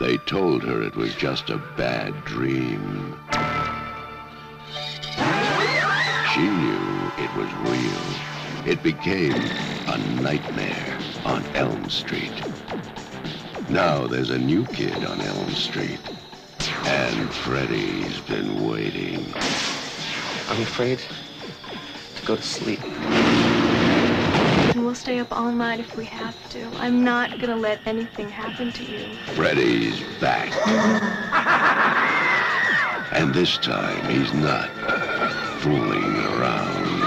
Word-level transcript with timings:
They 0.00 0.18
told 0.18 0.62
her 0.64 0.82
it 0.82 0.96
was 0.96 1.14
just 1.14 1.50
a 1.50 1.58
bad 1.76 2.24
dream. 2.24 3.16
She 6.32 6.48
knew 6.48 7.12
it 7.18 7.34
was 7.36 7.52
real. 7.54 8.32
It 8.66 8.82
became 8.82 9.50
a 9.86 9.98
nightmare 10.22 10.98
on 11.24 11.44
Elm 11.54 11.88
Street. 11.90 12.32
Now 13.68 14.06
there's 14.06 14.30
a 14.30 14.38
new 14.38 14.64
kid 14.66 15.04
on 15.04 15.20
Elm 15.20 15.50
Street. 15.50 16.00
And 16.86 17.32
Freddy's 17.32 18.20
been 18.20 18.68
waiting. 18.68 19.32
I'm 20.48 20.62
afraid 20.62 21.00
to 22.16 22.26
go 22.26 22.36
to 22.36 22.42
sleep. 22.42 22.80
And 25.04 25.16
we'll 25.16 25.24
stay 25.24 25.34
up 25.34 25.36
all 25.36 25.50
night 25.50 25.80
if 25.80 25.96
we 25.96 26.04
have 26.04 26.36
to. 26.50 26.64
I'm 26.76 27.02
not 27.02 27.40
gonna 27.40 27.56
let 27.56 27.80
anything 27.86 28.28
happen 28.28 28.70
to 28.72 28.84
you. 28.84 29.16
Freddy's 29.34 30.00
back. 30.20 30.52
and 33.12 33.34
this 33.34 33.58
time 33.58 34.08
he's 34.08 34.32
not 34.32 34.70
fooling 35.60 36.04
around. 36.04 37.00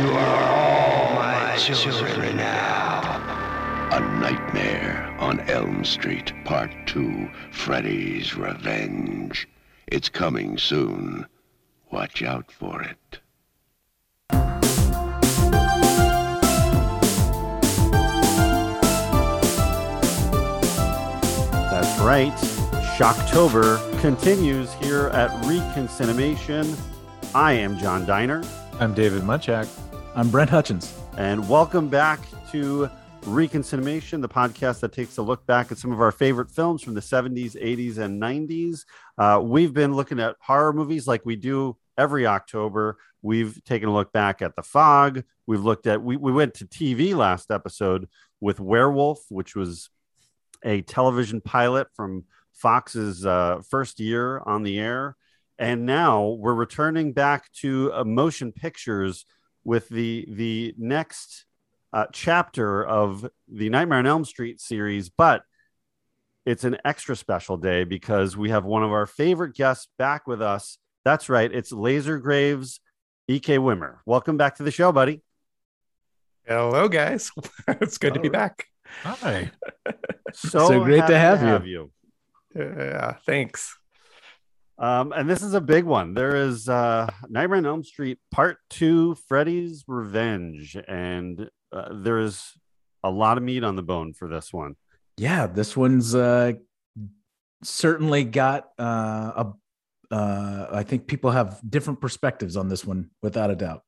You 0.00 0.10
are 0.12 0.44
all 0.44 1.14
my 1.14 1.56
children 1.58 2.38
now. 2.38 3.02
A 3.92 4.00
Nightmare 4.18 5.14
on 5.18 5.40
Elm 5.40 5.84
Street, 5.84 6.32
Part 6.46 6.70
2, 6.86 7.28
Freddy's 7.50 8.34
Revenge. 8.34 9.46
It's 9.88 10.08
coming 10.08 10.56
soon. 10.56 11.26
Watch 11.90 12.22
out 12.22 12.50
for 12.50 12.80
it. 12.80 13.20
Right. 22.04 22.32
Shocktober 22.96 23.78
continues 24.00 24.72
here 24.74 25.06
at 25.08 25.30
Reconcinimation. 25.44 26.76
I 27.32 27.52
am 27.52 27.78
John 27.78 28.04
Diner, 28.04 28.42
I'm 28.80 28.92
David 28.92 29.22
Munchak. 29.22 29.68
I'm 30.16 30.28
Brent 30.28 30.50
Hutchins. 30.50 30.92
and 31.16 31.48
welcome 31.48 31.88
back 31.88 32.18
to 32.50 32.90
Reconcinimation, 33.22 34.20
the 34.20 34.28
podcast 34.28 34.80
that 34.80 34.92
takes 34.92 35.18
a 35.18 35.22
look 35.22 35.46
back 35.46 35.70
at 35.70 35.78
some 35.78 35.92
of 35.92 36.00
our 36.00 36.10
favorite 36.10 36.50
films 36.50 36.82
from 36.82 36.94
the 36.94 37.00
70s, 37.00 37.54
80s, 37.54 37.98
and 37.98 38.20
90s. 38.20 38.84
Uh, 39.16 39.40
we've 39.40 39.72
been 39.72 39.94
looking 39.94 40.18
at 40.18 40.34
horror 40.40 40.72
movies 40.72 41.06
like 41.06 41.24
we 41.24 41.36
do 41.36 41.76
every 41.96 42.26
October. 42.26 42.98
We've 43.22 43.62
taken 43.62 43.88
a 43.88 43.94
look 43.94 44.12
back 44.12 44.42
at 44.42 44.56
The 44.56 44.64
Fog. 44.64 45.22
We've 45.46 45.62
looked 45.62 45.86
at, 45.86 46.02
we, 46.02 46.16
we 46.16 46.32
went 46.32 46.54
to 46.54 46.66
TV 46.66 47.14
last 47.14 47.52
episode 47.52 48.08
with 48.40 48.58
Werewolf, 48.58 49.20
which 49.28 49.54
was 49.54 49.88
a 50.64 50.82
television 50.82 51.40
pilot 51.40 51.88
from 51.94 52.24
Fox's 52.52 53.24
uh, 53.26 53.60
first 53.68 54.00
year 54.00 54.40
on 54.40 54.62
the 54.62 54.78
air. 54.78 55.16
And 55.58 55.86
now 55.86 56.28
we're 56.28 56.54
returning 56.54 57.12
back 57.12 57.50
to 57.60 57.92
uh, 57.92 58.04
motion 58.04 58.52
pictures 58.52 59.26
with 59.64 59.88
the 59.88 60.26
the 60.28 60.74
next 60.78 61.44
uh, 61.92 62.06
chapter 62.12 62.84
of 62.84 63.28
the 63.48 63.68
Nightmare 63.68 63.98
on 63.98 64.06
Elm 64.06 64.24
Street 64.24 64.60
series, 64.60 65.08
but 65.10 65.42
it's 66.44 66.64
an 66.64 66.78
extra 66.84 67.14
special 67.14 67.56
day 67.56 67.84
because 67.84 68.36
we 68.36 68.50
have 68.50 68.64
one 68.64 68.82
of 68.82 68.90
our 68.90 69.06
favorite 69.06 69.54
guests 69.54 69.86
back 69.98 70.26
with 70.26 70.42
us. 70.42 70.78
That's 71.04 71.28
right, 71.28 71.52
it's 71.52 71.70
Laser 71.70 72.18
Graves, 72.18 72.80
E.K. 73.28 73.58
Wimmer. 73.58 73.98
Welcome 74.06 74.36
back 74.36 74.56
to 74.56 74.62
the 74.64 74.70
show, 74.72 74.90
buddy. 74.90 75.20
Hello, 76.46 76.88
guys. 76.88 77.30
it's 77.68 77.98
good 77.98 78.14
to 78.14 78.20
be 78.20 78.28
Oh. 78.28 78.32
back. 78.32 78.66
Hi. 79.02 79.50
So, 80.32 80.68
So 80.68 80.84
great 80.84 81.06
to 81.06 81.18
happy 81.18 81.44
have 81.46 81.66
you. 81.66 81.90
you. 82.54 82.62
Yeah, 82.62 83.14
thanks. 83.26 83.76
Um, 84.78 85.12
and 85.12 85.28
this 85.28 85.42
is 85.42 85.54
a 85.54 85.60
big 85.60 85.84
one. 85.84 86.14
There 86.14 86.36
is 86.36 86.68
uh, 86.68 87.10
Nightmare 87.28 87.58
on 87.58 87.66
Elm 87.66 87.84
Street 87.84 88.18
Part 88.30 88.58
Two: 88.70 89.14
Freddy's 89.28 89.84
Revenge, 89.86 90.76
and 90.88 91.48
uh, 91.72 91.88
there 91.92 92.18
is 92.18 92.52
a 93.04 93.10
lot 93.10 93.36
of 93.36 93.44
meat 93.44 93.64
on 93.64 93.76
the 93.76 93.82
bone 93.82 94.12
for 94.12 94.28
this 94.28 94.52
one. 94.52 94.76
Yeah, 95.16 95.46
this 95.46 95.76
one's 95.76 96.14
uh, 96.14 96.54
certainly 97.62 98.24
got 98.24 98.68
uh, 98.78 99.44
a. 99.44 99.52
Uh, 100.10 100.68
I 100.72 100.82
think 100.82 101.06
people 101.06 101.30
have 101.30 101.60
different 101.66 102.00
perspectives 102.00 102.56
on 102.56 102.68
this 102.68 102.84
one, 102.84 103.10
without 103.22 103.50
a 103.50 103.56
doubt. 103.56 103.82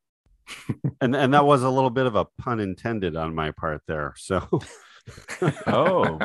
and 1.01 1.15
and 1.15 1.33
that 1.33 1.45
was 1.45 1.63
a 1.63 1.69
little 1.69 1.89
bit 1.89 2.05
of 2.05 2.15
a 2.15 2.25
pun 2.39 2.59
intended 2.59 3.15
on 3.15 3.35
my 3.35 3.51
part 3.51 3.81
there. 3.87 4.13
So 4.17 4.47
Oh. 5.67 6.19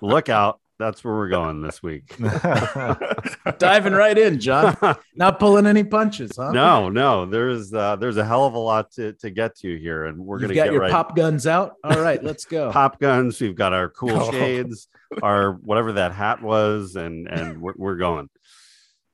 look 0.00 0.28
out. 0.28 0.60
That's 0.78 1.04
where 1.04 1.14
we're 1.14 1.28
going 1.28 1.62
this 1.62 1.80
week. 1.82 2.16
Diving 3.58 3.92
right 3.92 4.18
in, 4.18 4.40
John. 4.40 4.76
Not 5.14 5.38
pulling 5.38 5.66
any 5.66 5.84
punches, 5.84 6.32
huh? 6.36 6.50
no, 6.50 6.88
no, 6.88 7.24
there's 7.26 7.72
uh, 7.72 7.94
there's 7.96 8.16
a 8.16 8.24
hell 8.24 8.46
of 8.46 8.54
a 8.54 8.58
lot 8.58 8.90
to, 8.92 9.12
to 9.14 9.30
get 9.30 9.56
to 9.58 9.78
here, 9.78 10.06
and 10.06 10.18
we're 10.18 10.36
You've 10.40 10.48
gonna 10.48 10.54
got 10.54 10.64
get 10.64 10.72
your 10.72 10.82
right. 10.82 10.90
pop 10.90 11.14
guns 11.14 11.46
out. 11.46 11.74
All 11.84 12.00
right, 12.00 12.22
let's 12.24 12.44
go. 12.46 12.70
Pop 12.72 12.98
guns. 12.98 13.40
We've 13.40 13.54
got 13.54 13.72
our 13.72 13.90
cool 13.90 14.10
Oh. 14.12 14.30
shades, 14.32 14.88
our 15.22 15.52
whatever 15.52 15.92
that 15.92 16.12
hat 16.12 16.42
was, 16.42 16.96
and 16.96 17.28
and 17.28 17.60
we're, 17.62 17.74
we're 17.76 17.96
going. 17.96 18.28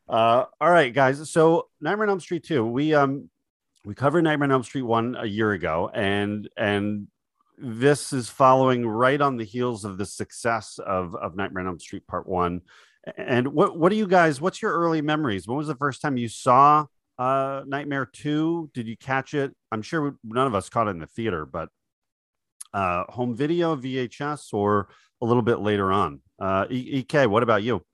Uh, 0.09 0.45
all 0.61 0.71
right, 0.71 0.95
guys. 0.95 1.31
So 1.31 1.69
Nightmare 1.83 2.05
on 2.07 2.11
Elm 2.11 2.21
Street 2.21 2.45
two. 2.45 2.65
We 2.65 2.95
um 2.95 3.29
we 3.85 3.95
covered 3.95 4.23
Nightmare 4.23 4.47
on 4.47 4.53
Elm 4.53 4.63
Street 4.65 4.83
one 4.83 5.17
a 5.19 5.27
year 5.27 5.53
ago, 5.53 5.91
and 5.93 6.49
and 6.57 7.09
this 7.61 8.13
is 8.13 8.29
following 8.29 8.87
right 8.87 9.21
on 9.21 9.37
the 9.37 9.45
heels 9.45 9.85
of 9.85 9.99
the 9.99 10.07
success 10.07 10.79
of 10.85 11.15
of 11.15 11.37
Nightmare 11.37 11.63
on 11.63 11.69
Elm 11.69 11.81
Street 11.81 12.07
Part 12.07 12.29
One. 12.29 12.63
And 13.17 13.49
what 13.49 13.79
what 13.79 13.91
do 13.91 13.97
you 13.97 14.07
guys? 14.07 14.41
What's 14.41 14.63
your 14.63 14.73
early 14.73 15.03
memories? 15.03 15.47
When 15.47 15.57
was 15.57 15.67
the 15.67 15.75
first 15.75 16.01
time 16.01 16.17
you 16.17 16.29
saw 16.29 16.87
uh 17.19 17.63
Nightmare 17.67 18.07
Two? 18.07 18.71
Did 18.75 18.87
you 18.87 18.97
catch 18.97 19.35
it? 19.35 19.55
I'm 19.73 19.83
sure 19.83 20.17
none 20.25 20.47
of 20.47 20.55
us 20.55 20.69
caught 20.69 20.89
it 20.89 20.91
in 20.91 20.99
the 20.99 21.07
theater, 21.07 21.47
but 21.47 21.69
uh 22.75 23.05
home 23.09 23.35
video, 23.35 23.77
VHS, 23.77 24.53
or 24.53 24.89
a 25.21 25.27
little 25.27 25.43
bit 25.43 25.61
later 25.61 25.93
on. 25.93 26.21
Uh, 26.41 26.67
Ek, 26.71 27.29
what 27.29 27.43
about 27.43 27.63
you? 27.63 27.85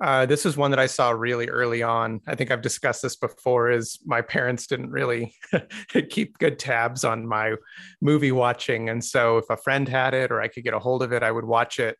Uh, 0.00 0.24
this 0.24 0.46
is 0.46 0.56
one 0.56 0.70
that 0.70 0.80
I 0.80 0.86
saw 0.86 1.10
really 1.10 1.48
early 1.48 1.82
on. 1.82 2.20
I 2.26 2.34
think 2.34 2.50
I've 2.50 2.62
discussed 2.62 3.02
this 3.02 3.16
before. 3.16 3.70
Is 3.70 3.98
my 4.06 4.22
parents 4.22 4.66
didn't 4.66 4.90
really 4.90 5.34
keep 6.10 6.38
good 6.38 6.58
tabs 6.58 7.04
on 7.04 7.26
my 7.26 7.54
movie 8.00 8.32
watching, 8.32 8.88
and 8.88 9.04
so 9.04 9.36
if 9.36 9.50
a 9.50 9.58
friend 9.58 9.86
had 9.86 10.14
it 10.14 10.32
or 10.32 10.40
I 10.40 10.48
could 10.48 10.64
get 10.64 10.72
a 10.74 10.78
hold 10.78 11.02
of 11.02 11.12
it, 11.12 11.22
I 11.22 11.30
would 11.30 11.44
watch 11.44 11.78
it. 11.78 11.98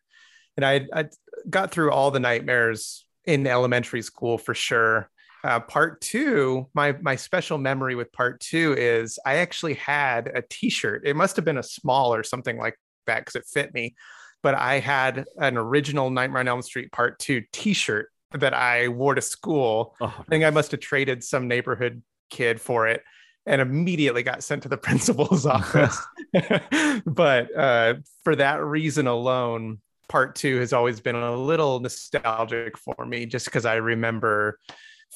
And 0.57 0.65
I 0.65 0.87
I 0.93 1.05
got 1.49 1.71
through 1.71 1.91
all 1.91 2.09
the 2.09 2.19
nightmares 2.19 3.05
in 3.25 3.45
elementary 3.45 4.01
school 4.01 4.39
for 4.39 4.55
sure. 4.55 5.09
Uh, 5.43 5.59
part 5.59 6.01
two, 6.01 6.67
my 6.73 6.93
my 7.01 7.15
special 7.15 7.59
memory 7.59 7.93
with 7.93 8.11
part 8.11 8.39
two 8.39 8.75
is 8.77 9.19
I 9.25 9.37
actually 9.37 9.75
had 9.75 10.27
a 10.27 10.41
T-shirt. 10.49 11.03
It 11.05 11.15
must 11.15 11.35
have 11.35 11.45
been 11.45 11.57
a 11.57 11.63
small 11.63 12.15
or 12.15 12.23
something 12.23 12.57
like 12.57 12.77
that 13.05 13.19
because 13.19 13.35
it 13.35 13.45
fit 13.45 13.73
me 13.75 13.95
but 14.43 14.55
I 14.55 14.79
had 14.79 15.25
an 15.37 15.57
original 15.57 16.09
Nightmare 16.09 16.39
on 16.39 16.47
Elm 16.47 16.61
Street 16.61 16.91
Part 16.91 17.19
Two 17.19 17.43
T-shirt 17.51 18.09
that 18.33 18.53
I 18.53 18.87
wore 18.87 19.15
to 19.15 19.21
school. 19.21 19.95
Oh, 20.01 20.13
I 20.19 20.23
think 20.23 20.43
I 20.43 20.49
must 20.49 20.71
have 20.71 20.79
traded 20.79 21.23
some 21.23 21.47
neighborhood 21.47 22.01
kid 22.29 22.61
for 22.61 22.87
it, 22.87 23.03
and 23.45 23.61
immediately 23.61 24.23
got 24.23 24.43
sent 24.43 24.63
to 24.63 24.69
the 24.69 24.77
principal's 24.77 25.45
office. 25.45 25.97
but 27.05 27.55
uh, 27.55 27.95
for 28.23 28.35
that 28.35 28.63
reason 28.63 29.07
alone, 29.07 29.79
Part 30.09 30.35
Two 30.35 30.59
has 30.59 30.73
always 30.73 30.99
been 30.99 31.15
a 31.15 31.35
little 31.35 31.79
nostalgic 31.79 32.77
for 32.77 33.05
me, 33.05 33.25
just 33.25 33.45
because 33.45 33.65
I 33.65 33.75
remember 33.75 34.59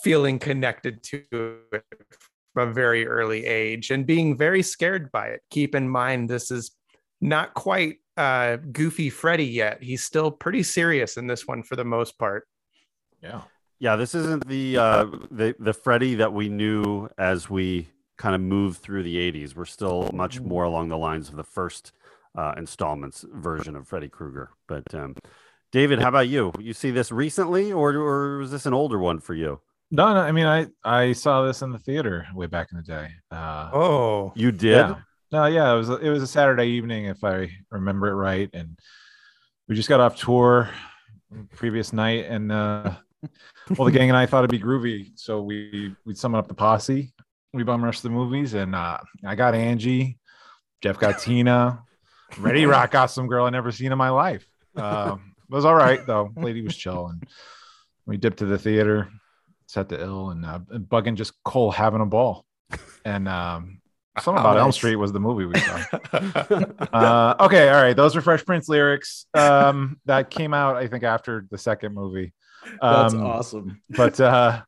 feeling 0.03 0.39
connected 0.39 1.01
to 1.03 1.23
it 1.71 1.83
from 2.53 2.69
a 2.69 2.73
very 2.73 3.05
early 3.07 3.45
age 3.45 3.91
and 3.91 4.05
being 4.05 4.37
very 4.37 4.61
scared 4.61 5.11
by 5.11 5.27
it. 5.27 5.41
Keep 5.49 5.75
in 5.75 5.87
mind, 5.87 6.29
this 6.29 6.51
is 6.51 6.71
not 7.21 7.53
quite 7.53 7.97
uh 8.17 8.55
goofy 8.71 9.09
freddy 9.09 9.45
yet 9.45 9.81
he's 9.83 10.03
still 10.03 10.31
pretty 10.31 10.63
serious 10.63 11.17
in 11.17 11.27
this 11.27 11.45
one 11.47 11.61
for 11.63 11.75
the 11.75 11.83
most 11.83 12.17
part 12.17 12.47
yeah. 13.21 13.41
yeah, 13.79 13.95
this 13.95 14.13
isn't 14.15 14.47
the 14.47 14.77
uh 14.77 15.05
the 15.31 15.55
the 15.59 15.73
Freddy 15.73 16.15
that 16.15 16.31
we 16.33 16.49
knew 16.49 17.09
as 17.17 17.49
we 17.49 17.87
kind 18.17 18.35
of 18.35 18.41
moved 18.41 18.81
through 18.81 19.03
the 19.03 19.15
80s. 19.31 19.55
We're 19.55 19.65
still 19.65 20.09
much 20.13 20.39
more 20.39 20.63
along 20.63 20.89
the 20.89 20.97
lines 20.97 21.29
of 21.29 21.35
the 21.35 21.43
first 21.43 21.91
uh 22.37 22.53
installments 22.57 23.25
version 23.33 23.75
of 23.75 23.87
Freddy 23.87 24.09
Krueger. 24.09 24.51
But 24.67 24.93
um 24.93 25.15
David, 25.71 25.99
how 25.99 26.09
about 26.09 26.27
you? 26.29 26.51
You 26.59 26.73
see 26.73 26.91
this 26.91 27.11
recently 27.11 27.71
or 27.73 27.95
or 27.95 28.37
was 28.37 28.51
this 28.51 28.65
an 28.65 28.73
older 28.73 28.99
one 28.99 29.19
for 29.19 29.33
you? 29.33 29.59
No, 29.91 30.13
no. 30.13 30.19
I 30.19 30.31
mean, 30.31 30.45
I 30.45 30.67
I 30.83 31.13
saw 31.13 31.43
this 31.45 31.61
in 31.61 31.71
the 31.71 31.79
theater 31.79 32.27
way 32.33 32.45
back 32.47 32.67
in 32.71 32.77
the 32.77 32.83
day. 32.83 33.09
Uh, 33.31 33.69
oh 33.73 34.33
You 34.35 34.51
did? 34.51 34.71
yeah. 34.89 34.95
No, 35.35 35.47
yeah. 35.47 35.73
It 35.73 35.75
was 35.75 35.89
it 35.89 36.09
was 36.09 36.23
a 36.23 36.27
Saturday 36.27 36.67
evening, 36.67 37.07
if 37.07 37.21
I 37.21 37.49
remember 37.69 38.07
it 38.07 38.15
right, 38.15 38.49
and 38.53 38.79
we 39.67 39.75
just 39.75 39.89
got 39.89 39.99
off 39.99 40.15
tour 40.15 40.69
previous 41.51 41.91
night, 41.91 42.27
and 42.29 42.53
uh, 42.53 42.93
well, 43.75 43.83
the 43.83 43.91
gang 43.91 44.07
and 44.07 44.15
I 44.15 44.27
thought 44.27 44.45
it'd 44.45 44.49
be 44.49 44.65
groovy, 44.65 45.11
so 45.15 45.41
we 45.41 45.93
we'd 46.05 46.17
summon 46.17 46.39
up 46.39 46.47
the 46.47 46.53
posse. 46.53 47.13
We 47.53 47.63
bum 47.63 47.83
rushed 47.83 48.01
the 48.01 48.09
movies, 48.09 48.53
and 48.53 48.73
uh, 48.73 48.99
I 49.25 49.35
got 49.35 49.55
Angie, 49.55 50.19
Jeff 50.81 50.99
got 50.99 51.19
Tina, 51.19 51.83
Ready 52.39 52.65
Rock 52.65 52.91
got 52.91 53.07
some 53.07 53.27
girl 53.27 53.45
I 53.45 53.49
never 53.49 53.73
seen 53.73 53.91
in 53.91 53.97
my 53.97 54.11
life. 54.11 54.47
Um, 54.77 55.35
it 55.49 55.53
was 55.53 55.65
all 55.65 55.75
right 55.75 55.99
though. 56.07 56.31
Lady 56.37 56.61
was 56.61 56.77
chill, 56.77 57.07
and 57.07 57.21
we 58.05 58.15
dipped 58.15 58.37
to 58.37 58.45
the 58.45 58.57
theater, 58.57 59.09
set 59.67 59.89
the 59.89 59.99
ill, 59.99 60.29
and, 60.29 60.45
uh, 60.45 60.59
bugging 60.59 61.15
just 61.15 61.33
Cole 61.43 61.71
having 61.71 61.99
a 61.99 62.05
ball. 62.05 62.45
And 63.03 63.27
um, 63.27 63.74
something 64.21 64.39
about 64.39 64.57
Elm 64.57 64.67
nice. 64.67 64.75
Street 64.75 64.95
was 64.95 65.11
the 65.11 65.19
movie 65.19 65.45
we 65.45 65.59
saw. 65.59 65.83
uh, 66.93 67.35
okay, 67.41 67.69
all 67.69 67.81
right. 67.81 67.95
Those 67.95 68.15
were 68.15 68.21
Fresh 68.21 68.45
Prince 68.45 68.69
lyrics. 68.69 69.25
Um, 69.33 69.99
that 70.05 70.29
came 70.29 70.53
out, 70.53 70.75
I 70.77 70.87
think, 70.87 71.03
after 71.03 71.45
the 71.51 71.57
second 71.57 71.93
movie. 71.93 72.33
That's 72.81 73.13
Um, 73.13 73.21
awesome. 73.23 73.81
but 73.89 74.19
uh 74.19 74.61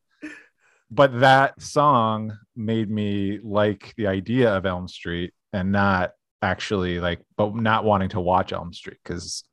but 0.90 1.20
that 1.20 1.62
song 1.62 2.38
made 2.56 2.90
me 2.90 3.40
like 3.44 3.94
the 3.98 4.08
idea 4.08 4.56
of 4.56 4.66
Elm 4.66 4.88
Street 4.88 5.34
and 5.52 5.72
not 5.72 6.12
actually 6.42 7.00
like 7.00 7.20
but 7.38 7.56
not 7.56 7.84
wanting 7.84 8.10
to 8.10 8.22
watch 8.22 8.54
Elm 8.54 8.72
Street 8.72 8.98
because 9.04 9.44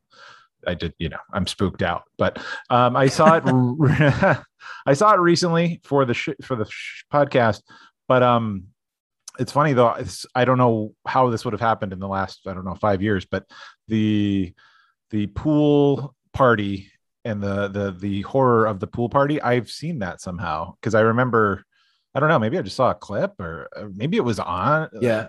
I 0.67 0.75
did 0.75 0.93
you 0.99 1.09
know 1.09 1.19
I'm 1.33 1.47
spooked 1.47 1.83
out 1.83 2.03
but 2.19 2.39
um 2.71 2.97
I 2.97 3.07
saw 3.09 3.37
it 3.43 3.45
I 4.87 4.93
saw 4.93 5.15
it 5.15 5.21
recently 5.21 5.81
for 5.85 6.05
the 6.05 6.15
sh- 6.15 6.41
for 6.43 6.55
the 6.57 6.67
sh- 6.69 7.05
podcast 7.13 7.63
but 8.09 8.23
um 8.23 8.65
it's 9.39 9.53
funny 9.53 9.73
though 9.73 9.91
it's, 9.95 10.27
I 10.35 10.45
don't 10.45 10.59
know 10.59 10.95
how 11.07 11.31
this 11.31 11.45
would 11.45 11.53
have 11.53 11.61
happened 11.61 11.93
in 11.93 11.99
the 11.99 12.09
last 12.09 12.41
I 12.47 12.55
don't 12.55 12.65
know 12.65 12.75
5 12.75 13.03
years 13.03 13.25
but 13.25 13.45
the 13.89 14.53
the 15.11 15.27
pool 15.29 16.15
party 16.33 16.91
and 17.25 17.43
the 17.43 17.69
the 17.69 17.91
the 17.99 18.23
horror 18.23 18.67
of 18.67 18.81
the 18.81 18.87
pool 18.87 19.09
party 19.09 19.41
i've 19.41 19.71
seen 19.71 20.01
that 20.01 20.21
somehow 20.21 20.75
because 20.81 20.95
i 20.95 21.01
remember 21.01 21.65
i 22.15 22.21
don't 22.21 22.29
know 22.29 22.39
maybe 22.39 22.59
i 22.59 22.63
just 22.63 22.77
saw 22.77 22.91
a 22.91 22.95
clip 22.95 23.39
or, 23.41 23.69
or 23.77 23.91
maybe 23.95 24.17
it 24.17 24.25
was 24.25 24.39
on 24.39 24.89
Yeah. 25.01 25.29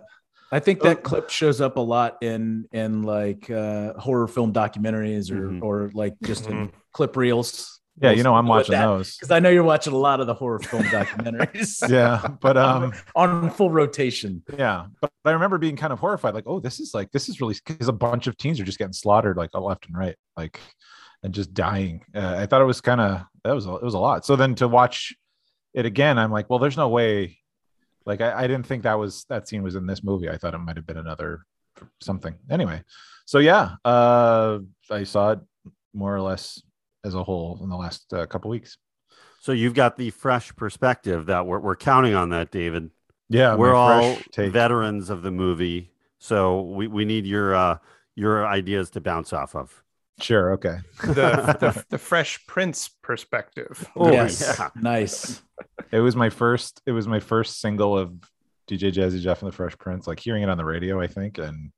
I 0.51 0.59
think 0.59 0.81
that 0.83 1.01
clip 1.03 1.29
shows 1.31 1.59
up 1.59 1.75
a 1.77 1.81
lot 1.81 2.17
in 2.21 2.65
in 2.71 3.01
like 3.01 3.49
uh, 3.49 3.93
horror 3.93 4.27
film 4.27 4.53
documentaries 4.53 5.31
or 5.31 5.49
Mhm. 5.49 5.61
or 5.63 5.91
like 5.93 6.13
just 6.23 6.47
in 6.47 6.71
clip 6.93 7.17
reels. 7.17 7.74
Yeah 8.01 8.11
you 8.11 8.23
know 8.23 8.35
i'm 8.35 8.47
watching 8.47 8.73
those. 8.77 9.15
because 9.15 9.31
I 9.31 9.39
know 9.39 9.49
you're 9.49 9.63
watching 9.63 9.93
a 9.93 9.97
lot 9.97 10.19
of 10.19 10.27
the 10.27 10.33
horror 10.33 10.59
film 10.59 10.83
documentaries. 10.83 11.87
yeah 11.89 12.27
but 12.41 12.57
um 12.67 12.93
on 13.15 13.49
full 13.51 13.71
rotation. 13.71 14.43
yeah 14.57 14.87
but 15.01 15.11
i 15.25 15.31
remember 15.31 15.57
being 15.57 15.75
kind 15.75 15.93
of 15.93 15.99
horrified 15.99 16.33
like 16.33 16.45
oh 16.47 16.59
this 16.59 16.79
is 16.79 16.93
like 16.93 17.11
this 17.11 17.29
is 17.29 17.39
really 17.39 17.55
because 17.65 17.87
a 17.87 17.93
bunch 17.93 18.27
of 18.27 18.37
teens 18.37 18.59
are 18.59 18.65
just 18.65 18.77
getting 18.77 18.93
slaughtered 18.93 19.37
like 19.37 19.53
left 19.53 19.87
and 19.87 19.97
right 19.97 20.15
like 20.35 20.59
and 21.23 21.33
just 21.33 21.53
dying. 21.53 22.01
Uh, 22.13 22.35
i 22.37 22.45
thought 22.45 22.61
it 22.61 22.65
was 22.65 22.81
kind 22.81 23.01
of 23.01 23.21
that 23.43 23.53
was 23.53 23.65
a, 23.65 23.75
it 23.75 23.83
was 23.83 23.93
a 23.93 23.99
lot. 23.99 24.25
So 24.25 24.35
then 24.35 24.55
to 24.55 24.67
watch 24.67 25.15
it 25.73 25.85
again 25.85 26.17
i'm 26.17 26.31
like 26.31 26.49
well 26.49 26.59
there's 26.59 26.77
no 26.77 26.89
way 26.89 27.37
like 28.05 28.21
I, 28.21 28.43
I 28.43 28.47
didn't 28.47 28.67
think 28.67 28.83
that 28.83 28.99
was 28.99 29.25
that 29.29 29.47
scene 29.47 29.63
was 29.63 29.75
in 29.75 29.87
this 29.87 30.03
movie. 30.03 30.29
I 30.29 30.37
thought 30.37 30.53
it 30.53 30.59
might 30.59 30.75
have 30.75 30.85
been 30.85 30.97
another 30.97 31.45
something. 32.01 32.35
Anyway 32.49 32.81
so 33.25 33.39
yeah 33.39 33.71
uh 33.83 34.59
i 34.91 35.03
saw 35.03 35.31
it 35.31 35.39
more 35.93 36.15
or 36.15 36.21
less 36.21 36.61
as 37.05 37.15
a 37.15 37.23
whole 37.23 37.59
in 37.63 37.69
the 37.69 37.75
last 37.77 38.11
uh, 38.13 38.25
couple 38.25 38.49
weeks 38.49 38.77
So 39.39 39.51
you've 39.51 39.75
got 39.75 39.95
the 39.97 40.09
fresh 40.09 40.55
perspective 40.55 41.27
that 41.27 41.45
we're, 41.45 41.59
we're 41.59 41.75
counting 41.75 42.15
on 42.15 42.29
that, 42.29 42.51
David. 42.51 42.89
yeah 43.29 43.55
we're 43.55 43.75
all 43.75 44.17
take. 44.31 44.51
veterans 44.51 45.09
of 45.09 45.21
the 45.21 45.31
movie, 45.31 45.91
so 46.17 46.61
we, 46.61 46.87
we 46.87 47.05
need 47.05 47.25
your 47.25 47.55
uh, 47.55 47.77
your 48.15 48.45
ideas 48.47 48.89
to 48.91 49.01
bounce 49.01 49.33
off 49.33 49.55
of. 49.55 49.83
sure 50.21 50.53
okay 50.53 50.77
the, 51.03 51.13
the 51.59 51.85
the 51.89 51.97
Fresh 51.97 52.47
Prince 52.47 52.89
perspective. 53.01 53.87
Oh, 53.95 54.11
yes. 54.11 54.41
yeah. 54.41 54.69
Nice. 54.81 55.41
It 55.91 55.99
was 55.99 56.15
my 56.15 56.29
first. 56.29 56.81
It 56.85 56.91
was 56.91 57.07
my 57.07 57.19
first 57.19 57.59
single 57.61 57.97
of 57.97 58.13
DJ 58.69 58.91
Jazzy 58.91 59.21
Jeff 59.21 59.41
and 59.41 59.51
the 59.51 59.55
Fresh 59.55 59.77
Prince. 59.77 60.07
Like 60.07 60.19
hearing 60.19 60.43
it 60.43 60.49
on 60.49 60.57
the 60.57 60.65
radio, 60.65 60.99
I 61.01 61.07
think, 61.07 61.37
and 61.37 61.71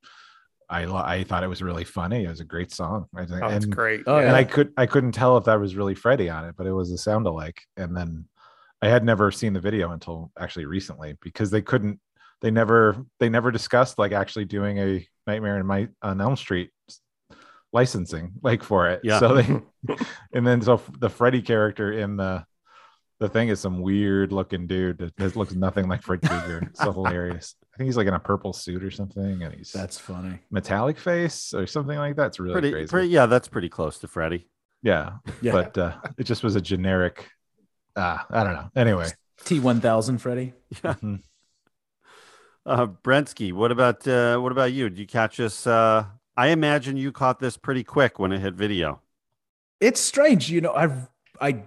I 0.70 0.84
I 0.84 1.24
thought 1.24 1.44
it 1.44 1.48
was 1.48 1.62
really 1.62 1.84
funny. 1.84 2.26
It 2.26 2.30
was 2.30 2.40
a 2.40 2.46
great 2.46 2.72
song. 2.72 3.06
I 3.16 3.26
think, 3.26 3.42
Oh, 3.44 3.48
it's 3.48 3.66
great. 3.66 4.04
Oh, 4.06 4.18
and 4.18 4.28
yeah. 4.28 4.36
I 4.36 4.44
could 4.44 4.74
I 4.78 4.86
couldn't 4.86 5.14
tell 5.14 5.38
if 5.38 5.46
that 5.46 5.60
was 5.60 5.76
really 5.76 5.96
Freddy 5.96 6.30
on 6.30 6.46
it, 6.46 6.56
but 6.58 6.68
it 6.68 6.74
was 6.74 6.92
a 6.92 6.98
sound 6.98 7.26
alike. 7.26 7.62
And 7.78 7.96
then 7.96 8.26
I 8.82 8.90
had 8.90 9.04
never 9.04 9.32
seen 9.32 9.54
the 9.54 9.60
video 9.60 9.92
until 9.92 10.32
actually 10.38 10.66
recently 10.66 11.18
because 11.22 11.52
they 11.52 11.62
couldn't. 11.62 12.00
They 12.42 12.52
never 12.52 12.98
they 13.20 13.30
never 13.30 13.52
discussed 13.52 13.98
like 13.98 14.12
actually 14.12 14.46
doing 14.46 14.78
a 14.80 15.08
Nightmare 15.26 15.58
in 15.58 15.66
My 15.66 15.88
on 16.02 16.22
Elm 16.22 16.36
Street 16.36 16.72
licensing 17.74 18.34
like 18.44 18.64
for 18.64 18.90
it. 18.90 19.02
Yeah. 19.04 19.20
So 19.20 19.36
they 19.36 19.62
and 20.34 20.46
then 20.46 20.62
so 20.62 20.82
the 21.00 21.10
Freddy 21.10 21.42
character 21.42 21.92
in 21.92 22.18
the 22.18 22.46
the 23.20 23.28
thing 23.30 23.50
is 23.50 23.60
some 23.60 23.82
weird 23.82 24.32
looking 24.32 24.68
dude 24.68 25.00
that, 25.00 25.16
that 25.18 25.36
looks 25.36 25.54
nothing 25.56 25.88
like 25.88 26.04
Fred 26.04 26.22
Krueger. 26.22 26.60
It's 26.70 26.80
so 26.80 26.92
hilarious. 26.92 27.56
I 27.74 27.78
think 27.78 27.88
he's 27.88 27.98
like 27.98 28.08
in 28.08 28.14
a 28.14 28.20
purple 28.20 28.54
suit 28.54 28.84
or 28.84 28.92
something, 28.92 29.42
and 29.44 29.54
he's 29.54 29.72
That's 29.72 29.98
funny. 29.98 30.40
metallic 30.52 30.98
face 31.00 31.54
or 31.54 31.66
something 31.68 31.98
like 31.98 32.16
that. 32.18 32.28
It's 32.28 32.40
really 32.40 32.54
pretty, 32.54 32.72
crazy. 32.72 32.88
pretty, 32.90 33.08
yeah, 33.10 33.26
that's 33.26 33.48
pretty 33.48 33.70
close 33.70 33.98
to 34.00 34.08
Freddy. 34.08 34.48
Yeah, 34.84 35.14
Yeah. 35.42 35.52
but 35.54 35.78
uh, 35.78 35.96
it 36.18 36.26
just 36.26 36.44
was 36.44 36.56
a 36.56 36.62
generic. 36.62 37.28
Uh, 37.96 38.20
I 38.30 38.44
don't 38.44 38.54
know. 38.54 38.70
Anyway, 38.76 39.08
T1000 39.44 40.20
Freddy. 40.20 40.54
Mhm. 40.76 41.22
Uh, 42.66 42.86
Brensky, 42.86 43.54
what 43.54 43.72
about 43.72 44.06
uh, 44.08 44.38
what 44.40 44.52
about 44.52 44.74
you? 44.74 44.90
Did 44.90 45.00
you 45.00 45.08
catch 45.08 45.38
this? 45.38 45.66
Uh, 45.66 46.06
I 46.36 46.48
imagine 46.50 46.98
you 46.98 47.12
caught 47.12 47.40
this 47.40 47.56
pretty 47.58 47.84
quick 47.84 48.20
when 48.20 48.32
it 48.32 48.40
hit 48.40 48.54
video. 48.56 49.02
It's 49.80 50.00
strange, 50.02 50.50
you 50.52 50.60
know. 50.62 50.74
I've 50.74 51.10
I 51.40 51.64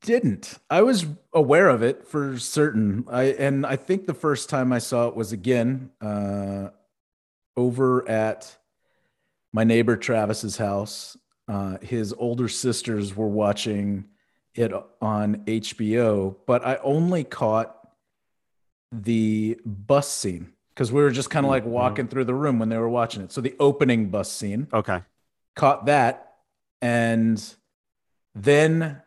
didn't. 0.00 0.58
I 0.68 0.82
was 0.82 1.06
aware 1.32 1.68
of 1.68 1.82
it 1.82 2.06
for 2.06 2.38
certain. 2.38 3.04
I 3.08 3.24
and 3.24 3.64
I 3.64 3.76
think 3.76 4.06
the 4.06 4.14
first 4.14 4.48
time 4.48 4.72
I 4.72 4.78
saw 4.78 5.08
it 5.08 5.16
was 5.16 5.32
again 5.32 5.90
uh, 6.00 6.68
over 7.56 8.08
at 8.08 8.56
my 9.52 9.64
neighbor 9.64 9.96
Travis's 9.96 10.56
house. 10.56 11.16
Uh, 11.46 11.78
his 11.80 12.12
older 12.12 12.48
sisters 12.48 13.16
were 13.16 13.28
watching 13.28 14.06
it 14.54 14.72
on 15.00 15.36
HBO, 15.46 16.36
but 16.46 16.66
I 16.66 16.76
only 16.82 17.24
caught 17.24 17.74
the 18.92 19.58
bus 19.64 20.08
scene 20.08 20.52
because 20.70 20.90
we 20.92 21.00
were 21.02 21.10
just 21.10 21.30
kind 21.30 21.46
of 21.46 21.50
like 21.50 21.64
walking 21.64 22.08
through 22.08 22.24
the 22.24 22.34
room 22.34 22.58
when 22.58 22.68
they 22.68 22.76
were 22.78 22.88
watching 22.88 23.22
it. 23.22 23.32
So 23.32 23.40
the 23.40 23.54
opening 23.60 24.10
bus 24.10 24.30
scene 24.30 24.68
Okay. 24.72 25.00
caught 25.56 25.86
that 25.86 26.34
and 26.82 27.42
then 28.34 29.00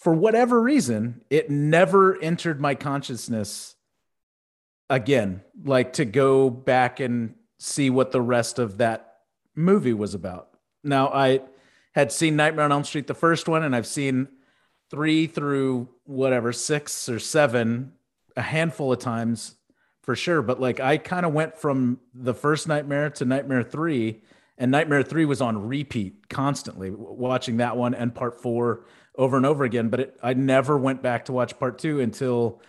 for 0.00 0.14
whatever 0.14 0.60
reason 0.60 1.20
it 1.28 1.50
never 1.50 2.20
entered 2.20 2.58
my 2.58 2.74
consciousness 2.74 3.76
again 4.88 5.42
like 5.62 5.92
to 5.92 6.04
go 6.04 6.48
back 6.50 6.98
and 7.00 7.34
see 7.58 7.90
what 7.90 8.10
the 8.10 8.20
rest 8.20 8.58
of 8.58 8.78
that 8.78 9.18
movie 9.54 9.92
was 9.92 10.14
about. 10.14 10.48
Now 10.82 11.08
i 11.08 11.40
had 11.92 12.10
seen 12.10 12.34
nightmare 12.34 12.64
on 12.64 12.72
elm 12.72 12.84
street 12.84 13.06
the 13.06 13.14
first 13.14 13.48
one 13.48 13.62
and 13.62 13.76
i've 13.76 13.86
seen 13.86 14.28
three 14.90 15.26
through 15.26 15.88
whatever 16.04 16.52
six 16.52 17.08
or 17.08 17.18
seven 17.18 17.92
a 18.36 18.42
handful 18.42 18.92
of 18.92 18.98
times 19.00 19.56
for 20.02 20.16
sure. 20.16 20.40
But 20.40 20.60
like 20.60 20.80
i 20.80 20.96
kind 20.96 21.26
of 21.26 21.34
went 21.34 21.58
from 21.58 22.00
the 22.14 22.34
first 22.34 22.66
nightmare 22.66 23.10
to 23.10 23.24
nightmare 23.26 23.62
3 23.62 24.22
and 24.56 24.70
nightmare 24.70 25.02
3 25.02 25.26
was 25.26 25.42
on 25.42 25.68
repeat 25.68 26.28
constantly 26.30 26.90
watching 26.90 27.58
that 27.58 27.76
one 27.76 27.94
and 27.94 28.14
part 28.14 28.40
4 28.40 28.84
over 29.16 29.36
and 29.36 29.44
over 29.46 29.64
again 29.64 29.88
but 29.88 30.00
it, 30.00 30.16
i 30.22 30.32
never 30.34 30.76
went 30.78 31.02
back 31.02 31.24
to 31.24 31.32
watch 31.32 31.58
part 31.58 31.78
2 31.78 32.00
until 32.00 32.60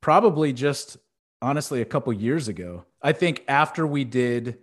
probably 0.00 0.52
just 0.52 0.96
honestly 1.42 1.80
a 1.80 1.84
couple 1.84 2.12
years 2.12 2.48
ago 2.48 2.84
i 3.02 3.12
think 3.12 3.42
after 3.48 3.86
we 3.86 4.04
did 4.04 4.58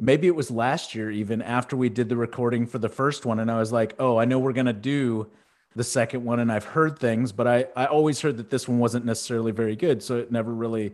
maybe 0.00 0.26
it 0.26 0.34
was 0.34 0.50
last 0.50 0.94
year 0.94 1.10
even 1.10 1.40
after 1.42 1.76
we 1.76 1.88
did 1.88 2.08
the 2.08 2.16
recording 2.16 2.66
for 2.66 2.78
the 2.78 2.88
first 2.88 3.24
one 3.26 3.38
and 3.40 3.50
i 3.50 3.58
was 3.58 3.72
like 3.72 3.94
oh 3.98 4.16
i 4.18 4.24
know 4.24 4.38
we're 4.38 4.52
going 4.52 4.66
to 4.66 4.72
do 4.72 5.30
the 5.76 5.84
second 5.84 6.24
one 6.24 6.40
and 6.40 6.50
i've 6.50 6.64
heard 6.64 6.98
things 6.98 7.30
but 7.32 7.46
i 7.46 7.66
i 7.76 7.84
always 7.86 8.20
heard 8.20 8.36
that 8.36 8.50
this 8.50 8.66
one 8.68 8.78
wasn't 8.78 9.04
necessarily 9.04 9.52
very 9.52 9.76
good 9.76 10.02
so 10.02 10.18
it 10.18 10.32
never 10.32 10.52
really 10.52 10.92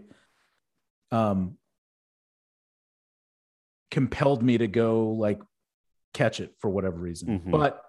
um 1.12 1.56
compelled 3.90 4.42
me 4.42 4.56
to 4.58 4.66
go 4.68 5.08
like 5.10 5.40
catch 6.14 6.40
it 6.40 6.54
for 6.58 6.68
whatever 6.70 6.96
reason 6.96 7.40
Mhm. 7.40 7.50
but 7.50 7.84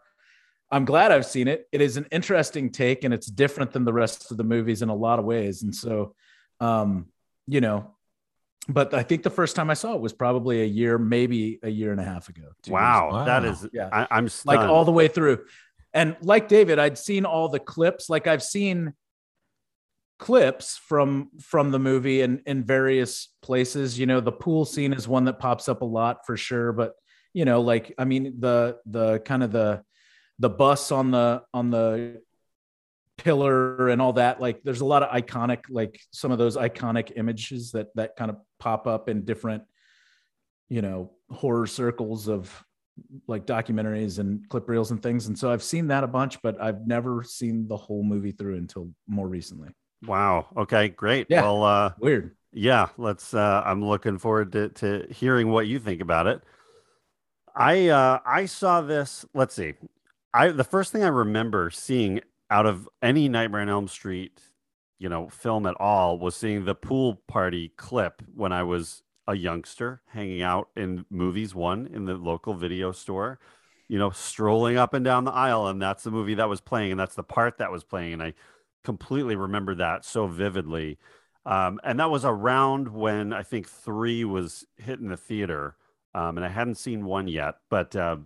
i'm 0.71 0.85
glad 0.85 1.11
i've 1.11 1.25
seen 1.25 1.47
it 1.47 1.67
it 1.71 1.81
is 1.81 1.97
an 1.97 2.05
interesting 2.11 2.69
take 2.71 3.03
and 3.03 3.13
it's 3.13 3.27
different 3.27 3.71
than 3.71 3.85
the 3.85 3.93
rest 3.93 4.31
of 4.31 4.37
the 4.37 4.43
movies 4.43 4.81
in 4.81 4.89
a 4.89 4.95
lot 4.95 5.19
of 5.19 5.25
ways 5.25 5.63
and 5.63 5.75
so 5.75 6.15
um 6.59 7.07
you 7.47 7.61
know 7.61 7.91
but 8.69 8.93
i 8.93 9.03
think 9.03 9.23
the 9.23 9.29
first 9.29 9.55
time 9.55 9.69
i 9.69 9.73
saw 9.73 9.93
it 9.93 10.01
was 10.01 10.13
probably 10.13 10.61
a 10.61 10.65
year 10.65 10.97
maybe 10.97 11.59
a 11.63 11.69
year 11.69 11.91
and 11.91 11.99
a 11.99 12.03
half 12.03 12.29
ago 12.29 12.43
Wow, 12.67 13.09
Wow. 13.11 13.25
that 13.25 13.43
is. 13.43 13.67
Yeah. 13.73 13.89
I, 13.91 14.07
I'm 14.11 14.29
like 14.45 14.59
all 14.59 14.85
the 14.85 14.91
way 14.91 15.07
through. 15.07 15.45
And 15.93 16.15
like 16.21 16.47
David, 16.47 16.77
I'd 16.79 16.97
seen 16.97 17.25
all 17.25 17.49
the 17.49 17.59
clips. 17.59 18.09
Like 18.09 18.27
I've 18.27 18.43
seen 18.43 18.93
clips 20.19 20.77
from 20.77 21.29
from 21.41 21.71
the 21.71 21.79
movie 21.79 22.21
in 22.21 22.41
in 22.45 22.63
various 22.63 23.29
places. 23.41 23.97
You 23.99 24.05
know, 24.05 24.19
the 24.21 24.31
pool 24.31 24.63
scene 24.65 24.93
is 24.93 25.07
one 25.07 25.25
that 25.25 25.39
pops 25.39 25.67
up 25.67 25.81
a 25.81 25.85
lot 25.85 26.25
for 26.25 26.37
sure. 26.37 26.71
But 26.71 26.93
you 27.33 27.43
know, 27.45 27.61
like 27.61 27.93
I 27.97 28.05
mean, 28.05 28.35
the 28.39 28.77
the 28.85 29.19
kind 29.19 29.43
of 29.43 29.51
the 29.51 29.83
the 30.41 30.49
bus 30.49 30.91
on 30.91 31.11
the 31.11 31.43
on 31.53 31.69
the 31.69 32.21
pillar 33.17 33.89
and 33.89 34.01
all 34.01 34.13
that 34.13 34.41
like 34.41 34.63
there's 34.63 34.81
a 34.81 34.85
lot 34.85 35.03
of 35.03 35.09
iconic 35.11 35.59
like 35.69 35.99
some 36.11 36.31
of 36.31 36.39
those 36.39 36.57
iconic 36.57 37.11
images 37.15 37.71
that 37.71 37.87
that 37.93 38.15
kind 38.15 38.31
of 38.31 38.37
pop 38.59 38.87
up 38.87 39.07
in 39.09 39.23
different 39.23 39.61
you 40.69 40.81
know 40.81 41.11
horror 41.29 41.67
circles 41.67 42.27
of 42.27 42.65
like 43.27 43.45
documentaries 43.45 44.19
and 44.19 44.47
clip 44.49 44.67
reels 44.67 44.91
and 44.91 45.01
things. 45.01 45.27
And 45.27 45.37
so 45.37 45.51
I've 45.51 45.63
seen 45.63 45.87
that 45.87 46.03
a 46.03 46.07
bunch, 46.07 46.41
but 46.41 46.61
I've 46.61 46.85
never 46.85 47.23
seen 47.23 47.67
the 47.67 47.77
whole 47.77 48.03
movie 48.03 48.31
through 48.31 48.57
until 48.57 48.89
more 49.07 49.27
recently. 49.27 49.69
Wow. 50.05 50.47
Okay, 50.57 50.89
great. 50.89 51.27
Yeah. 51.29 51.43
Well, 51.43 51.63
uh, 51.63 51.93
Weird. 51.99 52.35
yeah, 52.51 52.89
let's 52.97 53.33
uh 53.33 53.63
I'm 53.65 53.83
looking 53.83 54.17
forward 54.17 54.51
to 54.53 54.69
to 54.69 55.07
hearing 55.09 55.49
what 55.49 55.67
you 55.67 55.79
think 55.79 56.01
about 56.01 56.27
it. 56.27 56.41
I 57.55 57.87
uh 57.89 58.19
I 58.25 58.45
saw 58.45 58.81
this, 58.81 59.25
let's 59.33 59.53
see. 59.55 59.73
I 60.33 60.49
the 60.49 60.63
first 60.63 60.91
thing 60.91 61.03
I 61.03 61.07
remember 61.07 61.69
seeing 61.69 62.21
out 62.49 62.65
of 62.65 62.87
any 63.01 63.29
Nightmare 63.29 63.61
on 63.61 63.69
Elm 63.69 63.87
Street, 63.87 64.41
you 64.99 65.09
know, 65.09 65.29
film 65.29 65.65
at 65.65 65.75
all 65.79 66.17
was 66.19 66.35
seeing 66.35 66.65
the 66.65 66.75
pool 66.75 67.21
party 67.27 67.69
clip 67.77 68.21
when 68.33 68.51
I 68.51 68.63
was 68.63 69.03
a 69.27 69.35
youngster 69.35 70.01
hanging 70.07 70.41
out 70.41 70.69
in 70.75 71.05
movies 71.09 71.53
one 71.55 71.87
in 71.87 72.05
the 72.05 72.15
local 72.15 72.53
video 72.53 72.91
store, 72.91 73.39
you 73.87 73.97
know, 73.99 74.09
strolling 74.09 74.77
up 74.77 74.93
and 74.93 75.05
down 75.05 75.25
the 75.25 75.31
aisle 75.31 75.67
and 75.67 75.81
that's 75.81 76.03
the 76.03 76.11
movie 76.11 76.35
that 76.35 76.49
was 76.49 76.61
playing 76.61 76.91
and 76.91 76.99
that's 76.99 77.15
the 77.15 77.23
part 77.23 77.57
that 77.57 77.71
was 77.71 77.83
playing 77.83 78.13
and 78.13 78.23
I 78.23 78.33
completely 78.83 79.35
remember 79.35 79.75
that 79.75 80.05
so 80.05 80.27
vividly. 80.27 80.97
Um, 81.45 81.79
and 81.83 81.99
that 81.99 82.11
was 82.11 82.25
around 82.25 82.89
when 82.89 83.33
I 83.33 83.43
think 83.43 83.67
three 83.67 84.23
was 84.23 84.65
hitting 84.77 85.07
the 85.07 85.17
theater, 85.17 85.75
um, 86.13 86.37
and 86.37 86.45
I 86.45 86.49
hadn't 86.49 86.75
seen 86.75 87.05
one 87.05 87.27
yet. 87.27 87.55
But 87.69 87.95
uh, 87.95 88.17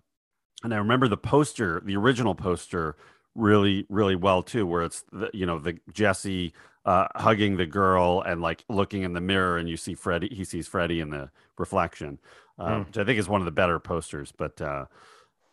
and 0.64 0.74
I 0.74 0.78
remember 0.78 1.08
the 1.08 1.18
poster, 1.18 1.82
the 1.86 1.96
original 1.96 2.36
poster, 2.36 2.96
really, 3.36 3.86
really 3.90 4.16
well 4.16 4.42
too, 4.44 4.66
where 4.66 4.84
it's 4.84 5.04
the, 5.12 5.30
you 5.34 5.46
know 5.46 5.60
the 5.60 5.78
Jesse 5.92 6.54
uh, 6.86 7.08
hugging 7.16 7.58
the 7.58 7.66
girl 7.66 8.22
and 8.26 8.42
like 8.42 8.64
looking 8.70 9.04
in 9.04 9.14
the 9.14 9.22
mirror, 9.22 9.58
and 9.58 9.68
you 9.70 9.78
see 9.78 9.94
Freddy. 9.96 10.30
He 10.34 10.44
sees 10.44 10.68
Freddy 10.68 11.00
in 11.02 11.10
the 11.10 11.30
reflection, 11.58 12.20
uh, 12.60 12.68
Mm. 12.70 12.86
which 12.88 12.98
I 12.98 13.04
think 13.04 13.20
is 13.20 13.28
one 13.28 13.42
of 13.42 13.46
the 13.46 13.52
better 13.52 13.80
posters. 13.80 14.32
But 14.32 14.62
uh, 14.62 14.86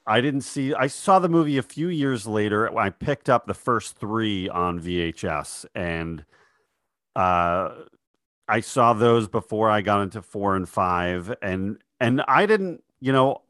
I 0.07 0.21
didn't 0.21 0.43
see. 0.43 0.75
I 0.75 0.87
saw 0.89 1.19
the 1.19 1.29
movie 1.29 1.59
a 1.59 1.63
few 1.63 1.89
years 1.89 2.27
later. 2.27 2.77
I 2.79 2.91
picked 2.91 3.29
up 3.31 3.47
the 3.47 3.55
first 3.55 3.97
three 3.97 4.49
on 4.49 4.79
VHS, 4.81 5.65
and 5.75 6.25
uh, 7.17 7.71
I 8.49 8.61
saw 8.61 8.93
those 8.93 9.29
before 9.29 9.71
I 9.71 9.81
got 9.81 10.03
into 10.03 10.23
four 10.23 10.57
and 10.57 10.69
five, 10.69 11.35
and 11.43 11.79
and 12.01 12.23
I 12.29 12.47
didn't, 12.47 12.83
you 13.01 13.13
know, 13.13 13.43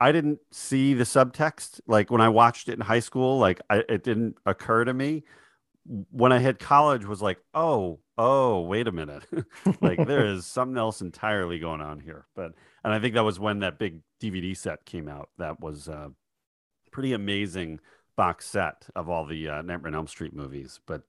I 0.00 0.12
didn't 0.12 0.40
see 0.52 0.94
the 0.94 1.04
subtext. 1.04 1.80
Like 1.86 2.10
when 2.10 2.20
I 2.20 2.28
watched 2.28 2.68
it 2.68 2.74
in 2.74 2.80
high 2.80 3.00
school, 3.00 3.38
like 3.38 3.60
I, 3.68 3.82
it 3.88 4.04
didn't 4.04 4.36
occur 4.46 4.84
to 4.84 4.94
me. 4.94 5.24
When 6.10 6.32
I 6.32 6.38
hit 6.38 6.58
college, 6.58 7.06
was 7.06 7.22
like, 7.22 7.38
oh, 7.54 8.00
oh, 8.18 8.60
wait 8.60 8.86
a 8.86 8.92
minute, 8.92 9.24
like 9.80 10.06
there 10.06 10.26
is 10.26 10.44
something 10.46 10.76
else 10.76 11.00
entirely 11.00 11.58
going 11.58 11.80
on 11.80 12.00
here. 12.00 12.26
But 12.36 12.52
and 12.84 12.92
I 12.92 13.00
think 13.00 13.14
that 13.14 13.24
was 13.24 13.40
when 13.40 13.60
that 13.60 13.78
big 13.78 14.00
DVD 14.20 14.56
set 14.56 14.84
came 14.84 15.08
out. 15.08 15.30
That 15.38 15.60
was 15.60 15.88
uh, 15.88 16.08
pretty 16.92 17.12
amazing 17.12 17.80
box 18.16 18.46
set 18.46 18.86
of 18.94 19.08
all 19.08 19.24
the 19.24 19.48
uh, 19.48 19.62
Nightmare 19.62 19.88
on 19.88 19.94
Elm 19.94 20.06
Street 20.06 20.34
movies. 20.34 20.80
But 20.86 21.02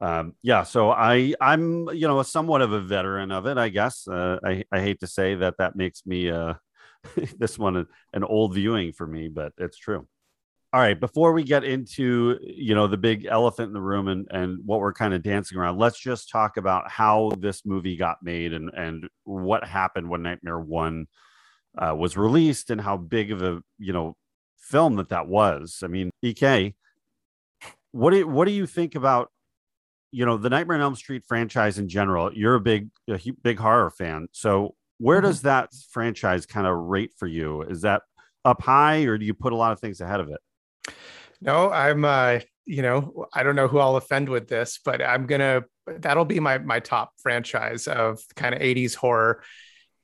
um, 0.00 0.34
yeah, 0.42 0.62
so 0.62 0.90
I 0.90 1.34
I'm 1.40 1.88
you 1.90 2.06
know 2.06 2.22
somewhat 2.22 2.62
of 2.62 2.72
a 2.72 2.80
veteran 2.80 3.32
of 3.32 3.46
it, 3.46 3.58
I 3.58 3.68
guess. 3.68 4.06
Uh, 4.08 4.38
I 4.44 4.64
I 4.70 4.80
hate 4.80 5.00
to 5.00 5.06
say 5.06 5.34
that 5.34 5.56
that 5.58 5.76
makes 5.76 6.06
me 6.06 6.30
uh, 6.30 6.54
this 7.38 7.58
one 7.58 7.86
an 8.12 8.24
old 8.24 8.54
viewing 8.54 8.92
for 8.92 9.06
me, 9.06 9.28
but 9.28 9.52
it's 9.58 9.78
true. 9.78 10.06
All 10.72 10.80
right, 10.80 10.98
before 10.98 11.32
we 11.32 11.42
get 11.42 11.64
into 11.64 12.38
you 12.42 12.74
know 12.74 12.86
the 12.86 12.96
big 12.96 13.26
elephant 13.26 13.68
in 13.68 13.74
the 13.74 13.80
room 13.80 14.06
and 14.08 14.28
and 14.30 14.60
what 14.64 14.80
we're 14.80 14.92
kind 14.92 15.14
of 15.14 15.22
dancing 15.22 15.58
around, 15.58 15.78
let's 15.78 15.98
just 15.98 16.30
talk 16.30 16.56
about 16.56 16.90
how 16.90 17.32
this 17.38 17.66
movie 17.66 17.96
got 17.96 18.18
made 18.22 18.52
and 18.52 18.70
and 18.76 19.08
what 19.24 19.64
happened 19.64 20.08
when 20.08 20.22
Nightmare 20.22 20.60
One 20.60 21.06
uh, 21.76 21.94
was 21.96 22.16
released 22.16 22.70
and 22.70 22.80
how 22.80 22.96
big 22.96 23.32
of 23.32 23.42
a 23.42 23.60
you 23.78 23.92
know 23.92 24.16
film 24.58 24.96
that 24.96 25.08
that 25.08 25.26
was. 25.26 25.80
I 25.82 25.88
mean, 25.88 26.10
EK, 26.22 26.74
what 27.90 28.10
do 28.10 28.18
you, 28.18 28.28
what 28.28 28.44
do 28.44 28.52
you 28.52 28.66
think 28.66 28.94
about 28.94 29.32
you 30.12 30.24
know 30.24 30.36
the 30.36 30.50
Nightmare 30.50 30.76
on 30.76 30.82
Elm 30.82 30.94
Street 30.94 31.24
franchise 31.26 31.78
in 31.78 31.88
general? 31.88 32.32
You're 32.32 32.54
a 32.54 32.60
big 32.60 32.90
a 33.08 33.18
big 33.42 33.58
horror 33.58 33.90
fan, 33.90 34.28
so 34.30 34.76
where 35.00 35.22
does 35.22 35.42
that 35.42 35.70
franchise 35.90 36.44
kind 36.44 36.66
of 36.66 36.76
rate 36.76 37.12
for 37.16 37.26
you? 37.26 37.62
Is 37.62 37.80
that 37.82 38.02
up 38.44 38.62
high, 38.62 39.04
or 39.04 39.16
do 39.16 39.24
you 39.24 39.34
put 39.34 39.52
a 39.52 39.56
lot 39.56 39.72
of 39.72 39.80
things 39.80 40.00
ahead 40.00 40.20
of 40.20 40.28
it? 40.28 40.94
No, 41.40 41.70
I'm 41.70 42.04
uh, 42.04 42.40
you 42.66 42.82
know, 42.82 43.26
I 43.32 43.42
don't 43.42 43.56
know 43.56 43.66
who 43.66 43.78
I'll 43.78 43.96
offend 43.96 44.28
with 44.28 44.46
this, 44.46 44.78
but 44.84 45.02
I'm 45.02 45.26
gonna 45.26 45.62
that'll 45.86 46.26
be 46.26 46.38
my 46.38 46.58
my 46.58 46.80
top 46.80 47.12
franchise 47.22 47.88
of 47.88 48.20
kind 48.36 48.54
of 48.54 48.60
80s 48.60 48.94
horror. 48.94 49.42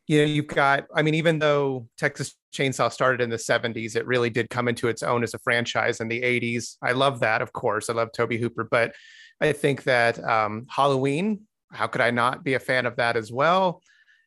You 0.09 0.19
know, 0.19 0.25
you've 0.25 0.47
got, 0.47 0.87
I 0.95 1.03
mean, 1.03 1.15
even 1.15 1.41
though 1.41 1.89
Texas 1.99 2.35
Chainsaw 2.55 2.93
started 2.93 3.21
in 3.21 3.29
the 3.29 3.37
70s, 3.37 3.97
it 3.97 4.07
really 4.07 4.31
did 4.31 4.49
come 4.49 4.69
into 4.69 4.87
its 4.87 5.03
own 5.03 5.25
as 5.25 5.35
a 5.35 5.39
franchise 5.41 6.01
in 6.01 6.07
the 6.07 6.23
80s. 6.23 6.77
I 6.81 6.93
love 6.93 7.21
that, 7.21 7.43
of 7.43 7.53
course. 7.53 7.91
I 7.91 7.93
love 7.93 8.13
Tobe 8.13 8.35
Hooper, 8.35 8.69
but 8.71 8.95
I 9.41 9.51
think 9.51 9.83
that 9.83 10.23
um, 10.23 10.65
Halloween, 10.69 11.41
how 11.73 11.89
could 11.89 12.03
I 12.03 12.13
not 12.13 12.45
be 12.45 12.55
a 12.55 12.61
fan 12.61 12.87
of 12.87 12.95
that 12.97 13.17
as 13.17 13.33
well? 13.33 13.83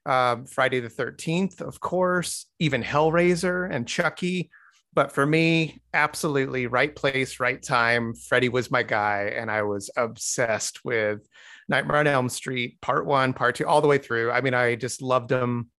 Um, 0.05 0.45
Friday 0.45 0.79
the 0.79 0.89
13th, 0.89 1.61
of 1.61 1.79
course, 1.79 2.47
even 2.59 2.81
Hellraiser 2.81 3.69
and 3.69 3.87
Chucky. 3.87 4.49
But 4.93 5.11
for 5.11 5.25
me, 5.25 5.81
absolutely 5.93 6.67
right 6.67 6.95
place, 6.95 7.39
right 7.39 7.61
time. 7.61 8.15
Freddy 8.15 8.49
was 8.49 8.71
my 8.71 8.81
guy, 8.81 9.31
and 9.35 9.51
I 9.51 9.61
was 9.61 9.89
obsessed 9.95 10.83
with 10.83 11.19
Nightmare 11.67 11.97
on 11.97 12.07
Elm 12.07 12.29
Street, 12.29 12.81
part 12.81 13.05
one, 13.05 13.33
part 13.33 13.55
two, 13.55 13.67
all 13.67 13.81
the 13.81 13.87
way 13.87 13.99
through. 13.99 14.31
I 14.31 14.41
mean, 14.41 14.55
I 14.55 14.75
just 14.75 15.01
loved 15.01 15.29
them. 15.29 15.69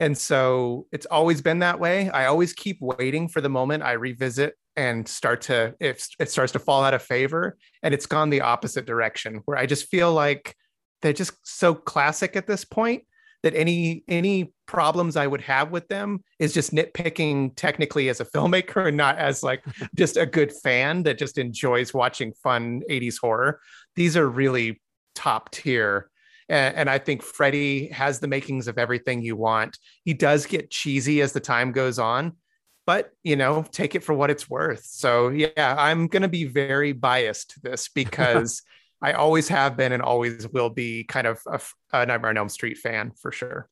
And 0.00 0.16
so 0.16 0.86
it's 0.92 1.06
always 1.06 1.40
been 1.42 1.60
that 1.60 1.78
way. 1.78 2.10
I 2.10 2.26
always 2.26 2.52
keep 2.52 2.78
waiting 2.80 3.28
for 3.28 3.40
the 3.40 3.48
moment 3.48 3.82
I 3.82 3.92
revisit 3.92 4.54
and 4.76 5.06
start 5.06 5.42
to, 5.42 5.74
if 5.78 6.08
it 6.18 6.30
starts 6.30 6.52
to 6.52 6.58
fall 6.58 6.82
out 6.82 6.94
of 6.94 7.02
favor. 7.02 7.56
And 7.82 7.94
it's 7.94 8.06
gone 8.06 8.30
the 8.30 8.40
opposite 8.40 8.86
direction 8.86 9.42
where 9.44 9.58
I 9.58 9.66
just 9.66 9.88
feel 9.88 10.12
like 10.12 10.56
they're 11.02 11.12
just 11.12 11.34
so 11.44 11.74
classic 11.74 12.34
at 12.34 12.46
this 12.46 12.64
point 12.64 13.04
that 13.44 13.54
any 13.54 14.02
any 14.08 14.54
problems 14.66 15.16
I 15.16 15.26
would 15.26 15.42
have 15.42 15.70
with 15.70 15.86
them 15.88 16.24
is 16.38 16.54
just 16.54 16.72
nitpicking 16.72 17.54
technically 17.56 18.08
as 18.08 18.18
a 18.18 18.24
filmmaker 18.24 18.88
and 18.88 18.96
not 18.96 19.18
as 19.18 19.42
like 19.42 19.62
just 19.96 20.16
a 20.16 20.24
good 20.24 20.50
fan 20.50 21.02
that 21.02 21.18
just 21.18 21.36
enjoys 21.36 21.92
watching 21.92 22.32
fun 22.42 22.80
80s 22.90 23.18
horror. 23.20 23.60
These 23.96 24.16
are 24.16 24.26
really 24.26 24.80
top 25.14 25.50
tier. 25.50 26.10
And, 26.48 26.74
and 26.74 26.90
I 26.90 26.98
think 26.98 27.22
Freddy 27.22 27.88
has 27.88 28.18
the 28.18 28.28
makings 28.28 28.66
of 28.66 28.78
everything 28.78 29.22
you 29.22 29.36
want. 29.36 29.78
He 30.04 30.14
does 30.14 30.46
get 30.46 30.70
cheesy 30.70 31.20
as 31.20 31.32
the 31.32 31.40
time 31.40 31.72
goes 31.72 31.98
on, 31.98 32.36
but 32.86 33.10
you 33.22 33.36
know, 33.36 33.62
take 33.72 33.94
it 33.94 34.02
for 34.02 34.14
what 34.14 34.30
it's 34.30 34.48
worth. 34.48 34.84
So 34.86 35.28
yeah, 35.28 35.76
I'm 35.78 36.06
gonna 36.06 36.28
be 36.28 36.46
very 36.46 36.92
biased 36.92 37.50
to 37.50 37.60
this 37.60 37.88
because 37.94 38.62
I 39.04 39.12
always 39.12 39.48
have 39.48 39.76
been 39.76 39.92
and 39.92 40.02
always 40.02 40.48
will 40.48 40.70
be 40.70 41.04
kind 41.04 41.26
of 41.26 41.38
a, 41.46 41.60
a 41.92 42.06
Nightmare 42.06 42.30
on 42.30 42.38
Elm 42.38 42.48
Street 42.48 42.78
fan 42.78 43.12
for 43.20 43.30
sure. 43.32 43.68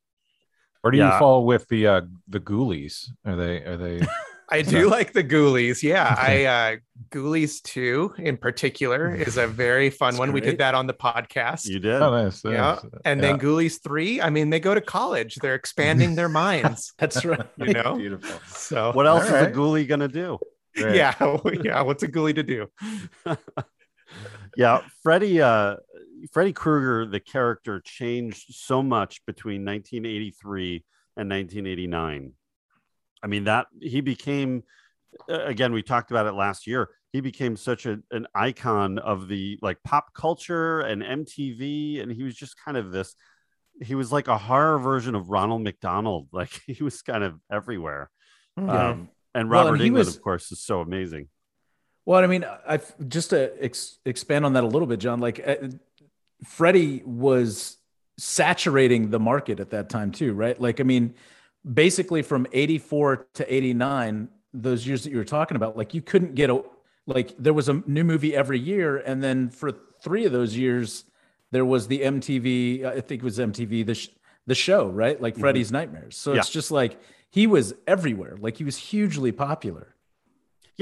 Where 0.82 0.90
do 0.90 0.98
Yeah. 0.98 1.12
you 1.14 1.18
fall 1.18 1.46
with 1.46 1.66
the 1.68 1.86
uh 1.86 2.00
the 2.28 2.40
Ghoulies? 2.40 3.08
Are 3.24 3.36
they 3.36 3.56
are 3.64 3.76
they 3.78 4.00
I 4.50 4.60
do 4.60 4.90
like 4.90 5.14
the 5.14 5.24
Ghoulies. 5.24 5.82
Yeah, 5.82 6.14
I 6.18 6.44
uh 6.44 6.76
Ghoulies 7.10 7.62
2 7.62 8.16
in 8.18 8.36
particular 8.36 9.14
is 9.28 9.38
a 9.38 9.46
very 9.46 9.88
fun 9.88 10.10
That's 10.12 10.18
one. 10.18 10.32
We 10.32 10.42
did 10.42 10.58
that 10.58 10.74
on 10.74 10.86
the 10.86 10.92
podcast. 10.92 11.66
You 11.66 11.78
did. 11.78 12.02
oh 12.02 12.10
nice, 12.10 12.44
yeah. 12.44 12.78
And 13.06 13.22
Yeah. 13.22 13.28
then 13.32 13.38
Ghoulies 13.40 13.80
3, 13.82 14.20
I 14.20 14.28
mean, 14.28 14.50
they 14.50 14.60
go 14.60 14.74
to 14.74 14.82
college. 14.82 15.36
They're 15.36 15.54
expanding 15.54 16.14
their 16.16 16.28
minds, 16.28 16.92
That's 16.98 17.24
right. 17.24 17.46
you 17.56 17.72
know? 17.72 17.96
Beautiful. 17.96 18.38
So 18.48 18.92
What 18.92 19.06
else 19.06 19.22
All 19.22 19.28
is 19.28 19.32
right. 19.42 19.48
a 19.52 19.56
ghoulie 19.56 19.88
gonna 19.88 20.08
do? 20.08 20.38
Great. 20.76 20.96
yeah, 20.96 21.14
yeah. 21.64 21.80
What's 21.82 22.02
a 22.02 22.08
ghoulie 22.08 22.34
to 22.34 22.42
do? 22.42 22.60
Yeah 24.56 24.80
freddy 25.02 25.40
uh 25.40 25.76
freddy 26.32 26.52
krueger 26.52 27.06
the 27.06 27.20
character 27.20 27.80
changed 27.84 28.54
so 28.54 28.82
much 28.82 29.24
between 29.26 29.64
1983 29.64 30.84
and 31.16 31.28
1989 31.30 32.32
i 33.22 33.26
mean 33.26 33.44
that 33.44 33.66
he 33.80 34.00
became 34.00 34.62
again 35.28 35.72
we 35.72 35.82
talked 35.82 36.10
about 36.10 36.26
it 36.26 36.32
last 36.32 36.66
year 36.66 36.90
he 37.12 37.20
became 37.20 37.56
such 37.56 37.86
a, 37.86 37.98
an 38.10 38.26
icon 38.34 38.98
of 38.98 39.28
the 39.28 39.58
like 39.62 39.78
pop 39.84 40.14
culture 40.14 40.80
and 40.80 41.02
mtv 41.02 42.02
and 42.02 42.12
he 42.12 42.22
was 42.22 42.34
just 42.34 42.56
kind 42.62 42.76
of 42.76 42.92
this 42.92 43.14
he 43.80 43.94
was 43.94 44.12
like 44.12 44.28
a 44.28 44.38
horror 44.38 44.78
version 44.78 45.14
of 45.14 45.28
ronald 45.30 45.62
mcdonald. 45.62 46.28
Like 46.32 46.52
he 46.66 46.82
was 46.84 47.02
kind 47.02 47.24
of 47.24 47.40
everywhere. 47.50 48.10
Um, 48.56 49.08
and 49.34 49.48
Well, 49.48 49.64
robert 49.64 49.80
englund 49.80 49.92
was- 49.92 50.16
of 50.16 50.22
course 50.22 50.52
is 50.52 50.60
so 50.62 50.80
amazing 50.80 51.28
Well, 52.04 52.22
I 52.22 52.26
mean, 52.26 52.44
I 52.68 52.80
just 53.08 53.30
to 53.30 53.52
ex- 53.62 53.98
expand 54.04 54.44
on 54.44 54.54
that 54.54 54.64
a 54.64 54.66
little 54.66 54.88
bit, 54.88 54.98
John. 55.00 55.20
Like, 55.20 55.40
uh, 55.46 55.56
Freddy 56.44 57.02
was 57.04 57.76
saturating 58.18 59.10
the 59.10 59.20
market 59.20 59.60
at 59.60 59.70
that 59.70 59.88
time 59.88 60.10
too, 60.12 60.32
right? 60.32 60.60
Like, 60.60 60.80
I 60.80 60.82
mean, 60.82 61.14
basically 61.70 62.22
from 62.22 62.46
'84 62.52 63.26
to 63.34 63.54
'89, 63.54 64.28
those 64.52 64.86
years 64.86 65.04
that 65.04 65.10
you 65.10 65.16
were 65.16 65.24
talking 65.24 65.56
about, 65.56 65.76
like, 65.76 65.94
you 65.94 66.02
couldn't 66.02 66.34
get 66.34 66.50
a 66.50 66.62
like 67.06 67.34
there 67.38 67.52
was 67.54 67.68
a 67.68 67.82
new 67.86 68.04
movie 68.04 68.34
every 68.34 68.58
year, 68.60 68.96
and 68.98 69.22
then 69.22 69.48
for 69.50 69.72
three 70.02 70.24
of 70.24 70.32
those 70.32 70.56
years, 70.56 71.04
there 71.50 71.64
was 71.64 71.88
the 71.88 72.00
MTV. 72.00 72.84
I 72.84 73.00
think 73.00 73.22
it 73.22 73.24
was 73.24 73.38
MTV 73.38 73.86
the 73.86 73.94
sh- 73.94 74.08
the 74.46 74.54
show, 74.54 74.88
right? 74.88 75.20
Like 75.20 75.34
Mhm. 75.36 75.40
Freddy's 75.40 75.70
Nightmares. 75.72 76.16
So 76.16 76.32
it's 76.34 76.50
just 76.50 76.70
like 76.70 77.00
he 77.30 77.46
was 77.46 77.74
everywhere. 77.86 78.36
Like 78.40 78.56
he 78.56 78.64
was 78.64 78.76
hugely 78.76 79.32
popular. 79.32 79.91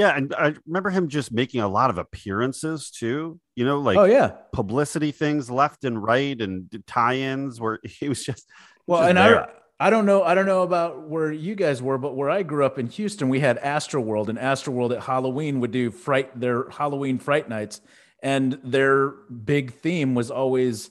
Yeah, 0.01 0.17
and 0.17 0.35
I 0.35 0.55
remember 0.67 0.89
him 0.89 1.09
just 1.09 1.31
making 1.31 1.61
a 1.61 1.69
lot 1.69 1.91
of 1.91 1.99
appearances 1.99 2.91
too. 2.91 3.39
You 3.55 3.67
know, 3.67 3.81
like 3.81 3.99
oh 3.99 4.05
yeah. 4.05 4.33
publicity 4.51 5.13
things 5.13 5.51
left 5.51 5.85
and 5.85 6.03
right 6.03 6.41
and 6.41 6.71
tie-ins 6.87 7.61
where 7.61 7.81
he 7.85 8.09
was 8.09 8.25
just 8.25 8.49
Well, 8.87 9.01
just 9.01 9.11
and 9.11 9.19
there. 9.19 9.51
I 9.79 9.89
I 9.89 9.91
don't 9.91 10.07
know 10.07 10.23
I 10.23 10.35
don't 10.35 10.47
know 10.47 10.63
about 10.63 11.07
where 11.07 11.31
you 11.31 11.55
guys 11.55 11.83
were, 11.83 11.99
but 11.99 12.17
where 12.17 12.31
I 12.31 12.43
grew 12.43 12.65
up 12.65 12.79
in 12.79 12.87
Houston, 12.87 13.29
we 13.29 13.41
had 13.41 13.61
Astroworld, 13.61 14.29
and 14.29 14.39
Astroworld 14.39 14.97
at 14.97 15.03
Halloween 15.03 15.61
would 15.61 15.71
do 15.71 15.91
fright 15.91 16.41
their 16.41 16.71
Halloween 16.71 17.19
fright 17.19 17.51
nights, 17.51 17.83
and 18.23 18.59
their 18.65 19.11
big 19.11 19.75
theme 19.75 20.15
was 20.15 20.31
always 20.31 20.91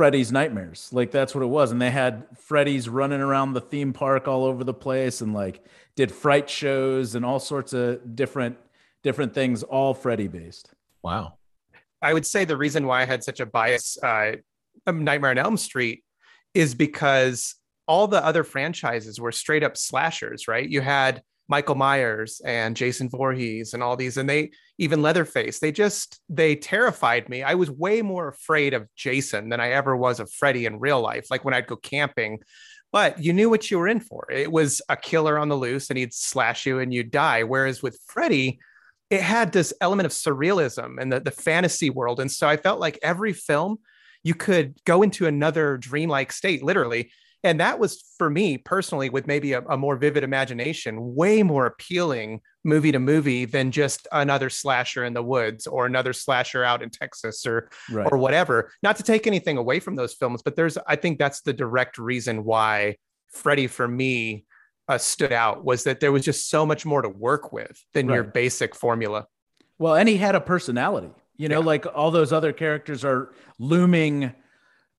Freddy's 0.00 0.32
nightmares. 0.32 0.88
Like 0.92 1.10
that's 1.10 1.34
what 1.34 1.44
it 1.44 1.48
was, 1.48 1.72
and 1.72 1.82
they 1.82 1.90
had 1.90 2.24
Freddy's 2.34 2.88
running 2.88 3.20
around 3.20 3.52
the 3.52 3.60
theme 3.60 3.92
park 3.92 4.26
all 4.26 4.46
over 4.46 4.64
the 4.64 4.72
place, 4.72 5.20
and 5.20 5.34
like 5.34 5.62
did 5.94 6.10
fright 6.10 6.48
shows 6.48 7.14
and 7.14 7.22
all 7.22 7.38
sorts 7.38 7.74
of 7.74 8.16
different 8.16 8.56
different 9.02 9.34
things, 9.34 9.62
all 9.62 9.92
Freddy 9.92 10.26
based. 10.26 10.72
Wow. 11.02 11.34
I 12.00 12.14
would 12.14 12.24
say 12.24 12.46
the 12.46 12.56
reason 12.56 12.86
why 12.86 13.02
I 13.02 13.04
had 13.04 13.22
such 13.22 13.40
a 13.40 13.44
bias, 13.44 13.98
uh, 14.02 14.36
um, 14.86 15.04
Nightmare 15.04 15.32
on 15.32 15.36
Elm 15.36 15.58
Street, 15.58 16.02
is 16.54 16.74
because 16.74 17.56
all 17.86 18.08
the 18.08 18.24
other 18.24 18.42
franchises 18.42 19.20
were 19.20 19.32
straight 19.32 19.62
up 19.62 19.76
slashers, 19.76 20.48
right? 20.48 20.66
You 20.66 20.80
had 20.80 21.22
Michael 21.50 21.74
Myers 21.74 22.40
and 22.44 22.76
Jason 22.76 23.10
Voorhees 23.10 23.74
and 23.74 23.82
all 23.82 23.96
these, 23.96 24.16
and 24.16 24.30
they 24.30 24.52
even 24.78 25.02
Leatherface. 25.02 25.58
They 25.58 25.72
just 25.72 26.20
they 26.28 26.54
terrified 26.54 27.28
me. 27.28 27.42
I 27.42 27.54
was 27.54 27.70
way 27.70 28.02
more 28.02 28.28
afraid 28.28 28.72
of 28.72 28.88
Jason 28.94 29.48
than 29.48 29.60
I 29.60 29.72
ever 29.72 29.96
was 29.96 30.20
of 30.20 30.32
Freddy 30.32 30.64
in 30.64 30.78
real 30.78 31.00
life. 31.00 31.26
Like 31.28 31.44
when 31.44 31.52
I'd 31.52 31.66
go 31.66 31.74
camping, 31.74 32.38
but 32.92 33.22
you 33.22 33.32
knew 33.32 33.50
what 33.50 33.68
you 33.68 33.80
were 33.80 33.88
in 33.88 33.98
for. 33.98 34.28
It 34.30 34.50
was 34.50 34.80
a 34.88 34.96
killer 34.96 35.36
on 35.38 35.48
the 35.48 35.56
loose, 35.56 35.90
and 35.90 35.98
he'd 35.98 36.14
slash 36.14 36.66
you 36.66 36.78
and 36.78 36.94
you'd 36.94 37.10
die. 37.10 37.42
Whereas 37.42 37.82
with 37.82 37.98
Freddy, 38.06 38.60
it 39.10 39.20
had 39.20 39.50
this 39.50 39.74
element 39.80 40.06
of 40.06 40.12
surrealism 40.12 41.00
and 41.00 41.12
the, 41.12 41.18
the 41.18 41.32
fantasy 41.32 41.90
world. 41.90 42.20
And 42.20 42.30
so 42.30 42.48
I 42.48 42.56
felt 42.56 42.78
like 42.78 42.96
every 43.02 43.32
film 43.32 43.78
you 44.22 44.34
could 44.34 44.76
go 44.84 45.02
into 45.02 45.26
another 45.26 45.76
dreamlike 45.78 46.30
state, 46.30 46.62
literally. 46.62 47.10
And 47.42 47.58
that 47.60 47.78
was 47.78 48.02
for 48.18 48.28
me 48.28 48.58
personally, 48.58 49.08
with 49.08 49.26
maybe 49.26 49.54
a, 49.54 49.62
a 49.62 49.76
more 49.76 49.96
vivid 49.96 50.24
imagination, 50.24 51.14
way 51.14 51.42
more 51.42 51.64
appealing 51.66 52.40
movie 52.64 52.92
to 52.92 52.98
movie 52.98 53.46
than 53.46 53.70
just 53.70 54.06
another 54.12 54.50
slasher 54.50 55.04
in 55.04 55.14
the 55.14 55.22
woods 55.22 55.66
or 55.66 55.86
another 55.86 56.12
slasher 56.12 56.62
out 56.62 56.82
in 56.82 56.90
Texas 56.90 57.46
or 57.46 57.70
Right. 57.90 58.06
or 58.12 58.18
whatever. 58.18 58.70
Not 58.82 58.96
to 58.96 59.02
take 59.02 59.26
anything 59.26 59.56
away 59.56 59.80
from 59.80 59.96
those 59.96 60.12
films, 60.12 60.42
but 60.42 60.54
there's 60.56 60.76
I 60.86 60.96
think 60.96 61.18
that's 61.18 61.40
the 61.40 61.54
direct 61.54 61.96
reason 61.96 62.44
why 62.44 62.96
Freddy 63.32 63.66
for 63.68 63.88
me 63.88 64.44
uh, 64.88 64.98
stood 64.98 65.32
out 65.32 65.64
was 65.64 65.84
that 65.84 66.00
there 66.00 66.12
was 66.12 66.24
just 66.24 66.50
so 66.50 66.66
much 66.66 66.84
more 66.84 67.00
to 67.00 67.08
work 67.08 67.52
with 67.52 67.82
than 67.94 68.08
your 68.08 68.24
basic 68.24 68.74
formula. 68.74 69.26
Well, 69.78 69.94
and 69.94 70.08
he 70.08 70.16
had 70.18 70.34
a 70.34 70.40
personality. 70.40 71.10
You 71.38 71.48
know, 71.48 71.60
Yeah. 71.60 71.66
like 71.66 71.86
all 71.94 72.10
those 72.10 72.32
other 72.34 72.52
characters 72.52 73.02
are 73.04 73.32
looming, 73.58 74.34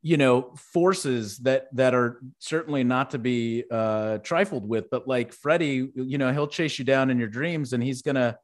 you 0.02 0.18
know, 0.18 0.54
forces 0.56 1.38
that 1.40 1.68
that 1.74 1.94
are 1.94 2.22
certainly 2.40 2.84
not 2.84 3.12
to 3.12 3.20
be 3.20 3.64
uh 3.70 4.18
trifled 4.20 4.68
with. 4.68 4.90
But 4.90 5.08
like 5.08 5.34
Freddy, 5.34 5.90
you 5.96 6.18
know, 6.18 6.32
he'll 6.34 6.48
chase 6.48 6.80
you 6.80 6.86
down 6.86 7.10
in 7.10 7.20
your 7.20 7.28
dreams, 7.28 7.74
and 7.74 7.84
he's 7.84 8.02
gonna 8.02 8.38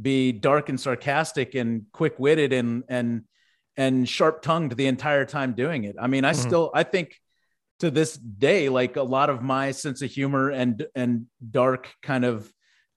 be 0.00 0.32
dark 0.32 0.68
and 0.70 0.80
sarcastic 0.80 1.54
and 1.54 1.84
quick-witted 1.92 2.52
and 2.52 2.84
and 2.88 3.24
and 3.76 4.08
sharp-tongued 4.08 4.72
the 4.72 4.86
entire 4.86 5.24
time 5.24 5.54
doing 5.54 5.84
it. 5.84 5.96
I 6.00 6.06
mean, 6.06 6.24
I 6.24 6.32
Mhm. 6.32 6.36
still 6.36 6.70
I 6.74 6.82
think 6.82 7.18
to 7.80 7.90
this 7.90 8.16
day, 8.16 8.68
like 8.68 8.96
a 8.96 9.02
lot 9.02 9.28
of 9.28 9.42
my 9.42 9.72
sense 9.72 10.02
of 10.02 10.10
humor 10.10 10.50
and 10.50 10.86
and 10.94 11.26
dark 11.50 11.92
kind 12.02 12.24
of 12.24 12.50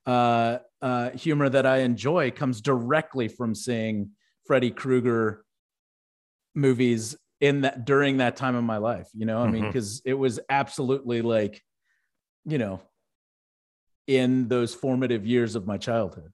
uh, 0.06 0.58
uh, 0.80 1.10
humor 1.10 1.48
that 1.48 1.66
I 1.66 1.78
enjoy 1.78 2.30
comes 2.30 2.60
directly 2.60 3.28
from 3.28 3.54
seeing 3.54 4.10
Freddy 4.46 4.70
Krueger 4.70 5.44
movies 6.54 7.16
in 7.40 7.62
that 7.62 7.84
during 7.84 8.18
that 8.18 8.36
time 8.36 8.54
of 8.54 8.64
my 8.64 8.78
life. 8.78 9.08
You 9.14 9.26
know, 9.26 9.38
I 9.40 9.46
mean, 9.46 9.62
mm-hmm. 9.62 9.66
because 9.68 10.02
it 10.04 10.14
was 10.14 10.40
absolutely 10.48 11.22
like, 11.22 11.62
you 12.44 12.58
know, 12.58 12.80
in 14.06 14.48
those 14.48 14.74
formative 14.74 15.26
years 15.26 15.56
of 15.56 15.66
my 15.66 15.78
childhood. 15.78 16.32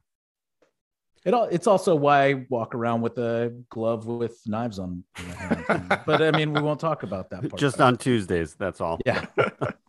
It 1.24 1.34
all, 1.34 1.44
it's 1.44 1.68
also 1.68 1.94
why 1.94 2.30
I 2.30 2.46
walk 2.48 2.74
around 2.74 3.02
with 3.02 3.16
a 3.18 3.54
glove 3.70 4.06
with 4.06 4.40
knives 4.44 4.80
on. 4.80 5.04
my 5.16 5.34
hand. 5.34 6.00
but 6.04 6.20
I 6.20 6.32
mean, 6.32 6.52
we 6.52 6.60
won't 6.60 6.80
talk 6.80 7.04
about 7.04 7.30
that 7.30 7.48
part. 7.48 7.56
just 7.58 7.80
on 7.80 7.96
Tuesdays. 7.96 8.54
That's 8.54 8.80
all. 8.80 8.98
yeah. 9.06 9.26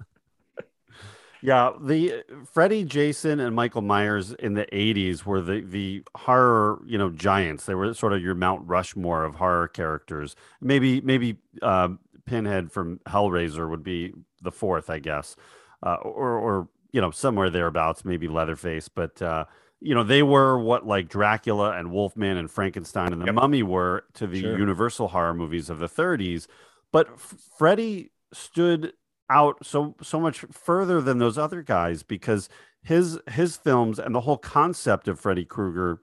Yeah, 1.44 1.72
the 1.82 2.24
Freddy, 2.54 2.86
Jason, 2.86 3.42
and 3.42 3.56
Michael 3.56 3.84
Myers 3.84 4.34
in 4.34 4.56
the 4.56 4.66
'80s 4.74 5.26
were 5.26 5.42
the 5.42 5.62
the 5.62 6.04
horror, 6.16 6.82
you 6.88 6.98
know, 6.98 7.12
giants. 7.12 7.68
They 7.68 7.76
were 7.76 7.94
sort 7.96 8.14
of 8.14 8.24
your 8.24 8.36
Mount 8.36 8.68
Rushmore 8.68 9.26
of 9.26 9.36
horror 9.36 9.70
characters. 9.70 10.36
Maybe 10.62 11.02
maybe 11.02 11.38
uh, 11.62 11.90
Pinhead 12.26 12.72
from 12.74 13.02
Hellraiser 13.08 13.70
would 13.70 13.84
be 13.84 14.14
the 14.44 14.52
fourth, 14.54 14.90
I 14.90 15.00
guess, 15.00 15.38
uh, 15.84 15.98
or 15.98 16.32
or 16.40 16.70
you 16.94 17.02
know 17.02 17.12
somewhere 17.12 17.52
thereabouts. 17.52 18.06
Maybe 18.06 18.30
Leatherface, 18.30 18.90
but 18.90 19.22
uh, 19.22 19.46
you 19.82 19.96
know 19.96 20.04
they 20.06 20.24
were 20.24 20.60
what 20.60 20.88
like 20.88 21.10
Dracula 21.10 21.74
and 21.78 21.92
Wolfman 21.92 22.38
and 22.38 22.52
Frankenstein 22.52 23.14
and 23.14 23.22
the 23.22 23.28
Yep. 23.28 23.36
Mummy 23.36 23.64
were 23.64 24.06
to 24.16 24.28
the 24.28 24.42
Sure. 24.42 24.58
Universal 24.58 25.10
horror 25.10 25.36
movies 25.36 25.70
of 25.70 25.80
the 25.80 25.90
'30s. 25.90 26.48
But 26.92 27.10
F- 27.16 27.36
Freddy 27.60 28.12
stood 28.34 28.94
out 29.30 29.66
so 29.66 29.96
so 30.02 30.20
much 30.20 30.40
further 30.52 31.02
than 31.02 31.18
those 31.18 31.38
other 31.38 31.62
guys 31.62 32.04
because 32.04 32.50
his 32.84 33.20
his 33.30 33.56
films 33.56 34.00
and 34.00 34.14
the 34.14 34.22
whole 34.22 34.38
concept 34.38 35.08
of 35.08 35.20
Freddy 35.20 35.46
Krueger 35.46 36.02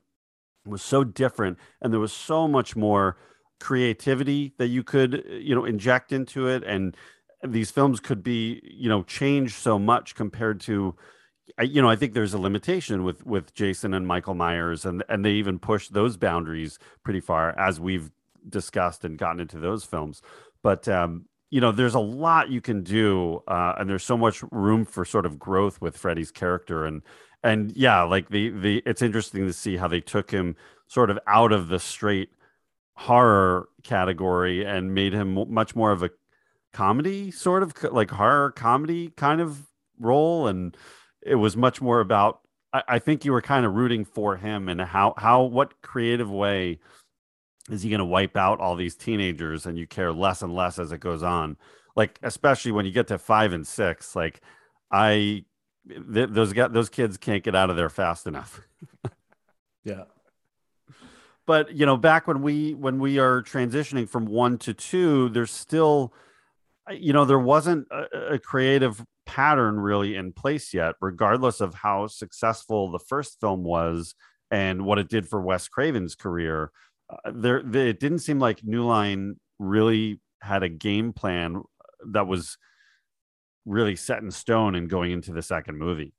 was 0.66 0.82
so 0.82 1.04
different 1.04 1.58
and 1.80 1.92
there 1.92 2.00
was 2.00 2.12
so 2.12 2.48
much 2.48 2.76
more 2.76 3.16
creativity 3.58 4.54
that 4.58 4.68
you 4.68 4.82
could 4.82 5.24
you 5.28 5.54
know 5.54 5.64
inject 5.64 6.12
into 6.12 6.48
it 6.48 6.62
and 6.64 6.96
these 7.46 7.70
films 7.70 8.00
could 8.00 8.22
be 8.22 8.60
you 8.64 8.88
know 8.88 9.02
changed 9.02 9.54
so 9.54 9.78
much 9.78 10.14
compared 10.14 10.60
to 10.60 10.94
I, 11.58 11.62
you 11.64 11.82
know 11.82 11.88
I 11.88 11.96
think 11.96 12.14
there's 12.14 12.34
a 12.34 12.38
limitation 12.38 13.04
with 13.04 13.24
with 13.26 13.54
Jason 13.54 13.94
and 13.94 14.06
Michael 14.06 14.34
Myers 14.34 14.84
and 14.84 15.04
and 15.08 15.24
they 15.24 15.32
even 15.32 15.58
pushed 15.58 15.92
those 15.92 16.16
boundaries 16.16 16.78
pretty 17.04 17.20
far 17.20 17.58
as 17.58 17.78
we've 17.78 18.10
discussed 18.48 19.04
and 19.04 19.18
gotten 19.18 19.40
into 19.40 19.58
those 19.58 19.84
films. 19.84 20.22
But 20.62 20.88
um 20.88 21.26
you 21.50 21.60
know 21.60 21.72
there's 21.72 21.94
a 21.94 22.00
lot 22.00 22.50
you 22.50 22.60
can 22.60 22.82
do 22.82 23.42
uh 23.48 23.74
and 23.78 23.90
there's 23.90 24.04
so 24.04 24.16
much 24.16 24.42
room 24.50 24.84
for 24.84 25.04
sort 25.04 25.26
of 25.26 25.38
growth 25.38 25.80
with 25.80 25.96
Freddy's 25.96 26.30
character 26.30 26.84
and 26.84 27.02
and 27.42 27.72
yeah 27.76 28.02
like 28.02 28.28
the 28.30 28.50
the 28.50 28.82
it's 28.86 29.02
interesting 29.02 29.46
to 29.46 29.52
see 29.52 29.76
how 29.76 29.88
they 29.88 30.00
took 30.00 30.30
him 30.30 30.56
sort 30.86 31.10
of 31.10 31.18
out 31.26 31.52
of 31.52 31.68
the 31.68 31.78
straight 31.78 32.30
horror 32.94 33.68
category 33.82 34.64
and 34.64 34.94
made 34.94 35.12
him 35.12 35.52
much 35.52 35.74
more 35.74 35.92
of 35.92 36.02
a 36.02 36.10
comedy 36.72 37.30
sort 37.30 37.62
of 37.62 37.74
like 37.92 38.10
horror 38.10 38.50
comedy 38.52 39.10
kind 39.16 39.40
of 39.40 39.66
role 39.98 40.46
and 40.46 40.76
it 41.22 41.34
was 41.34 41.56
much 41.56 41.80
more 41.80 42.00
about 42.00 42.40
I, 42.72 42.82
I 42.88 42.98
think 42.98 43.24
you 43.24 43.32
were 43.32 43.42
kind 43.42 43.66
of 43.66 43.74
rooting 43.74 44.04
for 44.04 44.36
him 44.36 44.68
and 44.68 44.80
how 44.80 45.14
how 45.16 45.42
what 45.42 45.82
creative 45.82 46.30
way 46.30 46.78
is 47.70 47.82
he 47.82 47.88
going 47.90 48.00
to 48.00 48.04
wipe 48.04 48.36
out 48.36 48.60
all 48.60 48.76
these 48.76 48.96
teenagers 48.96 49.66
and 49.66 49.78
you 49.78 49.86
care 49.86 50.12
less 50.12 50.42
and 50.42 50.54
less 50.54 50.78
as 50.78 50.92
it 50.92 51.00
goes 51.00 51.22
on? 51.22 51.56
Like 51.96 52.18
especially 52.22 52.72
when 52.72 52.86
you 52.86 52.92
get 52.92 53.08
to 53.08 53.18
five 53.18 53.52
and 53.52 53.66
six 53.66 54.14
like 54.14 54.40
i 54.92 55.44
th- 55.88 56.28
those 56.30 56.52
got 56.52 56.72
those 56.72 56.88
kids 56.88 57.16
can't 57.16 57.42
get 57.42 57.54
out 57.54 57.70
of 57.70 57.76
there 57.76 57.90
fast 57.90 58.26
enough. 58.26 58.60
Yeah. 59.82 60.04
but 61.46 61.74
you 61.74 61.86
know 61.86 61.96
back 61.96 62.26
when 62.28 62.42
we 62.42 62.74
when 62.74 62.98
we 63.00 63.18
are 63.18 63.42
transitioning 63.42 64.06
from 64.06 64.26
one 64.26 64.58
to 64.58 64.74
two 64.74 65.30
there's 65.30 65.50
still 65.50 66.12
uh, 66.88 66.92
you 66.92 67.14
know 67.14 67.24
there 67.24 67.38
wasn't 67.38 67.88
a, 67.90 68.34
a 68.34 68.38
creative 68.38 69.02
pattern 69.24 69.80
really 69.80 70.16
in 70.16 70.34
place 70.34 70.74
yet 70.74 70.96
regardless 71.00 71.62
of 71.62 71.72
how 71.72 72.08
successful 72.08 72.90
the 72.90 72.98
first 72.98 73.40
film 73.40 73.64
was 73.64 74.14
and 74.50 74.84
what 74.84 74.98
it 74.98 75.08
did 75.08 75.26
for 75.26 75.40
wes 75.40 75.66
craven's 75.66 76.14
career 76.14 76.70
uh, 77.10 77.32
there 77.34 77.62
the, 77.62 77.88
it 77.88 78.00
didn't 78.00 78.20
seem 78.20 78.38
like 78.38 78.64
new 78.64 78.84
line 78.84 79.36
really 79.58 80.20
had 80.40 80.62
a 80.62 80.68
game 80.68 81.12
plan 81.12 81.62
that 82.12 82.26
was 82.26 82.56
really 83.66 83.96
set 83.96 84.22
in 84.22 84.30
stone 84.30 84.74
and 84.74 84.88
going 84.88 85.10
into 85.12 85.32
the 85.32 85.42
second 85.42 85.76
movie 85.78 86.14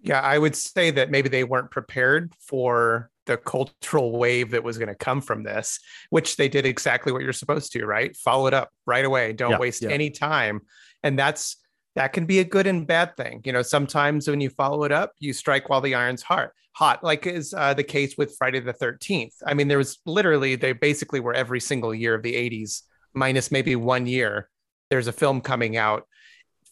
Yeah, 0.00 0.20
I 0.20 0.38
would 0.38 0.54
say 0.54 0.90
that 0.90 1.10
maybe 1.10 1.28
they 1.30 1.44
weren't 1.44 1.70
prepared 1.70 2.34
for 2.38 3.10
the 3.26 3.38
cultural 3.38 4.12
wave 4.18 4.50
that 4.50 4.62
was 4.62 4.76
going 4.76 4.88
to 4.88 4.94
come 4.94 5.22
from 5.22 5.42
this, 5.42 5.80
which 6.10 6.36
they 6.36 6.48
did 6.48 6.66
exactly 6.66 7.10
what 7.10 7.22
you're 7.22 7.32
supposed 7.32 7.72
to, 7.72 7.86
right? 7.86 8.14
Follow 8.14 8.46
it 8.46 8.52
up 8.52 8.68
right 8.84 9.04
away. 9.04 9.32
Don't 9.32 9.52
Yeah, 9.52 9.58
waste 9.58 9.82
yeah. 9.82 9.88
any 9.88 10.10
time. 10.10 10.60
And 11.02 11.18
that's 11.18 11.56
that 11.94 12.12
can 12.12 12.26
be 12.26 12.40
a 12.40 12.44
good 12.44 12.66
and 12.66 12.86
bad 12.86 13.16
thing. 13.16 13.40
You 13.44 13.52
know, 13.52 13.62
sometimes 13.62 14.28
when 14.28 14.40
you 14.40 14.50
follow 14.50 14.84
it 14.84 14.92
up, 14.92 15.12
you 15.18 15.32
strike 15.32 15.68
while 15.68 15.80
the 15.80 15.94
iron's 15.94 16.22
hot. 16.22 16.50
Hot, 16.72 17.04
like 17.04 17.26
is 17.26 17.54
uh, 17.56 17.72
the 17.72 17.84
case 17.84 18.18
with 18.18 18.36
Friday 18.36 18.58
the 18.58 18.74
13th. 18.74 19.34
I 19.46 19.54
mean, 19.54 19.68
there 19.68 19.78
was 19.78 19.98
literally 20.06 20.56
they 20.56 20.72
basically 20.72 21.20
were 21.20 21.32
every 21.32 21.60
single 21.60 21.94
year 21.94 22.14
of 22.14 22.22
the 22.24 22.34
80s, 22.34 22.82
minus 23.14 23.52
maybe 23.52 23.76
one 23.76 24.06
year. 24.06 24.50
There's 24.90 25.06
a 25.06 25.12
film 25.12 25.40
coming 25.40 25.76
out 25.76 26.08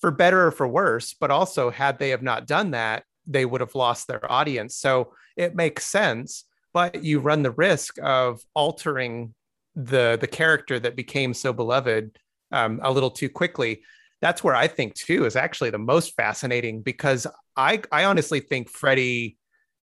for 0.01 0.11
better 0.11 0.49
or 0.49 0.51
for 0.51 0.67
worse. 0.67 1.15
But 1.15 1.31
also, 1.31 1.71
had 1.71 1.99
they 1.99 2.11
have 2.11 2.23
not 2.23 2.49
done 2.49 2.73
that, 2.73 3.05
they 3.27 3.45
would 3.45 3.61
have 3.61 3.77
lost 3.77 4.09
their 4.09 4.31
audience. 4.31 4.77
So 4.77 5.15
it 5.37 5.55
makes 5.55 5.87
sense, 5.87 6.45
but 6.73 7.05
you 7.05 7.21
run 7.21 7.43
the 7.43 7.53
risk 7.53 7.99
of 8.03 8.41
altering 8.55 9.35
the 9.75 10.19
the 10.21 10.27
character 10.27 10.79
that 10.79 10.97
became 10.97 11.33
so 11.33 11.53
beloved 11.53 12.19
um, 12.51 12.81
a 12.83 12.93
little 12.93 13.11
too 13.11 13.29
quickly. 13.29 13.83
That's 14.23 14.43
where 14.43 14.55
I 14.55 14.69
think 14.69 14.95
too 14.95 15.27
is 15.27 15.37
actually 15.37 15.71
the 15.71 15.79
most 15.79 16.15
fascinating 16.17 16.81
because 16.81 17.27
I 17.57 17.83
I 17.93 18.05
honestly 18.05 18.41
think 18.41 18.71
Freddy 18.71 19.37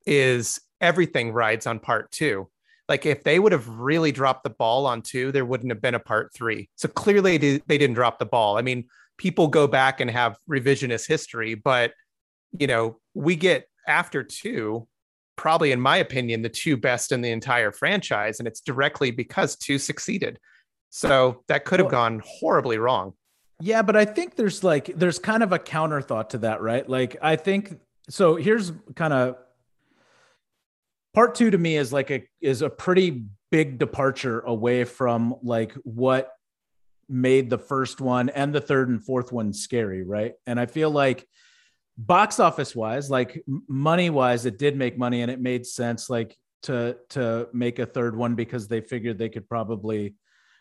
is 0.04 0.60
everything 0.80 1.32
rides 1.32 1.66
on 1.66 1.78
part 1.78 2.10
two. 2.10 2.48
Like 2.88 3.06
if 3.06 3.24
they 3.24 3.38
would 3.38 3.52
have 3.52 3.68
really 3.68 4.12
dropped 4.12 4.44
the 4.44 4.50
ball 4.50 4.86
on 4.86 5.00
two, 5.02 5.32
there 5.32 5.44
wouldn't 5.44 5.70
have 5.70 5.80
been 5.80 5.94
a 5.94 6.00
part 6.00 6.32
three. 6.34 6.68
So 6.76 6.88
clearly 6.88 7.36
they, 7.38 7.62
they 7.66 7.78
didn't 7.78 7.94
drop 7.94 8.18
the 8.18 8.26
ball. 8.26 8.58
I 8.58 8.62
mean, 8.62 8.84
people 9.16 9.48
go 9.48 9.66
back 9.66 10.00
and 10.00 10.10
have 10.10 10.36
revisionist 10.48 11.08
history, 11.08 11.54
but 11.54 11.92
you 12.58 12.66
know, 12.66 12.98
we 13.14 13.36
get 13.36 13.68
after 13.88 14.22
two, 14.22 14.86
probably 15.36 15.72
in 15.72 15.80
my 15.80 15.96
opinion, 15.96 16.42
the 16.42 16.48
two 16.48 16.76
best 16.76 17.12
in 17.12 17.22
the 17.22 17.30
entire 17.30 17.72
franchise, 17.72 18.38
and 18.38 18.46
it's 18.46 18.60
directly 18.60 19.10
because 19.10 19.56
two 19.56 19.78
succeeded. 19.78 20.38
So 20.90 21.44
that 21.48 21.64
could 21.64 21.80
have 21.80 21.90
gone 21.90 22.22
horribly 22.24 22.78
wrong. 22.78 23.14
Yeah, 23.60 23.82
but 23.82 23.96
I 23.96 24.04
think 24.04 24.36
there's 24.36 24.62
like 24.62 24.86
there's 24.96 25.18
kind 25.18 25.42
of 25.42 25.52
a 25.52 25.58
counter 25.58 26.02
thought 26.02 26.30
to 26.30 26.38
that, 26.38 26.60
right? 26.60 26.88
Like 26.88 27.16
I 27.22 27.36
think 27.36 27.78
so. 28.08 28.36
Here's 28.36 28.72
kind 28.94 29.12
of 29.12 29.36
part 31.14 31.34
two 31.34 31.50
to 31.50 31.58
me 31.58 31.76
is 31.76 31.92
like 31.92 32.10
a 32.10 32.26
is 32.40 32.60
a 32.60 32.68
pretty 32.68 33.24
big 33.50 33.78
departure 33.78 34.40
away 34.40 34.84
from 34.84 35.36
like 35.42 35.72
what 35.84 36.32
made 37.08 37.48
the 37.48 37.58
first 37.58 38.00
one 38.00 38.28
and 38.28 38.54
the 38.54 38.60
third 38.60 38.88
and 38.88 39.02
fourth 39.02 39.32
one 39.32 39.52
scary, 39.52 40.02
right? 40.02 40.34
And 40.46 40.60
I 40.60 40.66
feel 40.66 40.90
like 40.90 41.26
box 41.96 42.38
office 42.40 42.76
wise, 42.76 43.08
like 43.08 43.42
money 43.68 44.10
wise, 44.10 44.44
it 44.44 44.58
did 44.58 44.76
make 44.76 44.98
money 44.98 45.22
and 45.22 45.30
it 45.30 45.40
made 45.40 45.66
sense 45.66 46.10
like 46.10 46.36
to 46.64 46.96
to 47.10 47.48
make 47.54 47.78
a 47.78 47.86
third 47.86 48.16
one 48.16 48.34
because 48.34 48.68
they 48.68 48.82
figured 48.82 49.16
they 49.16 49.28
could 49.30 49.48
probably 49.48 50.14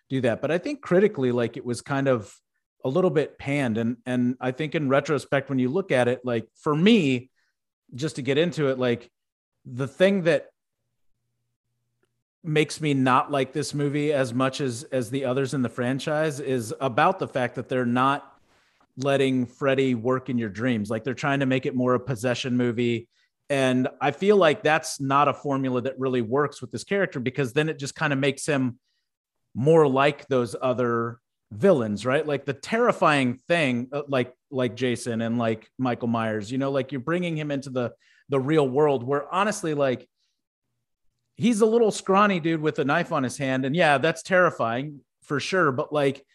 do 0.09 0.21
that. 0.21 0.41
But 0.41 0.51
I 0.51 0.57
think 0.59 0.81
critically, 0.81 1.33
like 1.33 1.57
it 1.57 1.65
was 1.65 1.81
kind 1.81 2.07
of 2.07 2.33
a 2.85 2.89
little 2.89 3.09
bit 3.09 3.37
panned. 3.37 3.77
And 3.77 3.97
and 4.05 4.37
I 4.39 4.51
think 4.51 4.75
in 4.75 4.87
retrospect, 4.87 5.49
when 5.49 5.59
you 5.59 5.69
look 5.69 5.91
at 5.91 6.07
it, 6.07 6.21
like 6.23 6.47
for 6.55 6.73
me, 6.73 7.31
just 7.93 8.15
to 8.17 8.21
get 8.21 8.37
into 8.37 8.69
it, 8.69 8.79
like 8.79 9.11
the 9.65 9.87
thing 9.87 10.21
that 10.23 10.47
makes 12.43 12.79
me 12.79 12.93
not 12.93 13.31
like 13.31 13.51
this 13.53 13.73
movie 13.73 14.13
as 14.13 14.33
much 14.33 14.61
as 14.61 14.83
as 14.91 15.09
the 15.09 15.25
others 15.25 15.55
in 15.55 15.63
the 15.63 15.69
franchise 15.69 16.39
is 16.39 16.73
about 16.79 17.17
the 17.17 17.27
fact 17.27 17.55
that 17.55 17.67
they're 17.67 17.87
not 17.87 18.31
letting 18.97 19.47
Freddy 19.47 19.95
work 19.95 20.29
in 20.29 20.37
your 20.37 20.49
dreams. 20.49 20.89
Like 20.89 21.03
they're 21.03 21.15
trying 21.15 21.39
to 21.39 21.47
make 21.47 21.65
it 21.65 21.75
more 21.75 21.95
a 21.95 21.99
possession 21.99 22.55
movie. 22.55 23.09
And 23.49 23.87
I 23.99 24.11
feel 24.11 24.37
like 24.37 24.61
that's 24.61 25.01
not 25.01 25.27
a 25.27 25.33
formula 25.33 25.81
that 25.81 25.99
really 25.99 26.21
works 26.21 26.61
with 26.61 26.71
this 26.71 26.83
character 26.83 27.19
because 27.19 27.51
then 27.51 27.67
it 27.67 27.79
just 27.79 27.95
kind 27.95 28.13
of 28.13 28.19
makes 28.19 28.45
him 28.45 28.79
more 29.55 29.87
like 29.87 30.27
those 30.27 30.55
other 30.61 31.19
villains, 31.51 32.05
right? 32.05 32.25
Like 32.25 32.45
the 32.45 32.53
terrifying 32.53 33.35
thing, 33.47 33.89
uh, 33.91 34.03
like 34.07 34.33
like 34.51 34.75
Jason 34.75 35.21
and 35.21 35.37
like 35.37 35.69
Michael 35.77 36.07
Myers, 36.07 36.51
you 36.51 36.57
know, 36.57 36.71
like 36.71 36.91
you're 36.91 37.01
bringing 37.01 37.37
him 37.37 37.51
into 37.51 37.69
the 37.69 37.93
the 38.29 38.39
real 38.39 38.67
world 38.67 39.03
where 39.03 39.31
honestly, 39.33 39.73
like 39.73 40.07
he's 41.35 41.61
a 41.61 41.65
little 41.65 41.91
scrawny 41.91 42.39
dude 42.39 42.61
with 42.61 42.79
a 42.79 42.85
knife 42.85 43.11
on 43.11 43.23
his 43.23 43.37
hand. 43.37 43.65
And 43.65 43.75
yeah, 43.75 43.97
that's 43.97 44.23
terrifying 44.23 45.01
for 45.23 45.39
sure. 45.39 45.71
But 45.71 45.91
like, 45.91 46.25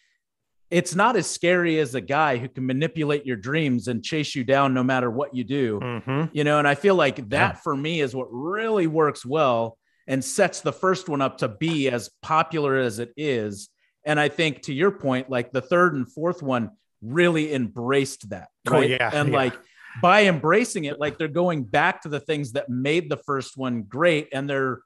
it's 0.71 0.95
not 0.95 1.17
as 1.17 1.29
scary 1.29 1.79
as 1.81 1.95
a 1.95 2.01
guy 2.01 2.37
who 2.37 2.49
can 2.49 2.67
manipulate 2.67 3.27
your 3.27 3.37
dreams 3.37 3.89
and 3.89 4.05
chase 4.05 4.37
you 4.37 4.45
down 4.45 4.73
no 4.73 4.85
matter 4.85 5.11
what 5.11 5.35
you 5.35 5.43
do. 5.43 5.81
Mm-hmm. 5.81 6.25
You 6.33 6.45
know, 6.45 6.59
and 6.59 6.69
I 6.69 6.75
feel 6.75 6.95
like 6.95 7.17
that 7.31 7.55
yeah. 7.55 7.61
for 7.61 7.77
me 7.77 8.01
is 8.01 8.15
what 8.15 8.29
really 8.31 8.87
works 8.87 9.27
well 9.27 9.77
and 10.07 10.25
sets 10.25 10.61
the 10.61 10.73
first 10.73 11.09
one 11.09 11.23
up 11.23 11.39
to 11.39 11.49
be 11.49 11.89
as 11.89 12.11
popular 12.23 12.77
as 12.77 12.99
it 12.99 13.13
is. 13.17 13.69
And 14.05 14.19
I 14.19 14.29
think 14.29 14.63
to 14.63 14.75
your 14.75 14.91
point, 14.91 15.31
like 15.31 15.53
the 15.53 15.61
third 15.61 15.95
and 15.95 16.11
fourth 16.11 16.43
one 16.43 16.71
really 17.03 17.53
embraced 17.53 18.31
that. 18.31 18.49
Oh, 18.69 18.73
right? 18.73 18.91
Oh, 18.91 18.95
yeah. 18.95 19.11
And 19.13 19.31
yeah. 19.31 19.37
like 19.37 19.59
by 20.03 20.25
embracing 20.25 20.85
it, 20.85 20.99
like 20.99 21.19
they're 21.19 21.29
going 21.29 21.65
back 21.65 22.03
to 22.03 22.09
the 22.09 22.21
things 22.21 22.53
that 22.53 22.69
made 22.69 23.11
the 23.11 23.17
first 23.17 23.57
one 23.57 23.83
great 23.83 24.29
and 24.33 24.49
they're 24.49 24.81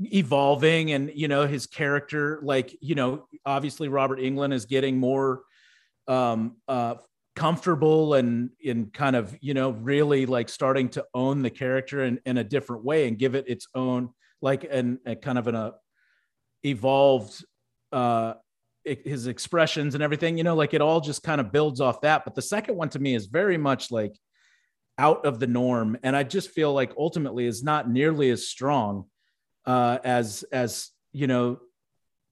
evolving 0.00 0.92
and 0.92 1.10
you 1.12 1.26
know 1.26 1.44
his 1.44 1.66
character 1.66 2.38
like 2.44 2.76
you 2.80 2.94
know 2.94 3.26
obviously 3.44 3.88
robert 3.88 4.20
englund 4.20 4.52
is 4.52 4.64
getting 4.64 4.96
more 4.96 5.42
um 6.06 6.56
uh 6.68 6.94
comfortable 7.34 8.14
and 8.14 8.50
in 8.60 8.86
kind 8.90 9.16
of 9.16 9.36
you 9.40 9.54
know 9.54 9.70
really 9.70 10.24
like 10.24 10.48
starting 10.48 10.88
to 10.88 11.04
own 11.14 11.42
the 11.42 11.50
character 11.50 12.04
in, 12.04 12.20
in 12.26 12.38
a 12.38 12.44
different 12.44 12.84
way 12.84 13.08
and 13.08 13.18
give 13.18 13.34
it 13.34 13.44
its 13.48 13.66
own 13.74 14.08
like 14.40 14.66
and 14.70 14.98
kind 15.22 15.38
of 15.38 15.48
an 15.48 15.54
a 15.54 15.72
evolved 16.64 17.44
uh 17.92 18.34
his 18.84 19.26
expressions 19.26 19.94
and 19.94 20.02
everything 20.02 20.38
you 20.38 20.44
know 20.44 20.54
like 20.54 20.72
it 20.72 20.80
all 20.80 21.00
just 21.00 21.22
kind 21.22 21.40
of 21.40 21.52
builds 21.52 21.80
off 21.80 22.00
that 22.00 22.24
but 22.24 22.34
the 22.34 22.42
second 22.42 22.74
one 22.74 22.88
to 22.88 22.98
me 22.98 23.14
is 23.14 23.26
very 23.26 23.58
much 23.58 23.90
like 23.90 24.16
out 24.96 25.26
of 25.26 25.38
the 25.38 25.46
norm 25.46 25.96
and 26.02 26.16
i 26.16 26.22
just 26.22 26.50
feel 26.50 26.72
like 26.72 26.90
ultimately 26.96 27.44
is 27.44 27.62
not 27.62 27.90
nearly 27.90 28.30
as 28.30 28.48
strong 28.48 29.04
uh, 29.68 29.98
as 30.02 30.44
as 30.50 30.90
you 31.12 31.26
know, 31.26 31.58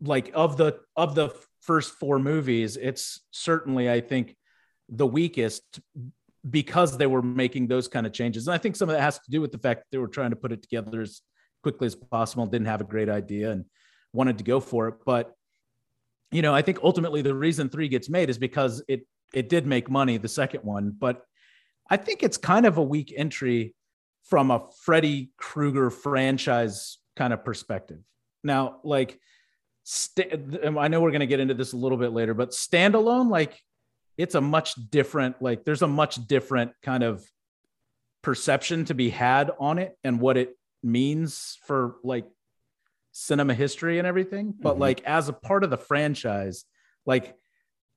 like 0.01 0.31
of 0.35 0.57
the 0.57 0.81
of 0.97 1.15
the 1.15 1.31
first 1.61 1.93
four 2.01 2.19
movies, 2.19 2.77
it's 2.77 3.21
certainly 3.31 3.91
I 3.91 4.01
think 4.01 4.35
the 4.89 5.07
weakest 5.07 5.81
because 6.49 6.97
they 6.97 7.07
were 7.07 7.23
making 7.23 7.67
those 7.67 7.89
kind 7.89 8.07
of 8.07 8.13
changes. 8.13 8.47
And 8.47 8.55
I 8.55 8.59
think 8.59 8.77
some 8.77 8.89
of 8.89 8.95
that 8.95 9.03
has 9.03 9.19
to 9.19 9.31
do 9.31 9.41
with 9.41 9.53
the 9.53 9.59
fact 9.59 9.81
that 9.81 9.87
they 9.91 9.99
were 9.99 10.09
trying 10.09 10.31
to 10.31 10.37
put 10.37 10.53
it 10.53 10.63
together 10.63 11.03
as 11.03 11.21
quickly 11.63 11.87
as 11.87 11.95
possible, 11.95 12.47
didn't 12.47 12.69
have 12.69 12.81
a 12.81 12.85
great 12.85 13.09
idea 13.09 13.51
and 13.51 13.65
wanted 14.13 14.39
to 14.39 14.45
go 14.45 14.61
for 14.61 14.89
it. 14.89 14.95
But 15.05 15.33
you 16.31 16.43
know, 16.43 16.55
I 16.55 16.63
think 16.63 16.79
ultimately 16.83 17.23
the 17.23 17.35
reason 17.35 17.69
three 17.69 17.89
gets 17.89 18.09
made 18.09 18.31
is 18.31 18.39
because 18.39 18.83
it 18.89 19.07
it 19.35 19.49
did 19.49 19.67
make 19.67 19.91
money, 19.91 20.19
the 20.19 20.29
second 20.29 20.63
one, 20.65 20.95
but 20.97 21.23
I 21.91 21.97
think 21.97 22.23
it's 22.23 22.37
kind 22.37 22.67
of 22.67 22.79
a 22.79 22.83
weak 22.83 23.13
entry 23.17 23.75
from 24.25 24.51
a 24.51 24.67
Freddy 24.83 25.31
Krueger 25.37 25.91
franchise 25.91 26.99
kind 27.17 27.33
of 27.33 27.45
perspective. 27.45 27.99
Now, 28.43 28.81
like, 28.83 29.21
st- 29.85 30.65
I 30.65 30.89
know 30.89 31.01
we're 31.01 31.11
going 31.11 31.21
to 31.21 31.27
get 31.27 31.41
into 31.41 31.55
this 31.55 31.73
a 31.73 31.77
little 31.77 31.99
bit 31.99 32.13
later, 32.13 32.35
but 32.35 32.51
standalone, 32.51 33.31
like, 33.31 33.61
it's 34.17 34.35
a 34.35 34.41
much 34.41 34.75
different, 34.91 35.41
like, 35.41 35.65
there's 35.65 35.83
a 35.83 35.89
much 35.89 36.25
different 36.27 36.73
kind 36.83 37.03
of 37.03 37.25
perception 38.23 38.85
to 38.87 38.95
be 38.95 39.11
had 39.11 39.51
on 39.61 39.79
it 39.79 39.97
and 40.03 40.21
what 40.21 40.37
it 40.37 40.57
means 40.83 41.59
for 41.67 41.97
like 42.03 42.27
cinema 43.17 43.55
history 43.55 43.99
and 43.99 44.07
everything. 44.07 44.55
But 44.59 44.73
mm-hmm. 44.73 44.83
like, 44.83 45.05
as 45.05 45.29
a 45.29 45.33
part 45.33 45.65
of 45.65 45.71
the 45.71 45.79
franchise, 45.79 46.65
like, 47.05 47.35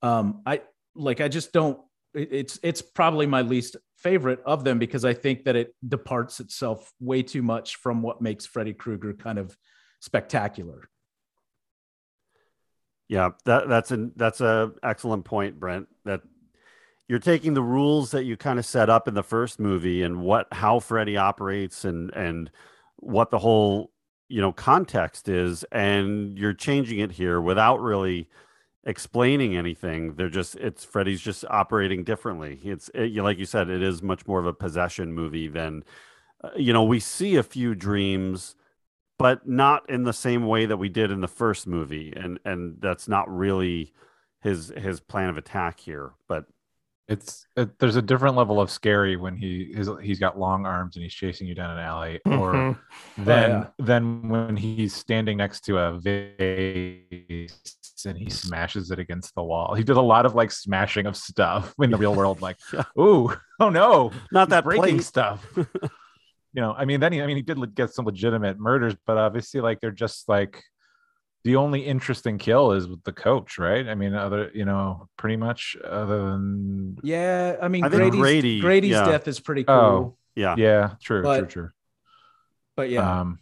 um, 0.01 0.41
I 0.45 0.61
like, 0.95 1.21
I 1.21 1.27
just 1.27 1.51
don't 1.51 1.79
it's 2.13 2.59
it's 2.63 2.81
probably 2.81 3.25
my 3.25 3.41
least 3.41 3.75
favorite 3.97 4.41
of 4.45 4.63
them 4.63 4.79
because 4.79 5.05
I 5.05 5.13
think 5.13 5.43
that 5.45 5.55
it 5.55 5.75
departs 5.87 6.39
itself 6.39 6.91
way 6.99 7.21
too 7.21 7.43
much 7.43 7.75
from 7.75 8.01
what 8.01 8.21
makes 8.21 8.45
Freddy 8.45 8.73
Krueger 8.73 9.13
kind 9.13 9.37
of 9.37 9.55
spectacular. 9.99 10.89
Yeah, 13.07 13.31
that 13.45 13.67
that's 13.67 13.91
an 13.91 14.13
that's 14.15 14.41
a 14.41 14.71
excellent 14.81 15.25
point, 15.25 15.59
Brent. 15.59 15.87
That 16.05 16.21
you're 17.07 17.19
taking 17.19 17.53
the 17.53 17.63
rules 17.63 18.11
that 18.11 18.23
you 18.23 18.37
kind 18.37 18.59
of 18.59 18.65
set 18.65 18.89
up 18.89 19.07
in 19.07 19.13
the 19.13 19.23
first 19.23 19.59
movie 19.59 20.03
and 20.03 20.21
what 20.21 20.47
how 20.51 20.79
Freddy 20.79 21.17
operates 21.17 21.85
and 21.85 22.11
and 22.11 22.49
what 22.97 23.29
the 23.29 23.39
whole 23.39 23.91
you 24.29 24.39
know 24.39 24.53
context 24.53 25.27
is, 25.27 25.65
and 25.71 26.37
you're 26.37 26.53
changing 26.53 26.99
it 26.99 27.11
here 27.11 27.41
without 27.41 27.81
really 27.81 28.29
explaining 28.85 29.57
anything. 29.57 30.15
They're 30.15 30.29
just 30.29 30.55
it's 30.55 30.85
Freddy's 30.85 31.21
just 31.21 31.43
operating 31.49 32.03
differently. 32.03 32.59
It's 32.63 32.89
it, 32.93 33.15
like 33.15 33.37
you 33.37 33.45
said, 33.45 33.69
it 33.69 33.81
is 33.81 34.01
much 34.01 34.27
more 34.27 34.39
of 34.39 34.45
a 34.45 34.53
possession 34.53 35.13
movie 35.13 35.47
than 35.47 35.83
uh, 36.43 36.51
you 36.55 36.71
know. 36.71 36.83
We 36.83 36.99
see 36.99 37.35
a 37.35 37.43
few 37.43 37.75
dreams, 37.75 38.55
but 39.17 39.47
not 39.47 39.89
in 39.89 40.03
the 40.03 40.13
same 40.13 40.45
way 40.45 40.65
that 40.65 40.77
we 40.77 40.89
did 40.89 41.11
in 41.11 41.21
the 41.21 41.27
first 41.27 41.67
movie, 41.67 42.13
and 42.15 42.39
and 42.45 42.77
that's 42.79 43.07
not 43.07 43.29
really 43.29 43.93
his 44.41 44.71
his 44.77 44.99
plan 44.99 45.29
of 45.29 45.37
attack 45.37 45.79
here. 45.79 46.11
But 46.27 46.45
it's 47.09 47.47
it, 47.57 47.77
there's 47.79 47.95
a 47.95 48.01
different 48.01 48.35
level 48.35 48.61
of 48.61 48.69
scary 48.69 49.15
when 49.17 49.35
he 49.35 49.73
his, 49.75 49.89
he's 50.01 50.19
got 50.19 50.37
long 50.37 50.65
arms 50.65 50.95
and 50.95 51.03
he's 51.03 51.13
chasing 51.13 51.47
you 51.47 51.55
down 51.55 51.71
an 51.71 51.79
alley, 51.79 52.19
or 52.25 52.53
mm-hmm. 52.53 53.23
then 53.23 53.49
yeah. 53.49 53.67
then 53.79 54.29
when 54.29 54.55
he's 54.55 54.93
standing 54.93 55.37
next 55.37 55.61
to 55.61 55.79
a 55.79 55.99
vase 55.99 57.51
and 58.05 58.17
he 58.17 58.29
smashes 58.29 58.91
it 58.91 58.99
against 58.99 59.33
the 59.33 59.43
wall. 59.43 59.73
He 59.73 59.83
did 59.83 59.97
a 59.97 60.01
lot 60.01 60.27
of 60.27 60.35
like 60.35 60.51
smashing 60.51 61.07
of 61.07 61.17
stuff 61.17 61.73
in 61.81 61.89
the 61.89 61.97
real 61.97 62.13
world, 62.13 62.41
like, 62.41 62.57
ooh, 62.99 63.33
oh 63.59 63.69
no, 63.69 64.11
not 64.31 64.49
that 64.49 64.63
breaking 64.63 64.97
plate. 64.97 65.03
stuff. 65.03 65.45
you 65.57 65.65
know, 66.61 66.73
I 66.73 66.85
mean, 66.85 66.99
then 66.99 67.11
he, 67.11 67.21
I 67.21 67.25
mean, 67.25 67.37
he 67.37 67.41
did 67.41 67.75
get 67.75 67.91
some 67.91 68.05
legitimate 68.05 68.59
murders, 68.59 68.95
but 69.05 69.17
obviously, 69.17 69.61
like, 69.61 69.79
they're 69.79 69.91
just 69.91 70.29
like 70.29 70.63
the 71.43 71.55
only 71.55 71.85
interesting 71.85 72.37
kill 72.37 72.73
is 72.73 72.87
with 72.87 73.03
the 73.03 73.13
coach, 73.13 73.57
right? 73.57 73.87
I 73.87 73.95
mean, 73.95 74.13
other 74.13 74.51
you 74.53 74.65
know, 74.65 75.07
pretty 75.17 75.37
much 75.37 75.77
other 75.83 76.31
than 76.31 76.97
Yeah, 77.03 77.55
I 77.61 77.67
mean, 77.69 77.83
I 77.83 77.89
Grady's, 77.89 78.19
Grady, 78.19 78.59
Grady's 78.59 78.91
yeah. 78.91 79.05
death 79.05 79.27
is 79.27 79.39
pretty 79.39 79.63
cool. 79.63 79.75
Oh. 79.75 80.15
Yeah. 80.35 80.55
yeah, 80.57 80.91
true, 81.01 81.21
But- 81.23 81.37
true, 81.39 81.47
true. 81.47 81.69
But 82.75 82.89
yeah, 82.89 83.21
Um, 83.21 83.39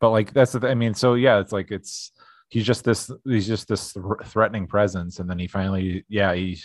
but 0.00 0.10
like 0.10 0.32
that's 0.32 0.52
the 0.52 0.60
th- 0.60 0.70
I 0.70 0.74
mean, 0.74 0.94
so 0.94 1.14
yeah, 1.14 1.38
it's 1.38 1.52
like 1.52 1.70
it's 1.70 2.10
he's 2.48 2.66
just 2.66 2.82
this 2.84 3.10
he's 3.24 3.46
just 3.46 3.68
this 3.68 3.92
thr- 3.92 4.22
threatening 4.24 4.66
presence, 4.66 5.20
and 5.20 5.30
then 5.30 5.38
he 5.38 5.46
finally 5.46 6.04
yeah 6.08 6.34
he. 6.34 6.58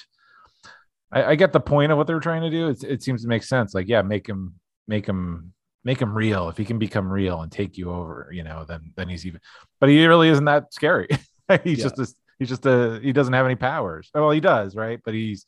I, 1.12 1.24
I 1.24 1.36
get 1.36 1.54
the 1.54 1.60
point 1.60 1.92
of 1.92 1.98
what 1.98 2.08
they're 2.08 2.20
trying 2.20 2.42
to 2.42 2.50
do. 2.50 2.70
It's, 2.70 2.84
it 2.84 3.04
seems 3.04 3.22
to 3.22 3.28
make 3.28 3.44
sense. 3.44 3.74
Like 3.76 3.88
yeah, 3.88 4.02
make 4.02 4.28
him 4.28 4.56
make 4.88 5.06
him 5.06 5.54
make 5.84 6.02
him 6.02 6.14
real. 6.14 6.50
If 6.50 6.58
he 6.58 6.66
can 6.66 6.80
become 6.80 7.10
real 7.12 7.42
and 7.42 7.52
take 7.52 7.78
you 7.78 7.92
over, 7.92 8.30
you 8.32 8.44
know, 8.44 8.66
then 8.66 8.92
then 8.96 9.10
he's 9.10 9.26
even. 9.26 9.40
But 9.80 9.90
he 9.90 10.06
really 10.06 10.30
isn't 10.30 10.46
that 10.46 10.74
scary. 10.74 11.08
he's 11.64 11.80
Yeah. 11.80 11.84
just 11.86 11.96
this. 11.96 12.16
He's 12.40 12.50
just 12.50 12.66
a. 12.66 13.00
He 13.02 13.14
doesn't 13.14 13.34
have 13.34 13.46
any 13.46 13.56
powers. 13.56 14.10
Well, 14.14 14.32
he 14.32 14.40
does, 14.40 14.76
right? 14.76 15.00
But 15.04 15.14
he's 15.14 15.46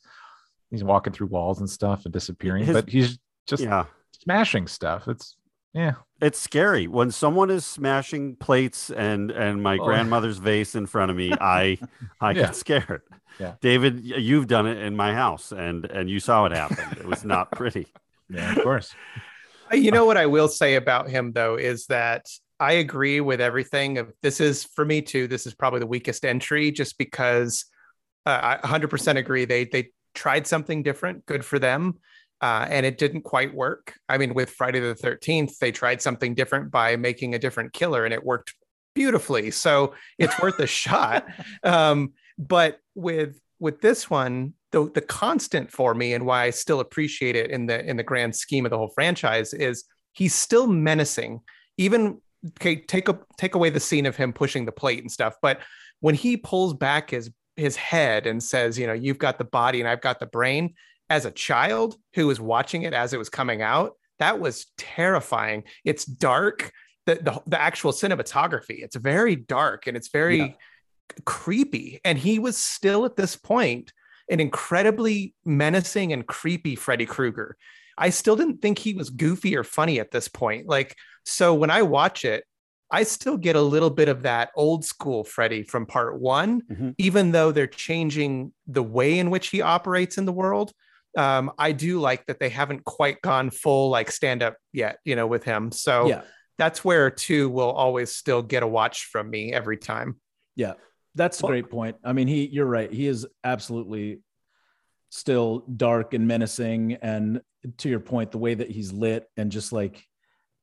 he's 0.70 0.82
walking 0.84 1.12
through 1.12 1.28
walls 1.28 1.60
and 1.60 1.68
stuff 1.70 2.04
and 2.04 2.12
disappearing. 2.12 2.64
His- 2.64 2.74
but 2.74 2.88
he's 2.88 3.18
just 3.46 3.62
Yeah. 3.62 3.84
smashing 4.24 4.66
stuff. 4.66 5.06
It's 5.08 5.36
yeah. 5.72 5.94
It's 6.20 6.38
scary 6.38 6.86
when 6.88 7.10
someone 7.12 7.48
is 7.50 7.64
smashing 7.64 8.36
plates 8.36 8.90
and 8.90 9.30
and 9.30 9.62
my 9.62 9.78
Oh. 9.78 9.84
grandmother's 9.84 10.38
vase 10.38 10.74
in 10.74 10.86
front 10.86 11.10
of 11.10 11.16
me. 11.16 11.32
I 11.40 11.78
I 12.20 12.30
Yeah. 12.32 12.42
get 12.46 12.56
scared. 12.56 13.02
Yeah. 13.38 13.54
David, 13.60 14.00
you've 14.04 14.48
done 14.48 14.66
it 14.66 14.78
in 14.78 14.96
my 14.96 15.14
house, 15.14 15.52
and 15.52 15.84
and 15.84 16.10
you 16.10 16.18
saw 16.20 16.44
it 16.46 16.52
happen 16.52 16.98
It 16.98 17.06
was 17.06 17.24
not 17.24 17.52
pretty. 17.52 17.86
Yeah, 18.28 18.52
of 18.56 18.62
course. 18.64 18.94
You 19.72 19.92
know 19.92 20.04
what 20.04 20.16
I 20.16 20.26
will 20.26 20.48
say 20.48 20.74
about 20.74 21.08
him 21.08 21.32
though 21.32 21.56
is 21.56 21.86
that 21.86 22.26
I 22.58 22.72
agree 22.74 23.20
with 23.20 23.40
everything. 23.40 23.98
Of 23.98 24.12
this 24.22 24.40
is 24.40 24.64
for 24.64 24.84
me 24.84 25.00
too. 25.00 25.26
This 25.26 25.46
is 25.46 25.54
probably 25.54 25.80
the 25.80 25.86
weakest 25.86 26.24
entry, 26.24 26.70
just 26.70 26.98
because 26.98 27.64
uh, 28.26 28.58
I 28.62 28.66
100% 28.66 29.16
agree. 29.16 29.44
They 29.44 29.64
they 29.64 29.90
tried 30.14 30.46
something 30.46 30.82
different. 30.82 31.24
Good 31.26 31.44
for 31.44 31.58
them. 31.58 31.94
Uh, 32.42 32.66
and 32.68 32.86
it 32.86 32.98
didn't 32.98 33.22
quite 33.22 33.54
work. 33.54 33.94
I 34.08 34.16
mean, 34.16 34.32
with 34.32 34.50
Friday 34.50 34.80
the 34.80 34.94
13th, 34.94 35.58
they 35.58 35.72
tried 35.72 36.00
something 36.00 36.34
different 36.34 36.70
by 36.70 36.96
making 36.96 37.34
a 37.34 37.38
different 37.38 37.74
killer, 37.74 38.04
and 38.04 38.14
it 38.14 38.24
worked 38.24 38.54
beautifully. 38.94 39.50
So 39.50 39.94
it's 40.18 40.38
worth 40.40 40.58
a 40.58 40.66
shot. 40.66 41.26
Um, 41.62 42.12
but 42.38 42.78
with 42.94 43.38
with 43.58 43.82
this 43.82 44.08
one, 44.08 44.54
the 44.72 44.90
the 44.94 45.00
constant 45.00 45.70
for 45.70 45.94
me 45.94 46.14
and 46.14 46.24
why 46.26 46.44
I 46.44 46.50
still 46.50 46.80
appreciate 46.80 47.36
it 47.36 47.50
in 47.50 47.66
the 47.66 47.84
in 47.84 47.96
the 47.96 48.02
grand 48.02 48.34
scheme 48.36 48.64
of 48.66 48.70
the 48.70 48.78
whole 48.78 48.92
franchise 48.94 49.52
is 49.52 49.84
he's 50.12 50.34
still 50.34 50.66
menacing. 50.66 51.40
Even 51.76 52.20
okay, 52.60 52.76
take 52.76 53.08
a 53.08 53.18
take 53.38 53.54
away 53.54 53.70
the 53.70 53.80
scene 53.80 54.06
of 54.06 54.16
him 54.16 54.32
pushing 54.32 54.64
the 54.64 54.72
plate 54.72 55.00
and 55.00 55.10
stuff, 55.10 55.34
but 55.42 55.60
when 56.00 56.14
he 56.14 56.36
pulls 56.36 56.74
back 56.74 57.10
his 57.10 57.30
his 57.56 57.76
head 57.76 58.26
and 58.26 58.42
says, 58.42 58.78
you 58.78 58.86
know, 58.86 58.92
you've 58.94 59.18
got 59.18 59.36
the 59.38 59.44
body 59.44 59.80
and 59.80 59.88
I've 59.88 60.00
got 60.00 60.18
the 60.18 60.26
brain, 60.26 60.74
as 61.10 61.26
a 61.26 61.30
child 61.30 61.96
who 62.14 62.26
was 62.28 62.40
watching 62.40 62.82
it 62.82 62.94
as 62.94 63.12
it 63.12 63.18
was 63.18 63.28
coming 63.28 63.60
out, 63.60 63.96
that 64.18 64.40
was 64.40 64.66
terrifying. 64.78 65.64
It's 65.84 66.04
dark. 66.06 66.72
The, 67.06 67.16
the, 67.16 67.42
the 67.46 67.60
actual 67.60 67.92
cinematography, 67.92 68.82
it's 68.82 68.96
very 68.96 69.34
dark 69.36 69.86
and 69.88 69.96
it's 69.96 70.08
very 70.08 70.38
Yeah. 70.38 70.52
creepy. 71.24 72.00
And 72.04 72.16
he 72.16 72.38
was 72.38 72.56
still 72.56 73.04
at 73.04 73.16
this 73.16 73.36
point 73.36 73.92
an 74.30 74.40
incredibly 74.40 75.34
menacing 75.44 76.12
and 76.12 76.26
creepy 76.26 76.76
Freddy 76.76 77.06
Krueger. 77.06 77.56
I 77.98 78.10
still 78.10 78.36
didn't 78.36 78.62
think 78.62 78.78
he 78.78 78.94
was 78.94 79.10
goofy 79.10 79.56
or 79.56 79.64
funny 79.64 80.00
at 80.00 80.10
this 80.10 80.28
point. 80.28 80.66
Like, 80.66 80.96
so 81.24 81.52
when 81.52 81.70
I 81.70 81.82
watch 81.82 82.24
it, 82.24 82.44
I 82.92 83.02
still 83.02 83.36
get 83.36 83.56
a 83.56 83.60
little 83.62 83.90
bit 83.90 84.08
of 84.08 84.22
that 84.22 84.50
old 84.56 84.84
school 84.84 85.22
Freddy 85.22 85.62
from 85.62 85.86
part 85.86 86.18
one, 86.20 86.62
Mhm. 86.62 86.94
even 86.98 87.32
though 87.32 87.52
they're 87.52 87.66
changing 87.66 88.52
the 88.66 88.82
way 88.82 89.18
in 89.18 89.30
which 89.30 89.48
he 89.48 89.60
operates 89.62 90.16
in 90.18 90.24
the 90.24 90.32
world. 90.32 90.72
Um, 91.16 91.52
I 91.58 91.72
do 91.72 92.00
like 92.00 92.26
that 92.26 92.38
they 92.40 92.48
haven't 92.48 92.84
quite 92.84 93.20
gone 93.22 93.50
full 93.50 93.90
like 93.90 94.10
stand 94.10 94.42
up 94.42 94.56
yet, 94.72 94.98
you 95.04 95.14
know, 95.16 95.26
with 95.26 95.44
him. 95.44 95.70
So 95.72 96.06
yeah, 96.08 96.22
that's 96.56 96.84
where 96.84 97.10
two 97.10 97.48
will 97.50 97.70
always 97.70 98.14
still 98.14 98.42
get 98.42 98.62
a 98.62 98.66
watch 98.66 99.04
from 99.06 99.28
me 99.28 99.52
every 99.52 99.76
time. 99.76 100.20
yeah, 100.56 100.74
that's 101.14 101.42
a 101.42 101.46
great 101.46 101.70
point. 101.70 101.96
I 102.04 102.12
mean, 102.12 102.28
he, 102.28 102.46
you're 102.46 102.66
right. 102.66 102.92
He 102.92 103.06
is 103.06 103.26
absolutely 103.44 104.20
still 105.10 105.64
dark 105.76 106.14
and 106.14 106.26
menacing. 106.26 106.94
And 107.02 107.40
to 107.78 107.88
your 107.88 108.00
point, 108.00 108.30
the 108.30 108.38
way 108.38 108.54
that 108.54 108.70
he's 108.70 108.92
lit 108.92 109.28
and 109.36 109.50
just 109.50 109.72
like 109.72 110.04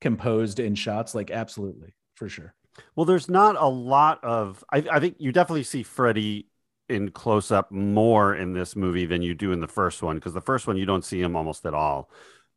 composed 0.01 0.59
in 0.59 0.75
shots, 0.75 1.13
like 1.13 1.31
absolutely 1.31 1.95
for 2.15 2.29
sure. 2.29 2.53
Well, 2.95 3.05
there's 3.05 3.29
not 3.29 3.55
a 3.57 3.67
lot 3.67 4.23
of. 4.23 4.63
I, 4.71 4.83
I 4.91 4.99
think 4.99 5.15
you 5.19 5.31
definitely 5.31 5.63
see 5.63 5.83
Freddy 5.83 6.47
in 6.89 7.11
close 7.11 7.51
up 7.51 7.71
more 7.71 8.35
in 8.35 8.53
this 8.53 8.75
movie 8.75 9.05
than 9.05 9.21
you 9.21 9.35
do 9.35 9.51
in 9.51 9.59
the 9.59 9.67
first 9.67 10.01
one 10.01 10.15
because 10.15 10.33
the 10.33 10.41
first 10.41 10.67
one 10.67 10.77
you 10.77 10.85
don't 10.85 11.03
see 11.03 11.21
him 11.21 11.35
almost 11.35 11.65
at 11.65 11.73
all. 11.73 12.09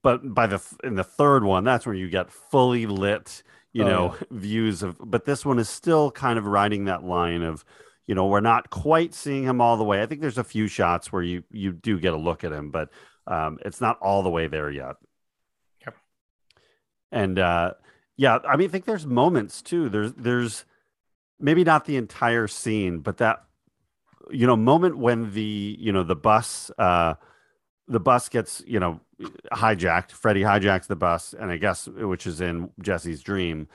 But 0.03 0.35
by 0.35 0.46
the 0.46 0.62
in 0.85 0.94
the 0.94 1.05
third 1.05 1.44
one, 1.44 1.64
that's 1.64 1.85
where 1.85 1.94
you 1.94 2.09
get 2.09 2.31
fully 2.31 2.87
lit, 2.87 3.42
you 3.73 3.85
Oh, 3.85 3.89
know, 3.89 4.17
views 4.31 4.83
of. 4.83 4.99
But 4.99 5.25
this 5.25 5.45
one 5.45 5.59
is 5.59 5.69
still 5.69 6.11
kind 6.11 6.39
of 6.39 6.47
riding 6.47 6.87
that 6.87 7.05
line 7.05 7.43
of, 7.43 7.65
you 8.07 8.15
know, 8.15 8.27
we're 8.27 8.41
not 8.41 8.71
quite 8.71 9.15
seeing 9.15 9.45
him 9.45 9.61
all 9.61 9.77
the 9.77 9.85
way. 9.85 10.03
I 10.03 10.07
think 10.07 10.21
there's 10.21 10.39
a 10.39 10.45
few 10.45 10.67
shots 10.69 11.13
where 11.13 11.23
you 11.23 11.45
you 11.51 11.73
do 11.73 11.99
get 11.99 12.13
a 12.13 12.17
look 12.19 12.45
at 12.45 12.53
him, 12.53 12.71
but 12.71 12.91
um, 13.27 13.59
it's 13.65 13.81
not 13.81 13.99
all 14.01 14.23
the 14.23 14.31
way 14.31 14.49
there 14.49 14.71
yet. 14.71 14.97
Yep. 15.87 15.97
And 17.13 17.39
uh, 17.39 17.75
yeah, 18.17 18.39
I 18.49 18.57
mean, 18.57 18.69
I 18.69 18.73
think 18.73 18.85
there's 18.85 19.07
moments 19.07 19.63
too. 19.63 19.89
There's 19.89 20.13
there's 20.15 20.65
maybe 21.39 21.65
not 21.65 21.85
the 21.85 21.97
entire 21.97 22.49
scene, 22.49 23.01
but 23.01 23.19
that 23.19 23.45
you 24.31 24.47
know 24.47 24.57
moment 24.57 24.99
when 24.99 25.33
the 25.33 25.77
you 25.79 25.93
know 25.93 26.03
the 26.05 26.17
bus 26.17 26.71
uh 26.79 27.15
the 27.90 28.00
bus 28.00 28.29
gets 28.29 28.62
you 28.66 28.81
know 28.81 29.00
hijacked. 29.53 30.12
Freddy 30.12 30.42
hijacks 30.42 30.87
the 30.87 30.96
bus, 30.96 31.35
and 31.38 31.50
I 31.50 31.59
guess 31.59 31.87
which 31.88 32.26
is 32.26 32.40
in 32.40 32.70
Jesse's 32.81 33.22
dream. 33.22 33.68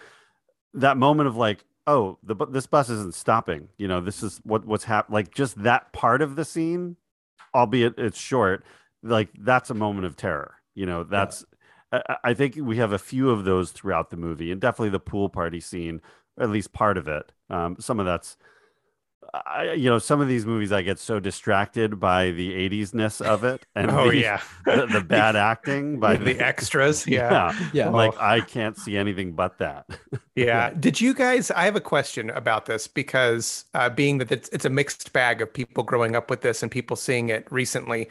That 0.74 0.98
moment 0.98 1.28
of 1.28 1.36
like, 1.36 1.64
oh, 1.86 2.18
the 2.24 2.36
this 2.48 2.66
bus 2.66 2.90
isn't 2.90 3.14
stopping. 3.14 3.68
You 3.78 3.88
know, 3.88 4.02
this 4.02 4.24
is 4.24 4.40
what 4.44 4.66
what's 4.66 4.86
happening. 4.86 5.14
Like 5.16 5.34
just 5.34 5.62
that 5.64 5.94
part 5.94 6.22
of 6.22 6.36
the 6.36 6.46
scene, 6.46 6.96
albeit 7.54 7.96
it's 7.98 8.20
short. 8.20 8.64
Like 9.04 9.30
that's 9.38 9.70
a 9.70 9.76
moment 9.76 10.06
of 10.06 10.16
terror. 10.16 10.56
You 10.74 10.86
know, 10.86 11.04
that's. 11.04 11.46
I, 11.92 12.18
I 12.24 12.34
think 12.34 12.56
we 12.58 12.78
have 12.78 12.94
a 12.94 12.98
few 12.98 13.30
of 13.30 13.46
those 13.46 13.72
throughout 13.72 14.10
the 14.10 14.18
movie, 14.18 14.52
and 14.52 14.60
definitely 14.60 14.90
the 14.90 15.00
pool 15.00 15.30
party 15.30 15.60
scene, 15.60 16.02
at 16.40 16.50
least 16.50 16.74
part 16.74 16.98
of 16.98 17.08
it. 17.08 17.32
Um, 17.50 17.76
some 17.80 18.00
of 18.00 18.06
that's 18.06 18.38
I, 19.46 19.74
you 19.74 19.90
know, 19.90 20.00
some 20.00 20.22
of 20.22 20.28
these 20.28 20.46
movies 20.46 20.72
I 20.72 20.82
get 20.82 21.00
so 21.00 21.20
distracted 21.20 22.00
by 22.00 22.32
the 22.32 22.54
80s 22.54 22.94
ness 22.94 23.22
of 23.22 23.44
it 23.44 23.66
and 23.76 23.92
Oh 23.92 24.10
the, 24.10 24.18
yeah, 24.18 24.42
the, 24.66 24.88
the 24.88 25.02
bad 25.02 25.36
acting 25.36 26.00
by 26.00 26.16
the 26.18 26.40
extras. 26.40 27.06
Yeah. 27.08 27.32
yeah. 27.32 27.70
Yeah. 27.74 27.88
I'm 27.88 27.94
like 27.94 28.18
I 28.20 28.42
can't 28.42 28.78
see 28.78 28.98
anything 28.98 29.34
but 29.34 29.58
that. 29.60 29.86
Yeah. 30.36 30.72
Did 30.72 31.00
you 31.02 31.14
guys? 31.14 31.52
I 31.52 31.64
have 31.66 31.76
a 31.76 31.82
question 31.82 32.30
about 32.30 32.66
this 32.66 32.88
because 32.88 33.66
uh, 33.74 33.90
being 33.90 34.18
that 34.20 34.32
it's, 34.32 34.50
it's 34.50 34.66
a 34.66 34.70
mixed 34.70 35.14
bag 35.14 35.42
of 35.42 35.54
people 35.54 35.84
growing 35.84 36.16
up 36.16 36.30
with 36.30 36.42
this 36.42 36.62
and 36.64 36.72
people 36.72 36.96
seeing 36.96 37.30
it 37.30 37.48
recently. 37.52 38.10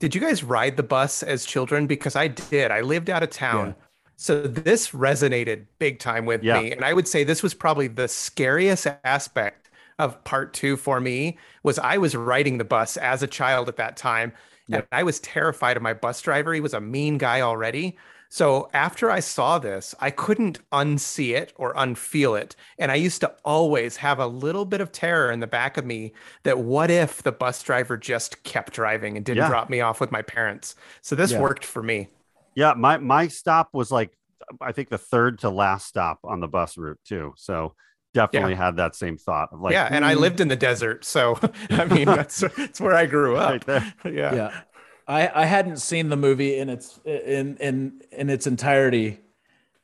Did 0.00 0.14
you 0.14 0.20
guys 0.20 0.42
ride 0.44 0.76
the 0.76 0.82
bus 0.82 1.22
as 1.22 1.44
children? 1.44 1.86
Because 1.86 2.16
I 2.16 2.28
did. 2.28 2.70
I 2.70 2.80
lived 2.80 3.10
out 3.10 3.22
of 3.22 3.30
town. 3.30 3.68
Yeah. 3.78 3.84
So 4.16 4.42
this 4.42 4.90
resonated 4.90 5.66
big 5.78 5.98
time 5.98 6.26
with 6.26 6.42
Yeah. 6.42 6.60
me. 6.60 6.72
And 6.72 6.84
I 6.84 6.92
would 6.92 7.08
say 7.08 7.24
this 7.24 7.42
was 7.42 7.54
probably 7.54 7.88
the 7.88 8.06
scariest 8.08 8.86
aspect 9.04 9.63
of 9.98 10.22
part 10.24 10.52
two 10.54 10.76
for 10.76 11.00
me 11.00 11.38
was 11.62 11.78
I 11.78 11.98
was 11.98 12.14
riding 12.16 12.58
the 12.58 12.64
bus 12.64 12.96
as 12.96 13.22
a 13.22 13.26
child 13.26 13.68
at 13.68 13.76
that 13.76 13.96
time. 13.96 14.32
And 14.72 14.84
I 14.92 15.02
was 15.02 15.20
terrified 15.20 15.76
of 15.76 15.82
my 15.82 15.92
bus 15.92 16.20
driver. 16.22 16.54
He 16.54 16.60
was 16.60 16.74
a 16.74 16.80
mean 16.80 17.18
guy 17.18 17.42
already. 17.42 17.98
So 18.30 18.68
after 18.72 19.10
I 19.10 19.20
saw 19.20 19.58
this, 19.58 19.94
I 20.00 20.10
couldn't 20.10 20.58
unsee 20.70 21.36
it 21.36 21.52
or 21.56 21.74
unfeel 21.74 22.40
it. 22.40 22.56
And 22.78 22.90
I 22.90 22.96
used 22.96 23.20
to 23.20 23.32
always 23.44 23.96
have 23.98 24.18
a 24.18 24.26
little 24.26 24.64
bit 24.64 24.80
of 24.80 24.90
terror 24.90 25.30
in 25.30 25.40
the 25.40 25.46
back 25.46 25.76
of 25.76 25.84
me 25.84 26.14
that 26.42 26.58
what 26.58 26.90
if 26.90 27.22
the 27.22 27.30
bus 27.30 27.62
driver 27.62 27.96
just 27.96 28.42
kept 28.42 28.72
driving 28.72 29.16
and 29.16 29.24
didn't 29.24 29.42
Yeah. 29.42 29.48
drop 29.48 29.70
me 29.70 29.80
off 29.80 30.00
with 30.00 30.10
my 30.10 30.22
parents? 30.22 30.74
So 31.02 31.14
this 31.14 31.30
Yeah. 31.32 31.40
worked 31.40 31.64
for 31.64 31.82
me. 31.82 32.08
Yeah, 32.54 32.74
my 32.76 32.98
my 32.98 33.28
stop 33.28 33.68
was 33.72 33.90
like 33.92 34.16
I 34.60 34.72
think 34.72 34.88
the 34.88 34.98
third 34.98 35.40
to 35.40 35.50
last 35.50 35.86
stop 35.86 36.20
on 36.24 36.40
the 36.40 36.48
bus 36.48 36.76
route 36.76 37.00
too. 37.04 37.34
So 37.36 37.74
definitely 38.14 38.54
had 38.54 38.76
that 38.76 38.94
same 38.96 39.18
thought 39.18 39.50
of 39.52 39.60
like 39.60 39.72
yeah. 39.72 39.88
And 39.90 40.04
I 40.04 40.14
"Hmm, 40.14 40.20
lived 40.20 40.40
in 40.40 40.48
the 40.48 40.56
desert. 40.56 41.04
So, 41.04 41.38
I 41.70 41.84
mean, 41.84 42.06
that's, 42.18 42.38
that's 42.56 42.80
where 42.80 42.94
I 42.94 43.04
grew 43.06 43.34
right 43.36 43.56
up. 43.56 43.64
there. 43.66 43.94
Yeah. 44.12 44.34
yeah 44.34 44.60
i 45.06 45.42
i 45.42 45.44
hadn't 45.44 45.76
seen 45.76 46.08
the 46.08 46.16
movie 46.16 46.56
in 46.58 46.70
its 46.70 46.98
in 47.04 47.58
in 47.58 48.00
in 48.10 48.30
its 48.30 48.46
entirety 48.46 49.20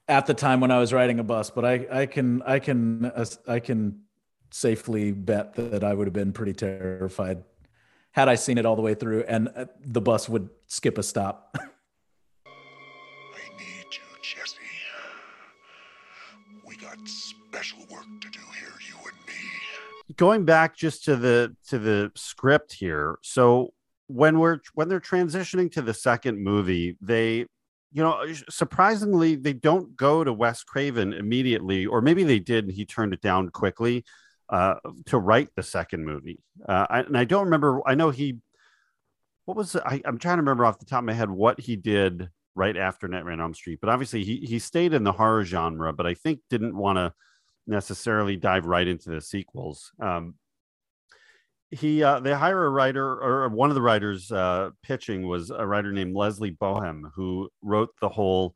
at 0.09 0.25
the 0.25 0.33
time 0.33 0.61
when 0.61 0.71
i 0.71 0.79
was 0.79 0.95
riding 0.95 1.19
a 1.19 1.23
bus 1.23 1.51
but 1.51 1.63
i 1.63 1.87
i 1.93 2.07
can 2.07 2.41
i 2.47 2.59
can 2.59 3.05
uh, 3.05 3.25
i 3.47 3.61
can 3.61 4.01
safely 4.51 5.13
bet 5.13 5.53
that 5.57 5.85
i 5.85 5.93
would 5.93 6.07
have 6.07 6.15
been 6.15 6.33
pretty 6.33 6.55
terrified 6.55 7.45
had 8.13 8.29
i 8.31 8.35
seen 8.35 8.57
it 8.57 8.65
all 8.65 8.77
the 8.77 8.83
way 8.83 8.95
through 8.95 9.23
and 9.29 9.49
uh, 9.55 9.67
the 9.85 10.01
bus 10.01 10.27
would 10.27 10.49
skip 10.69 10.97
a 10.97 11.03
stop 11.03 11.55
I 12.47 13.59
need 13.59 13.85
you, 13.93 14.07
Jesse. 14.23 14.57
We 16.67 16.77
got 16.77 16.97
special 17.51 17.81
work 17.91 18.07
to 18.21 18.31
do 18.31 18.39
here, 18.61 18.73
you 18.89 18.95
and 18.95 19.27
me. 19.27 20.15
going 20.17 20.45
back 20.45 20.77
just 20.77 21.05
to 21.05 21.17
the 21.17 21.57
to 21.67 21.81
the 21.81 22.13
script 22.15 22.73
here. 22.73 23.19
So 23.23 23.73
when 24.07 24.39
we're 24.39 24.59
when 24.75 24.89
they're 24.89 25.01
transitioning 25.01 25.71
to 25.73 25.83
the 25.83 25.93
second 25.93 26.45
movie, 26.45 26.97
they 27.01 27.47
you 27.93 28.03
know 28.05 28.25
surprisingly 28.49 29.35
they 29.35 29.53
don't 29.53 29.97
go 29.97 30.23
to 30.23 30.33
Wes 30.33 30.63
Craven 30.63 31.13
immediately, 31.13 31.87
or 31.87 32.01
maybe 32.01 32.23
they 32.23 32.39
did 32.39 32.67
and 32.67 32.73
he 32.73 32.85
turned 32.85 33.15
it 33.15 33.21
down 33.21 33.49
quickly 33.49 34.05
uh, 34.49 34.75
to 35.07 35.19
write 35.19 35.49
the 35.57 35.65
second 35.65 36.05
movie. 36.05 36.39
Uh, 36.69 36.87
I, 36.89 37.01
and 37.01 37.19
I 37.19 37.25
don't 37.25 37.47
remember. 37.47 37.81
I 37.85 37.97
know 37.97 38.11
he. 38.11 38.39
What 39.47 39.57
was 39.57 39.75
I, 39.75 40.01
I'm 40.05 40.19
trying 40.19 40.37
to 40.37 40.43
remember 40.43 40.65
off 40.65 40.79
the 40.79 40.85
top 40.85 41.01
of 41.01 41.05
my 41.05 41.15
head 41.15 41.31
what 41.31 41.59
he 41.59 41.75
did 41.75 42.29
right 42.55 42.77
after 42.77 43.09
Nightmare 43.09 43.33
on 43.33 43.41
Elm 43.41 43.55
Street, 43.55 43.81
but 43.81 43.91
obviously 43.91 44.23
he 44.23 44.37
he 44.37 44.61
stayed 44.61 44.95
in 44.95 45.03
the 45.03 45.11
horror 45.11 45.45
genre, 45.45 45.93
but 45.93 46.07
I 46.07 46.15
think 46.15 46.39
didn't 46.49 46.77
want 46.77 46.99
to 46.99 47.13
necessarily 47.71 48.37
dive 48.37 48.67
right 48.67 48.87
into 48.87 49.11
the 49.11 49.21
sequels. 49.21 49.93
Um, 50.01 50.35
he 51.71 52.03
uh, 52.03 52.19
they 52.21 52.33
hire 52.33 52.67
a 52.67 52.71
writer 52.71 53.07
or 53.07 53.49
one 53.49 53.71
of 53.71 53.77
the 53.77 53.83
writers 53.83 54.31
uh, 54.33 54.71
pitching 54.83 55.27
was 55.27 55.51
a 55.51 55.65
writer 55.65 55.93
named 55.93 56.17
Leslie 56.17 56.51
Bohem 56.51 57.03
who 57.15 57.49
wrote 57.63 57.91
the 58.01 58.09
whole 58.09 58.55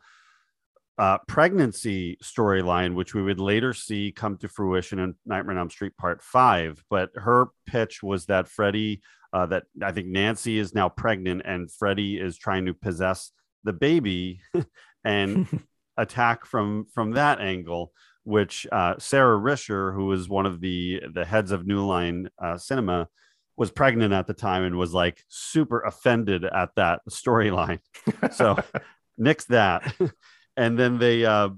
uh, 0.99 1.19
pregnancy 1.29 2.17
storyline, 2.23 2.95
which 2.95 3.15
we 3.15 3.23
would 3.23 3.41
later 3.41 3.73
see 3.73 4.13
come 4.13 4.37
to 4.39 4.49
fruition 4.49 4.99
in 4.99 5.15
Nightmare 5.27 5.55
on 5.55 5.59
Elm 5.61 5.71
Street 5.71 5.97
Part 5.97 6.23
Five. 6.23 6.83
But 6.91 7.11
her 7.15 7.49
pitch 7.67 8.03
was 8.03 8.27
that 8.27 8.49
Freddy, 8.49 9.01
uh, 9.33 9.47
that 9.47 9.65
I 9.81 9.93
think 9.93 10.09
Nancy 10.09 10.59
is 10.59 10.75
now 10.75 10.89
pregnant, 10.89 11.43
and 11.45 11.71
Freddy 11.71 12.19
is 12.19 12.37
trying 12.37 12.67
to 12.67 12.75
possess 12.75 13.31
the 13.63 13.73
baby 13.73 14.41
and 15.05 15.47
attack 15.97 16.47
from 16.47 16.87
from 16.93 17.13
that 17.13 17.41
angle 17.41 17.93
which 18.25 18.67
uh, 18.73 18.95
Sara 18.99 19.39
Risher, 19.39 19.95
who 19.95 20.07
was 20.07 20.29
one 20.29 20.47
of 20.47 20.61
the 20.61 21.03
the 21.13 21.25
heads 21.25 21.51
of 21.53 21.67
New 21.67 21.85
Line 21.85 22.29
uh, 22.43 22.59
Cinema, 22.59 23.09
was 23.57 23.71
pregnant 23.71 24.13
at 24.13 24.27
the 24.27 24.35
time 24.35 24.65
and 24.65 24.77
was 24.77 24.93
like 24.93 25.23
super 25.29 25.81
offended 25.81 26.45
at 26.45 26.71
that 26.77 27.01
storyline. 27.11 27.81
so 28.33 28.57
nix 29.19 29.45
that, 29.47 29.95
and 30.57 30.79
then 30.79 30.99
they 30.99 31.25
uh, 31.25 31.51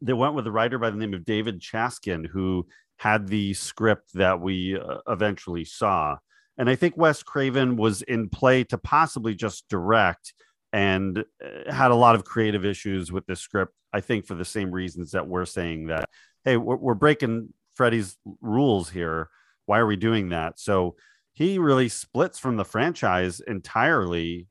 they 0.00 0.12
went 0.12 0.34
with 0.34 0.46
a 0.46 0.52
writer 0.52 0.78
by 0.78 0.90
the 0.90 0.96
name 0.96 1.14
of 1.14 1.24
David 1.24 1.60
Chaskin, 1.60 2.26
who 2.26 2.66
had 2.98 3.28
the 3.28 3.54
script 3.54 4.10
that 4.14 4.40
we 4.40 4.78
uh, 4.78 4.98
eventually 5.08 5.64
saw. 5.64 6.16
And 6.56 6.68
I 6.68 6.74
think 6.74 6.96
Wes 6.96 7.22
Craven 7.22 7.76
was 7.76 8.02
in 8.02 8.28
play 8.28 8.64
to 8.64 8.78
possibly 8.78 9.34
just 9.36 9.68
direct 9.68 10.34
and 10.72 11.24
uh, 11.42 11.72
had 11.72 11.92
a 11.92 11.96
lot 11.96 12.16
of 12.16 12.24
creative 12.24 12.64
issues 12.64 13.12
with 13.12 13.26
the 13.26 13.36
script. 13.36 13.72
I 13.92 14.00
think 14.00 14.26
for 14.26 14.34
the 14.34 14.44
same 14.44 14.70
reasons 14.70 15.12
that 15.12 15.26
we're 15.26 15.46
saying 15.46 15.86
that, 15.86 16.08
hey, 16.44 16.56
we're, 16.56 16.76
we're 16.76 16.94
breaking 16.94 17.52
Freddy's 17.74 18.16
rules 18.40 18.90
here. 18.90 19.28
Why 19.66 19.78
are 19.78 19.86
we 19.86 19.96
doing 19.96 20.30
that? 20.30 20.58
So 20.58 20.96
he 21.32 21.58
really 21.58 21.88
splits 21.88 22.38
from 22.38 22.56
the 22.56 22.64
franchise 22.64 23.40
entirely. 23.40 24.48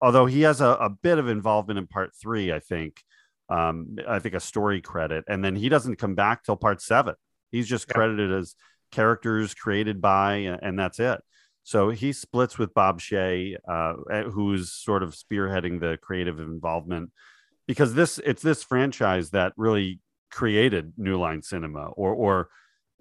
Although 0.00 0.26
he 0.26 0.42
has 0.42 0.60
a, 0.60 0.68
a 0.68 0.88
bit 0.88 1.18
of 1.18 1.28
involvement 1.28 1.78
in 1.78 1.86
part 1.86 2.12
three, 2.14 2.52
I 2.52 2.60
think. 2.60 3.02
Um, 3.48 3.96
I 4.08 4.20
think 4.20 4.36
a 4.36 4.40
story 4.40 4.80
credit, 4.80 5.24
and 5.26 5.44
then 5.44 5.56
he 5.56 5.68
doesn't 5.68 5.96
come 5.96 6.14
back 6.14 6.44
till 6.44 6.54
part 6.54 6.80
seven. 6.80 7.16
He's 7.50 7.66
just 7.66 7.86
yeah. 7.88 7.94
credited 7.94 8.32
as 8.32 8.54
characters 8.92 9.54
created 9.54 10.00
by, 10.00 10.56
and 10.62 10.78
that's 10.78 11.00
it. 11.00 11.20
So 11.64 11.90
he 11.90 12.12
splits 12.12 12.58
with 12.58 12.74
Bob 12.74 13.00
Shaye, 13.00 13.56
uh, 13.68 13.94
who's 14.30 14.72
sort 14.72 15.02
of 15.02 15.14
spearheading 15.16 15.80
the 15.80 15.98
creative 16.00 16.38
involvement 16.38 17.10
because 17.70 17.94
this 17.94 18.18
it's 18.24 18.42
this 18.42 18.64
franchise 18.64 19.30
that 19.30 19.52
really 19.56 20.00
created 20.28 20.92
New 20.96 21.20
Line 21.20 21.40
Cinema 21.40 21.90
or 21.90 22.12
or 22.12 22.48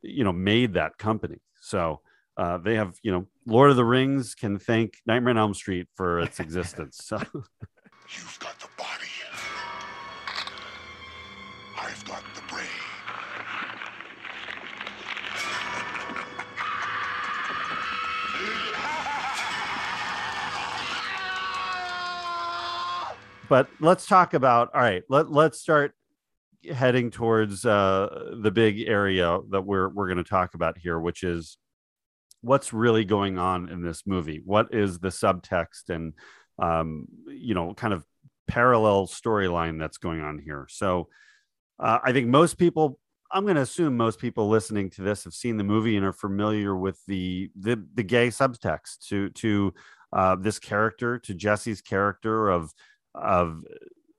you 0.03 0.23
know 0.23 0.31
made 0.31 0.75
that 0.75 0.99
company. 0.99 1.39
So 1.59 2.01
uh, 2.37 2.59
they 2.59 2.75
have 2.75 2.93
you 3.01 3.11
know 3.11 3.25
Lord 3.47 3.71
of 3.71 3.77
the 3.77 3.83
Rings 3.83 4.35
can 4.35 4.59
thank 4.59 4.97
Nightmare 5.07 5.31
on 5.31 5.37
Elm 5.39 5.53
Street 5.55 5.87
for 5.95 6.19
its 6.19 6.39
existence. 6.39 7.01
So 7.09 7.17
you've 8.15 8.39
got 8.39 8.59
the 8.59 8.67
but 23.49 23.67
let's 23.79 24.05
talk 24.05 24.33
about 24.33 24.69
all 24.73 24.81
right 24.81 25.03
let, 25.09 25.31
let's 25.31 25.59
start 25.59 25.93
heading 26.73 27.09
towards 27.09 27.65
uh, 27.65 28.31
the 28.41 28.51
big 28.51 28.81
area 28.87 29.39
that 29.49 29.61
we're 29.61 29.89
we're 29.89 30.07
going 30.07 30.17
to 30.17 30.29
talk 30.29 30.53
about 30.53 30.77
here 30.77 30.99
which 30.99 31.23
is 31.23 31.57
what's 32.41 32.71
really 32.71 33.03
going 33.03 33.37
on 33.37 33.67
in 33.67 33.81
this 33.81 34.07
movie. 34.07 34.41
What 34.45 34.73
is 34.73 34.99
the 34.99 35.09
subtext 35.09 35.89
and 35.89 36.13
um, 36.57 37.05
you 37.27 37.53
know 37.53 37.73
kind 37.73 37.93
of 37.93 38.05
parallel 38.47 39.07
storyline 39.07 39.77
that's 39.77 39.97
going 39.97 40.21
on 40.21 40.39
here? 40.39 40.67
So 40.69 41.09
uh, 41.79 41.99
i 42.03 42.11
think 42.11 42.27
most 42.27 42.57
people 42.57 42.99
i'm 43.31 43.43
going 43.43 43.55
to 43.55 43.61
assume 43.61 43.95
most 43.95 44.19
people 44.19 44.49
listening 44.49 44.89
to 44.89 45.01
this 45.01 45.23
have 45.23 45.33
seen 45.33 45.57
the 45.57 45.63
movie 45.63 45.95
and 45.95 46.05
are 46.05 46.13
familiar 46.13 46.75
with 46.75 46.99
the 47.07 47.49
the, 47.59 47.83
the 47.95 48.03
gay 48.03 48.27
subtext 48.27 49.07
to 49.07 49.29
to 49.31 49.73
uh, 50.11 50.35
this 50.35 50.59
character 50.59 51.19
to 51.19 51.33
jesse's 51.33 51.81
character 51.81 52.49
of 52.49 52.73
of 53.15 53.63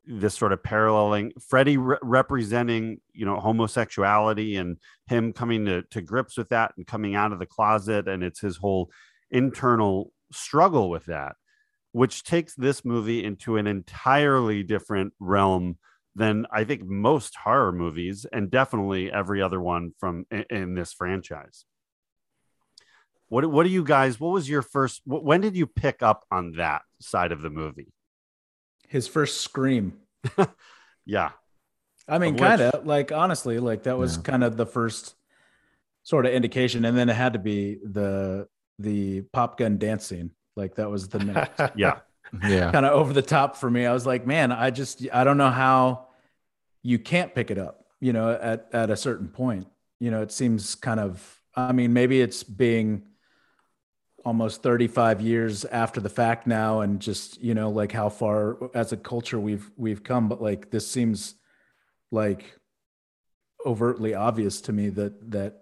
this 0.06 0.34
sort 0.34 0.52
of 0.52 0.62
paralleling 0.62 1.32
Freddy 1.40 1.76
re- 1.76 1.98
representing, 2.02 3.00
you 3.12 3.24
know, 3.24 3.38
homosexuality 3.38 4.56
and 4.56 4.78
him 5.06 5.32
coming 5.32 5.66
to, 5.66 5.82
to 5.82 6.00
grips 6.00 6.36
with 6.36 6.48
that 6.48 6.72
and 6.76 6.86
coming 6.86 7.14
out 7.14 7.32
of 7.32 7.38
the 7.38 7.46
closet. 7.46 8.08
And 8.08 8.24
it's 8.24 8.40
his 8.40 8.56
whole 8.56 8.90
internal 9.30 10.12
struggle 10.32 10.90
with 10.90 11.06
that, 11.06 11.36
which 11.92 12.24
takes 12.24 12.54
this 12.54 12.84
movie 12.84 13.22
into 13.22 13.56
an 13.56 13.66
entirely 13.66 14.62
different 14.62 15.12
realm 15.20 15.78
than 16.16 16.46
I 16.50 16.64
think 16.64 16.82
most 16.84 17.36
horror 17.36 17.70
movies 17.70 18.26
and 18.32 18.50
definitely 18.50 19.12
every 19.12 19.40
other 19.40 19.60
one 19.60 19.92
from 20.00 20.26
in, 20.30 20.44
in 20.50 20.74
this 20.74 20.92
franchise. 20.92 21.64
What, 23.28 23.48
what 23.48 23.62
do 23.62 23.70
you 23.70 23.84
guys, 23.84 24.18
what 24.18 24.32
was 24.32 24.48
your 24.48 24.62
first, 24.62 25.02
when 25.04 25.40
did 25.40 25.56
you 25.56 25.68
pick 25.68 26.02
up 26.02 26.24
on 26.32 26.52
that 26.56 26.82
side 27.00 27.30
of 27.30 27.42
the 27.42 27.50
movie? 27.50 27.92
His 28.90 29.06
first 29.06 29.40
scream. 29.40 29.94
yeah. 31.06 31.30
I 32.08 32.18
mean, 32.18 32.36
kind 32.36 32.60
of 32.60 32.84
like 32.84 33.12
honestly, 33.12 33.60
like 33.60 33.84
that 33.84 33.96
was 33.96 34.16
yeah. 34.16 34.22
kind 34.22 34.44
of 34.44 34.56
the 34.56 34.66
first 34.66 35.14
sort 36.02 36.26
of 36.26 36.32
indication, 36.32 36.84
and 36.84 36.98
then 36.98 37.08
it 37.08 37.14
had 37.14 37.34
to 37.34 37.38
be 37.38 37.78
the 37.84 38.48
the 38.80 39.22
pop 39.32 39.58
gun 39.58 39.78
dance 39.78 40.06
scene. 40.06 40.32
Like 40.56 40.74
that 40.74 40.90
was 40.90 41.08
the 41.08 41.18
next. 41.24 41.76
yeah, 41.76 42.00
yeah, 42.48 42.72
kind 42.72 42.84
of 42.84 42.92
over 42.92 43.12
the 43.12 43.22
top 43.22 43.56
for 43.56 43.70
me. 43.70 43.86
I 43.86 43.92
was 43.92 44.06
like, 44.06 44.26
man, 44.26 44.50
I 44.50 44.70
just 44.70 45.06
I 45.12 45.22
don't 45.22 45.38
know 45.38 45.50
how 45.50 46.08
you 46.82 46.98
can't 46.98 47.32
pick 47.32 47.52
it 47.52 47.58
up. 47.58 47.84
You 48.00 48.12
know, 48.12 48.30
at 48.32 48.68
at 48.72 48.90
a 48.90 48.96
certain 48.96 49.28
point, 49.28 49.68
you 50.00 50.10
know, 50.10 50.20
it 50.20 50.32
seems 50.32 50.74
kind 50.74 50.98
of. 50.98 51.36
I 51.54 51.72
mean, 51.72 51.92
maybe 51.92 52.20
it's 52.20 52.42
being 52.42 53.02
almost 54.24 54.62
35 54.62 55.20
years 55.20 55.64
after 55.66 56.00
the 56.00 56.08
fact 56.08 56.46
now 56.46 56.80
and 56.80 57.00
just 57.00 57.40
you 57.42 57.54
know 57.54 57.70
like 57.70 57.92
how 57.92 58.08
far 58.08 58.56
as 58.74 58.92
a 58.92 58.96
culture 58.96 59.40
we've 59.40 59.70
we've 59.76 60.02
come 60.02 60.28
but 60.28 60.42
like 60.42 60.70
this 60.70 60.86
seems 60.86 61.34
like 62.10 62.58
overtly 63.64 64.14
obvious 64.14 64.60
to 64.62 64.72
me 64.72 64.88
that 64.88 65.30
that 65.30 65.60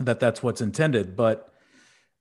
that 0.00 0.20
that's 0.20 0.42
what's 0.42 0.60
intended. 0.60 1.16
But 1.16 1.52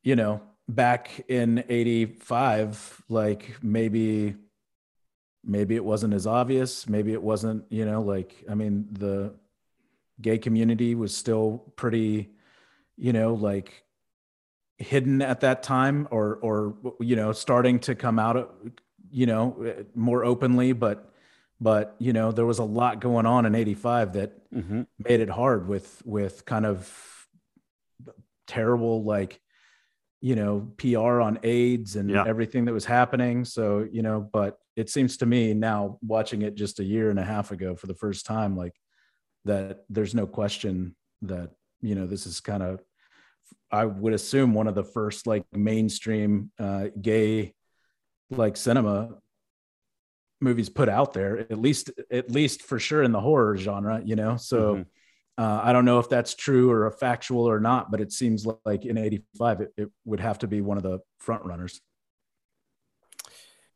you 0.04 0.16
know 0.16 0.42
back 0.70 1.24
in 1.30 1.64
85 1.70 3.04
like 3.10 3.58
maybe 3.62 4.36
maybe 5.44 5.76
it 5.76 5.86
wasn't 5.86 6.14
as 6.14 6.28
obvious. 6.28 6.88
Maybe 6.90 7.14
it 7.14 7.22
wasn't 7.22 7.66
you 7.70 7.86
know 7.86 8.02
like 8.02 8.44
i 8.50 8.56
mean 8.56 8.88
the 8.92 9.34
gay 10.20 10.38
community 10.38 10.96
was 10.96 11.16
still 11.16 11.72
pretty 11.76 12.32
you 12.98 13.14
know 13.14 13.34
like 13.36 13.84
hidden 14.78 15.22
at 15.22 15.42
that 15.42 15.64
time 15.64 16.08
or 16.12 16.36
or 16.42 16.76
you 17.00 17.16
know 17.16 17.32
starting 17.32 17.80
to 17.80 17.96
come 17.96 18.20
out 18.20 18.56
you 19.10 19.26
know 19.26 19.76
more 19.96 20.24
openly 20.24 20.72
but 20.72 21.12
but 21.60 21.96
you 21.98 22.14
know 22.14 22.32
there 22.32 22.46
was 22.46 22.60
a 22.60 22.64
lot 22.64 23.00
going 23.00 23.26
on 23.26 23.46
in 23.46 23.56
85 23.56 24.14
that 24.14 24.52
mm-hmm. 24.54 24.84
made 25.00 25.20
it 25.20 25.30
hard 25.30 25.68
with 25.68 26.02
with 26.06 26.46
kind 26.46 26.66
of 26.66 27.28
terrible 28.46 29.04
like 29.04 29.42
you 30.22 30.36
know 30.36 30.72
PR 30.78 31.22
on 31.22 31.40
AIDS 31.44 31.96
and 31.96 32.10
yeah. 32.10 32.24
everything 32.28 32.66
that 32.66 32.74
was 32.74 32.86
happening 32.86 33.46
so 33.46 33.88
you 33.92 34.04
know 34.04 34.20
but 34.32 34.58
it 34.76 34.90
seems 34.92 35.18
to 35.18 35.26
me 35.26 35.56
now 35.56 35.98
watching 36.06 36.44
it 36.44 36.54
just 36.54 36.80
a 36.80 36.84
year 36.84 37.10
and 37.10 37.20
a 37.20 37.24
half 37.24 37.52
ago 37.52 37.76
for 37.76 37.88
the 37.88 37.96
first 37.96 38.28
time 38.28 38.56
like 38.56 38.74
that 39.46 39.86
there's 39.90 40.14
no 40.14 40.28
question 40.28 40.96
that 41.24 41.52
you 41.82 41.96
know 41.96 42.06
this 42.06 42.28
is 42.28 42.40
kind 42.40 42.62
of 42.62 42.80
I 43.72 43.86
would 43.86 44.14
assume 44.14 44.54
one 44.54 44.68
of 44.68 44.76
the 44.76 44.84
first 44.84 45.28
like 45.28 45.46
mainstream 45.52 46.52
uh, 46.60 46.88
gay 47.00 47.54
like 48.30 48.58
cinema 48.58 49.18
movies 50.40 50.70
put 50.70 50.90
out 50.90 51.14
there 51.14 51.40
at 51.40 51.60
least 51.60 51.90
at 52.12 52.30
least 52.30 52.62
for 52.62 52.78
sure 52.78 53.02
in 53.02 53.12
the 53.12 53.20
horror 53.20 53.58
genre 53.58 54.02
you 54.04 54.16
know 54.16 54.38
so 54.38 54.76
mm-hmm. 54.76 54.82
Uh, 55.38 55.62
I 55.64 55.72
don't 55.72 55.86
know 55.86 56.00
if 56.00 56.10
that's 56.10 56.34
true 56.34 56.72
or 56.72 56.88
a 56.88 56.92
factual 56.92 57.48
or 57.48 57.60
not, 57.60 57.92
but 57.92 58.02
it 58.02 58.12
seems 58.12 58.48
like 58.66 58.86
in 58.86 58.98
'85 58.98 59.62
it, 59.62 59.74
it 59.78 59.90
would 60.04 60.20
have 60.20 60.40
to 60.40 60.48
be 60.48 60.62
one 60.62 60.78
of 60.78 60.84
the 60.84 61.00
front 61.20 61.46
runners. 61.46 61.80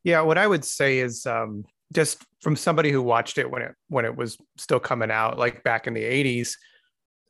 Yeah, 0.04 0.22
what 0.22 0.40
I 0.40 0.48
would 0.48 0.66
say 0.66 0.98
is 0.98 1.28
um, 1.28 1.66
just 1.94 2.26
from 2.42 2.56
somebody 2.56 2.90
who 2.90 3.04
watched 3.04 3.38
it 3.38 3.50
when 3.50 3.62
it 3.62 3.76
when 3.90 4.06
it 4.06 4.16
was 4.16 4.38
still 4.58 4.80
coming 4.80 5.12
out, 5.12 5.38
like 5.38 5.64
back 5.64 5.86
in 5.86 5.94
the 5.94 6.04
'80s. 6.04 6.56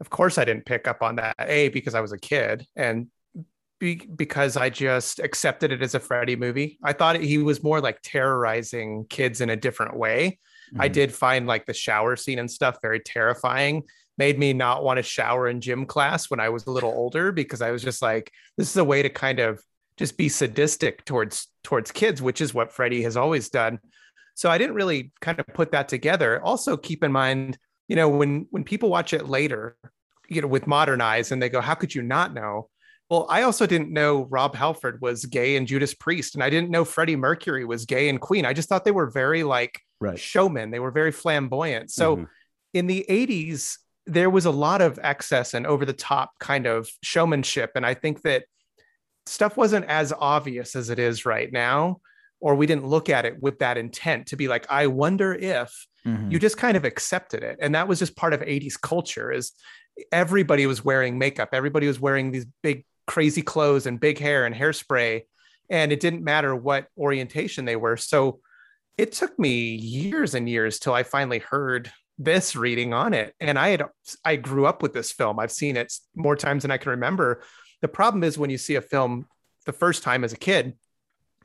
Of 0.01 0.09
course, 0.09 0.37
I 0.37 0.43
didn't 0.45 0.65
pick 0.65 0.87
up 0.87 1.01
on 1.01 1.15
that. 1.17 1.35
A 1.39 1.69
because 1.69 1.95
I 1.95 2.01
was 2.01 2.11
a 2.11 2.17
kid, 2.17 2.65
and 2.75 3.07
B 3.79 4.07
because 4.15 4.57
I 4.57 4.69
just 4.69 5.19
accepted 5.19 5.71
it 5.71 5.81
as 5.81 5.95
a 5.95 5.99
Freddy 5.99 6.35
movie. 6.35 6.77
I 6.83 6.91
thought 6.93 7.21
he 7.21 7.37
was 7.37 7.63
more 7.63 7.79
like 7.79 7.99
terrorizing 8.01 9.05
kids 9.09 9.41
in 9.41 9.49
a 9.49 9.55
different 9.55 9.95
way. 9.95 10.39
I 10.79 10.89
Mhm. 10.89 10.93
did 10.93 11.13
find 11.13 11.47
like 11.47 11.65
the 11.65 11.73
shower 11.73 12.15
scene 12.15 12.39
and 12.39 12.49
stuff 12.49 12.77
very 12.81 12.99
terrifying. 12.99 13.83
Made 14.17 14.37
me 14.39 14.53
not 14.53 14.83
want 14.83 14.97
to 14.97 15.03
shower 15.03 15.47
in 15.47 15.61
gym 15.61 15.85
class 15.85 16.29
when 16.29 16.39
I 16.39 16.49
was 16.49 16.65
a 16.65 16.71
little 16.71 16.91
older 16.91 17.31
because 17.31 17.61
I 17.61 17.71
was 17.71 17.81
just 17.83 18.01
like, 18.01 18.31
this 18.57 18.69
is 18.69 18.77
a 18.77 18.83
way 18.83 19.01
to 19.01 19.09
kind 19.09 19.39
of 19.39 19.61
just 19.97 20.17
be 20.17 20.29
sadistic 20.29 21.05
towards 21.05 21.47
towards 21.63 21.91
kids, 21.91 22.21
which 22.21 22.41
is 22.41 22.53
what 22.53 22.71
Freddy 22.71 23.03
has 23.03 23.15
always 23.15 23.49
done. 23.49 23.79
So 24.33 24.49
I 24.49 24.57
didn't 24.57 24.75
really 24.75 25.11
kind 25.21 25.39
of 25.39 25.45
put 25.53 25.71
that 25.71 25.87
together. 25.89 26.41
Also, 26.41 26.75
keep 26.77 27.03
in 27.03 27.11
mind, 27.11 27.57
you 27.87 27.95
know, 27.95 28.09
when 28.09 28.47
when 28.51 28.63
people 28.63 28.89
watch 28.89 29.13
it 29.13 29.27
later, 29.27 29.77
you 30.29 30.41
know, 30.41 30.47
with 30.47 30.67
modern 30.67 31.01
eyes, 31.01 31.31
and 31.31 31.41
they 31.41 31.49
go, 31.49 31.61
"How 31.61 31.75
could 31.75 31.93
you 31.93 32.01
not 32.01 32.33
know?" 32.33 32.69
Well, 33.09 33.25
I 33.29 33.41
also 33.41 33.65
didn't 33.65 33.91
know 33.91 34.23
Rob 34.29 34.55
Halford 34.55 35.01
was 35.01 35.25
gay 35.25 35.57
and 35.57 35.67
Judas 35.67 35.93
Priest, 35.93 36.33
and 36.33 36.43
I 36.43 36.49
didn't 36.49 36.69
know 36.69 36.85
Freddie 36.85 37.17
Mercury 37.17 37.65
was 37.65 37.85
gay 37.85 38.07
and 38.07 38.21
Queen. 38.21 38.45
I 38.45 38.53
just 38.53 38.69
thought 38.69 38.85
they 38.85 38.91
were 38.91 39.09
very 39.09 39.43
like 39.43 39.79
Right. 39.99 40.17
showmen. 40.17 40.71
They 40.71 40.79
were 40.79 40.91
very 40.91 41.11
flamboyant. 41.11 41.91
So 41.91 42.17
Mhm. 42.17 42.27
in 42.73 42.87
the 42.87 43.05
80s, 43.09 43.77
there 44.07 44.29
was 44.29 44.45
a 44.45 44.51
lot 44.51 44.81
of 44.81 44.97
excess 45.03 45.53
and 45.53 45.67
over 45.67 45.85
the 45.85 45.93
top 45.93 46.31
kind 46.39 46.65
of 46.65 46.89
showmanship. 47.03 47.71
And 47.75 47.85
I 47.85 47.93
think 47.93 48.21
that 48.21 48.45
stuff 49.27 49.57
wasn't 49.57 49.85
as 49.85 50.11
obvious 50.17 50.75
as 50.75 50.89
it 50.89 50.97
is 50.97 51.25
right 51.25 51.51
now, 51.51 52.01
or 52.41 52.55
we 52.55 52.65
didn't 52.65 52.85
look 52.85 53.07
at 53.07 53.23
it 53.25 53.41
with 53.41 53.59
that 53.59 53.77
intent 53.77 54.27
to 54.27 54.35
be 54.35 54.47
like, 54.47 54.65
I 54.69 54.87
wonder 54.87 55.33
if 55.33 55.87
Mhm. 56.05 56.31
you 56.31 56.39
just 56.39 56.57
kind 56.57 56.75
of 56.75 56.83
accepted 56.83 57.43
it. 57.43 57.57
And 57.61 57.75
that 57.75 57.87
was 57.87 57.99
just 57.99 58.15
part 58.15 58.33
of 58.33 58.41
80s 58.41 58.75
culture 58.75 59.31
is 59.31 59.51
everybody 60.11 60.65
was 60.65 60.83
wearing 60.83 61.17
makeup. 61.19 61.49
Everybody 61.53 61.85
was 61.87 61.99
wearing 61.99 62.31
these 62.31 62.45
big 62.63 62.85
crazy 63.07 63.41
clothes 63.43 63.85
and 63.85 63.99
big 63.99 64.17
hair 64.17 64.45
and 64.45 64.55
hairspray. 64.55 65.21
And 65.69 65.91
it 65.91 65.99
didn't 65.99 66.23
matter 66.23 66.55
what 66.55 66.87
orientation 66.97 67.65
they 67.65 67.75
were. 67.75 67.97
So 67.97 68.41
it 68.97 69.11
took 69.11 69.37
me 69.37 69.75
years 69.75 70.33
and 70.33 70.49
years 70.49 70.79
till 70.79 70.93
I 70.93 71.03
finally 71.03 71.39
heard 71.39 71.91
this 72.17 72.55
reading 72.55 72.93
on 72.93 73.13
it. 73.13 73.33
And 73.39 73.57
I 73.59 73.69
had 73.69 73.83
I 74.25 74.35
grew 74.35 74.65
up 74.65 74.81
with 74.81 74.93
this 74.93 75.11
film. 75.11 75.39
I've 75.39 75.51
seen 75.51 75.77
it 75.77 75.93
more 76.15 76.35
times 76.35 76.63
than 76.63 76.71
I 76.71 76.77
can 76.77 76.91
remember. 76.91 77.43
The 77.81 77.87
problem 77.87 78.23
is 78.23 78.37
when 78.37 78.49
you 78.49 78.57
see 78.57 78.75
a 78.75 78.81
film 78.81 79.27
the 79.65 79.73
first 79.73 80.03
time 80.03 80.23
as 80.23 80.33
a 80.33 80.37
kid, 80.37 80.73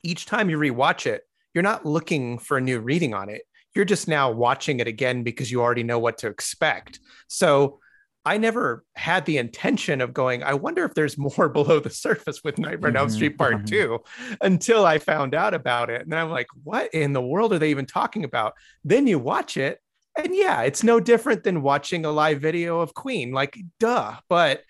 each 0.03 0.27
time 0.27 0.51
you 0.51 0.59
rewatch 0.59 1.07
it, 1.07 1.23
you're 1.55 1.63
not 1.63 1.87
looking 1.87 2.39
for 2.39 2.57
a 2.57 2.61
new 2.61 2.81
reading 2.81 3.15
on 3.15 3.29
it. 3.29 3.43
You're 3.75 3.85
just 3.85 4.09
now 4.09 4.31
watching 4.31 4.81
it 4.81 4.87
again 4.89 5.23
because 5.23 5.51
you 5.51 5.61
already 5.61 5.83
know 5.83 5.99
what 5.99 6.19
to 6.19 6.29
expect. 6.29 7.01
So 7.29 7.79
I 8.25 8.39
never 8.39 8.85
had 8.97 9.25
the 9.25 9.39
intention 9.39 10.01
of 10.01 10.13
going, 10.13 10.43
I 10.43 10.55
wonder 10.55 10.85
if 10.85 10.95
there's 10.95 11.17
more 11.39 11.49
below 11.49 11.81
the 11.81 11.91
surface 11.91 12.43
with 12.43 12.59
Nightmare 12.59 12.91
on 12.91 12.97
Elm 12.97 13.09
Mhm, 13.09 13.11
Street 13.11 13.39
Part 13.39 13.65
mhm. 13.65 13.67
Two 13.67 14.01
until 14.41 14.85
I 14.85 14.99
found 14.99 15.35
out 15.35 15.55
about 15.55 15.91
it. 15.91 16.03
And 16.03 16.15
I'm 16.15 16.31
like, 16.31 16.49
what 16.65 16.93
in 16.93 17.13
the 17.13 17.23
world 17.23 17.53
are 17.53 17.59
they 17.59 17.71
even 17.71 17.87
talking 17.87 18.25
about? 18.25 18.55
Then 18.85 19.07
you 19.07 19.19
watch 19.19 19.57
it, 19.57 19.79
and 20.17 20.35
yeah, 20.35 20.63
it's 20.63 20.83
no 20.83 20.99
different 20.99 21.45
than 21.45 21.63
watching 21.63 22.05
a 22.05 22.11
live 22.11 22.41
video 22.41 22.81
of 22.81 22.95
Queen. 22.95 23.33
Like, 23.33 23.59
duh. 23.79 24.15
But 24.29 24.63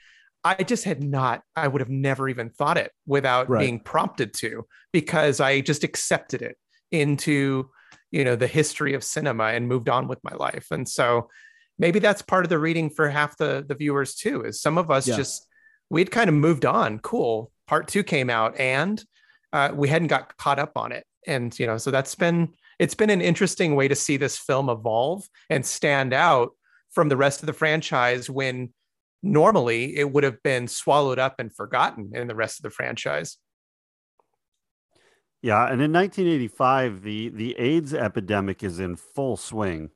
I 0.47 0.63
just 0.63 0.85
had 0.85 1.03
not, 1.03 1.43
I 1.57 1.67
would 1.69 1.81
have 1.81 1.89
never 1.91 2.29
even 2.29 2.51
thought 2.51 2.79
it 2.79 2.93
without 3.07 3.49
Right. 3.49 3.61
being 3.61 3.81
prompted 3.81 4.33
to 4.35 4.67
because 4.93 5.41
I 5.41 5.61
just 5.61 5.83
accepted 5.85 6.43
it 6.43 6.57
into, 6.93 7.71
you 8.11 8.25
know, 8.25 8.37
the 8.37 8.47
history 8.47 8.95
of 8.95 9.03
cinema 9.03 9.45
and 9.47 9.67
moved 9.69 9.89
on 9.89 10.07
with 10.09 10.21
my 10.23 10.35
life. 10.37 10.69
And 10.71 10.89
so 10.89 11.29
maybe 11.79 11.99
that's 11.99 12.23
part 12.23 12.45
of 12.45 12.49
the 12.49 12.59
reading 12.59 12.91
for 12.91 13.09
half 13.11 13.37
the 13.37 13.65
the 13.69 13.75
viewers 13.75 14.15
too, 14.15 14.43
is 14.43 14.61
some 14.61 14.79
of 14.79 14.91
us 14.91 15.07
Yeah. 15.09 15.17
just 15.17 15.47
we'd 15.91 16.11
kind 16.11 16.29
of 16.29 16.35
moved 16.35 16.65
on. 16.65 16.99
Cool. 17.01 17.51
Part 17.67 17.89
two 17.89 18.03
came 18.05 18.31
out 18.31 18.59
and 18.59 19.05
uh, 19.53 19.71
we 19.75 19.89
hadn't 19.89 20.09
got 20.09 20.37
caught 20.37 20.59
up 20.59 20.73
on 20.77 20.93
it. 20.93 21.05
And 21.27 21.57
you 21.59 21.67
know, 21.67 21.79
so 21.79 21.91
that's 21.91 22.15
been 22.15 22.55
it's 22.79 22.95
been 22.95 23.11
an 23.11 23.21
interesting 23.23 23.75
way 23.75 23.89
to 23.89 23.95
see 23.95 24.17
this 24.17 24.39
film 24.39 24.69
evolve 24.69 25.29
and 25.51 25.65
stand 25.67 26.13
out 26.13 26.51
from 26.93 27.09
the 27.09 27.17
rest 27.17 27.41
of 27.43 27.47
the 27.47 27.53
franchise 27.53 28.29
when 28.31 28.73
normally 29.23 29.97
it 29.97 30.11
would 30.11 30.25
have 30.25 30.43
been 30.43 30.69
swallowed 30.69 31.19
up 31.19 31.39
and 31.39 31.55
forgotten 31.55 32.13
in 32.15 32.27
the 32.29 32.35
rest 32.35 32.59
of 32.59 32.63
the 32.63 32.71
franchise. 32.71 33.39
Yeah, 35.43 35.63
and 35.63 35.81
in 35.81 35.93
1985, 35.93 37.03
the 37.03 37.29
the 37.29 37.57
AIDS 37.59 37.95
epidemic 37.95 38.63
is 38.63 38.81
in 38.81 38.97
full 38.97 39.37
swing. 39.37 39.91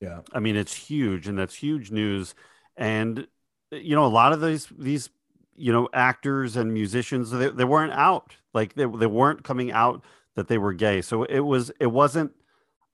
Yeah. 0.00 0.20
I 0.32 0.40
mean, 0.40 0.56
it's 0.56 0.74
huge, 0.74 1.28
and 1.28 1.38
that's 1.38 1.54
huge 1.54 1.90
news. 1.90 2.34
And 2.76 3.26
you 3.70 3.94
know, 3.94 4.06
a 4.06 4.08
lot 4.08 4.32
of 4.32 4.40
these 4.40 4.68
these 4.78 5.10
you 5.54 5.72
know 5.72 5.88
actors 5.92 6.56
and 6.56 6.72
musicians 6.72 7.30
they, 7.30 7.48
they 7.48 7.64
weren't 7.64 7.92
out, 7.92 8.36
like 8.54 8.74
they 8.74 8.86
they 8.86 9.06
weren't 9.06 9.44
coming 9.44 9.72
out 9.72 10.04
that 10.36 10.48
they 10.48 10.58
were 10.58 10.72
gay. 10.72 11.02
So 11.02 11.24
it 11.24 11.40
was 11.40 11.70
it 11.78 11.86
wasn't. 11.86 12.32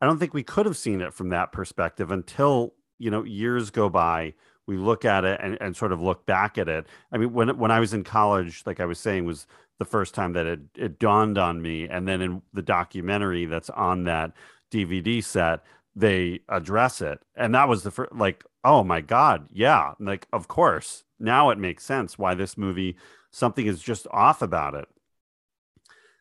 I 0.00 0.06
don't 0.06 0.18
think 0.18 0.34
we 0.34 0.42
could 0.42 0.66
have 0.66 0.76
seen 0.76 1.00
it 1.00 1.14
from 1.14 1.30
that 1.30 1.52
perspective 1.52 2.10
until 2.10 2.74
you 2.98 3.10
know 3.10 3.24
years 3.24 3.70
go 3.70 3.88
by. 3.88 4.34
We 4.68 4.76
look 4.76 5.04
at 5.04 5.24
it 5.24 5.40
and, 5.42 5.58
and 5.60 5.76
sort 5.76 5.90
of 5.90 6.00
look 6.00 6.26
back 6.26 6.58
at 6.58 6.68
it. 6.68 6.86
I 7.10 7.18
mean, 7.18 7.32
when 7.32 7.58
when 7.58 7.72
I 7.72 7.80
was 7.80 7.92
in 7.92 8.04
college, 8.04 8.62
like 8.66 8.78
I 8.78 8.84
was 8.84 9.00
saying, 9.00 9.24
was 9.24 9.48
the 9.78 9.84
first 9.84 10.14
time 10.14 10.32
that 10.32 10.46
it, 10.46 10.60
it 10.76 10.98
dawned 10.98 11.38
on 11.38 11.62
me. 11.62 11.88
And 11.88 12.06
then 12.06 12.20
in 12.20 12.42
the 12.52 12.62
documentary 12.62 13.46
that's 13.46 13.70
on 13.70 14.04
that 14.04 14.32
DVD 14.70 15.22
set, 15.22 15.62
they 15.94 16.40
address 16.48 17.00
it. 17.00 17.20
And 17.36 17.54
that 17.54 17.68
was 17.68 17.82
the 17.82 17.90
first, 17.90 18.12
like, 18.12 18.44
oh 18.64 18.84
my 18.84 19.00
God, 19.00 19.48
yeah. 19.52 19.94
Like, 19.98 20.26
of 20.32 20.48
course, 20.48 21.04
now 21.18 21.50
it 21.50 21.58
makes 21.58 21.84
sense 21.84 22.18
why 22.18 22.34
this 22.34 22.58
movie, 22.58 22.96
something 23.30 23.66
is 23.66 23.80
just 23.82 24.06
off 24.10 24.42
about 24.42 24.74
it. 24.74 24.88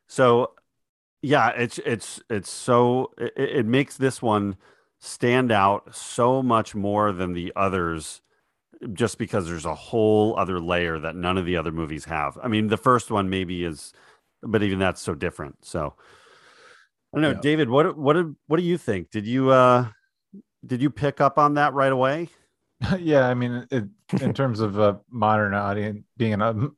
So, 0.08 0.52
yeah, 1.22 1.50
it's, 1.50 1.80
it's, 1.80 2.22
it's 2.30 2.50
so, 2.50 3.12
it, 3.18 3.34
it 3.36 3.66
makes 3.66 3.98
this 3.98 4.22
one 4.22 4.56
stand 5.00 5.52
out 5.52 5.95
so 5.95 6.41
much 6.41 6.76
more 6.76 7.12
than 7.12 7.34
the 7.34 7.52
others 7.56 8.22
just 8.93 9.17
because 9.17 9.47
there's 9.47 9.65
a 9.65 9.75
whole 9.75 10.38
other 10.38 10.59
layer 10.59 10.99
that 10.99 11.15
none 11.15 11.38
of 11.38 11.45
the 11.45 11.57
other 11.57 11.71
movies 11.71 12.05
have. 12.05 12.38
I 12.41 12.47
mean, 12.47 12.67
the 12.67 12.78
first 12.78 13.09
one 13.11 13.30
maybe 13.30 13.63
is, 13.63 13.93
but 14.43 14.61
even 14.63 14.80
that's 14.80 15.01
so 15.01 15.15
different. 15.15 15.65
So 15.65 15.95
I 17.13 17.17
don't 17.17 17.21
know, 17.21 17.32
Yeah. 17.32 17.41
David. 17.41 17.69
What 17.69 17.97
what 17.97 18.13
did- 18.13 18.36
what 18.47 18.57
do 18.57 18.63
you 18.63 18.78
think? 18.78 19.09
Did 19.11 19.25
you 19.25 19.49
uh 19.51 19.88
did 20.65 20.82
you 20.82 20.89
pick 20.89 21.21
up 21.21 21.38
on 21.38 21.55
that 21.55 21.73
right 21.73 21.91
away? 21.91 22.30
yeah, 22.99 23.28
I 23.28 23.34
mean, 23.34 23.65
it, 23.71 23.86
in 24.21 24.34
terms 24.34 24.59
of 24.59 24.78
a 24.78 24.99
modern 25.09 25.53
audience 25.53 26.03
being 26.17 26.39
a 26.39 26.69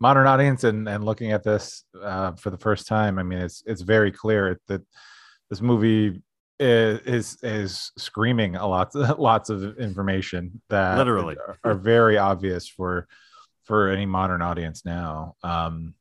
modern 0.00 0.26
audience 0.26 0.62
and 0.64 0.88
and 0.88 1.04
looking 1.04 1.32
at 1.32 1.42
this 1.42 1.84
uh, 2.00 2.32
for 2.32 2.50
the 2.50 2.58
first 2.58 2.86
time, 2.86 3.18
I 3.18 3.22
mean, 3.24 3.40
it's 3.40 3.62
it's 3.66 3.82
very 3.82 4.12
clear 4.12 4.60
that 4.68 4.82
this 5.50 5.60
movie 5.60 6.22
is 6.60 7.00
is, 7.00 7.38
is 7.42 7.92
screaming 7.98 8.56
a 8.56 8.66
lot 8.66 8.94
lots 9.18 9.50
of 9.50 9.78
information 9.78 10.60
that 10.68 10.96
Literally. 10.96 11.36
are, 11.36 11.58
are 11.64 11.74
very 11.74 12.18
obvious 12.18 12.68
for 12.68 13.06
for 13.64 13.88
any 13.88 14.06
modern 14.06 14.42
audience 14.42 14.84
now. 14.84 15.36
Um, 15.42 15.94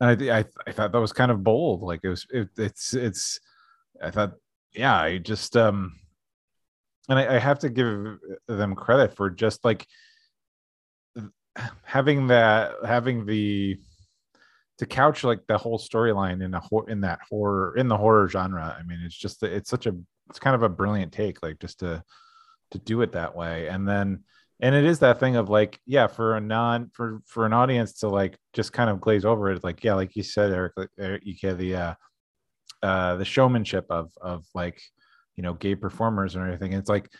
and 0.00 0.22
I, 0.22 0.38
I 0.38 0.44
I 0.66 0.72
thought 0.72 0.92
that 0.92 1.00
was 1.00 1.12
kind 1.12 1.30
of 1.30 1.44
bold. 1.44 1.82
Like 1.82 2.00
it 2.02 2.08
was 2.08 2.26
it, 2.30 2.48
it's 2.56 2.94
it's 2.94 3.40
I 4.02 4.10
thought 4.10 4.32
yeah 4.72 4.98
I 4.98 5.18
just 5.18 5.56
um 5.56 5.94
and 7.08 7.18
I, 7.18 7.36
I 7.36 7.38
have 7.38 7.58
to 7.60 7.68
give 7.68 8.18
them 8.46 8.74
credit 8.74 9.14
for 9.14 9.30
just 9.30 9.64
like 9.64 9.86
having 11.84 12.28
that 12.28 12.74
having 12.84 13.26
the 13.26 13.78
to 14.80 14.86
couch 14.86 15.22
like 15.22 15.46
the 15.46 15.56
whole 15.56 15.78
storyline 15.78 16.42
in 16.42 16.52
a 16.54 16.60
hor- 16.60 16.90
in 16.90 17.00
that 17.00 17.20
horror 17.28 17.74
in 17.76 17.86
the 17.86 17.96
horror 17.96 18.28
genre 18.28 18.76
i 18.78 18.82
mean 18.82 18.98
it's 19.04 19.16
just 19.16 19.42
it's 19.44 19.70
such 19.70 19.86
a 19.86 19.94
it's 20.28 20.38
kind 20.38 20.56
of 20.56 20.62
a 20.62 20.68
brilliant 20.68 21.12
take 21.12 21.42
like 21.42 21.58
just 21.60 21.80
to 21.80 22.02
to 22.70 22.78
do 22.78 23.02
it 23.02 23.12
that 23.12 23.34
way. 23.34 23.68
And 23.68 23.86
then 23.86 24.24
and 24.60 24.74
it 24.74 24.84
is 24.84 24.98
that 25.00 25.18
thing 25.20 25.36
of 25.36 25.48
like 25.48 25.80
yeah 25.86 26.06
for 26.06 26.36
a 26.36 26.40
non 26.40 26.90
for 26.92 27.20
for 27.26 27.46
an 27.46 27.52
audience 27.52 27.94
to 28.00 28.08
like 28.08 28.38
just 28.52 28.72
kind 28.72 28.90
of 28.90 29.00
glaze 29.00 29.24
over 29.24 29.50
it 29.50 29.64
like 29.64 29.82
yeah 29.82 29.94
like 29.94 30.14
you 30.16 30.22
said 30.22 30.52
eric 30.52 30.72
like, 30.76 30.90
Eric, 30.98 31.22
you 31.24 31.54
the 31.54 31.74
uh 31.74 31.94
uh 32.82 33.16
the 33.16 33.24
showmanship 33.24 33.86
of 33.90 34.12
of 34.20 34.44
like 34.54 34.80
you 35.36 35.42
know 35.42 35.54
gay 35.54 35.74
performers 35.74 36.34
and 36.34 36.44
everything. 36.44 36.72
It's 36.72 36.88
like 36.88 37.10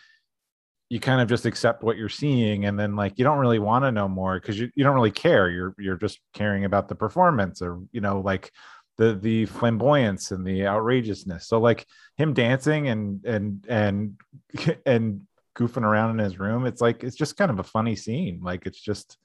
you 0.91 0.99
kind 0.99 1.21
of 1.21 1.29
just 1.29 1.45
accept 1.45 1.83
what 1.83 1.95
you're 1.97 2.09
seeing 2.09 2.65
and 2.65 2.77
then 2.77 2.95
like 2.95 3.17
you 3.17 3.23
don't 3.23 3.39
really 3.39 3.59
want 3.59 3.85
to 3.85 3.91
know 3.91 4.07
more 4.09 4.39
because 4.39 4.59
you, 4.59 4.69
you 4.75 4.83
don't 4.83 4.95
really 4.95 5.11
care 5.11 5.49
you're 5.49 5.73
you're 5.79 5.95
just 5.95 6.19
caring 6.33 6.65
about 6.65 6.87
the 6.89 6.95
performance 6.95 7.61
or 7.61 7.79
you 7.91 8.01
know 8.01 8.19
like 8.19 8.51
the 8.97 9.13
the 9.15 9.45
flamboyance 9.45 10.31
and 10.31 10.45
the 10.45 10.67
outrageousness 10.67 11.47
so 11.47 11.59
like 11.59 11.85
him 12.17 12.33
dancing 12.33 12.89
and 12.89 13.25
and 13.25 13.65
and 13.69 14.19
and 14.85 15.21
goofing 15.55 15.83
around 15.83 16.11
in 16.11 16.23
his 16.23 16.39
room. 16.39 16.65
It's 16.65 16.81
like 16.81 17.03
it's 17.03 17.15
just 17.15 17.37
kind 17.37 17.51
of 17.51 17.59
a 17.59 17.63
funny 17.63 17.95
scene. 17.95 18.39
Like 18.41 18.65
it's 18.65 18.79
just 18.79 19.17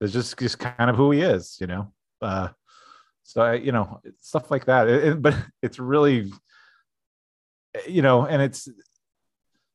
it's 0.00 0.12
just 0.12 0.38
just 0.38 0.58
kind 0.58 0.90
of 0.90 0.96
who 0.96 1.10
he 1.10 1.20
is, 1.20 1.58
you 1.60 1.66
know. 1.66 1.92
Uh, 2.20 2.48
so 3.22 3.42
I, 3.42 3.54
you 3.54 3.72
know 3.72 4.00
stuff 4.20 4.50
like 4.50 4.66
that. 4.66 4.88
It- 4.88 5.04
it- 5.04 5.22
but 5.26 5.36
it's 5.62 5.78
really, 5.78 6.32
you 7.88 8.02
know, 8.02 8.26
and 8.26 8.42
it's 8.42 8.68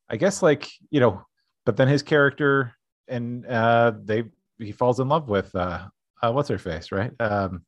I 0.10 0.18
guess 0.18 0.42
like 0.42 0.70
you 0.90 1.00
know, 1.00 1.24
but 1.70 1.78
then 1.78 1.88
his 1.88 2.02
character 2.02 2.74
and 3.08 3.46
uh, 3.46 3.92
they 4.04 4.24
he 4.58 4.72
falls 4.72 5.00
in 5.00 5.08
love 5.08 5.30
with 5.30 5.54
uh, 5.54 5.86
uh 6.20 6.32
what's 6.32 6.50
her 6.50 6.58
face, 6.58 6.92
right? 6.92 7.12
Um. 7.20 7.62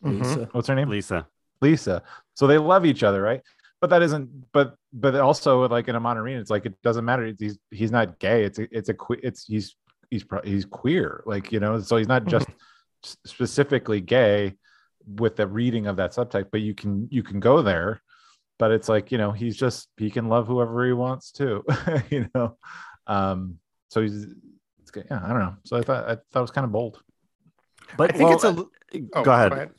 Lisa. 0.00 0.48
what's 0.52 0.68
her 0.68 0.74
name? 0.74 0.88
Lisa. 0.88 1.26
Lisa. 1.60 2.02
So 2.32 2.46
they 2.46 2.56
love 2.56 2.86
each 2.86 3.02
other, 3.02 3.20
right? 3.20 3.42
But 3.82 3.90
that 3.90 4.00
isn't. 4.00 4.50
But 4.54 4.76
but 4.94 5.14
also 5.16 5.68
like 5.68 5.88
in 5.88 5.94
a 5.94 6.00
Monterey, 6.00 6.36
it's 6.36 6.48
like 6.48 6.64
it 6.64 6.72
doesn't 6.82 7.04
matter. 7.04 7.34
He's 7.38 7.58
he's 7.70 7.90
not 7.90 8.18
gay. 8.18 8.44
It's 8.44 8.58
a, 8.58 8.66
it's 8.74 8.88
a 8.88 8.94
que- 8.94 9.20
it's 9.22 9.44
he's 9.44 9.76
he's 10.08 10.24
pro- 10.24 10.40
he's 10.40 10.64
queer. 10.64 11.22
Like 11.26 11.52
you 11.52 11.60
know, 11.60 11.78
so 11.80 11.98
he's 11.98 12.08
not 12.08 12.24
just 12.24 12.48
specifically 13.26 14.00
gay 14.00 14.54
with 15.06 15.36
the 15.36 15.46
reading 15.46 15.86
of 15.86 15.96
that 15.96 16.12
subtext. 16.12 16.46
But 16.50 16.62
you 16.62 16.72
can 16.72 17.08
you 17.10 17.22
can 17.22 17.40
go 17.40 17.60
there. 17.60 18.00
But 18.58 18.70
it's 18.70 18.88
like 18.88 19.12
you 19.12 19.18
know 19.18 19.32
he's 19.32 19.54
just 19.54 19.90
he 19.98 20.10
can 20.10 20.30
love 20.30 20.46
whoever 20.46 20.86
he 20.86 20.94
wants 20.94 21.30
to. 21.32 21.62
you 22.10 22.30
know, 22.34 22.56
um. 23.06 23.58
So 23.88 24.02
he's 24.02 24.26
it's 24.80 24.90
good. 24.90 25.06
Yeah, 25.10 25.20
I 25.24 25.28
don't 25.28 25.40
know. 25.40 25.54
So 25.64 25.76
I 25.76 25.82
thought 25.82 26.04
I 26.04 26.14
thought 26.14 26.40
it 26.40 26.40
was 26.40 26.50
kind 26.50 26.64
of 26.64 26.72
bold. 26.72 27.02
But 27.96 28.14
I 28.14 28.18
think 28.18 28.30
it's 28.32 28.44
a. 28.44 28.52
well, 28.52 28.70
li- 28.92 29.08
uh, 29.14 29.20
oh, 29.20 29.24
go 29.24 29.32
ahead. 29.32 29.70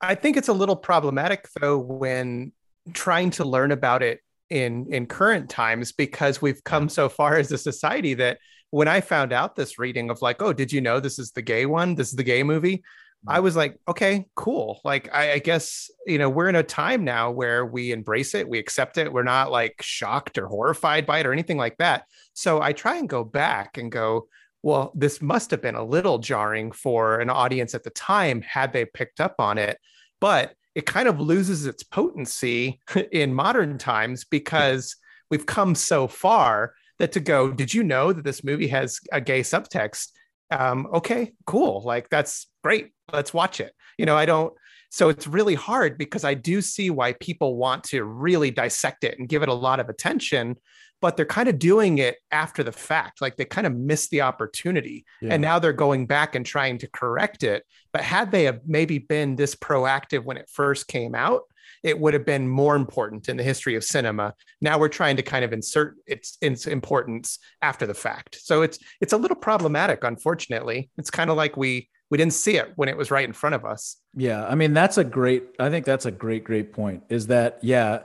I 0.00 0.14
think 0.14 0.36
it's 0.36 0.48
a 0.48 0.52
little 0.52 0.76
problematic 0.76 1.48
though 1.60 1.78
when 1.78 2.52
trying 2.92 3.30
to 3.30 3.44
learn 3.44 3.70
about 3.70 4.02
it 4.02 4.20
in 4.50 4.92
in 4.92 5.06
current 5.06 5.48
times 5.48 5.92
because 5.92 6.42
we've 6.42 6.62
come 6.64 6.88
so 6.88 7.08
far 7.08 7.36
as 7.36 7.52
a 7.52 7.58
society 7.58 8.14
that 8.14 8.38
when 8.70 8.88
I 8.88 9.00
found 9.00 9.32
out 9.32 9.54
this 9.54 9.78
reading 9.78 10.10
of 10.10 10.22
like, 10.22 10.42
oh, 10.42 10.52
did 10.52 10.72
you 10.72 10.80
know 10.80 10.98
this 10.98 11.18
is 11.18 11.30
the 11.32 11.42
gay 11.42 11.66
one? 11.66 11.94
This 11.94 12.08
is 12.08 12.16
the 12.16 12.22
gay 12.24 12.42
movie. 12.42 12.82
I 13.26 13.40
was 13.40 13.54
like, 13.54 13.78
okay, 13.86 14.26
cool. 14.34 14.80
Like, 14.84 15.08
I, 15.12 15.32
I 15.32 15.38
guess, 15.38 15.90
you 16.06 16.18
know, 16.18 16.28
we're 16.28 16.48
in 16.48 16.56
a 16.56 16.62
time 16.62 17.04
now 17.04 17.30
where 17.30 17.64
we 17.64 17.92
embrace 17.92 18.34
it, 18.34 18.48
we 18.48 18.58
accept 18.58 18.98
it. 18.98 19.12
We're 19.12 19.22
not 19.22 19.52
like 19.52 19.80
shocked 19.80 20.38
or 20.38 20.48
horrified 20.48 21.06
by 21.06 21.20
it 21.20 21.26
or 21.26 21.32
anything 21.32 21.56
like 21.56 21.78
that. 21.78 22.06
So 22.34 22.60
I 22.60 22.72
try 22.72 22.96
and 22.96 23.08
go 23.08 23.22
back 23.22 23.78
and 23.78 23.92
go, 23.92 24.26
well, 24.62 24.92
this 24.94 25.22
must 25.22 25.50
have 25.52 25.62
been 25.62 25.74
a 25.74 25.84
little 25.84 26.18
jarring 26.18 26.72
for 26.72 27.20
an 27.20 27.30
audience 27.30 27.74
at 27.74 27.84
the 27.84 27.90
time 27.90 28.42
had 28.42 28.72
they 28.72 28.84
picked 28.84 29.20
up 29.20 29.36
on 29.38 29.58
it. 29.58 29.78
But 30.20 30.54
it 30.74 30.86
kind 30.86 31.08
of 31.08 31.20
loses 31.20 31.66
its 31.66 31.82
potency 31.82 32.80
in 33.12 33.34
modern 33.34 33.78
times 33.78 34.24
because 34.24 34.96
we've 35.30 35.46
come 35.46 35.74
so 35.74 36.08
far 36.08 36.74
that 36.98 37.12
to 37.12 37.20
go, 37.20 37.52
did 37.52 37.72
you 37.72 37.82
know 37.82 38.12
that 38.12 38.24
this 38.24 38.44
movie 38.44 38.68
has 38.68 39.00
a 39.12 39.20
gay 39.20 39.40
subtext? 39.40 40.12
Um, 40.52 40.86
okay, 40.92 41.32
cool. 41.46 41.82
Like 41.84 42.08
that's 42.10 42.46
great. 42.62 42.90
Let's 43.12 43.32
watch 43.32 43.60
it. 43.60 43.72
You 43.98 44.06
know, 44.06 44.16
I 44.16 44.26
don't. 44.26 44.52
So 44.90 45.08
it's 45.08 45.26
really 45.26 45.54
hard 45.54 45.96
because 45.96 46.22
I 46.22 46.34
do 46.34 46.60
see 46.60 46.90
why 46.90 47.14
people 47.14 47.56
want 47.56 47.84
to 47.84 48.04
really 48.04 48.50
dissect 48.50 49.04
it 49.04 49.18
and 49.18 49.28
give 49.28 49.42
it 49.42 49.48
a 49.48 49.54
lot 49.54 49.80
of 49.80 49.88
attention, 49.88 50.56
but 51.00 51.16
they're 51.16 51.24
kind 51.24 51.48
of 51.48 51.58
doing 51.58 51.96
it 51.96 52.16
after 52.30 52.62
the 52.62 52.72
fact. 52.72 53.22
Like 53.22 53.36
they 53.36 53.46
kind 53.46 53.66
of 53.66 53.74
missed 53.74 54.10
the 54.10 54.20
opportunity. 54.20 55.06
Yeah. 55.22 55.32
And 55.32 55.40
now 55.40 55.58
they're 55.58 55.72
going 55.72 56.06
back 56.06 56.34
and 56.34 56.44
trying 56.44 56.76
to 56.78 56.88
correct 56.88 57.42
it. 57.42 57.64
But 57.90 58.02
had 58.02 58.30
they 58.30 58.44
have 58.44 58.60
maybe 58.66 58.98
been 58.98 59.34
this 59.34 59.54
proactive 59.54 60.24
when 60.24 60.36
it 60.36 60.50
first 60.52 60.88
came 60.88 61.14
out, 61.14 61.44
it 61.82 61.98
would 61.98 62.14
have 62.14 62.24
been 62.24 62.48
more 62.48 62.76
important 62.76 63.28
in 63.28 63.36
the 63.36 63.42
history 63.42 63.74
of 63.74 63.84
cinema. 63.84 64.34
Now 64.60 64.78
we're 64.78 64.88
trying 64.88 65.16
to 65.16 65.22
kind 65.22 65.44
of 65.44 65.52
insert 65.52 65.96
its, 66.06 66.38
its 66.40 66.66
importance 66.66 67.38
after 67.60 67.86
the 67.86 67.94
fact. 67.94 68.38
So 68.40 68.62
it's 68.62 68.78
it's 69.00 69.12
a 69.12 69.16
little 69.16 69.36
problematic, 69.36 70.04
unfortunately. 70.04 70.90
It's 70.98 71.10
kind 71.10 71.30
of 71.30 71.36
like 71.36 71.56
we 71.56 71.88
we 72.10 72.18
didn't 72.18 72.34
see 72.34 72.56
it 72.56 72.72
when 72.76 72.88
it 72.88 72.96
was 72.96 73.10
right 73.10 73.24
in 73.24 73.32
front 73.32 73.54
of 73.54 73.64
us. 73.64 73.96
Yeah, 74.14 74.44
I 74.46 74.54
mean 74.54 74.74
that's 74.74 74.98
a 74.98 75.04
great. 75.04 75.44
I 75.58 75.70
think 75.70 75.86
that's 75.86 76.06
a 76.06 76.10
great, 76.10 76.44
great 76.44 76.72
point. 76.72 77.04
Is 77.08 77.28
that 77.28 77.58
yeah, 77.62 78.00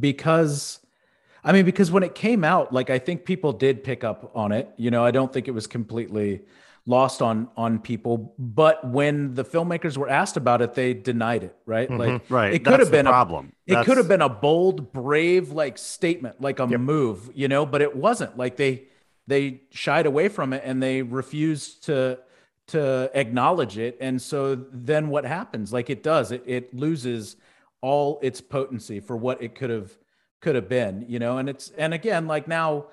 because 0.00 0.80
I 1.44 1.52
mean 1.52 1.64
because 1.64 1.90
when 1.90 2.02
it 2.02 2.14
came 2.14 2.44
out, 2.44 2.72
like 2.72 2.90
I 2.90 2.98
think 2.98 3.24
people 3.24 3.52
did 3.52 3.84
pick 3.84 4.04
up 4.04 4.32
on 4.34 4.52
it. 4.52 4.70
You 4.76 4.90
know, 4.90 5.04
I 5.04 5.10
don't 5.10 5.32
think 5.32 5.48
it 5.48 5.52
was 5.52 5.66
completely 5.66 6.42
lost 6.86 7.20
on 7.20 7.48
on 7.56 7.78
people. 7.80 8.34
But 8.38 8.88
when 8.88 9.34
the 9.34 9.44
filmmakers 9.44 9.96
were 9.96 10.08
asked 10.08 10.36
about 10.36 10.62
it, 10.62 10.74
they 10.74 10.94
denied 10.94 11.42
it. 11.44 11.56
Right, 11.66 11.88
Mhm. 11.90 11.98
like 11.98 12.22
Right. 12.30 12.54
it 12.54 12.64
could 12.64 12.78
have 12.80 12.90
been 12.90 13.04
the 13.06 13.10
a 13.10 13.12
problem. 13.12 13.52
it 13.66 13.84
could 13.84 13.96
have 13.96 14.08
been 14.08 14.22
a 14.22 14.28
bold, 14.28 14.92
brave, 14.92 15.50
like 15.50 15.78
statement, 15.78 16.40
like 16.40 16.60
a 16.60 16.66
Yep. 16.68 16.80
move, 16.80 17.30
you 17.34 17.48
know, 17.48 17.66
but 17.66 17.82
it 17.82 17.96
wasn't. 17.96 18.36
Like 18.38 18.56
they 18.56 18.84
they 19.28 19.62
shied 19.70 20.06
away 20.06 20.28
from 20.28 20.52
it 20.52 20.62
and 20.64 20.80
they 20.82 21.02
refused 21.02 21.84
to 21.84 22.18
to 22.68 23.10
acknowledge 23.14 23.78
it. 23.78 23.96
And 24.00 24.20
so 24.22 24.54
then 24.72 25.08
what 25.08 25.24
happens? 25.24 25.72
Like 25.72 25.90
it 25.90 26.02
does, 26.02 26.30
it 26.32 26.42
it 26.46 26.72
loses 26.74 27.36
all 27.80 28.18
its 28.22 28.40
potency 28.40 29.00
for 29.00 29.16
what 29.16 29.42
it 29.42 29.54
could 29.54 29.70
have 29.70 29.92
could 30.40 30.54
have 30.54 30.68
been, 30.68 31.04
you 31.08 31.18
know, 31.18 31.38
and 31.38 31.48
it's 31.48 31.70
and 31.76 31.92
again, 31.94 32.26
like 32.28 32.46
now 32.46 32.86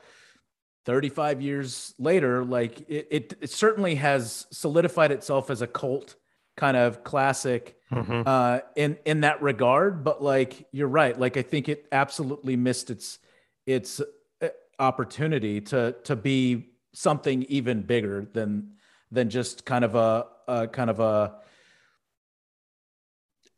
35 0.85 1.41
years 1.41 1.93
later, 1.97 2.43
like 2.43 2.81
it, 2.89 3.07
it, 3.09 3.33
it 3.41 3.49
certainly 3.49 3.95
has 3.95 4.45
solidified 4.51 5.11
itself 5.11 5.49
as 5.49 5.61
a 5.61 5.67
cult 5.67 6.15
kind 6.55 6.77
of 6.77 7.03
classic 7.03 7.77
uh, 7.91 8.59
in 8.75 8.97
in 9.05 9.21
that 9.21 9.41
regard. 9.41 10.03
But 10.03 10.21
like 10.21 10.67
you're 10.71 10.87
right, 10.87 11.17
like 11.17 11.37
I 11.37 11.41
think 11.41 11.69
it 11.69 11.87
absolutely 11.91 12.55
missed 12.55 12.89
its 12.89 13.19
its 13.65 14.01
uh, 14.41 14.47
opportunity 14.79 15.61
to 15.61 15.95
to 16.03 16.15
be 16.15 16.73
something 16.93 17.43
even 17.43 17.81
bigger 17.81 18.27
than 18.33 18.73
than 19.11 19.29
just 19.29 19.65
kind 19.65 19.85
of 19.85 19.95
a, 19.95 20.25
a 20.47 20.67
kind 20.67 20.89
of 20.89 20.99
a 20.99 21.35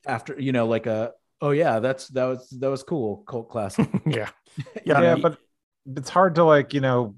after 0.05 0.39
you 0.39 0.51
know 0.51 0.67
like 0.67 0.85
a 0.85 1.13
oh 1.41 1.51
yeah 1.51 1.79
that's 1.79 2.07
that 2.09 2.25
was 2.25 2.49
that 2.49 2.69
was 2.69 2.83
cool 2.83 3.23
cult 3.27 3.49
classic 3.49 3.89
yeah. 4.05 4.29
Yeah, 4.85 5.01
yeah, 5.01 5.15
but 5.15 5.37
it's 5.85 6.09
hard 6.09 6.35
to 6.35 6.43
like 6.43 6.73
you 6.73 6.81
know 6.81 7.15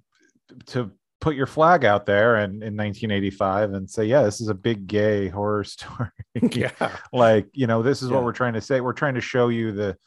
to 0.68 0.92
put 1.20 1.36
your 1.36 1.48
flag 1.48 1.84
out 1.84 2.06
there 2.06 2.36
and 2.36 2.54
in 2.64 2.76
1985 2.78 3.74
and 3.74 3.90
say 3.90 4.06
yeah 4.06 4.22
this 4.22 4.40
is 4.40 4.50
a 4.50 4.54
big 4.54 4.88
gay 4.88 5.28
horror 5.28 5.64
story 5.76 6.10
Yeah. 6.52 6.72
like 7.12 7.48
you 7.54 7.68
know 7.68 7.82
this 7.82 8.02
is 8.02 8.10
Yeah. 8.10 8.16
what 8.16 8.24
we're 8.26 8.32
trying 8.34 8.54
to 8.54 8.62
say 8.62 8.82
we're 8.82 8.94
trying 8.94 9.16
to 9.16 9.22
show 9.22 9.48
you 9.50 9.72
the 9.72 9.98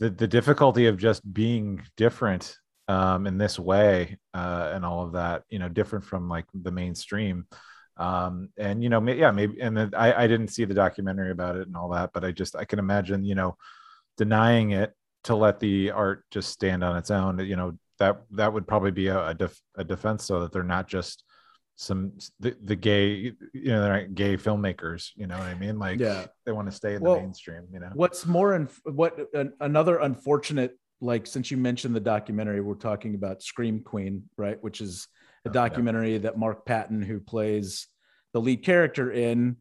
the, 0.00 0.10
the 0.10 0.26
difficulty 0.26 0.86
of 0.86 0.98
just 0.98 1.20
being 1.32 1.80
different 1.96 2.56
um 2.88 3.26
in 3.26 3.38
this 3.38 3.58
way 3.58 4.18
uh 4.34 4.72
and 4.74 4.84
all 4.84 5.02
of 5.04 5.12
that 5.12 5.44
you 5.48 5.58
know 5.58 5.68
different 5.68 6.04
from 6.04 6.28
like 6.28 6.44
the 6.52 6.70
mainstream 6.72 7.46
um 7.96 8.48
and 8.58 8.82
you 8.82 8.90
know 8.90 9.00
may, 9.00 9.16
yeah 9.16 9.30
maybe 9.30 9.60
and 9.60 9.74
then 9.76 9.90
I, 9.96 10.24
I 10.24 10.26
didn't 10.26 10.48
see 10.48 10.64
the 10.66 10.74
documentary 10.74 11.30
about 11.30 11.56
it 11.56 11.66
and 11.68 11.76
all 11.76 11.88
that 11.90 12.10
but 12.12 12.24
i 12.24 12.32
just 12.32 12.56
i 12.56 12.64
can 12.64 12.78
imagine 12.80 13.24
you 13.24 13.34
know 13.36 13.56
denying 14.18 14.72
it 14.72 14.92
to 15.24 15.34
let 15.34 15.60
the 15.60 15.92
art 15.92 16.24
just 16.30 16.50
stand 16.50 16.84
on 16.84 16.96
its 16.98 17.10
own 17.10 17.38
you 17.38 17.56
know 17.56 17.78
that 17.98 18.22
that 18.32 18.52
would 18.52 18.66
probably 18.66 18.90
be 18.90 19.06
a, 19.08 19.28
a, 19.28 19.34
def, 19.34 19.60
a 19.76 19.84
defense 19.84 20.24
so 20.24 20.40
that 20.40 20.52
they're 20.52 20.62
not 20.62 20.88
just 20.88 21.24
some 21.76 22.12
the, 22.38 22.56
the 22.62 22.76
gay 22.76 23.32
you 23.52 23.64
know 23.66 23.82
they're 23.82 24.00
not 24.02 24.14
gay 24.14 24.36
filmmakers 24.36 25.10
you 25.16 25.26
know 25.26 25.36
what 25.36 25.46
i 25.48 25.54
mean 25.54 25.76
like 25.78 25.98
Yeah. 25.98 26.26
they 26.46 26.52
want 26.52 26.68
to 26.70 26.76
stay 26.76 26.94
in 26.94 27.02
Well, 27.02 27.16
the 27.16 27.22
mainstream 27.22 27.62
you 27.72 27.80
know 27.80 27.90
What's 27.94 28.26
more 28.26 28.54
and 28.54 28.68
what 28.84 29.18
an, 29.34 29.54
another 29.60 29.98
unfortunate 29.98 30.78
like 31.00 31.26
since 31.26 31.50
you 31.50 31.56
mentioned 31.56 31.94
the 31.94 32.00
documentary, 32.00 32.60
we're 32.62 32.76
talking 32.76 33.14
about 33.14 33.42
Scream 33.42 33.80
Queen, 33.80 34.22
right? 34.38 34.56
Which 34.62 34.80
is 34.80 35.06
a 35.44 35.48
Oh, 35.48 35.50
yeah. 35.50 35.52
documentary 35.52 36.16
that 36.18 36.38
Mark 36.38 36.64
Patton, 36.64 37.02
who 37.02 37.20
plays 37.20 37.88
the 38.32 38.40
lead 38.40 38.62
character 38.64 39.10
in, 39.10 39.56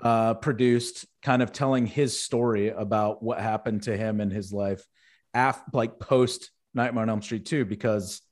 uh, 0.00 0.34
produced, 0.34 1.04
kind 1.22 1.42
of 1.42 1.52
telling 1.52 1.84
his 1.86 2.18
story 2.22 2.68
about 2.70 3.22
what 3.22 3.40
happened 3.40 3.82
to 3.82 3.96
him 3.96 4.20
in 4.22 4.30
his 4.30 4.52
life, 4.52 4.86
af- 5.34 5.60
like 5.74 5.98
post 5.98 6.50
Nightmare 6.76 7.02
on 7.02 7.10
Elm 7.10 7.22
Street 7.22 7.46
2, 7.46 7.64
because 7.64 8.22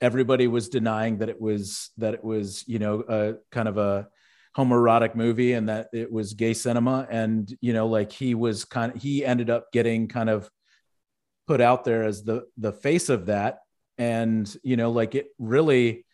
everybody 0.00 0.48
was 0.48 0.68
denying 0.68 1.18
that 1.18 1.28
it 1.28 1.40
was 1.40 1.90
that 1.98 2.14
it 2.14 2.24
was 2.24 2.64
you 2.66 2.78
know 2.78 3.04
a 3.08 3.34
kind 3.52 3.68
of 3.68 3.78
a 3.78 4.08
homoerotic 4.56 5.14
movie 5.14 5.52
and 5.52 5.68
that 5.68 5.88
it 5.92 6.10
was 6.12 6.34
gay 6.34 6.54
cinema. 6.54 7.06
And 7.10 7.52
you 7.60 7.72
know 7.72 7.86
like 7.86 8.12
he 8.12 8.34
was 8.34 8.64
kind 8.64 8.94
of 8.94 9.02
he 9.02 9.24
ended 9.24 9.50
up 9.50 9.72
getting 9.72 10.08
kind 10.08 10.30
of 10.30 10.50
put 11.46 11.60
out 11.60 11.84
there 11.84 12.04
as 12.04 12.24
the 12.24 12.44
the 12.56 12.72
face 12.72 13.08
of 13.08 13.26
that. 13.26 13.60
And 13.98 14.52
you 14.62 14.76
know 14.76 14.90
like 14.90 15.14
it 15.14 15.28
really 15.38 16.04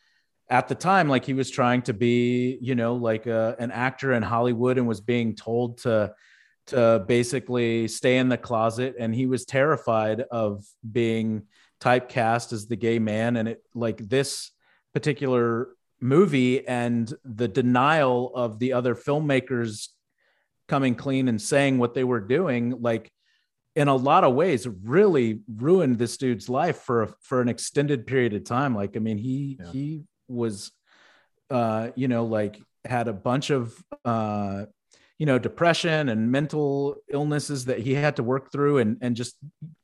at 0.49 0.69
the 0.69 0.75
time 0.75 1.09
like 1.09 1.25
he 1.25 1.35
was 1.35 1.51
trying 1.51 1.83
to 1.83 1.95
be 1.95 2.59
you 2.61 2.75
know 2.75 2.95
like 2.95 3.27
a, 3.27 3.55
an 3.61 3.71
actor 3.71 4.13
in 4.13 4.23
hollywood 4.23 4.79
and 4.79 4.89
was 4.89 5.01
being 5.01 5.37
told 5.37 5.79
to 5.79 6.13
to 6.67 7.05
basically 7.07 7.89
stay 7.89 8.19
in 8.19 8.29
the 8.29 8.39
closet. 8.39 8.95
And 8.99 9.15
he 9.15 9.27
was 9.27 9.45
terrified 9.45 10.23
of 10.31 10.65
being 10.91 11.43
typecast 11.81 12.53
as 12.53 12.67
the 12.67 12.77
gay 12.77 12.99
man 12.99 13.37
and 13.37 13.49
it 13.49 13.63
like 13.75 13.97
this 14.09 14.51
particular 14.95 15.69
movie 16.01 16.67
and 16.67 17.13
the 17.25 17.49
denial 17.49 18.33
of 18.35 18.59
the 18.59 18.73
other 18.73 18.95
filmmakers 18.95 19.89
coming 20.69 20.95
clean 20.95 21.29
and 21.29 21.41
saying 21.41 21.79
what 21.79 21.95
they 21.95 22.05
were 22.05 22.21
doing 22.21 22.81
like 22.81 23.11
in 23.77 23.89
a 23.89 23.95
lot 23.95 24.25
of 24.25 24.35
ways 24.35 24.67
really 24.85 25.41
ruined 25.57 25.99
this 25.99 26.17
dude's 26.17 26.49
life 26.49 26.79
for 26.79 27.03
a, 27.03 27.15
for 27.23 27.41
an 27.41 27.49
extended 27.49 28.07
period 28.07 28.33
of 28.35 28.45
time 28.45 28.75
like 28.75 28.97
i 28.97 28.99
mean 29.01 29.19
he 29.19 29.59
Yeah. 29.61 29.73
he 29.73 30.03
was 30.29 30.71
uh 31.51 31.91
you 31.97 32.09
know 32.09 32.25
like 32.25 32.61
had 32.85 33.09
a 33.09 33.13
bunch 33.13 33.51
of 33.51 33.75
uh 34.05 34.65
you 35.19 35.27
know 35.27 35.39
depression 35.39 36.09
and 36.09 36.31
mental 36.33 36.97
illnesses 37.11 37.67
that 37.67 37.79
he 37.81 37.95
had 37.95 38.17
to 38.17 38.23
work 38.23 38.51
through 38.53 38.79
and 38.79 38.97
and 39.03 39.17
just 39.17 39.37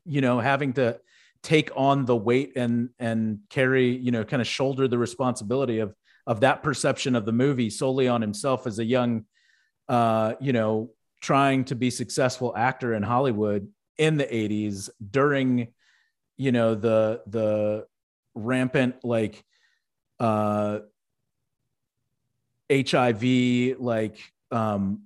you 0.04 0.20
know 0.20 0.40
having 0.40 0.72
to 0.74 0.98
take 1.46 1.70
on 1.76 2.04
the 2.04 2.16
weight 2.16 2.56
and 2.56 2.88
and 2.98 3.38
carry 3.50 3.96
you 3.96 4.10
know 4.10 4.24
kind 4.24 4.42
of 4.42 4.48
shoulder 4.48 4.88
the 4.88 4.98
responsibility 4.98 5.78
of 5.78 5.94
of 6.26 6.40
that 6.40 6.60
perception 6.60 7.14
of 7.14 7.24
the 7.24 7.30
movie 7.30 7.70
solely 7.70 8.08
on 8.08 8.20
himself 8.20 8.66
as 8.66 8.80
a 8.80 8.84
young 8.84 9.24
uh 9.88 10.34
you 10.40 10.52
know 10.52 10.90
trying 11.20 11.64
to 11.64 11.76
be 11.76 11.88
successful 11.88 12.52
actor 12.56 12.94
in 12.94 13.02
hollywood 13.04 13.68
in 13.96 14.16
the 14.16 14.24
80s 14.24 14.90
during 15.08 15.68
you 16.36 16.50
know 16.50 16.74
the 16.74 17.22
the 17.28 17.86
rampant 18.34 18.96
like 19.04 19.44
uh 20.18 20.80
hiv 22.72 23.22
like 23.78 24.18
um 24.50 25.02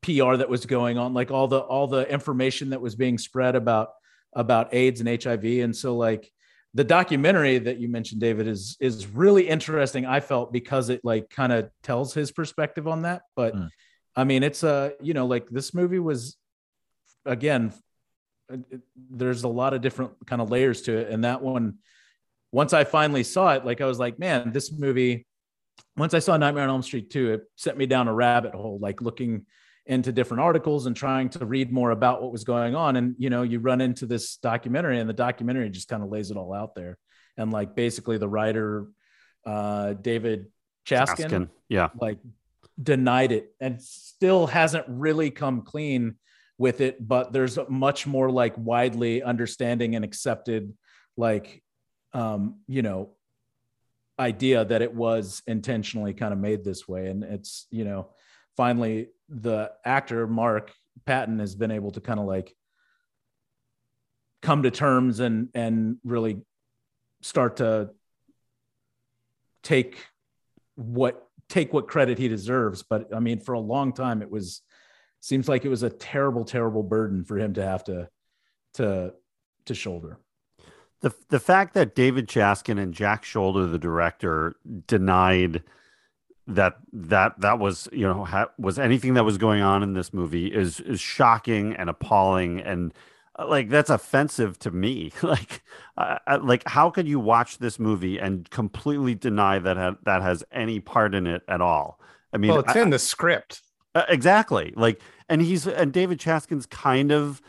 pr 0.00 0.36
that 0.36 0.48
was 0.48 0.64
going 0.64 0.96
on 0.96 1.12
like 1.12 1.32
all 1.32 1.48
the 1.48 1.58
all 1.58 1.88
the 1.88 2.08
information 2.08 2.70
that 2.70 2.80
was 2.80 2.94
being 2.94 3.18
spread 3.18 3.56
about 3.56 3.88
about 4.34 4.72
aids 4.72 5.00
and 5.00 5.08
hiv 5.22 5.44
and 5.44 5.74
so 5.76 5.96
like 5.96 6.30
the 6.74 6.84
documentary 6.84 7.58
that 7.58 7.78
you 7.78 7.88
mentioned 7.88 8.20
david 8.20 8.46
is 8.48 8.76
is 8.80 9.06
really 9.06 9.46
interesting 9.48 10.06
i 10.06 10.20
felt 10.20 10.52
because 10.52 10.88
it 10.88 11.00
like 11.04 11.28
kind 11.28 11.52
of 11.52 11.68
tells 11.82 12.14
his 12.14 12.32
perspective 12.32 12.88
on 12.88 13.02
that. 13.02 13.22
But 13.36 13.54
Mm. 13.54 13.68
i 14.16 14.24
mean 14.24 14.42
it's 14.42 14.62
a 14.62 14.92
you 15.00 15.14
know 15.14 15.26
like 15.26 15.48
this 15.50 15.74
movie 15.74 15.98
was 15.98 16.36
again 17.26 17.72
there's 19.10 19.44
a 19.44 19.48
lot 19.48 19.72
of 19.74 19.80
different 19.80 20.12
kind 20.26 20.42
of 20.42 20.50
layers 20.50 20.82
to 20.82 20.96
it. 20.96 21.10
And 21.10 21.24
that 21.24 21.42
one 21.42 21.78
once 22.52 22.72
i 22.72 22.84
finally 22.84 23.22
saw 23.24 23.54
it 23.54 23.64
like 23.64 23.80
i 23.80 23.86
was 23.86 23.98
like 23.98 24.18
man 24.18 24.52
this 24.52 24.70
movie 24.72 25.26
once 25.96 26.12
i 26.14 26.18
saw 26.18 26.36
nightmare 26.36 26.64
on 26.64 26.70
elm 26.70 26.82
street 26.82 27.08
2 27.10 27.32
it 27.32 27.42
sent 27.56 27.78
me 27.78 27.86
down 27.86 28.08
a 28.08 28.12
rabbit 28.14 28.54
hole 28.54 28.78
like 28.80 29.00
looking 29.00 29.46
into 29.86 30.12
different 30.12 30.40
articles 30.40 30.86
and 30.86 30.94
trying 30.94 31.28
to 31.28 31.44
read 31.44 31.72
more 31.72 31.90
about 31.90 32.22
what 32.22 32.30
was 32.30 32.44
going 32.44 32.74
on 32.74 32.96
and 32.96 33.16
you 33.18 33.30
know 33.30 33.42
you 33.42 33.58
run 33.58 33.80
into 33.80 34.06
this 34.06 34.36
documentary 34.36 35.00
and 35.00 35.08
the 35.08 35.14
documentary 35.14 35.68
just 35.70 35.88
kind 35.88 36.02
of 36.02 36.08
lays 36.08 36.30
it 36.30 36.36
all 36.36 36.52
out 36.52 36.74
there 36.74 36.96
and 37.36 37.52
like 37.52 37.74
basically 37.74 38.16
the 38.16 38.28
writer 38.28 38.86
uh 39.44 39.92
david 39.94 40.46
chaskin, 40.86 41.26
Askin. 41.26 41.50
Yeah. 41.68 41.88
like 42.00 42.18
denied 42.80 43.32
it 43.32 43.52
and 43.60 43.82
still 43.82 44.46
hasn't 44.46 44.84
really 44.88 45.30
come 45.30 45.62
clean 45.62 46.14
with 46.58 46.80
it 46.80 47.06
but 47.06 47.32
there's 47.32 47.58
much 47.68 48.06
more 48.06 48.30
like 48.30 48.54
widely 48.56 49.22
understanding 49.22 49.96
and 49.96 50.04
accepted 50.04 50.72
like 51.16 51.60
um 52.12 52.60
you 52.68 52.82
know 52.82 53.10
idea 54.18 54.64
that 54.64 54.80
it 54.80 54.94
was 54.94 55.42
intentionally 55.48 56.14
kind 56.14 56.32
of 56.32 56.38
made 56.38 56.62
this 56.62 56.86
way 56.86 57.08
and 57.08 57.24
it's 57.24 57.66
you 57.70 57.84
know 57.84 58.10
finally 58.56 59.08
the 59.28 59.72
actor 59.84 60.26
mark 60.26 60.72
patton 61.06 61.38
has 61.38 61.54
been 61.54 61.70
able 61.70 61.90
to 61.90 62.00
kind 62.00 62.20
of 62.20 62.26
like 62.26 62.54
come 64.40 64.62
to 64.64 64.70
terms 64.70 65.20
and 65.20 65.48
and 65.54 65.96
really 66.04 66.40
start 67.20 67.56
to 67.56 67.90
take 69.62 70.04
what 70.74 71.26
take 71.48 71.72
what 71.72 71.86
credit 71.86 72.18
he 72.18 72.28
deserves. 72.28 72.82
But 72.82 73.14
i 73.14 73.20
mean 73.20 73.40
for 73.40 73.54
a 73.54 73.60
long 73.60 73.92
time 73.92 74.22
it 74.22 74.30
was 74.30 74.62
seems 75.20 75.48
like 75.48 75.64
it 75.64 75.68
was 75.68 75.82
a 75.82 75.90
terrible 75.90 76.44
terrible 76.44 76.82
burden 76.82 77.24
for 77.24 77.38
him 77.38 77.54
to 77.54 77.62
have 77.62 77.84
to 77.84 78.08
to 78.74 79.14
to 79.66 79.74
shoulder. 79.74 80.18
The 81.00 81.14
the 81.28 81.40
fact 81.40 81.74
that 81.74 81.94
David 81.94 82.28
Chaskin 82.28 82.78
and 82.78 82.92
Jack 82.92 83.24
Sholder, 83.24 83.70
the 83.70 83.78
director, 83.78 84.56
denied 84.86 85.62
that 86.54 86.76
that 86.92 87.40
that 87.40 87.58
was 87.58 87.88
you 87.92 88.06
know 88.06 88.24
ha, 88.24 88.46
was 88.58 88.78
anything 88.78 89.14
that 89.14 89.24
was 89.24 89.38
going 89.38 89.62
on 89.62 89.82
in 89.82 89.94
this 89.94 90.12
movie 90.12 90.46
is 90.46 90.80
is 90.80 91.00
shocking 91.00 91.74
and 91.74 91.90
appalling 91.90 92.60
and 92.60 92.92
uh, 93.38 93.46
like 93.48 93.68
that's 93.68 93.90
offensive 93.90 94.58
to 94.58 94.70
me 94.70 95.12
like 95.22 95.62
uh, 95.96 96.18
uh, 96.26 96.38
like 96.42 96.62
how 96.68 96.90
could 96.90 97.08
you 97.08 97.18
watch 97.20 97.58
this 97.58 97.78
movie 97.78 98.18
and 98.18 98.50
completely 98.50 99.14
deny 99.14 99.58
that 99.58 99.76
ha- 99.76 99.96
that 100.04 100.22
has 100.22 100.44
any 100.52 100.80
part 100.80 101.14
in 101.14 101.26
it 101.26 101.42
at 101.48 101.60
all 101.60 101.98
i 102.32 102.36
mean 102.36 102.50
well, 102.50 102.60
it's 102.60 102.76
I- 102.76 102.80
in 102.80 102.90
the 102.90 102.98
script. 102.98 103.62
uh, 103.94 104.04
exactly. 104.08 104.72
Like, 104.76 105.00
and 105.28 105.42
he's 105.42 105.66
and 105.66 105.92
David 105.92 106.18
Chaskin's 106.18 106.66
kind 106.66 107.12
of, 107.12 107.42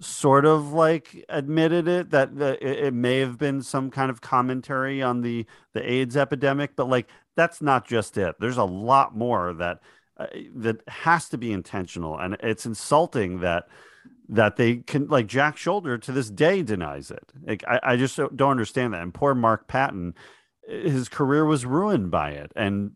sort 0.00 0.44
of 0.44 0.72
like 0.72 1.24
admitted 1.28 1.88
it 1.88 2.10
that 2.10 2.36
the, 2.36 2.52
it, 2.62 2.86
it 2.88 2.94
may 2.94 3.18
have 3.20 3.38
been 3.38 3.62
some 3.62 3.90
kind 3.90 4.10
of 4.10 4.20
commentary 4.20 5.02
on 5.02 5.22
the 5.22 5.46
the 5.72 5.90
AIDS 5.90 6.16
epidemic, 6.16 6.76
but 6.76 6.88
like 6.88 7.08
that's 7.36 7.62
not 7.62 7.86
just 7.86 8.16
it. 8.18 8.36
There's 8.40 8.56
a 8.56 8.64
lot 8.64 9.16
more 9.16 9.52
that 9.54 9.80
uh, 10.18 10.26
that 10.56 10.82
has 10.88 11.28
to 11.30 11.38
be 11.38 11.52
intentional, 11.52 12.18
and 12.18 12.36
it's 12.40 12.66
insulting 12.66 13.40
that 13.40 13.68
that 14.28 14.56
they 14.56 14.76
can 14.76 15.06
like 15.08 15.26
Jack 15.26 15.56
Sholder 15.56 16.00
to 16.02 16.12
this 16.12 16.30
day 16.30 16.62
denies 16.62 17.10
it. 17.10 17.32
Like 17.46 17.64
I, 17.68 17.80
I 17.82 17.96
just 17.96 18.16
don't 18.16 18.50
understand 18.50 18.94
that. 18.94 19.02
And 19.02 19.14
poor 19.14 19.34
Mark 19.34 19.68
Patton, 19.68 20.14
his 20.66 21.08
career 21.08 21.44
was 21.44 21.66
ruined 21.66 22.10
by 22.10 22.30
it, 22.30 22.52
and 22.56 22.92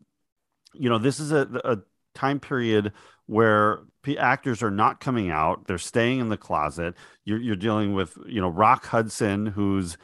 you 0.74 0.88
know 0.88 0.98
this 0.98 1.20
is 1.20 1.32
a, 1.32 1.48
a 1.64 1.78
time 2.14 2.40
period 2.40 2.92
where 3.26 3.80
p- 4.02 4.18
actors 4.18 4.62
are 4.62 4.70
not 4.70 5.00
coming 5.00 5.30
out 5.30 5.66
they're 5.66 5.78
staying 5.78 6.20
in 6.20 6.28
the 6.28 6.36
closet 6.36 6.94
you're, 7.24 7.40
you're 7.40 7.56
dealing 7.56 7.94
with 7.94 8.16
you 8.26 8.40
know 8.40 8.48
rock 8.48 8.86
hudson 8.86 9.46
who's 9.46 9.96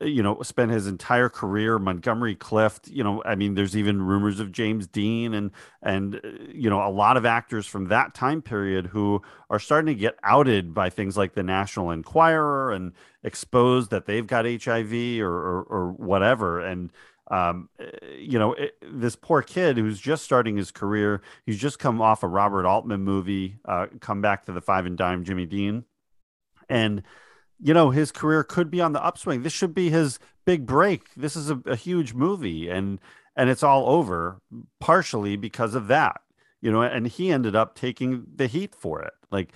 you 0.00 0.22
know 0.22 0.40
spent 0.42 0.70
his 0.70 0.86
entire 0.86 1.28
career 1.28 1.78
montgomery 1.78 2.34
clift 2.34 2.88
you 2.88 3.02
know 3.02 3.22
i 3.24 3.34
mean 3.34 3.54
there's 3.54 3.76
even 3.76 4.02
rumors 4.02 4.40
of 4.40 4.52
james 4.52 4.86
dean 4.86 5.34
and 5.34 5.50
and 5.82 6.16
uh, 6.16 6.28
you 6.52 6.68
know 6.68 6.86
a 6.86 6.90
lot 6.90 7.16
of 7.16 7.24
actors 7.24 7.66
from 7.66 7.86
that 7.86 8.14
time 8.14 8.42
period 8.42 8.86
who 8.86 9.20
are 9.50 9.58
starting 9.58 9.94
to 9.94 9.98
get 9.98 10.18
outed 10.22 10.74
by 10.74 10.90
things 10.90 11.16
like 11.16 11.34
the 11.34 11.42
national 11.42 11.90
enquirer 11.90 12.72
and 12.72 12.92
exposed 13.22 13.90
that 13.90 14.06
they've 14.06 14.26
got 14.26 14.44
hiv 14.44 14.92
or 15.20 15.26
or, 15.26 15.62
or 15.62 15.92
whatever 15.92 16.60
and 16.60 16.90
um, 17.30 17.68
uh, 17.78 17.84
you 18.16 18.38
know, 18.38 18.54
it, 18.54 18.76
this 18.82 19.14
poor 19.14 19.42
kid 19.42 19.76
who's 19.76 20.00
just 20.00 20.24
starting 20.24 20.56
his 20.56 20.70
career, 20.70 21.20
he's 21.44 21.58
just 21.58 21.78
come 21.78 22.00
off 22.00 22.22
a 22.22 22.26
Robert 22.26 22.66
Altman 22.66 23.02
movie, 23.02 23.58
uh, 23.66 23.86
come 24.00 24.22
back 24.22 24.46
to 24.46 24.52
the 24.52 24.62
five 24.62 24.86
and 24.86 24.96
dime 24.96 25.24
Jimmy 25.24 25.44
Dean. 25.44 25.84
And, 26.70 27.02
you 27.60 27.74
know, 27.74 27.90
his 27.90 28.12
career 28.12 28.44
could 28.44 28.70
be 28.70 28.80
on 28.80 28.92
the 28.92 29.04
upswing. 29.04 29.42
This 29.42 29.52
should 29.52 29.74
be 29.74 29.90
his 29.90 30.18
big 30.44 30.66
break. 30.66 31.14
This 31.14 31.36
is 31.36 31.50
a, 31.50 31.60
a 31.66 31.76
huge 31.76 32.14
movie 32.14 32.68
and, 32.68 33.00
and 33.36 33.50
it's 33.50 33.62
all 33.62 33.88
over 33.88 34.40
partially 34.80 35.36
because 35.36 35.74
of 35.74 35.88
that, 35.88 36.20
you 36.60 36.70
know, 36.70 36.82
and 36.82 37.06
he 37.06 37.30
ended 37.30 37.54
up 37.54 37.74
taking 37.74 38.24
the 38.34 38.46
heat 38.46 38.74
for 38.74 39.02
it. 39.02 39.12
Like 39.30 39.52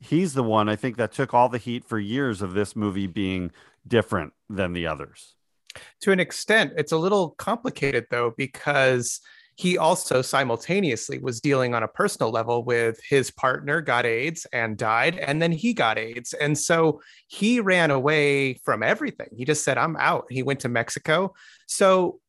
he's 0.00 0.34
the 0.34 0.42
one 0.42 0.68
I 0.68 0.76
think 0.76 0.96
that 0.96 1.12
took 1.12 1.34
all 1.34 1.48
the 1.48 1.58
heat 1.58 1.84
for 1.84 1.98
years 1.98 2.42
of 2.42 2.54
this 2.54 2.76
movie 2.76 3.06
being 3.06 3.50
different 3.86 4.32
than 4.50 4.72
the 4.72 4.86
others. 4.86 5.34
to 6.00 6.12
an 6.12 6.20
extent 6.20 6.72
it's 6.76 6.92
a 6.92 6.98
little 6.98 7.30
complicated 7.30 8.06
though 8.10 8.32
because 8.36 9.20
he 9.56 9.78
also 9.78 10.20
simultaneously 10.20 11.18
was 11.18 11.40
dealing 11.40 11.74
on 11.74 11.82
a 11.82 11.88
personal 11.88 12.30
level 12.30 12.62
with 12.62 13.00
his 13.08 13.30
partner 13.30 13.80
got 13.80 14.04
AIDS 14.04 14.46
and 14.52 14.76
died 14.76 15.16
and 15.16 15.40
then 15.40 15.50
he 15.50 15.72
got 15.72 15.98
AIDS. 15.98 16.34
And 16.34 16.56
so 16.56 17.00
he 17.26 17.60
ran 17.60 17.90
away 17.90 18.54
from 18.64 18.82
everything. 18.82 19.28
He 19.34 19.46
just 19.46 19.64
said 19.64 19.78
I'm 19.78 19.96
out. 19.96 20.26
He 20.28 20.42
went 20.42 20.60
to 20.60 20.68
Mexico. 20.68 21.34
So 21.66 22.20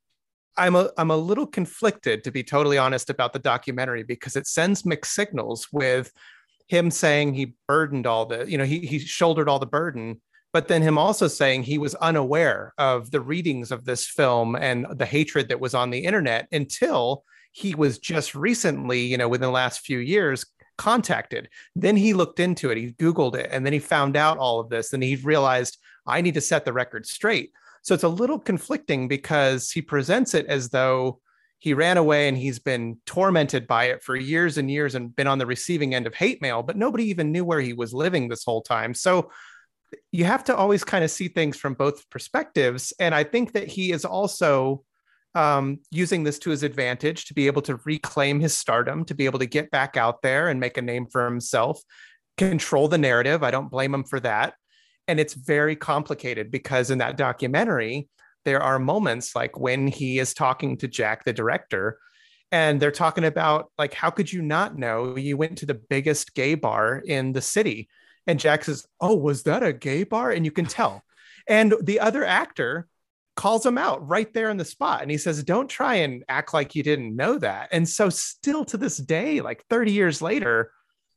I'm 0.56 0.76
a 0.76 0.90
I'm 0.98 1.12
a 1.12 1.18
little 1.18 1.46
conflicted 1.46 2.24
to 2.24 2.32
be 2.32 2.44
totally 2.44 2.78
honest 2.78 3.10
about 3.10 3.34
the 3.34 3.40
documentary 3.40 4.04
because 4.04 4.38
it 4.38 4.48
sends 4.48 4.86
mixed 4.86 5.14
signals 5.14 5.68
with 5.74 6.14
him 6.68 6.90
saying 6.90 7.34
he 7.34 7.56
burdened 7.68 8.08
all 8.08 8.26
the 8.26 8.50
you 8.50 8.58
know 8.58 8.64
he 8.64 8.80
he 8.80 9.00
shouldered 9.00 9.50
all 9.50 9.60
the 9.60 9.66
burden 9.66 10.22
but 10.58 10.68
then 10.68 10.82
him 10.82 10.98
also 10.98 11.28
saying 11.28 11.62
he 11.62 11.78
was 11.78 11.94
unaware 11.94 12.74
of 12.80 13.12
the 13.12 13.22
readings 13.22 13.72
of 13.72 13.86
this 13.86 14.08
film 14.08 14.56
and 14.56 14.88
the 14.96 15.06
hatred 15.06 15.50
that 15.50 15.60
was 15.60 15.76
on 15.76 15.92
the 15.92 16.00
internet 16.00 16.48
until 16.52 17.24
he 17.52 17.76
was 17.76 18.00
just 18.00 18.34
recently, 18.34 19.02
you 19.02 19.20
know, 19.20 19.30
within 19.30 19.46
the 19.46 19.52
last 19.52 19.82
few 19.82 20.00
years, 20.00 20.48
contacted. 20.76 21.48
Then 21.76 21.96
he 21.96 22.14
looked 22.14 22.40
into 22.40 22.72
it, 22.72 22.78
he 22.80 22.94
Googled 22.94 23.36
it, 23.36 23.50
and 23.52 23.64
then 23.64 23.72
he 23.72 23.78
found 23.78 24.18
out 24.18 24.40
all 24.40 24.60
of 24.60 24.70
this. 24.70 24.94
And 24.94 25.04
he 25.04 25.18
realized, 25.18 25.78
I 26.08 26.22
need 26.22 26.34
to 26.34 26.42
set 26.42 26.66
the 26.66 26.74
record 26.74 27.06
straight. 27.06 27.52
So 27.84 27.94
it's 27.94 28.04
a 28.04 28.10
little 28.10 28.40
conflicting 28.40 29.08
because 29.08 29.70
he 29.70 29.84
presents 29.84 30.34
it 30.34 30.48
as 30.48 30.70
though 30.70 31.20
he 31.60 31.76
ran 31.76 31.98
away 31.98 32.30
and 32.30 32.36
he's 32.36 32.58
been 32.58 32.98
tormented 33.06 33.68
by 33.68 33.90
it 33.90 34.02
for 34.02 34.16
years 34.16 34.58
and 34.58 34.72
years 34.72 34.96
and 34.96 35.16
been 35.16 35.28
on 35.28 35.38
the 35.38 35.46
receiving 35.46 35.94
end 35.94 36.08
of 36.08 36.16
hate 36.16 36.42
mail, 36.42 36.64
but 36.64 36.78
nobody 36.78 37.04
even 37.12 37.32
knew 37.32 37.46
where 37.46 37.62
he 37.62 37.74
was 37.74 37.94
living 37.94 38.28
this 38.28 38.44
whole 38.44 38.64
time. 38.64 38.96
So 38.96 39.30
you 40.12 40.26
have 40.26 40.44
to 40.46 40.56
always 40.56 40.84
kind 40.84 41.04
of 41.04 41.12
see 41.12 41.28
things 41.28 41.58
from 41.58 41.74
both 41.74 42.10
perspectives. 42.10 42.94
And 43.00 43.16
I 43.16 43.24
think 43.24 43.54
that 43.54 43.68
he 43.68 43.92
is 43.92 44.06
also 44.06 44.84
um, 45.36 45.80
using 45.92 46.24
this 46.24 46.40
to 46.40 46.50
his 46.50 46.64
advantage 46.64 47.26
to 47.26 47.34
be 47.34 47.48
able 47.48 47.62
to 47.64 47.80
reclaim 47.86 48.40
his 48.40 48.58
stardom, 48.58 49.06
to 49.06 49.14
be 49.14 49.26
able 49.26 49.40
to 49.40 49.46
get 49.46 49.70
back 49.72 49.96
out 49.96 50.22
there 50.22 50.50
and 50.50 50.60
make 50.60 50.78
a 50.78 50.82
name 50.82 51.06
for 51.12 51.26
himself. 51.26 51.82
control 52.38 52.88
the 52.88 52.98
narrative. 52.98 53.44
I 53.44 53.52
don't 53.52 53.72
blame 53.72 53.94
him 53.94 54.04
for 54.04 54.20
that. 54.22 54.54
And 55.08 55.20
it's 55.20 55.34
very 55.34 55.76
complicated 55.76 56.52
because 56.52 56.92
in 56.92 57.00
that 57.00 57.18
documentary, 57.18 58.08
there 58.46 58.62
are 58.62 58.80
moments 58.80 59.36
like 59.36 59.60
when 59.60 59.88
he 59.88 60.20
is 60.20 60.34
talking 60.34 60.78
to 60.78 60.88
Jack, 60.88 61.24
the 61.24 61.34
director, 61.34 62.00
and 62.52 62.80
they're 62.80 62.92
talking 62.92 63.26
about 63.26 63.72
like, 63.78 63.94
how 63.94 64.10
could 64.10 64.32
you 64.32 64.42
not 64.42 64.78
know 64.78 65.18
you 65.18 65.36
went 65.36 65.58
to 65.60 65.66
the 65.66 65.74
biggest 65.74 66.34
gay 66.34 66.56
bar 66.56 67.02
in 67.06 67.34
the 67.34 67.42
city? 67.42 67.90
And 68.28 68.40
Jack 68.40 68.66
says, 68.66 68.86
Oh, 69.02 69.16
was 69.16 69.44
that 69.44 69.64
a 69.64 69.74
gay 69.74 70.04
bar? 70.04 70.32
And 70.32 70.46
you 70.46 70.52
can 70.52 70.66
tell. 70.66 71.04
And 71.48 71.74
the 71.82 72.02
other 72.02 72.26
actor 72.26 72.88
calls 73.36 73.66
him 73.66 73.78
out 73.78 74.06
right 74.08 74.34
there 74.34 74.50
in 74.50 74.58
the 74.58 74.66
spot. 74.66 75.02
And 75.02 75.10
he 75.10 75.18
says, 75.18 75.44
Don't 75.44 75.70
try 75.70 75.96
and 75.96 76.24
act 76.28 76.54
like 76.54 76.76
you 76.76 76.84
didn't 76.84 77.16
know 77.16 77.38
that. 77.40 77.70
And 77.72 77.88
so, 77.88 78.10
still 78.10 78.66
to 78.66 78.78
this 78.78 78.98
day, 78.98 79.42
like 79.42 79.64
30 79.70 79.92
years 79.94 80.22
later, 80.22 80.72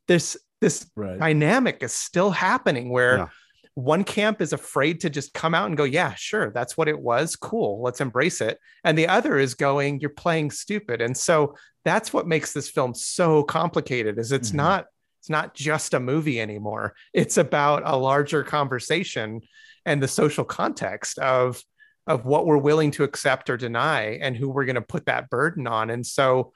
this 0.07 0.37
this 0.61 0.85
Right. 0.95 1.17
dynamic 1.19 1.81
is 1.81 1.91
still 1.91 2.29
happening 2.29 2.91
where 2.91 3.17
Yeah. 3.17 3.27
one 3.73 4.03
camp 4.03 4.41
is 4.41 4.53
afraid 4.53 5.01
to 5.01 5.09
just 5.09 5.33
come 5.33 5.55
out 5.55 5.65
and 5.65 5.75
go, 5.75 5.83
Yeah, 5.85 6.13
sure, 6.13 6.51
that's 6.51 6.77
what 6.77 6.87
it 6.87 6.99
was. 6.99 7.35
Cool, 7.35 7.81
let's 7.81 7.99
embrace 7.99 8.41
it. 8.41 8.59
And 8.83 8.95
the 8.95 9.07
other 9.07 9.37
is 9.39 9.55
going, 9.55 9.99
You're 9.99 10.11
playing 10.11 10.51
stupid. 10.51 11.01
And 11.01 11.17
so 11.17 11.55
that's 11.83 12.13
what 12.13 12.27
makes 12.27 12.53
this 12.53 12.69
film 12.69 12.93
so 12.93 13.41
complicated 13.43 14.19
is 14.19 14.31
it's 14.31 14.51
Mhm. 14.51 14.55
not 14.55 14.85
it's 15.21 15.29
not 15.29 15.53
just 15.53 15.93
a 15.93 15.99
movie 15.99 16.41
anymore. 16.41 16.95
It's 17.13 17.37
about 17.37 17.83
a 17.85 17.95
larger 17.95 18.43
conversation 18.43 19.41
and 19.85 20.01
the 20.01 20.07
social 20.07 20.43
context 20.43 21.19
of 21.19 21.61
of 22.07 22.25
what 22.25 22.47
we're 22.47 22.57
willing 22.57 22.89
to 22.89 23.03
accept 23.03 23.47
or 23.51 23.55
deny 23.55 24.17
and 24.19 24.35
who 24.35 24.49
we're 24.49 24.65
going 24.65 24.75
to 24.75 24.81
put 24.81 25.05
that 25.05 25.29
burden 25.29 25.67
on. 25.67 25.91
And 25.91 26.03
so 26.03 26.53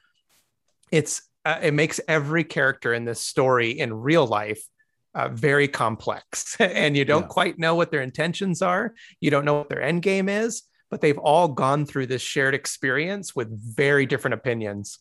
it's 0.91 1.21
uh, 1.45 1.59
it 1.61 1.75
makes 1.75 1.99
every 2.07 2.43
character 2.43 2.91
in 2.91 3.05
this 3.05 3.21
story 3.21 3.69
in 3.69 3.93
real 3.93 4.25
life 4.25 4.63
uh, 5.13 5.29
very 5.29 5.67
complex 5.67 6.55
and 6.59 6.97
you 6.97 7.05
don't 7.05 7.21
Yeah. 7.23 7.27
quite 7.27 7.59
know 7.59 7.75
what 7.75 7.91
their 7.91 8.01
intentions 8.01 8.63
are. 8.63 8.95
You 9.21 9.29
don't 9.29 9.45
know 9.45 9.53
what 9.59 9.69
their 9.69 9.83
end 9.83 10.01
game 10.01 10.27
is, 10.27 10.63
but 10.89 11.01
they've 11.01 11.19
all 11.19 11.49
gone 11.49 11.85
through 11.85 12.07
this 12.07 12.23
shared 12.23 12.55
experience 12.55 13.35
with 13.35 13.47
very 13.51 14.07
different 14.07 14.33
opinions. 14.33 14.97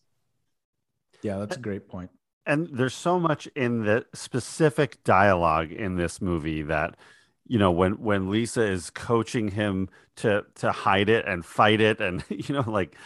Yeah, 1.23 1.39
that's 1.39 1.57
a 1.57 1.61
great 1.61 1.89
point. 1.89 2.11
And 2.47 2.69
there's 2.73 2.95
so 2.95 3.19
much 3.19 3.47
in 3.55 3.85
the 3.85 4.07
specific 4.13 5.03
dialogue 5.05 5.73
in 5.73 5.97
this 5.97 6.21
movie 6.21 6.63
that 6.63 6.97
you 7.47 7.59
know 7.59 7.71
when 7.71 7.95
when 8.01 8.31
Lisa 8.31 8.63
is 8.63 8.91
coaching 8.91 9.49
him 9.49 9.89
to 10.17 10.45
to 10.57 10.73
hide 10.73 11.09
it 11.09 11.27
and 11.27 11.45
fight 11.45 11.81
it 11.81 12.01
and 12.01 12.25
you 12.29 12.55
know 12.55 12.69
like 12.69 12.97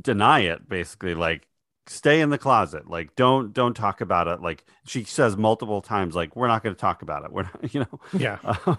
deny 0.00 0.40
it 0.40 0.68
basically 0.68 1.14
like 1.14 1.46
stay 1.86 2.20
in 2.20 2.30
the 2.30 2.38
closet. 2.38 2.88
Like 2.88 3.14
don't 3.14 3.52
don't 3.52 3.74
talk 3.74 4.00
about 4.00 4.28
it. 4.28 4.40
Like 4.40 4.64
she 4.86 5.04
says 5.04 5.36
multiple 5.36 5.82
times 5.82 6.14
like 6.14 6.34
we're 6.34 6.48
not 6.48 6.62
going 6.62 6.74
to 6.74 6.80
talk 6.80 7.02
about 7.02 7.24
it. 7.24 7.32
We're 7.34 7.42
not 7.42 7.74
you 7.74 7.80
know? 7.80 8.00
Yeah. 8.12 8.38
uh, 8.44 8.76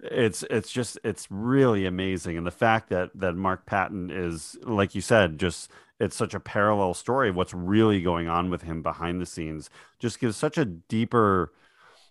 it's 0.00 0.42
it's 0.44 0.70
just 0.70 0.98
it's 1.04 1.30
really 1.30 1.86
amazing. 1.86 2.36
And 2.36 2.46
the 2.46 2.50
fact 2.50 2.88
that 2.90 3.10
that 3.14 3.34
mark 3.34 3.66
patton 3.66 4.10
is 4.10 4.56
like 4.62 4.94
you 4.94 5.00
said 5.00 5.38
just 5.38 5.70
it's 5.98 6.16
such 6.16 6.34
a 6.34 6.40
parallel 6.40 6.94
story 6.94 7.30
of 7.30 7.36
what's 7.36 7.54
really 7.54 8.02
going 8.02 8.28
on 8.28 8.50
with 8.50 8.62
him 8.62 8.82
behind 8.82 9.20
the 9.20 9.26
scenes 9.26 9.70
just 9.98 10.20
gives 10.20 10.36
such 10.36 10.58
a 10.58 10.64
deeper 10.64 11.52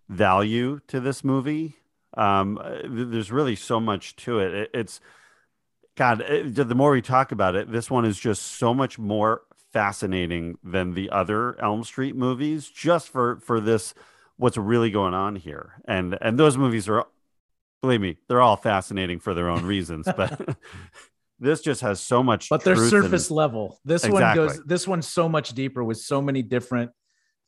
value 0.09 0.79
to 0.87 0.99
this 0.99 1.23
movie. 1.23 1.75
Um 2.15 2.59
uh, 2.59 2.81
there's 2.85 3.31
really 3.31 3.55
so 3.55 3.79
much 3.79 4.15
to 4.17 4.39
it, 4.39 4.53
it 4.53 4.69
it's 4.73 5.01
god 5.95 6.21
it, 6.21 6.55
the 6.55 6.75
more 6.75 6.91
we 6.91 7.01
talk 7.01 7.31
about 7.31 7.55
it 7.55 7.71
this 7.71 7.89
one 7.89 8.05
is 8.05 8.19
just 8.19 8.41
so 8.41 8.73
much 8.73 8.99
more 8.99 9.41
fascinating 9.75 10.57
than 10.63 10.93
the 10.93 11.09
other 11.09 11.61
elm 11.61 11.83
street 11.83 12.15
movies 12.15 12.69
just 12.69 13.09
for 13.09 13.41
for 13.41 13.59
this 13.59 13.93
what's 14.37 14.55
really 14.57 14.89
going 14.89 15.13
on 15.13 15.35
here 15.35 15.81
and 15.85 16.17
and 16.21 16.39
those 16.39 16.57
movies 16.57 16.87
are 16.87 17.05
believe 17.81 17.99
me 17.99 18.17
they're 18.29 18.41
all 18.41 18.55
fascinating 18.55 19.19
for 19.19 19.33
their 19.33 19.49
own 19.49 19.65
reasons 19.75 20.07
but 20.15 20.57
this 21.39 21.59
just 21.61 21.81
has 21.81 21.99
so 21.99 22.23
much 22.23 22.47
But 22.47 22.63
they're 22.63 22.73
and- 22.79 22.89
surface 22.89 23.29
level. 23.29 23.79
This 23.83 24.07
one 24.07 24.33
goes 24.33 24.63
this 24.63 24.87
one's 24.87 25.07
so 25.07 25.27
much 25.27 25.53
deeper 25.53 25.83
with 25.83 25.97
so 25.97 26.21
many 26.21 26.41
different 26.41 26.91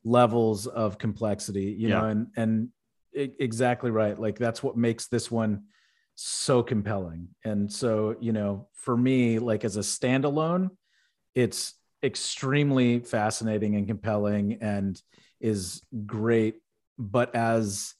levels 0.04 0.66
of 0.66 0.98
complexity, 0.98 1.74
you 1.78 1.88
know, 1.88 2.04
and 2.04 2.26
and 2.36 2.68
exactly 3.14 3.90
right. 3.90 4.18
Like 4.20 4.38
that's 4.38 4.62
what 4.62 4.76
makes 4.76 5.08
this 5.08 5.30
one 5.30 5.64
so 6.14 6.62
compelling. 6.62 7.28
And 7.44 7.72
so, 7.72 8.16
you 8.20 8.32
know, 8.32 8.68
for 8.74 8.96
me, 8.96 9.38
like 9.38 9.64
as 9.64 9.76
a 9.76 9.80
standalone, 9.80 10.70
it's 11.34 11.74
extremely 12.02 13.00
fascinating 13.00 13.76
and 13.76 13.86
compelling 13.86 14.58
and 14.60 15.00
is 15.40 15.82
great. 16.06 16.56
But 16.98 17.34
as 17.34 17.94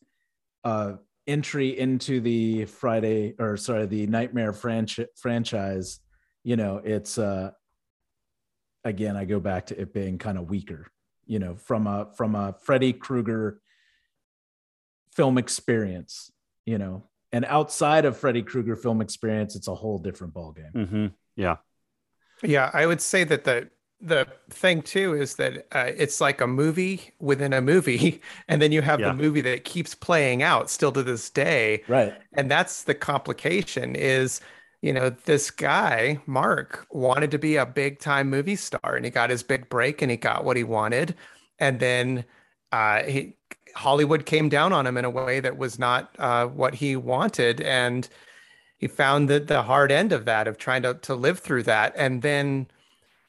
uh 0.65 0.95
entry 1.27 1.79
into 1.79 2.21
the 2.21 2.65
Friday 2.65 3.35
or 3.39 3.57
sorry, 3.57 3.87
the 3.87 4.07
Nightmare 4.07 4.53
franchi- 4.53 5.07
franchise, 5.17 6.01
you 6.43 6.57
know, 6.57 6.81
it's 6.83 7.19
uh 7.19 7.51
again, 8.85 9.17
I 9.17 9.25
go 9.25 9.41
back 9.41 9.67
to 9.67 9.81
it 9.81 9.93
being 9.93 10.19
kind 10.19 10.39
of 10.39 10.49
weaker, 10.49 10.87
you 11.27 11.39
know, 11.39 11.57
from 11.57 11.87
a 11.87 12.09
from 12.17 12.35
a 12.35 12.55
Freddy 12.63 12.93
Krueger 12.93 13.61
film 15.15 15.39
experience, 15.39 16.31
you 16.65 16.79
know. 16.79 17.05
And 17.33 17.45
outside 17.45 18.05
of 18.07 18.17
Freddy 18.17 18.43
Krueger 18.43 18.75
film 18.75 19.01
experience, 19.03 19.55
it's 19.55 19.69
a 19.69 19.75
whole 19.75 19.99
different 19.99 20.33
ballgame. 20.33 20.73
Mhm. 20.73 21.13
yeah 21.37 21.57
Yeah, 22.43 22.71
I 22.73 22.87
would 22.87 23.01
say 23.01 23.25
that 23.25 23.45
the 23.45 23.69
the 24.01 24.27
thing 24.51 24.83
too 24.83 25.15
is 25.15 25.37
that 25.37 25.67
uh, 25.73 25.91
it's 25.97 26.21
like 26.21 26.41
a 26.41 26.47
movie 26.47 27.13
within 27.19 27.53
a 27.53 27.61
movie, 27.61 28.23
and 28.49 28.63
then 28.63 28.73
you 28.73 28.83
have 28.83 29.03
Yeah. 29.03 29.05
the 29.05 29.13
movie 29.13 29.41
that 29.43 29.65
keeps 29.65 29.95
playing 29.95 30.43
out 30.43 30.71
still 30.71 30.93
to 30.93 31.03
this 31.03 31.31
day, 31.31 31.83
Right. 31.89 32.23
and 32.35 32.51
that's 32.51 32.85
the 32.85 32.95
complication. 32.95 33.97
Is 33.97 34.41
you 34.83 34.93
know 34.93 35.11
this 35.11 35.51
guy 35.51 36.21
Mark 36.27 36.87
wanted 36.91 37.31
to 37.33 37.39
be 37.39 37.57
a 37.57 37.67
big 37.67 37.99
time 37.99 38.31
movie 38.31 38.57
star, 38.57 38.97
and 38.97 39.05
he 39.05 39.11
got 39.11 39.31
his 39.31 39.43
big 39.43 39.69
break, 39.69 40.01
and 40.03 40.11
he 40.11 40.17
got 40.17 40.45
what 40.45 40.57
he 40.57 40.65
wanted, 40.65 41.17
and 41.59 41.81
then 41.81 42.25
uh, 42.73 43.03
he 43.05 43.35
Hollywood 43.75 44.27
came 44.27 44.49
down 44.49 44.73
on 44.73 44.87
him 44.87 44.97
in 44.97 45.05
a 45.05 45.11
way 45.11 45.41
that 45.41 45.57
was 45.59 45.79
not 45.79 46.15
uh, 46.19 46.47
what 46.47 46.75
he 46.77 46.97
wanted, 46.97 47.61
and 47.61 48.09
he 48.79 48.87
found 48.89 49.29
the 49.29 49.41
the 49.41 49.63
hard 49.63 49.91
end 49.93 50.13
of 50.13 50.25
that 50.25 50.49
of 50.49 50.59
trying 50.59 50.83
to 50.83 50.95
to 50.95 51.15
live 51.15 51.39
through 51.41 51.63
that 51.65 51.93
and 51.97 52.23
then 52.23 52.67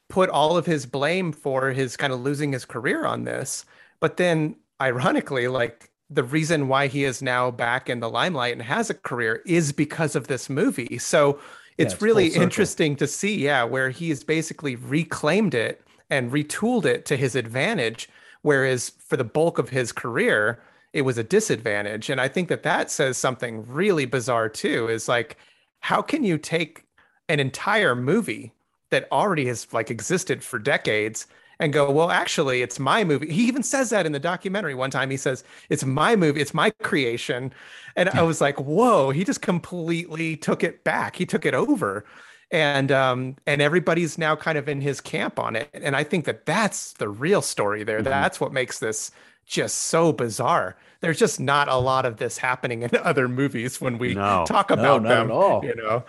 put 0.09 0.29
all 0.29 0.57
of 0.57 0.65
his 0.65 0.85
blame 0.85 1.31
for 1.31 1.71
his 1.71 1.95
kind 1.95 2.11
of 2.11 2.19
losing 2.19 2.51
his 2.51 2.65
career 2.65 3.05
on 3.05 3.23
this. 3.23 3.65
But 3.99 4.17
then 4.17 4.55
ironically 4.81 5.47
like 5.47 5.91
the 6.09 6.23
reason 6.23 6.67
why 6.67 6.87
he 6.87 7.03
is 7.03 7.21
now 7.21 7.51
back 7.51 7.89
in 7.89 7.99
the 7.99 8.09
limelight 8.09 8.53
and 8.53 8.61
has 8.63 8.89
a 8.89 8.95
career 8.95 9.41
is 9.45 9.71
because 9.71 10.15
of 10.15 10.27
this 10.27 10.49
movie. 10.49 10.97
So 10.97 11.39
Yeah, 11.77 11.85
it's 11.85 11.93
it's 11.93 12.01
really 12.01 12.27
interesting 12.29 12.95
to 12.97 13.07
see 13.07 13.37
yeah 13.37 13.63
where 13.63 13.89
he's 13.89 14.23
basically 14.23 14.75
reclaimed 14.75 15.53
it 15.53 15.81
and 16.09 16.31
retooled 16.31 16.85
it 16.85 17.05
to 17.05 17.15
his 17.15 17.35
advantage 17.35 18.09
whereas 18.41 18.89
for 18.89 19.17
the 19.17 19.23
bulk 19.23 19.59
of 19.59 19.69
his 19.69 19.91
career 19.91 20.61
it 20.93 21.03
was 21.03 21.17
a 21.19 21.23
disadvantage. 21.23 22.09
And 22.09 22.19
i 22.19 22.27
think 22.27 22.49
that 22.49 22.63
that 22.63 22.91
says 22.91 23.17
something 23.17 23.65
really 23.67 24.05
bizarre 24.05 24.49
too 24.49 24.87
is 24.89 25.07
like 25.07 25.37
how 25.81 26.01
can 26.01 26.23
you 26.23 26.37
take 26.37 26.83
an 27.29 27.39
entire 27.39 27.95
movie 27.95 28.53
that 28.91 29.07
already 29.11 29.45
has 29.47 29.67
like 29.73 29.91
existed 29.91 30.43
for 30.43 30.59
decades 30.59 31.27
and 31.59 31.73
go 31.73 31.91
well 31.91 32.09
actually 32.11 32.61
it's 32.61 32.79
my 32.79 33.03
movie. 33.03 33.31
He 33.31 33.43
even 33.47 33.63
says 33.63 33.89
that 33.91 34.05
in 34.05 34.11
the 34.11 34.19
documentary. 34.19 34.75
One 34.75 34.91
time 34.91 35.09
he 35.09 35.17
says 35.17 35.43
it's 35.69 35.83
my 35.85 36.15
movie 36.15 36.41
it's 36.41 36.53
my 36.53 36.69
creation. 36.81 37.53
And 37.95 38.09
i 38.09 38.21
was 38.23 38.41
like 38.41 38.59
whoa. 38.59 39.09
He 39.11 39.23
just 39.23 39.41
completely 39.41 40.37
took 40.37 40.63
it 40.63 40.83
back. 40.83 41.15
He 41.15 41.25
took 41.25 41.45
it 41.45 41.53
over. 41.53 42.05
And 42.51 42.91
um 42.91 43.35
and 43.45 43.61
everybody's 43.61 44.17
now 44.17 44.35
kind 44.35 44.57
of 44.57 44.67
in 44.69 44.81
his 44.81 45.01
camp 45.01 45.37
on 45.39 45.55
it. 45.55 45.69
And 45.73 45.95
i 45.95 46.03
think 46.03 46.25
that 46.25 46.45
that's 46.45 46.93
the 46.93 47.09
real 47.09 47.41
story 47.41 47.83
there. 47.83 47.99
Mhm. 48.01 48.05
that's 48.05 48.39
what 48.39 48.53
makes 48.53 48.79
this 48.79 49.11
just 49.49 49.75
so 49.77 50.13
bizarre 50.13 50.77
there's 51.01 51.17
just 51.19 51.39
not 51.39 51.67
a 51.67 51.75
lot 51.75 52.05
of 52.05 52.17
this 52.17 52.37
happening 52.37 52.81
in 52.83 52.89
other 52.97 53.27
movies 53.27 53.81
when 53.81 53.97
we 53.97 54.13
No. 54.13 54.45
talk 54.47 54.69
No, 54.69 54.75
about 54.75 55.01
not 55.03 55.09
them 55.09 55.25
at 55.27 55.31
all. 55.31 55.65
you 55.65 55.75
know 55.75 56.03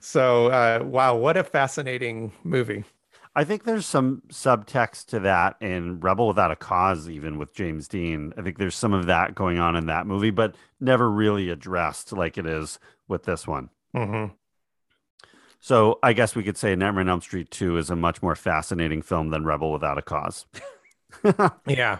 so 0.00 0.46
uh 0.48 0.80
wow 0.82 1.14
what 1.14 1.36
a 1.36 1.44
fascinating 1.44 2.32
movie 2.42 2.82
I 3.38 3.44
think 3.44 3.64
there's 3.64 3.84
some 3.84 4.22
subtext 4.30 5.08
to 5.08 5.20
that 5.20 5.56
in 5.60 6.00
Rebel 6.00 6.26
Without 6.26 6.50
a 6.50 6.56
Cause, 6.56 7.06
even 7.10 7.36
with 7.36 7.52
James 7.52 7.86
Dean. 7.86 8.32
I 8.38 8.40
think 8.40 8.56
there's 8.56 8.74
some 8.74 8.94
of 8.94 9.04
that 9.08 9.34
going 9.34 9.58
on 9.58 9.76
in 9.76 9.84
that 9.88 10.06
movie, 10.06 10.30
but 10.30 10.54
never 10.80 11.10
really 11.10 11.50
addressed 11.50 12.14
like 12.14 12.38
it 12.38 12.46
is 12.46 12.78
with 13.08 13.24
this 13.24 13.46
one. 13.46 13.68
Mhm. 13.94 14.30
So 15.60 15.98
I 16.02 16.14
guess 16.14 16.34
we 16.34 16.44
could 16.44 16.56
say 16.56 16.74
Nightmare 16.76 17.02
on 17.02 17.10
Elm 17.10 17.20
Street 17.20 17.50
2 17.50 17.76
is 17.76 17.90
a 17.90 17.94
much 17.96 18.22
more 18.22 18.36
fascinating 18.36 19.02
film 19.02 19.28
than 19.28 19.44
Rebel 19.44 19.70
Without 19.70 19.98
a 19.98 20.02
Cause. 20.02 20.46
yeah 21.66 21.98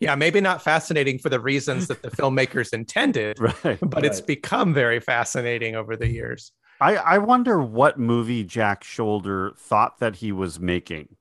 yeah 0.00 0.14
maybe 0.14 0.40
not 0.40 0.62
fascinating 0.62 1.18
for 1.18 1.28
the 1.28 1.40
reasons 1.40 1.86
that 1.88 2.02
the 2.02 2.10
filmmakers 2.10 2.72
intended 2.72 3.38
right. 3.64 3.78
but 3.80 4.04
it's 4.04 4.20
become 4.20 4.72
very 4.74 5.00
fascinating 5.00 5.74
over 5.76 5.96
the 5.96 6.08
years 6.08 6.52
I, 6.80 6.96
I 6.96 7.18
wonder 7.18 7.60
what 7.60 7.98
movie 7.98 8.44
Jack 8.44 8.84
Sholder 8.84 9.56
thought 9.56 9.98
that 9.98 10.16
he 10.16 10.30
was 10.30 10.60
making. 10.60 11.16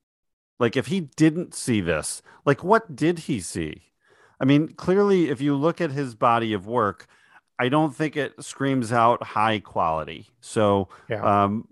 Like, 0.59 0.75
if 0.75 0.87
he 0.87 1.01
didn't 1.01 1.53
see 1.53 1.81
this, 1.81 2.21
like, 2.45 2.63
what 2.63 2.95
did 2.95 3.19
he 3.19 3.39
see? 3.39 3.83
I 4.39 4.45
mean, 4.45 4.69
clearly, 4.69 5.29
if 5.29 5.41
you 5.41 5.55
look 5.55 5.81
at 5.81 5.91
his 5.91 6.15
body 6.15 6.53
of 6.53 6.67
work, 6.67 7.07
I 7.59 7.69
don't 7.69 7.95
think 7.95 8.15
it 8.15 8.33
screams 8.43 8.91
out 8.91 9.23
high 9.23 9.59
quality. 9.59 10.27
So, 10.41 10.89
Yeah. 11.09 11.45
um, 11.45 11.67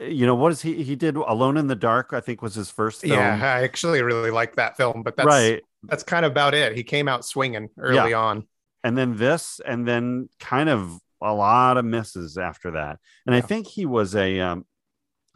you 0.00 0.26
know, 0.26 0.34
what 0.34 0.50
is 0.50 0.62
he? 0.62 0.82
He 0.82 0.96
did 0.96 1.16
Alone 1.16 1.56
in 1.56 1.66
the 1.66 1.76
Dark. 1.76 2.12
I 2.12 2.20
think 2.20 2.42
was 2.42 2.54
his 2.54 2.70
first 2.70 3.02
film. 3.02 3.12
Yeah, 3.12 3.34
I 3.34 3.62
actually 3.62 4.02
really 4.02 4.30
like 4.30 4.56
that 4.56 4.76
film, 4.76 5.02
but 5.02 5.14
that's 5.16 5.26
right. 5.26 5.62
That's 5.88 6.02
kind 6.02 6.24
of 6.24 6.32
about 6.32 6.54
it. 6.54 6.76
He 6.76 6.82
came 6.82 7.08
out 7.08 7.24
swinging 7.24 7.68
early 7.78 8.12
on. 8.12 8.46
and 8.82 8.96
then 8.96 9.16
this, 9.16 9.60
and 9.64 9.86
then 9.86 10.28
kind 10.38 10.68
of 10.68 10.98
a 11.22 11.32
lot 11.32 11.76
of 11.76 11.84
misses 11.84 12.36
after 12.36 12.72
that. 12.72 12.98
And 13.26 13.34
I 13.34 13.40
think 13.40 13.66
he 13.66 13.86
was 13.86 14.14
a, 14.14 14.40
um, 14.40 14.66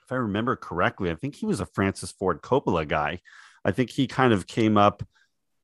if 0.04 0.12
I 0.12 0.16
remember 0.16 0.56
correctly, 0.56 1.10
I 1.10 1.14
think 1.14 1.34
he 1.34 1.46
was 1.46 1.60
a 1.60 1.66
Francis 1.66 2.12
Ford 2.12 2.42
Coppola 2.42 2.86
guy. 2.86 3.20
I 3.64 3.72
think 3.72 3.90
he 3.90 4.06
kind 4.06 4.32
of 4.32 4.46
came 4.46 4.76
up 4.76 5.02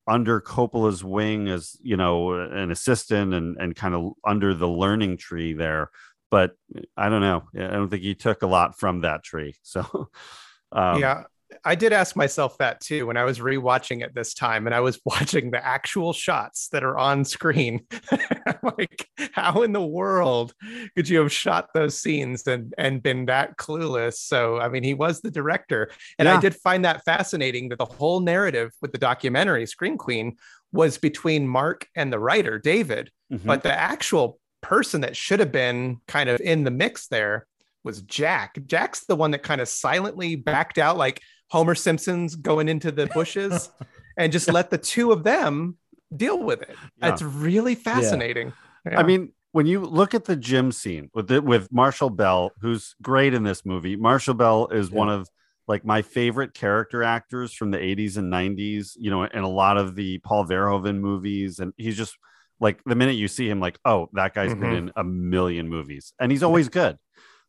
under 0.07 0.41
Coppola's 0.41 1.03
wing 1.03 1.49
as 1.49 1.77
you 1.83 1.97
know 1.97 2.33
an 2.33 2.71
assistant 2.71 3.33
and 3.33 3.57
and 3.57 3.75
kind 3.75 3.95
of 3.95 4.13
under 4.25 4.53
the 4.53 4.69
learning 4.69 5.17
tree 5.17 5.53
there. 5.53 5.91
But 6.31 6.53
I 6.97 7.09
don't 7.09 7.21
know. 7.21 7.45
I 7.55 7.73
don't 7.73 7.89
think 7.89 8.03
he 8.03 8.15
took 8.15 8.43
a 8.43 8.47
lot 8.47 8.79
from 8.79 9.01
that 9.01 9.23
tree. 9.23 9.55
So 9.63 9.81
um, 10.73 11.01
yeah. 11.01 11.25
I 11.65 11.75
did 11.75 11.93
ask 11.93 12.15
myself 12.17 12.59
that 12.59 12.81
too 12.81 13.07
when 13.07 13.17
I 13.17 13.25
was 13.25 13.39
rewatching 13.39 14.03
it 14.03 14.15
this 14.15 14.35
time 14.35 14.67
and 14.67 14.75
I 14.75 14.81
was 14.81 15.01
watching 15.05 15.51
the 15.51 15.65
actual 15.65 16.13
shots 16.13 16.69
that 16.69 16.85
are 16.85 16.97
on 16.99 17.25
screen. 17.25 17.87
like, 18.63 19.09
how 19.33 19.63
in 19.63 19.73
the 19.73 19.85
world 19.85 20.53
could 20.95 21.09
you 21.09 21.21
have 21.21 21.33
shot 21.33 21.69
those 21.75 22.01
scenes 22.01 22.47
and, 22.47 22.75
and 22.79 23.03
been 23.03 23.27
that 23.27 23.57
clueless? 23.57 24.15
So, 24.15 24.59
I 24.59 24.69
mean, 24.69 24.83
he 24.83 24.95
was 24.95 25.21
the 25.21 25.31
director. 25.31 25.91
And 26.19 26.27
Yeah. 26.27 26.37
I 26.37 26.41
did 26.41 26.55
find 26.57 26.85
that 26.85 27.05
fascinating 27.05 27.69
that 27.71 27.79
the 27.79 27.85
whole 27.85 28.21
narrative 28.21 28.73
with 28.83 28.93
the 28.93 28.99
documentary 28.99 29.67
Scream 29.67 29.97
Queen 29.97 30.37
was 30.73 30.99
between 30.99 31.47
Mark 31.47 31.87
and 31.95 32.13
the 32.13 32.19
writer, 32.19 32.59
David. 32.59 33.11
mhm. 33.33 33.45
But 33.45 33.63
the 33.63 33.73
actual 33.73 34.39
person 34.61 35.03
that 35.03 35.17
should 35.17 35.41
have 35.41 35.53
been 35.53 35.99
kind 36.09 36.29
of 36.29 36.41
in 36.41 36.65
the 36.65 36.71
mix 36.71 37.07
there 37.09 37.47
was 37.85 38.01
Jack. 38.03 38.59
Jack's 38.67 39.05
the 39.05 39.15
one 39.15 39.31
that 39.33 39.43
kind 39.43 39.61
of 39.61 39.69
silently 39.69 40.37
backed 40.37 40.79
out, 40.79 40.97
like 40.97 41.21
Homer 41.51 41.75
Simpson's 41.75 42.37
going 42.37 42.69
into 42.69 42.91
the 42.93 43.07
bushes, 43.07 43.71
and 44.19 44.33
just 44.33 44.51
let 44.53 44.71
the 44.71 44.79
two 44.79 45.13
of 45.13 45.25
them 45.25 45.77
deal 46.15 46.43
with 46.43 46.63
it. 46.63 46.77
Yeah. 46.99 47.13
It's 47.13 47.23
really 47.23 47.75
fascinating. 47.75 48.53
I 48.87 49.03
mean, 49.03 49.33
when 49.53 49.67
you 49.67 49.81
look 49.81 50.15
at 50.15 50.25
the 50.25 50.37
gym 50.37 50.73
scene 50.73 51.11
with 51.15 51.29
the, 51.29 51.41
with 51.41 51.73
Marshall 51.73 52.11
Bell, 52.11 52.51
who's 52.61 52.95
great 53.03 53.35
in 53.35 53.43
this 53.45 53.65
movie, 53.65 53.97
Marshall 53.97 54.35
Bell 54.35 54.67
is 54.69 54.91
Yeah. 54.91 54.99
one 54.99 55.09
of 55.09 55.29
like 55.67 55.85
my 55.85 56.03
favorite 56.03 56.53
character 56.55 57.03
actors 57.03 57.53
from 57.55 57.71
the 57.71 57.79
80s 57.79 58.17
and 58.19 58.31
90s, 58.33 58.97
you 58.99 59.11
know, 59.11 59.23
in 59.25 59.43
a 59.43 59.49
lot 59.49 59.79
of 59.79 59.95
the 59.95 60.19
Paul 60.19 60.45
Verhoeven 60.47 60.99
movies. 60.99 61.59
And 61.59 61.73
he's 61.79 61.97
just 61.97 62.19
like 62.61 62.83
the 62.85 62.95
minute 62.95 63.13
you 63.17 63.29
see 63.29 63.49
him, 63.49 63.61
like, 63.61 63.79
oh, 63.85 64.09
that 64.13 64.35
guy's 64.35 64.53
been 64.55 64.61
Mhm. 64.61 64.77
in 64.79 64.93
a 64.97 65.05
million 65.05 65.69
movies 65.69 66.13
and 66.21 66.31
he's 66.31 66.43
always 66.43 66.69
good. 66.69 66.99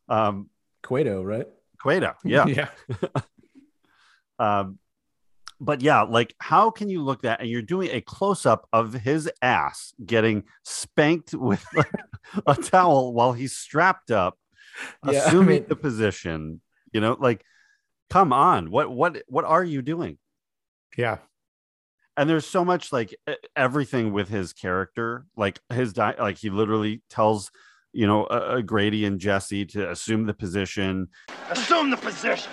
Um, 0.08 0.48
Kuato, 0.82 1.22
right? 1.24 1.46
Kuato, 1.84 2.14
yeah. 2.24 2.46
yeah, 2.46 2.68
Um, 4.38 4.78
but 5.60 5.80
yeah, 5.80 6.02
like 6.02 6.34
how 6.38 6.70
can 6.70 6.88
you 6.90 7.02
look 7.02 7.22
that 7.22 7.40
and 7.40 7.48
you're 7.48 7.62
doing 7.62 7.88
a 7.92 8.00
close 8.02 8.44
up 8.44 8.68
of 8.72 8.92
his 8.92 9.30
ass 9.40 9.94
getting 10.04 10.44
spanked 10.64 11.32
with 11.32 11.64
like, 11.74 11.90
a 12.46 12.54
towel 12.54 13.14
while 13.14 13.32
he's 13.32 13.56
strapped 13.56 14.10
up, 14.10 14.38
Yeah, 15.04 15.12
I 15.12 15.14
assuming 15.26 15.46
mean- 15.60 15.66
the 15.68 15.76
position, 15.76 16.60
you 16.92 17.00
know, 17.00 17.16
like 17.18 17.42
come 18.10 18.32
on, 18.32 18.70
what 18.70 18.90
what 18.90 19.22
what 19.28 19.44
are 19.46 19.64
you 19.64 19.80
doing? 19.82 20.18
yeah, 20.98 21.18
And 22.16 22.28
there's 22.30 22.46
so 22.46 22.64
much 22.64 22.92
like 22.92 23.14
everything 23.56 24.12
with 24.12 24.28
his 24.28 24.52
character, 24.52 25.26
like 25.36 25.58
his 25.72 25.92
di- 25.94 26.14
like 26.18 26.36
he 26.38 26.50
literally 26.50 27.02
tells 27.10 27.50
you 27.94 28.06
know 28.06 28.24
uh, 28.24 28.60
Grady 28.60 29.06
and 29.06 29.18
Jesse 29.18 29.64
to 29.66 29.90
assume 29.90 30.26
the 30.26 30.34
position 30.34 31.08
Assume 31.48 31.88
the 31.90 31.96
position. 31.96 32.52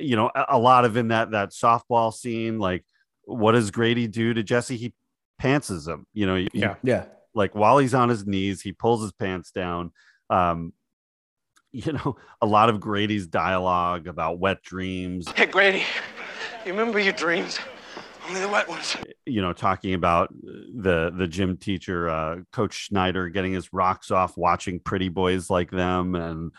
You 0.00 0.16
know 0.16 0.30
a, 0.34 0.44
a 0.50 0.58
lot 0.58 0.84
of 0.84 0.96
in 0.96 1.08
that 1.08 1.30
that 1.32 1.50
softball 1.50 2.12
scene 2.12 2.58
like 2.58 2.84
what 3.24 3.52
does 3.52 3.70
grady 3.70 4.06
do 4.08 4.32
to 4.34 4.42
jesse 4.42 4.76
he 4.76 4.92
pantses 5.40 5.86
him 5.88 6.06
you 6.14 6.26
know 6.26 6.36
he- 6.36 6.48
Yeah. 6.52 6.74
Yeah. 6.82 7.04
like 7.34 7.54
while 7.54 7.78
he's 7.78 7.94
on 7.94 8.08
his 8.08 8.26
knees 8.26 8.60
he 8.62 8.72
pulls 8.72 9.02
his 9.02 9.12
pants 9.12 9.50
down 9.50 9.92
um 10.30 10.72
you 11.72 11.92
know 11.92 12.16
a 12.40 12.46
lot 12.46 12.68
of 12.68 12.80
grady's 12.80 13.26
dialogue 13.26 14.06
about 14.08 14.38
wet 14.38 14.62
dreams 14.62 15.28
Hey, 15.36 15.46
Grady, 15.46 15.84
you 16.66 16.72
remember 16.72 16.98
your 16.98 17.12
dreams? 17.12 17.58
Only 18.28 18.40
the 18.42 18.48
wet 18.48 18.68
ones. 18.68 18.96
you 19.26 19.40
know 19.40 19.52
talking 19.52 19.94
about 19.94 20.32
the 20.42 21.12
the 21.16 21.26
gym 21.26 21.56
teacher 21.56 22.08
uh 22.08 22.36
coach 22.52 22.74
schneider 22.74 23.28
getting 23.28 23.52
his 23.52 23.72
rocks 23.72 24.10
off 24.10 24.36
watching 24.36 24.78
pretty 24.80 25.08
boys 25.08 25.48
like 25.50 25.70
them 25.70 26.14
and 26.16 26.52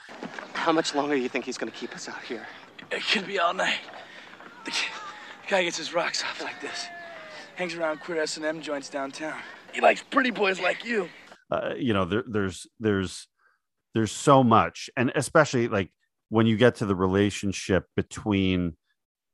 How 0.53 0.71
much 0.71 0.95
longer 0.95 1.15
do 1.15 1.21
you 1.21 1.29
think 1.29 1.45
he's 1.45 1.57
gonna 1.57 1.71
keep 1.71 1.93
us 1.93 2.07
out 2.09 2.21
here? 2.23 2.45
It 2.89 3.03
could 3.11 3.27
be 3.27 3.39
all 3.39 3.53
night. 3.53 3.79
The 4.65 4.71
guy 5.47 5.63
gets 5.63 5.77
his 5.77 5.93
rocks 5.93 6.23
off 6.23 6.41
like 6.41 6.59
this. 6.61 6.87
Hangs 7.55 7.75
around 7.75 7.99
queer 7.99 8.21
S&M 8.21 8.61
joints 8.61 8.89
downtown. 8.89 9.37
He 9.73 9.81
likes 9.81 10.03
pretty 10.09 10.31
boys 10.31 10.59
like 10.59 10.83
you. 10.85 11.09
uh, 11.51 11.73
you 11.77 11.93
know 11.93 12.05
there, 12.05 12.23
there's 12.27 12.65
there's 12.79 13.27
there's 13.93 14.11
so 14.11 14.43
much 14.43 14.89
and 14.95 15.11
especially 15.15 15.67
like 15.67 15.89
when 16.29 16.45
you 16.47 16.55
get 16.57 16.75
to 16.75 16.85
the 16.85 16.95
relationship 16.95 17.85
between 17.97 18.75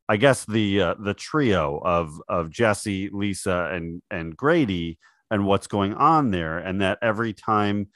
i 0.10 0.18
guess 0.18 0.44
the 0.46 0.82
uh, 0.82 0.96
the 1.00 1.14
trio 1.14 1.78
of 1.86 2.20
of 2.28 2.50
jesse 2.50 3.10
lisa 3.14 3.70
and 3.72 4.02
and 4.10 4.36
grady 4.36 4.98
and 5.30 5.46
what's 5.46 5.68
going 5.68 5.94
on 5.94 6.32
there 6.32 6.58
and 6.58 6.82
that 6.82 6.98
every 7.04 7.34
time 7.34 7.88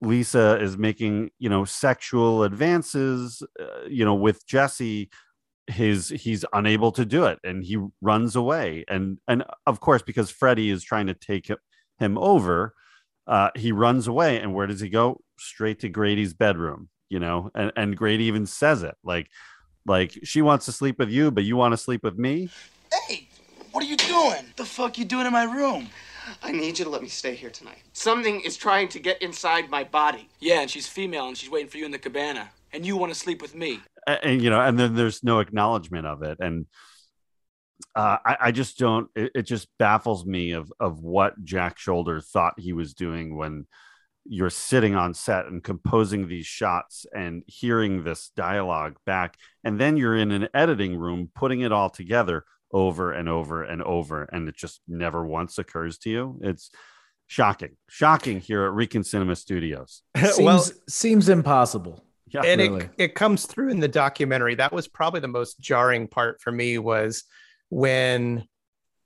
lisa 0.00 0.58
is 0.60 0.76
making 0.78 1.30
you 1.38 1.48
know 1.48 1.64
sexual 1.64 2.42
advances 2.42 3.42
uh, 3.60 3.84
you 3.88 4.04
know 4.04 4.14
with 4.14 4.46
jesse 4.46 5.10
his 5.66 6.08
he's 6.08 6.44
unable 6.52 6.90
to 6.90 7.04
do 7.04 7.24
it 7.24 7.38
and 7.44 7.64
he 7.64 7.78
runs 8.00 8.34
away 8.34 8.84
and 8.88 9.18
and 9.28 9.44
of 9.66 9.80
course 9.80 10.02
because 10.02 10.30
freddy 10.30 10.70
is 10.70 10.82
trying 10.82 11.06
to 11.06 11.14
take 11.14 11.48
him, 11.48 11.58
him 11.98 12.18
over 12.18 12.74
uh, 13.26 13.50
he 13.54 13.70
runs 13.70 14.08
away 14.08 14.40
and 14.40 14.52
where 14.54 14.66
does 14.66 14.80
he 14.80 14.88
go 14.88 15.20
straight 15.38 15.78
to 15.78 15.88
grady's 15.88 16.34
bedroom 16.34 16.88
you 17.08 17.20
know 17.20 17.50
and, 17.54 17.70
and 17.76 17.96
grady 17.96 18.24
even 18.24 18.46
says 18.46 18.82
it 18.82 18.96
like 19.04 19.28
like 19.86 20.18
she 20.24 20.42
wants 20.42 20.64
to 20.64 20.72
sleep 20.72 20.98
with 20.98 21.10
you 21.10 21.30
but 21.30 21.44
you 21.44 21.56
want 21.56 21.72
to 21.72 21.76
sleep 21.76 22.02
with 22.02 22.18
me 22.18 22.48
Hey, 23.06 23.28
what 23.72 23.84
are 23.84 23.86
you 23.86 23.96
doing? 23.96 24.52
The 24.56 24.64
fuck 24.64 24.98
you 24.98 25.04
doing 25.04 25.26
in 25.26 25.32
my 25.32 25.44
room? 25.44 25.88
I 26.42 26.52
need 26.52 26.78
you 26.78 26.84
to 26.84 26.90
let 26.90 27.02
me 27.02 27.08
stay 27.08 27.34
here 27.34 27.50
tonight. 27.50 27.78
Something 27.92 28.40
is 28.40 28.56
trying 28.56 28.88
to 28.88 28.98
get 28.98 29.20
inside 29.22 29.70
my 29.70 29.84
body. 29.84 30.28
Yeah, 30.40 30.60
and 30.60 30.70
she's 30.70 30.86
female 30.86 31.28
and 31.28 31.36
she's 31.36 31.50
waiting 31.50 31.68
for 31.68 31.78
you 31.78 31.84
in 31.84 31.90
the 31.90 31.98
cabana. 31.98 32.50
And 32.72 32.86
you 32.86 32.96
want 32.96 33.12
to 33.12 33.18
sleep 33.18 33.42
with 33.42 33.54
me. 33.54 33.80
A- 34.06 34.24
and, 34.24 34.42
you 34.42 34.50
know 34.50 34.60
and 34.60 34.78
then 34.78 34.94
there's 34.94 35.22
no 35.22 35.40
acknowledgement 35.40 36.06
of 36.06 36.22
it 36.22 36.38
and 36.40 36.66
uh, 37.94 38.18
I, 38.24 38.36
I 38.40 38.50
just 38.52 38.78
don't 38.78 39.08
it, 39.14 39.32
it 39.34 39.42
just 39.42 39.68
baffles 39.78 40.24
me 40.24 40.52
of 40.52 40.72
of 40.80 41.00
what 41.00 41.42
jack 41.44 41.78
sholder 41.78 42.24
thought 42.24 42.54
he 42.58 42.72
was 42.72 42.94
doing 42.94 43.36
when 43.36 43.66
you're 44.24 44.50
sitting 44.50 44.94
on 44.94 45.14
set 45.14 45.46
and 45.46 45.62
composing 45.62 46.28
these 46.28 46.46
shots 46.46 47.06
and 47.14 47.42
hearing 47.46 48.04
this 48.04 48.30
dialogue 48.36 48.96
back 49.06 49.36
and 49.64 49.80
then 49.80 49.96
you're 49.96 50.16
in 50.16 50.30
an 50.30 50.48
editing 50.54 50.96
room 50.96 51.30
putting 51.34 51.60
it 51.60 51.72
all 51.72 51.90
together 51.90 52.44
over 52.72 53.12
and 53.12 53.28
over 53.28 53.62
and 53.62 53.82
over 53.82 54.24
and 54.24 54.48
it 54.48 54.56
just 54.56 54.80
never 54.86 55.24
once 55.24 55.58
occurs 55.58 55.98
to 55.98 56.10
you 56.10 56.38
it's 56.42 56.70
shocking 57.26 57.76
shocking 57.88 58.40
here 58.40 58.64
at 58.64 58.72
recon 58.72 59.02
cinema 59.04 59.34
studios 59.34 60.02
Seems 60.16 60.38
well, 60.38 60.64
seems 60.88 61.28
impossible. 61.28 62.04
yeah 62.28 62.42
and 62.44 62.60
really. 62.60 62.84
it, 62.84 62.90
it 62.98 63.14
comes 63.14 63.46
through 63.46 63.70
in 63.70 63.80
the 63.80 63.88
documentary 63.88 64.54
that 64.56 64.72
was 64.72 64.88
probably 64.88 65.20
the 65.20 65.28
most 65.28 65.58
jarring 65.60 66.06
part 66.06 66.40
for 66.40 66.52
me 66.52 66.78
was 66.78 67.24
when 67.70 68.44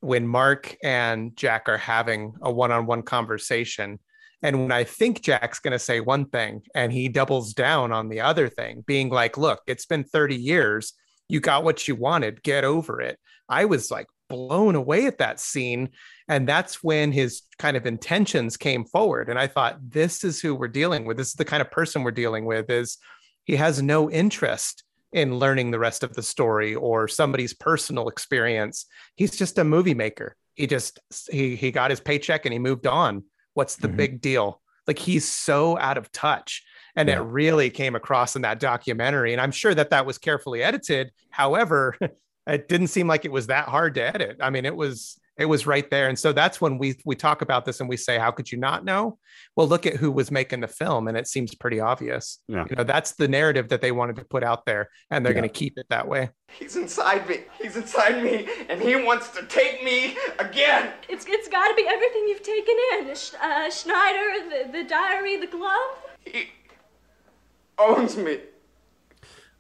when 0.01 0.27
mark 0.27 0.77
and 0.83 1.37
jack 1.37 1.69
are 1.69 1.79
having 1.79 2.35
a 2.43 2.53
one-on-one 2.53 3.03
conversation 3.03 3.99
and 4.43 4.61
when 4.61 4.73
i 4.73 4.85
think 4.85 5.23
jack's 5.23 5.59
going 5.61 5.73
to 5.73 5.79
say 5.79 6.01
one 6.01 6.27
thing 6.27 6.61
and 6.75 6.93
he 6.93 7.09
doubles 7.09 7.55
down 7.55 7.93
on 7.93 8.09
the 8.11 8.21
other 8.21 8.49
thing 8.49 8.85
being 8.87 9.09
like 9.09 9.39
look 9.39 9.61
it's 9.67 9.87
been 9.87 10.05
30 10.05 10.37
years 10.37 10.93
you 11.29 11.41
got 11.41 11.65
what 11.65 11.87
you 11.89 11.95
wanted 11.97 12.43
get 12.43 12.65
over 12.65 13.01
it. 13.01 13.19
I 13.49 13.65
was 13.65 13.91
like 13.91 14.07
blown 14.29 14.75
away 14.75 15.07
at 15.07 15.19
that 15.19 15.39
scene 15.39 15.91
and 16.29 16.49
that's 16.49 16.83
when 16.83 17.13
his 17.13 17.43
kind 17.59 17.77
of 17.77 17.85
intentions 17.87 18.57
came 18.57 18.83
forward 18.87 19.29
and 19.29 19.39
i 19.39 19.47
thought 19.47 19.79
this 19.87 20.25
is 20.25 20.41
who 20.41 20.55
we're 20.55 20.67
dealing 20.69 21.05
with. 21.05 21.19
This 21.19 21.29
is 21.29 21.35
the 21.35 21.45
kind 21.45 21.61
of 21.61 21.71
person 21.71 22.03
we're 22.03 22.11
dealing 22.11 22.47
with 22.47 22.71
is 22.71 22.97
he 23.45 23.57
has 23.57 23.83
no 23.83 24.11
interest 24.11 24.83
in 25.13 25.39
learning 25.39 25.71
the 25.71 25.79
rest 25.79 26.03
of 26.03 26.15
the 26.15 26.23
story 26.23 26.75
or 26.75 27.07
somebody's 27.07 27.53
personal 27.55 28.09
experience. 28.09 28.87
He's 29.15 29.37
just 29.37 29.59
a 29.59 29.65
movie 29.65 29.95
maker. 29.95 30.35
He 30.55 30.67
just 30.67 30.99
he 31.31 31.55
he 31.55 31.71
got 31.71 31.91
his 31.91 32.01
paycheck 32.01 32.47
and 32.47 32.53
he 32.53 32.59
moved 32.59 32.87
on. 32.87 33.25
What's 33.53 33.77
the 33.77 33.89
Mhm. 33.89 33.97
big 33.97 34.21
deal? 34.23 34.61
Like 34.87 34.99
he's 34.99 35.29
so 35.29 35.79
out 35.79 35.99
of 35.99 36.11
touch 36.11 36.65
and 36.97 37.09
Yeah. 37.09 37.17
it 37.21 37.23
really 37.25 37.71
came 37.71 37.95
across 37.95 38.37
in 38.37 38.43
that 38.43 38.61
documentary 38.61 39.33
and 39.33 39.41
i'm 39.41 39.53
sure 39.53 39.75
that 39.75 39.91
that 39.91 40.07
was 40.07 40.19
carefully 40.19 40.63
edited 40.63 41.11
however 41.31 41.97
it 42.47 42.69
didn't 42.69 42.89
seem 42.89 43.07
like 43.07 43.25
it 43.25 43.33
was 43.33 43.47
that 43.49 43.67
hard 43.69 43.95
to 43.95 44.03
edit 44.03 44.37
i 44.41 44.51
mean 44.51 44.65
it 44.65 44.77
was 44.77 45.19
It 45.37 45.49
was 45.49 45.67
right 45.67 45.91
there. 45.91 46.07
And 46.09 46.17
so 46.17 46.33
that's 46.33 46.61
when 46.61 46.79
we 46.79 46.95
we 47.05 47.17
talk 47.17 47.43
about 47.43 47.65
this 47.65 47.81
and 47.81 47.89
we 47.89 47.97
say, 47.97 48.19
how 48.21 48.31
could 48.31 48.49
you 48.53 48.59
not 48.69 48.85
know? 48.85 49.19
Well, 49.57 49.67
look 49.67 49.85
at 49.85 49.97
who 50.01 50.13
was 50.13 50.31
making 50.31 50.61
the 50.63 50.69
film, 50.69 51.09
and 51.09 51.17
it 51.19 51.27
seems 51.27 51.57
pretty 51.57 51.81
obvious. 51.81 52.39
Yeah. 52.47 52.67
You 52.71 52.77
know, 52.77 52.85
that's 52.85 53.17
the 53.19 53.27
narrative 53.27 53.67
that 53.71 53.81
they 53.81 53.91
wanted 53.91 54.15
to 54.23 54.25
put 54.35 54.45
out 54.45 54.63
there, 54.65 54.85
and 55.11 55.19
they're 55.27 55.33
Yeah. 55.35 55.41
going 55.43 55.51
to 55.53 55.59
keep 55.63 55.75
it 55.77 55.87
that 55.91 56.07
way. 56.07 56.31
He's 56.61 56.77
inside 56.77 57.23
me. 57.29 57.37
He's 57.61 57.75
inside 57.77 58.23
me, 58.23 58.47
and 58.71 58.79
he 58.81 58.95
wants 58.95 59.27
to 59.37 59.43
take 59.61 59.83
me 59.83 59.99
again. 60.39 60.83
It's 61.09 61.27
it's 61.29 61.49
got 61.49 61.67
to 61.71 61.75
be 61.75 61.85
everything 61.97 62.23
you've 62.29 62.47
taken 62.57 62.77
in. 62.93 63.01
Sch- 63.17 63.35
Uh, 63.49 63.69
Schneider, 63.79 64.29
the, 64.51 64.61
the 64.77 64.85
diary, 64.99 65.35
the 65.45 65.51
glove. 65.57 65.95
He 66.33 66.47
owns 67.79 68.17
me. 68.17 68.41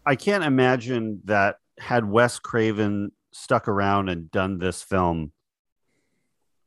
I 0.06 0.16
can't 0.16 0.44
imagine 0.44 1.22
that 1.24 1.56
had 1.78 2.04
Wes 2.08 2.38
Craven 2.38 3.12
stuck 3.32 3.68
around 3.68 4.08
and 4.08 4.30
done 4.30 4.58
this 4.58 4.82
film. 4.82 5.32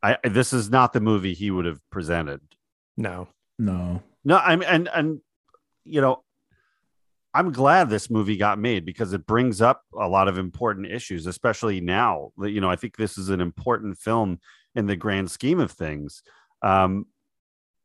I 0.03 0.17
this 0.23 0.53
is 0.53 0.69
not 0.69 0.93
the 0.93 0.99
movie 0.99 1.33
he 1.33 1.51
would 1.51 1.65
have 1.65 1.81
presented. 1.91 2.41
No. 2.95 3.29
No. 3.57 4.03
No, 4.23 4.37
I'm 4.37 4.61
and 4.61 4.89
and 4.93 5.21
you 5.83 6.01
know, 6.01 6.23
I'm 7.33 7.51
glad 7.51 7.89
this 7.89 8.09
movie 8.09 8.37
got 8.37 8.59
made 8.59 8.85
because 8.85 9.13
it 9.13 9.25
brings 9.25 9.61
up 9.61 9.83
a 9.97 10.07
lot 10.07 10.27
of 10.27 10.37
important 10.37 10.87
issues, 10.87 11.27
especially 11.27 11.79
now. 11.79 12.31
You 12.41 12.61
know, 12.61 12.69
I 12.69 12.75
think 12.75 12.97
this 12.97 13.17
is 13.17 13.29
an 13.29 13.41
important 13.41 13.97
film 13.97 14.39
in 14.75 14.87
the 14.87 14.95
grand 14.95 15.31
scheme 15.31 15.59
of 15.59 15.71
things. 15.71 16.23
Um, 16.61 17.05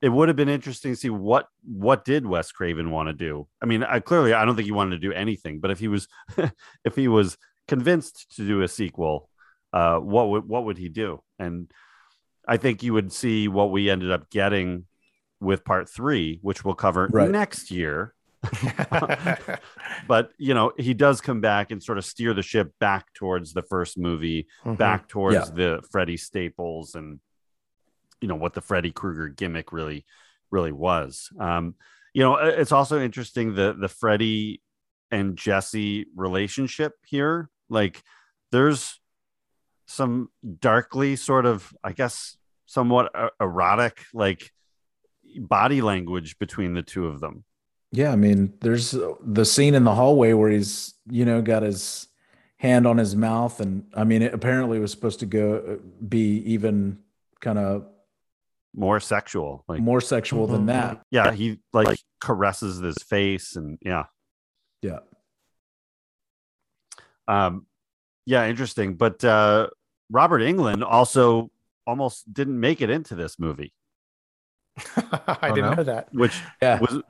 it 0.02 0.08
would 0.10 0.28
have 0.28 0.36
been 0.36 0.48
interesting 0.48 0.92
to 0.92 0.96
see 0.96 1.10
what 1.10 1.46
what 1.64 2.04
did 2.04 2.26
Wes 2.26 2.52
Craven 2.52 2.90
want 2.90 3.08
to 3.08 3.12
do. 3.12 3.46
I 3.62 3.66
mean, 3.66 3.84
I 3.84 4.00
clearly 4.00 4.34
I 4.34 4.44
don't 4.44 4.56
think 4.56 4.66
he 4.66 4.72
wanted 4.72 5.00
to 5.00 5.08
do 5.08 5.12
anything, 5.14 5.60
but 5.60 5.70
if 5.70 5.78
he 5.78 5.88
was 5.88 6.08
if 6.84 6.96
he 6.96 7.08
was 7.08 7.38
convinced 7.68 8.34
to 8.36 8.46
do 8.46 8.60
a 8.62 8.68
sequel, 8.68 9.28
uh, 9.72 9.98
what 9.98 10.28
would 10.30 10.46
what 10.48 10.64
would 10.64 10.76
he 10.78 10.88
do? 10.88 11.22
And 11.38 11.70
I 12.46 12.56
think 12.56 12.82
you 12.82 12.92
would 12.94 13.12
see 13.12 13.46
what 13.48 13.70
we 13.70 13.88
ended 13.88 14.10
up 14.10 14.28
getting 14.28 14.86
with 15.40 15.64
part 15.64 15.88
three, 15.88 16.38
which 16.42 16.64
we'll 16.64 16.74
cover 16.74 17.08
Right. 17.12 17.30
next 17.30 17.70
year. 17.70 18.14
but 20.08 20.30
you 20.38 20.54
know, 20.54 20.72
he 20.76 20.94
does 20.94 21.20
come 21.20 21.40
back 21.40 21.70
and 21.70 21.82
sort 21.82 21.98
of 21.98 22.04
steer 22.04 22.34
the 22.34 22.42
ship 22.42 22.72
back 22.80 23.12
towards 23.14 23.52
the 23.52 23.62
first 23.62 23.98
movie, 23.98 24.46
Mhm. 24.64 24.76
back 24.78 25.08
towards 25.08 25.34
Yeah. 25.36 25.54
the 25.54 25.82
Freddy 25.90 26.16
Staples 26.16 26.94
and 26.94 27.20
you 28.22 28.28
know 28.28 28.36
what 28.36 28.54
the 28.54 28.60
Freddy 28.60 28.92
Krueger 28.92 29.28
gimmick 29.28 29.72
really 29.72 30.06
really 30.50 30.72
was. 30.72 31.30
Um, 31.38 31.74
you 32.14 32.22
know, 32.22 32.36
it's 32.36 32.72
also 32.72 33.00
interesting 33.00 33.54
the 33.54 33.74
the 33.78 33.88
Freddy 33.88 34.62
and 35.10 35.36
Jesse 35.36 36.06
relationship 36.14 36.94
here. 37.04 37.50
Like, 37.68 38.02
there's 38.50 39.00
some 39.86 40.30
darkly 40.60 41.16
sort 41.16 41.46
of, 41.46 41.72
I 41.84 41.92
guess, 41.92 42.36
somewhat 42.66 43.12
erotic 43.40 44.04
like 44.14 44.50
body 45.38 45.82
language 45.82 46.38
between 46.38 46.74
the 46.74 46.82
two 46.82 47.06
of 47.06 47.20
them. 47.20 47.44
Yeah, 47.90 48.10
I 48.10 48.16
mean, 48.16 48.54
there's 48.60 48.94
the 49.20 49.44
scene 49.44 49.74
in 49.74 49.84
the 49.84 49.94
hallway 49.94 50.32
where 50.32 50.50
he's, 50.50 50.94
you 51.10 51.26
know, 51.26 51.42
got 51.42 51.62
his 51.62 52.08
hand 52.56 52.86
on 52.86 52.96
his 52.96 53.14
mouth, 53.14 53.60
and 53.60 53.84
I 53.94 54.04
mean, 54.04 54.22
it 54.22 54.32
apparently 54.32 54.78
was 54.78 54.90
supposed 54.90 55.20
to 55.20 55.26
go 55.26 55.56
uh, 55.56 55.76
be 56.06 56.38
even 56.46 56.98
kind 57.40 57.58
of 57.58 57.86
More 58.74 59.00
sexual, 59.00 59.64
like 59.68 59.80
more 59.80 60.00
sexual 60.00 60.46
than 60.46 60.66
that. 60.66 61.02
yeah, 61.10 61.32
he 61.32 61.58
like 61.74 61.98
caresses 62.20 62.78
his 62.78 62.96
face 63.02 63.54
and 63.56 63.78
yeah. 63.82 64.04
Yeah. 64.80 65.00
Um, 67.28 67.66
yeah, 68.26 68.46
interesting. 68.48 68.94
But 68.94 69.22
uh, 69.24 69.68
Robert 70.10 70.40
Englund 70.40 70.82
also 70.84 71.50
almost 71.86 72.32
didn't 72.32 72.58
make 72.58 72.80
it 72.80 72.90
into 72.90 73.14
this 73.14 73.38
movie, 73.38 73.72
I 74.96 75.38
Oh, 75.42 75.54
didn't 75.54 75.70
no? 75.70 75.74
know 75.74 75.82
that. 75.84 76.08
which 76.12 76.38
Yeah. 76.60 76.80
was 76.80 77.02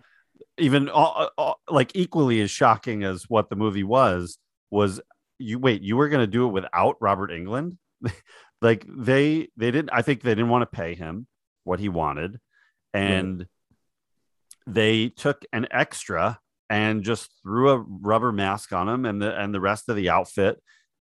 even 0.58 0.88
all, 0.88 1.30
all, 1.38 1.60
like 1.68 1.92
equally 1.94 2.40
as 2.40 2.50
shocking 2.50 3.04
as 3.04 3.24
what 3.28 3.50
the 3.50 3.56
movie 3.56 3.84
was. 3.84 4.38
Was 4.70 5.00
you 5.38 5.58
wait? 5.58 5.82
You 5.82 5.96
were 5.96 6.08
going 6.08 6.22
to 6.22 6.26
do 6.26 6.46
it 6.46 6.50
without 6.52 6.96
Robert 7.00 7.30
Englund? 7.30 7.76
like 8.62 8.86
they 8.88 9.48
they 9.56 9.70
didn't. 9.70 9.90
I 9.92 10.02
think 10.02 10.22
they 10.22 10.30
didn't 10.34 10.48
want 10.50 10.62
to 10.62 10.76
pay 10.76 10.94
him 10.94 11.26
what 11.64 11.80
he 11.80 11.88
wanted, 11.88 12.38
and 12.94 13.46
they 14.66 15.08
took 15.08 15.44
an 15.52 15.66
extra 15.70 16.38
and 16.70 17.02
just 17.02 17.30
threw 17.42 17.70
a 17.70 17.78
rubber 17.78 18.32
mask 18.32 18.72
on 18.72 18.88
him 18.88 19.04
and 19.04 19.20
the 19.20 19.38
and 19.38 19.54
the 19.54 19.60
rest 19.60 19.88
of 19.88 19.96
the 19.96 20.10
outfit. 20.10 20.60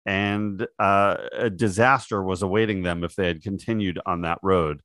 And 0.04 0.64
uh, 0.78 1.16
a 1.32 1.50
disaster 1.50 2.22
was 2.22 2.42
awaiting 2.42 2.84
them 2.84 3.02
if 3.02 3.16
they 3.16 3.26
had 3.26 3.42
continued 3.42 3.98
on 4.06 4.22
that 4.22 4.38
road. 4.40 4.80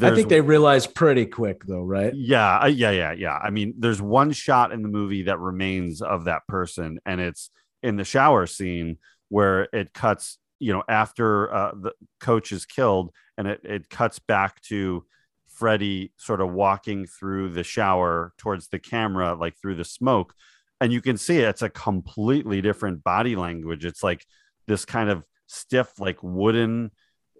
I 0.00 0.14
think 0.14 0.28
they 0.28 0.42
realized 0.42 0.94
pretty 0.94 1.24
quick, 1.24 1.64
though, 1.64 1.82
right? 1.82 2.14
yeah 2.14 2.58
uh, 2.58 2.66
yeah 2.66 2.90
yeah 2.90 3.12
yeah. 3.12 3.38
I 3.42 3.50
mean 3.50 3.74
there's 3.78 4.02
one 4.02 4.32
shot 4.32 4.72
in 4.72 4.82
the 4.82 4.88
movie 4.88 5.22
that 5.24 5.38
remains 5.38 6.02
of 6.02 6.24
that 6.24 6.46
person 6.46 7.00
and 7.06 7.20
it's 7.20 7.50
in 7.82 7.96
the 7.96 8.04
shower 8.04 8.46
scene 8.46 8.98
where 9.28 9.68
it 9.72 9.92
cuts 9.94 10.38
you 10.62 10.72
know 10.72 10.82
after 10.88 11.52
uh, 11.52 11.72
the 11.74 11.92
coach 12.20 12.52
is 12.52 12.64
killed 12.64 13.10
and 13.36 13.48
it, 13.48 13.60
it 13.64 13.90
cuts 13.90 14.18
back 14.18 14.60
to 14.62 15.04
Freddy 15.48 16.12
sort 16.16 16.40
of 16.40 16.52
walking 16.52 17.06
through 17.06 17.50
the 17.50 17.64
shower 17.64 18.32
towards 18.38 18.68
the 18.68 18.78
camera, 18.78 19.34
like 19.34 19.54
through 19.60 19.74
the 19.74 19.84
smoke. 19.84 20.34
And 20.80 20.92
you 20.92 21.00
can 21.00 21.16
see 21.16 21.38
it's 21.38 21.62
a 21.62 21.70
completely 21.70 22.60
different 22.60 23.04
body 23.04 23.36
language. 23.36 23.84
It's 23.84 24.02
like 24.02 24.24
this 24.66 24.84
kind 24.84 25.10
of 25.10 25.24
stiff, 25.46 26.00
like 26.00 26.18
wooden, 26.22 26.90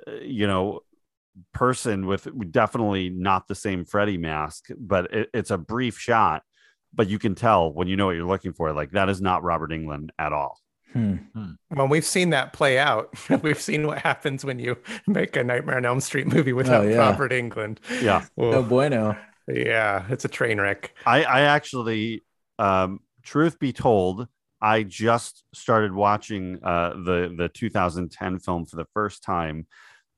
uh, 0.06 0.12
you 0.22 0.46
know, 0.46 0.80
person 1.54 2.06
with 2.06 2.28
definitely 2.52 3.08
not 3.08 3.48
the 3.48 3.54
same 3.54 3.84
Freddy 3.84 4.18
mask, 4.18 4.66
but 4.78 5.12
it, 5.12 5.30
it's 5.32 5.50
a 5.50 5.58
brief 5.58 5.98
shot. 5.98 6.42
But 6.94 7.08
you 7.08 7.18
can 7.18 7.34
tell 7.34 7.72
when 7.72 7.88
you 7.88 7.96
know 7.96 8.06
what 8.06 8.16
you're 8.16 8.26
looking 8.26 8.52
for, 8.52 8.72
like 8.72 8.90
that 8.90 9.08
is 9.08 9.20
not 9.20 9.42
Robert 9.42 9.70
Englund 9.70 10.10
at 10.18 10.32
all. 10.32 10.58
Hmm. 10.92 11.16
Well, 11.70 11.88
we've 11.88 12.04
seen 12.04 12.30
that 12.30 12.52
play 12.52 12.78
out. 12.78 13.10
we've 13.42 13.60
seen 13.60 13.86
what 13.86 13.98
happens 13.98 14.44
when 14.44 14.58
you 14.58 14.76
make 15.06 15.36
a 15.36 15.44
Nightmare 15.44 15.76
on 15.76 15.84
Elm 15.84 16.00
Street 16.00 16.26
movie 16.26 16.52
without 16.52 16.84
Oh, 16.84 16.88
yeah. 16.88 16.96
Robert 16.96 17.32
Englund. 17.32 17.78
Yeah. 18.02 18.24
Well, 18.36 18.52
No 18.52 18.62
bueno. 18.62 19.16
yeah, 19.48 20.04
it's 20.08 20.24
a 20.24 20.28
train 20.28 20.60
wreck. 20.60 20.94
I, 21.06 21.24
I 21.24 21.40
actually, 21.42 22.22
um, 22.58 23.00
truth 23.22 23.58
be 23.58 23.72
told, 23.72 24.28
I 24.60 24.84
just 24.84 25.42
started 25.54 25.92
watching 25.92 26.58
uh, 26.62 26.90
the 26.90 27.34
the 27.36 27.48
2010 27.48 28.38
film 28.38 28.64
for 28.66 28.76
the 28.76 28.86
first 28.94 29.24
time. 29.24 29.66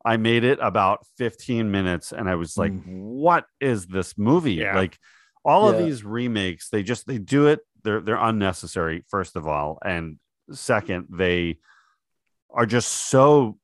I 0.05 0.19
made 0.19 0.45
it 0.45 0.59
about 0.61 1.07
15 1.17 1.71
minutes, 1.71 2.13
and 2.13 2.29
I 2.29 2.35
was 2.35 2.59
like, 2.59 2.73
"What 2.85 3.47
is 3.61 3.87
this 3.87 4.19
movie?" 4.19 4.53
Yeah. 4.55 4.75
Like 4.77 4.99
all 5.47 5.71
of 5.71 5.79
these 5.79 6.05
remakes, 6.05 6.69
they 6.69 6.83
just 6.83 7.07
they 7.07 7.17
do 7.17 7.47
it. 7.47 7.61
They're 7.85 8.03
they're 8.03 8.17
unnecessary. 8.23 9.03
First 9.09 9.35
of 9.35 9.49
all, 9.49 9.79
and 9.83 10.19
second, 10.53 11.07
they 11.11 11.59
are 12.51 12.67
just 12.67 12.89
so 12.89 13.59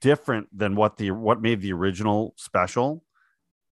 different 0.00 0.46
than 0.56 0.74
what 0.74 0.96
the 0.96 1.10
what 1.10 1.40
made 1.40 1.60
the 1.60 1.72
original 1.72 2.34
special 2.36 3.04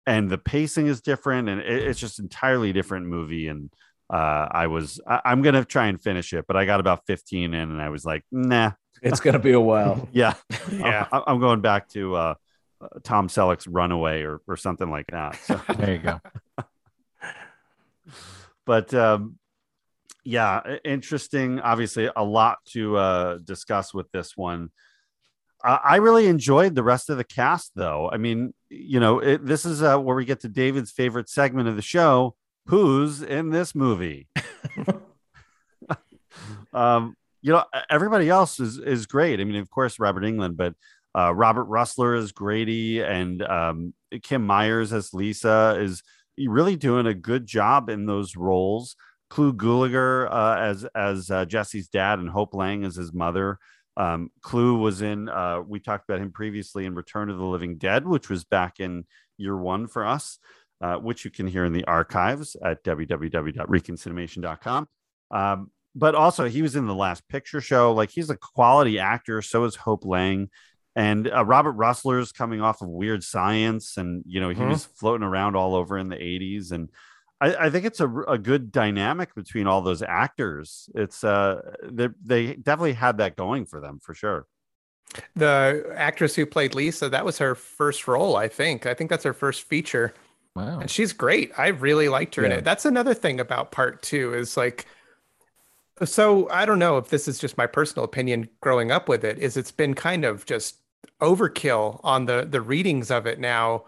and 0.06 0.30
the 0.30 0.38
pacing 0.38 0.88
is 0.88 1.00
different 1.02 1.48
and 1.48 1.62
it, 1.62 1.68
it's 1.88 2.00
just 2.00 2.20
entirely 2.20 2.74
different 2.74 3.06
movie 3.06 3.48
and 3.48 3.72
uh 4.12 4.48
i 4.52 4.68
was 4.68 5.00
I, 5.08 5.22
i'm 5.24 5.42
gonna 5.42 5.64
try 5.64 5.88
and 5.88 6.02
finish 6.02 6.34
it 6.34 6.44
but 6.46 6.58
i 6.58 6.66
got 6.66 6.82
about 6.82 7.06
15 7.08 7.54
in 7.54 7.72
and 7.72 7.82
i 7.82 7.88
was 7.88 8.04
like 8.04 8.24
nah 8.32 8.72
It's 9.02 9.22
gonna 9.22 9.40
be 9.40 9.54
a 9.54 9.60
while. 9.62 10.10
yeah 10.14 10.34
Yeah. 10.72 11.08
I, 11.10 11.24
i'm 11.28 11.40
going 11.40 11.62
back 11.62 11.88
to 11.90 12.16
uh 12.16 12.34
uh, 12.82 12.88
tom 13.04 13.30
selleck's 13.30 13.66
runaway 13.68 14.24
or, 14.24 14.42
or 14.48 14.58
something 14.58 14.90
like 14.90 15.08
that 15.12 15.36
so, 15.38 15.62
There 15.78 15.94
you 15.94 16.00
go. 16.00 16.20
but 18.66 18.94
um 18.94 19.40
yeah 20.28 20.78
interesting 20.84 21.60
obviously 21.62 22.10
a 22.16 22.24
lot 22.24 22.58
to 22.66 22.98
uh 22.98 23.38
discuss 23.46 23.94
with 23.94 24.12
this 24.12 24.36
one 24.36 24.70
I 25.64 25.80
I 25.84 25.96
really 25.98 26.28
enjoyed 26.28 26.76
the 26.76 26.84
rest 26.84 27.10
of 27.10 27.18
the 27.18 27.24
cast, 27.24 27.72
though. 27.76 28.10
I 28.12 28.18
mean, 28.18 28.54
you 28.70 29.00
know, 29.00 29.20
it, 29.20 29.46
this 29.46 29.66
is 29.66 29.82
uh, 29.82 29.98
where 29.98 30.16
we 30.16 30.26
get 30.26 30.42
to 30.42 30.50
David's 30.50 30.92
favorite 30.92 31.30
segment 31.30 31.68
of 31.68 31.76
the 31.76 31.82
show. 31.82 32.36
Who's 32.68 33.22
in 33.22 33.50
this 33.50 33.74
movie? 33.74 34.28
um, 36.74 37.16
you 37.42 37.52
know, 37.54 37.64
everybody 37.90 38.30
else 38.30 38.60
is 38.60 38.78
is 38.78 39.06
great. 39.06 39.40
I 39.40 39.44
mean, 39.44 39.56
of 39.56 39.70
course, 39.70 40.00
Robert 40.00 40.24
Englund, 40.24 40.58
but 40.58 40.76
uh, 41.18 41.34
Robert 41.34 41.68
Rusler 41.68 42.18
is 42.18 42.32
Grady, 42.32 43.02
and 43.02 43.42
um, 43.42 43.94
Kim 44.22 44.46
Myers 44.46 44.94
as 44.94 45.14
Lisa 45.14 45.78
is 45.80 46.04
really 46.38 46.76
doing 46.76 47.08
a 47.08 47.14
good 47.14 47.46
job 47.46 47.90
in 47.90 48.06
those 48.06 48.36
roles. 48.36 48.96
Clu 49.30 49.54
Gulager 49.54 50.28
uh, 50.32 50.58
as 50.60 50.86
as 50.96 51.30
uh, 51.32 51.46
Jesse's 51.46 51.88
dad, 51.90 52.20
and 52.20 52.30
Hope 52.30 52.54
Lange 52.54 52.86
as 52.86 52.96
his 52.96 53.12
mother. 53.14 53.58
Um, 53.98 54.30
Clu 54.42 54.78
was 54.78 55.02
in, 55.02 55.28
uh, 55.28 55.62
we 55.68 55.80
talked 55.80 56.08
about 56.08 56.22
him 56.22 56.32
previously 56.32 56.86
in 56.86 56.94
Return 56.94 57.32
of 57.32 57.40
the 57.40 57.46
Living 57.46 57.78
Dead, 57.80 58.06
which 58.08 58.30
was 58.30 58.44
back 58.44 58.80
in 58.80 59.06
year 59.38 59.58
one 59.58 59.88
for 59.88 60.06
us, 60.06 60.38
uh, 60.82 60.98
which 60.98 61.26
you 61.26 61.32
can 61.32 61.48
hear 61.48 61.66
in 61.66 61.74
the 61.74 61.84
archives 61.86 62.56
at 62.64 62.84
www.reconcinimation.com. 62.84 64.88
Um, 65.32 65.72
but 65.96 66.14
also, 66.16 66.46
he 66.48 66.62
was 66.62 66.76
in 66.76 66.86
the 66.86 66.94
last 66.94 67.28
picture 67.28 67.60
show. 67.60 67.92
Like, 67.92 68.12
he's 68.12 68.30
a 68.30 68.38
quality 68.38 69.00
actor. 69.00 69.42
So 69.42 69.64
is 69.64 69.76
Hope 69.76 70.06
Lange. 70.06 70.50
And 70.96 71.32
uh, 71.32 71.44
Robert 71.46 71.72
Rusler's 71.74 72.32
coming 72.32 72.62
off 72.62 72.82
of 72.82 72.90
Weird 72.90 73.24
Science, 73.24 73.98
and 73.98 74.24
you 74.28 74.40
know 74.42 74.50
he 74.50 74.56
Mhm. 74.62 74.70
was 74.70 74.86
floating 74.86 75.26
around 75.26 75.56
all 75.56 75.76
over 75.76 75.98
in 75.98 76.10
the 76.10 76.16
'80s, 76.16 76.72
and 76.72 76.90
I, 77.40 77.56
I 77.56 77.70
think 77.70 77.86
it's 77.86 78.00
a, 78.00 78.10
a 78.28 78.38
good 78.38 78.72
dynamic 78.72 79.36
between 79.36 79.68
all 79.68 79.82
those 79.82 80.02
actors. 80.02 80.90
It's 80.96 81.24
uh, 81.24 81.62
they 81.84 82.10
they 82.24 82.56
definitely 82.56 82.94
had 82.94 83.18
that 83.18 83.36
going 83.36 83.66
for 83.66 83.80
them 83.80 84.00
for 84.02 84.14
sure. 84.14 84.48
The 85.36 85.94
actress 85.96 86.36
who 86.36 86.46
played 86.46 86.76
Lisa, 86.76 87.10
that 87.10 87.24
was 87.24 87.38
her 87.38 87.56
first 87.56 88.08
role, 88.08 88.36
I 88.36 88.48
think. 88.48 88.86
I 88.86 88.94
think 88.94 89.10
that's 89.10 89.24
her 89.24 89.34
first 89.34 89.64
feature. 89.64 90.14
Wow. 90.56 90.80
And 90.80 90.90
she's 90.90 91.14
great. 91.14 91.52
I 91.58 91.68
really 91.68 92.10
liked 92.10 92.36
her 92.36 92.44
in 92.44 92.52
it. 92.52 92.64
That's 92.64 92.86
another 92.86 93.14
thing 93.14 93.40
about 93.40 93.72
part 93.72 94.02
two 94.02 94.34
is 94.34 94.58
like, 94.58 94.86
so 96.04 96.50
I 96.50 96.66
don't 96.66 96.80
know 96.80 96.98
if 96.98 97.10
this 97.10 97.28
is 97.28 97.40
just 97.40 97.58
my 97.58 97.68
personal 97.68 98.04
opinion 98.04 98.50
growing 98.60 98.92
up 98.92 99.08
with 99.08 99.24
it, 99.24 99.38
is 99.38 99.56
it's 99.56 99.72
been 99.72 99.94
kind 99.94 100.26
of 100.26 100.46
just 100.46 100.78
overkill 101.22 102.02
on 102.04 102.26
the 102.26 102.46
the 102.50 102.62
readings 102.62 103.12
of 103.12 103.26
it 103.26 103.40
now 103.40 103.84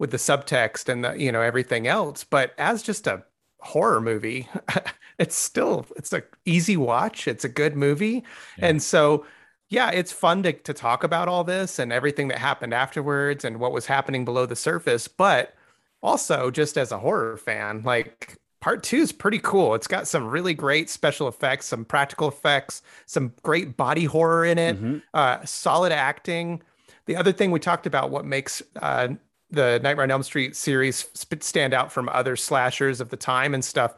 with 0.00 0.10
the 0.10 0.16
subtext 0.16 0.88
and 0.88 1.04
the, 1.04 1.12
you 1.12 1.30
know, 1.30 1.42
everything 1.42 1.86
else. 1.86 2.24
But 2.24 2.54
as 2.58 2.82
just 2.82 3.06
a 3.06 3.22
horror 3.60 4.00
movie, 4.00 4.48
it's 5.18 5.36
still 5.36 5.86
it's 5.96 6.12
a 6.12 6.24
easy 6.46 6.76
watch. 6.76 7.28
It's 7.28 7.44
a 7.44 7.48
good 7.48 7.76
movie. 7.76 8.24
And 8.58 8.82
so 8.82 9.24
yeah, 9.68 9.90
it's 9.90 10.10
fun 10.10 10.42
to, 10.42 10.52
to 10.52 10.74
talk 10.74 11.04
about 11.04 11.28
all 11.28 11.44
this 11.44 11.78
and 11.78 11.92
everything 11.92 12.26
that 12.28 12.38
happened 12.38 12.74
afterwards 12.74 13.44
and 13.44 13.60
what 13.60 13.70
was 13.72 13.86
happening 13.86 14.24
below 14.24 14.46
the 14.46 14.56
surface. 14.56 15.06
But 15.06 15.54
also, 16.02 16.50
just 16.50 16.78
as 16.78 16.90
a 16.90 16.98
horror 16.98 17.36
fan, 17.36 17.82
like 17.84 18.38
part 18.60 18.82
two 18.82 18.96
is 18.96 19.12
pretty 19.12 19.38
cool. 19.38 19.74
It's 19.74 19.86
got 19.86 20.08
some 20.08 20.26
really 20.26 20.54
great 20.54 20.88
special 20.90 21.28
effects, 21.28 21.66
some 21.66 21.84
practical 21.84 22.26
effects, 22.28 22.82
some 23.06 23.32
great 23.42 23.76
body 23.76 24.06
horror 24.06 24.44
in 24.46 24.58
it, 24.58 24.82
Mhm. 24.82 25.02
uh, 25.14 25.44
solid 25.44 25.92
acting. 25.92 26.62
The 27.06 27.16
other 27.16 27.32
thing 27.32 27.50
we 27.50 27.60
talked 27.60 27.86
about, 27.86 28.10
what 28.10 28.24
makes 28.24 28.62
uh, 28.80 29.08
the 29.50 29.80
Nightmare 29.82 30.04
on 30.04 30.10
Elm 30.10 30.22
Street 30.22 30.56
series 30.56 31.08
stand 31.40 31.74
out 31.74 31.92
from 31.92 32.08
other 32.08 32.36
slashers 32.36 33.00
of 33.00 33.08
the 33.08 33.16
time 33.16 33.54
and 33.54 33.64
stuff, 33.64 33.94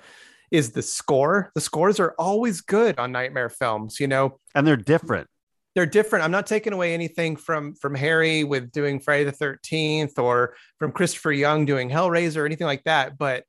is 0.50 0.70
the 0.72 0.82
score. 0.82 1.50
The 1.54 1.60
scores 1.60 1.98
are 2.00 2.14
always 2.18 2.60
good 2.60 2.98
on 2.98 3.12
Nightmare 3.12 3.48
films. 3.48 3.98
You 4.00 4.06
know, 4.08 4.38
And 4.54 4.66
they're 4.66 4.76
different. 4.76 5.28
they're 5.74 5.86
different. 5.86 6.24
I'm 6.24 6.30
not 6.30 6.46
taking 6.46 6.72
away 6.72 6.92
anything 6.94 7.36
from 7.36 7.74
from 7.74 7.94
Harry 7.94 8.44
with 8.44 8.70
doing 8.72 9.00
Friday 9.00 9.24
the 9.24 9.32
13th 9.32 10.18
or 10.18 10.54
from 10.78 10.92
Christopher 10.92 11.32
Young 11.32 11.64
doing 11.64 11.88
Hellraiser 11.88 12.38
or 12.38 12.46
anything 12.46 12.66
like 12.66 12.84
that. 12.84 13.16
But 13.16 13.44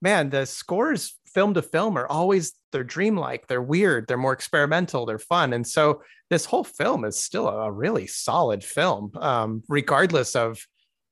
man, 0.00 0.30
the 0.30 0.46
scores 0.46 1.18
film 1.34 1.52
to 1.54 1.62
film 1.62 1.98
are 1.98 2.06
always 2.06 2.54
they're 2.72 2.84
dreamlike, 2.84 3.46
they're 3.46 3.60
weird, 3.62 4.06
they're 4.06 4.16
more 4.16 4.32
experimental, 4.32 5.04
they're 5.04 5.18
fun. 5.18 5.52
And 5.52 5.66
so 5.66 6.02
this 6.30 6.44
whole 6.46 6.64
film 6.64 7.04
is 7.04 7.18
still 7.22 7.48
a 7.48 7.70
really 7.70 8.06
solid 8.06 8.64
film, 8.64 9.12
um, 9.16 9.62
regardless 9.68 10.34
of 10.34 10.58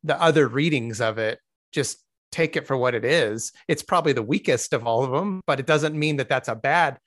the 0.05 0.21
other 0.21 0.47
readings 0.47 1.01
of 1.01 1.19
it. 1.19 1.41
Just 1.73 1.99
take 2.31 2.57
it 2.57 2.67
for 2.67 2.77
what 2.77 2.95
it 2.95 3.05
is. 3.05 3.53
It's 3.67 3.83
probably 3.83 4.13
the 4.13 4.23
weakest 4.23 4.73
of 4.73 4.87
all 4.87 5.03
of 5.03 5.11
them, 5.11 5.41
but 5.47 5.59
it 5.59 5.67
doesn't 5.67 5.99
mean 5.99 6.17
that 6.19 6.29
that's 6.29 6.49
a 6.49 6.55
bad. 6.55 6.99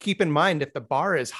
Keep 0.00 0.20
in 0.20 0.30
mind 0.30 0.62
if 0.62 0.72
the 0.72 0.80
bar 0.80 1.16
is 1.16 1.32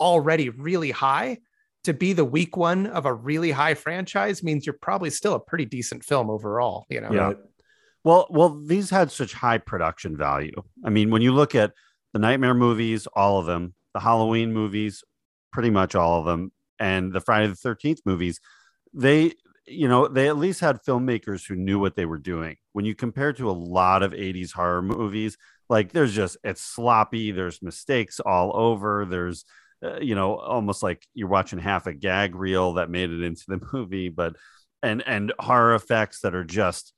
already 0.00 0.50
really 0.50 0.90
high 0.90 1.38
to 1.84 1.94
be 1.94 2.12
the 2.12 2.24
weak 2.24 2.56
one 2.56 2.86
of 2.86 3.06
a 3.06 3.14
really 3.14 3.50
high 3.50 3.74
franchise 3.74 4.42
means 4.42 4.66
you're 4.66 4.76
probably 4.82 5.08
still 5.08 5.34
a 5.34 5.40
pretty 5.40 5.64
decent 5.64 6.04
film 6.04 6.28
overall 6.28 6.84
you 6.90 7.00
know 7.00 7.10
Yeah. 7.12 7.32
Well, 8.06 8.28
well, 8.30 8.50
these 8.64 8.88
had 8.88 9.10
such 9.10 9.32
high 9.32 9.58
production 9.58 10.16
value. 10.16 10.62
I 10.84 10.90
mean, 10.90 11.10
when 11.10 11.22
you 11.22 11.32
look 11.32 11.56
at 11.56 11.72
the 12.12 12.20
Nightmare 12.20 12.54
movies, 12.54 13.08
all 13.08 13.40
of 13.40 13.46
them, 13.46 13.74
the 13.94 13.98
Halloween 13.98 14.52
movies, 14.52 15.02
pretty 15.52 15.70
much 15.70 15.96
all 15.96 16.20
of 16.20 16.24
them, 16.24 16.52
and 16.78 17.12
the 17.12 17.20
Friday 17.20 17.48
the 17.48 17.56
Thirteenth 17.56 17.98
movies, 18.06 18.38
they, 18.94 19.32
you 19.66 19.88
know, 19.88 20.08
they 20.08 20.28
at 20.28 20.38
least 20.38 20.60
had 20.60 20.82
filmmakers 20.82 21.46
who 21.46 21.56
knew 21.56 21.78
what 21.78 21.96
they 21.96 22.06
were 22.06 22.18
doing. 22.18 22.56
When 22.72 22.84
you 22.84 22.94
compare 22.94 23.32
to 23.34 23.50
a 23.50 23.52
lot 23.52 24.02
of 24.02 24.12
'80s 24.12 24.52
horror 24.52 24.82
movies, 24.82 25.36
like 25.68 25.92
there's 25.92 26.14
just 26.14 26.36
it's 26.44 26.62
sloppy. 26.62 27.32
There's 27.32 27.62
mistakes 27.62 28.20
all 28.20 28.56
over. 28.56 29.04
There's 29.04 29.44
uh, 29.84 29.98
you 30.00 30.14
know 30.14 30.36
almost 30.36 30.82
like 30.82 31.06
you're 31.12 31.28
watching 31.28 31.58
half 31.58 31.86
a 31.86 31.92
gag 31.92 32.34
reel 32.34 32.74
that 32.74 32.88
made 32.90 33.10
it 33.10 33.22
into 33.22 33.44
the 33.46 33.60
movie 33.72 34.08
but 34.08 34.34
and 34.82 35.02
and 35.06 35.32
horror 35.38 35.74
effects 35.74 36.20
that 36.20 36.34
are 36.34 36.44
just 36.44 36.94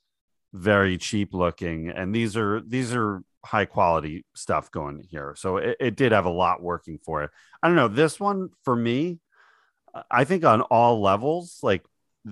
very 0.52 0.96
cheap 0.96 1.34
looking 1.34 1.88
and 1.88 2.14
these 2.14 2.36
are 2.36 2.60
these 2.60 2.94
are 2.94 3.22
high 3.44 3.64
quality 3.64 4.24
stuff 4.34 4.70
going 4.70 5.02
here 5.10 5.34
so 5.36 5.56
it, 5.56 5.76
it 5.80 5.96
did 5.96 6.12
have 6.12 6.24
a 6.24 6.30
lot 6.30 6.62
working 6.62 6.98
for 7.04 7.22
it 7.24 7.30
i 7.62 7.66
don't 7.66 7.76
know 7.76 7.88
this 7.88 8.20
one 8.20 8.48
for 8.64 8.76
me 8.76 9.18
i 10.10 10.24
think 10.24 10.44
on 10.44 10.60
all 10.62 11.00
levels 11.00 11.58
like 11.62 11.84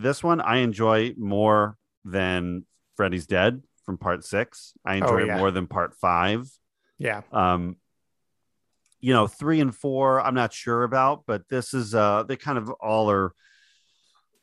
this 0.03 0.23
one 0.23 0.41
i 0.41 0.59
enjoy 0.59 1.13
more 1.17 1.77
than 2.05 2.65
freddy's 2.97 3.27
dead 3.27 3.63
from 3.85 3.99
part 3.99 4.25
six. 4.25 4.73
I 4.85 4.97
enjoy 4.97 5.25
yeah. 5.25 5.37
it 5.37 5.39
more 5.39 5.53
than 5.53 5.69
part 5.69 5.95
five. 5.95 6.51
Yeah. 6.99 7.23
Um 7.33 7.77
you 8.99 9.13
know 9.13 9.27
three 9.27 9.61
and 9.61 9.75
four 9.75 10.21
i'm 10.21 10.35
not 10.35 10.53
sure 10.55 10.83
about 10.83 11.25
but 11.27 11.47
this 11.49 11.75
is 11.75 11.95
uh 11.95 12.25
they 12.27 12.35
kind 12.35 12.57
of 12.59 12.71
all 12.71 13.11
are 13.11 13.33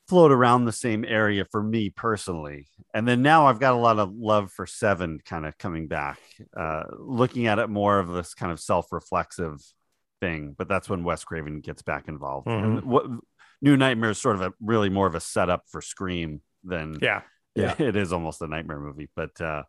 float 0.07 0.31
around 0.31 0.65
the 0.65 0.71
same 0.71 1.03
area 1.03 1.43
for 1.51 1.61
me 1.61 1.89
personally. 1.89 2.67
And 2.93 3.07
then 3.07 3.21
now 3.21 3.47
i've 3.47 3.59
got 3.59 3.73
a 3.73 3.77
lot 3.77 3.99
of 3.99 4.13
love 4.13 4.51
for 4.51 4.65
seven 4.67 5.19
kind 5.25 5.45
of 5.45 5.57
coming 5.57 5.87
back 5.87 6.19
uh 6.55 6.83
looking 6.99 7.47
at 7.47 7.59
it 7.59 7.67
more 7.69 7.99
of 7.99 8.09
this 8.09 8.33
kind 8.33 8.51
of 8.51 8.59
self-reflexive 8.59 9.59
thing 10.21 10.55
but 10.57 10.69
that's 10.69 10.87
when 10.87 11.03
wes 11.03 11.23
craven 11.25 11.59
gets 11.59 11.81
back 11.81 12.07
involved. 12.07 12.47
And 12.47 12.79
Mhm. 12.79 12.83
what 12.83 13.05
new 13.63 13.75
nightmare 13.75 14.11
is 14.11 14.19
sort 14.19 14.35
of 14.35 14.41
a 14.43 14.53
really 14.61 14.89
more 14.89 15.07
of 15.07 15.15
a 15.15 15.19
setup 15.19 15.63
for 15.69 15.81
scream 15.81 16.41
than 16.63 16.99
yeah 17.01 17.21
Yeah. 17.55 17.75
it 17.79 17.95
is 17.95 18.13
almost 18.13 18.41
a 18.41 18.47
nightmare 18.47 18.79
movie 18.79 19.09
but 19.15 19.39
uh 19.41 19.63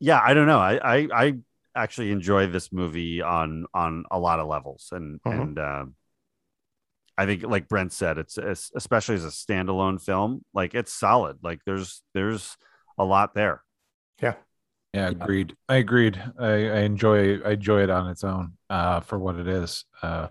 yeah 0.00 0.20
i 0.22 0.34
don't 0.34 0.46
know 0.46 0.58
i 0.58 0.74
i, 0.96 1.08
I 1.12 1.34
actually 1.74 2.10
enjoy 2.10 2.46
this 2.48 2.72
movie 2.72 3.22
on 3.22 3.66
on 3.74 4.04
a 4.10 4.18
lot 4.18 4.40
of 4.40 4.46
levels 4.48 4.88
and 4.92 5.20
Mhm. 5.26 5.40
and 5.42 5.58
uh, 5.58 5.84
i 7.16 7.26
think 7.26 7.42
like 7.44 7.68
brent 7.68 7.92
said 7.92 8.18
it's, 8.18 8.38
it's 8.38 8.70
especially 8.74 9.14
as 9.14 9.24
a 9.24 9.28
standalone 9.28 10.00
film 10.02 10.44
like 10.52 10.74
it's 10.74 10.92
solid 10.92 11.38
like 11.42 11.60
there's 11.64 12.02
there's 12.14 12.56
a 12.98 13.04
lot 13.04 13.34
there 13.34 13.62
yeah 14.20 14.34
Yeah, 14.92 15.08
agreed. 15.10 15.54
I 15.68 15.76
agreed. 15.76 16.20
I, 16.38 16.50
I 16.68 16.78
enjoy 16.80 17.38
I 17.46 17.52
enjoy 17.52 17.82
it 17.84 17.90
on 17.90 18.08
its 18.10 18.24
own 18.24 18.54
uh, 18.68 18.98
for 19.00 19.18
what 19.18 19.36
it 19.36 19.46
is. 19.46 19.84
Uh, 20.02 20.28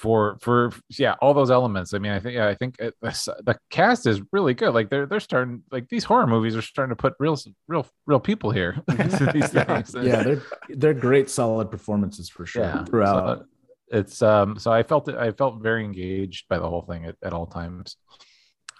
for 0.00 0.38
for 0.40 0.72
yeah, 0.98 1.14
all 1.20 1.34
those 1.34 1.50
elements. 1.50 1.92
I 1.92 1.98
mean, 1.98 2.12
I 2.12 2.20
think 2.20 2.34
yeah, 2.34 2.48
I 2.48 2.54
think 2.54 2.76
it, 2.78 2.94
the, 3.02 3.36
the 3.44 3.58
cast 3.68 4.06
is 4.06 4.22
really 4.32 4.54
good. 4.54 4.72
Like 4.72 4.88
they're 4.88 5.04
they're 5.04 5.20
starting 5.20 5.62
like 5.70 5.90
these 5.90 6.04
horror 6.04 6.26
movies 6.26 6.56
are 6.56 6.62
starting 6.62 6.90
to 6.90 6.96
put 6.96 7.12
real 7.18 7.38
real 7.68 7.86
real 8.06 8.18
people 8.18 8.50
here 8.50 8.80
into 8.88 9.30
these 9.32 9.48
things. 9.48 9.94
yeah, 9.94 10.22
they're 10.22 10.42
they're 10.70 10.94
great, 10.94 11.28
solid 11.28 11.70
performances 11.70 12.30
for 12.30 12.46
sure 12.46 12.64
yeah 12.64 12.84
throughout. 12.84 13.40
So 13.40 13.44
it's 13.88 14.22
um 14.22 14.58
so 14.58 14.72
I 14.72 14.82
felt 14.82 15.08
it 15.08 15.16
I 15.16 15.32
felt 15.32 15.62
very 15.62 15.84
engaged 15.84 16.48
by 16.48 16.58
the 16.58 16.68
whole 16.68 16.82
thing 16.82 17.04
at, 17.04 17.16
at 17.22 17.34
all 17.34 17.46
times 17.46 17.96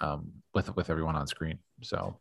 um 0.01 0.33
with 0.55 0.75
with 0.75 0.89
everyone 0.89 1.17
on 1.17 1.27
screen. 1.27 1.59
So 1.83 2.19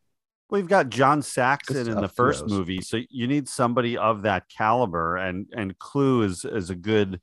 We've 0.52 0.68
got 0.68 0.90
John 0.90 1.22
Saxon 1.22 1.88
in 1.88 2.02
the 2.02 2.08
first 2.10 2.42
kudos. 2.42 2.58
movie, 2.58 2.82
so 2.82 3.00
you 3.10 3.28
need 3.28 3.48
somebody 3.48 3.98
of 3.98 4.24
that 4.24 4.46
caliber, 4.50 5.16
and 5.16 5.46
and 5.56 5.78
Clu 5.78 6.24
is 6.24 6.44
is 6.44 6.72
a 6.72 6.76
good, 6.76 7.22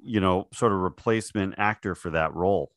you 0.00 0.20
know, 0.20 0.48
sort 0.52 0.72
of 0.72 0.78
replacement 0.78 1.54
actor 1.58 1.94
for 1.94 2.10
that 2.10 2.34
role. 2.34 2.72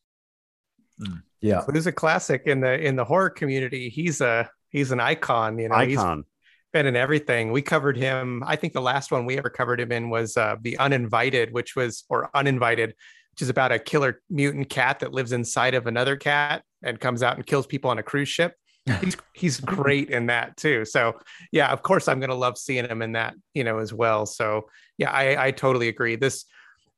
yeah, 1.40 1.62
Clu's 1.62 1.86
a 1.86 1.92
classic 1.92 2.42
in 2.46 2.60
the 2.60 2.78
in 2.78 2.96
the 2.96 3.04
horror 3.04 3.30
community 3.30 3.88
he's 3.88 4.20
a 4.20 4.48
he's 4.70 4.90
an 4.92 5.00
icon 5.00 5.58
you 5.58 5.68
know 5.68 5.78
he's 5.80 5.98
Icon. 5.98 6.24
been 6.72 6.86
in 6.86 6.96
everything 6.96 7.52
we 7.52 7.60
covered 7.60 7.98
him 7.98 8.42
i 8.46 8.56
think 8.56 8.72
the 8.72 8.80
last 8.80 9.12
one 9.12 9.26
we 9.26 9.36
ever 9.36 9.50
covered 9.50 9.78
him 9.78 9.92
in 9.92 10.08
was 10.08 10.38
uh 10.38 10.56
the 10.62 10.78
uninvited 10.78 11.52
which 11.52 11.76
was 11.76 12.04
or 12.08 12.30
uninvited 12.34 12.94
which 13.32 13.42
is 13.42 13.50
about 13.50 13.72
a 13.72 13.78
killer 13.78 14.22
mutant 14.30 14.70
cat 14.70 15.00
that 15.00 15.12
lives 15.12 15.32
inside 15.32 15.74
of 15.74 15.86
another 15.86 16.16
cat 16.16 16.62
and 16.82 16.98
comes 16.98 17.22
out 17.22 17.36
and 17.36 17.46
kills 17.46 17.66
people 17.66 17.90
on 17.90 17.98
a 17.98 18.02
cruise 18.02 18.30
ship 18.30 18.54
he's 19.00 19.16
he's 19.32 19.60
great 19.60 20.10
in 20.10 20.26
that 20.26 20.56
too. 20.56 20.84
So 20.84 21.18
yeah, 21.50 21.72
of 21.72 21.82
course 21.82 22.06
I'm 22.06 22.20
gonna 22.20 22.36
love 22.36 22.56
seeing 22.56 22.86
him 22.86 23.02
in 23.02 23.12
that, 23.12 23.34
you 23.52 23.64
know, 23.64 23.78
as 23.78 23.92
well. 23.92 24.26
So 24.26 24.68
yeah, 24.96 25.10
I, 25.10 25.46
I 25.46 25.50
totally 25.50 25.88
agree. 25.88 26.14
This 26.14 26.44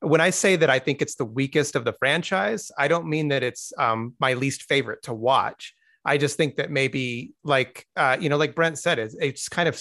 when 0.00 0.20
I 0.20 0.30
say 0.30 0.56
that 0.56 0.70
I 0.70 0.78
think 0.78 1.02
it's 1.02 1.16
the 1.16 1.24
weakest 1.24 1.74
of 1.74 1.84
the 1.84 1.92
franchise, 1.92 2.70
I 2.78 2.88
don't 2.88 3.06
mean 3.08 3.28
that 3.28 3.42
it's 3.42 3.72
um, 3.78 4.14
my 4.20 4.34
least 4.34 4.64
favorite 4.64 5.02
to 5.04 5.14
watch. 5.14 5.74
I 6.04 6.16
just 6.18 6.36
think 6.36 6.56
that 6.56 6.70
maybe 6.70 7.32
like 7.44 7.84
uh, 7.96 8.16
you 8.20 8.28
know, 8.28 8.36
like 8.36 8.54
Brent 8.54 8.78
said, 8.78 8.98
it's, 8.98 9.14
it's 9.20 9.48
kind 9.48 9.68
of 9.68 9.80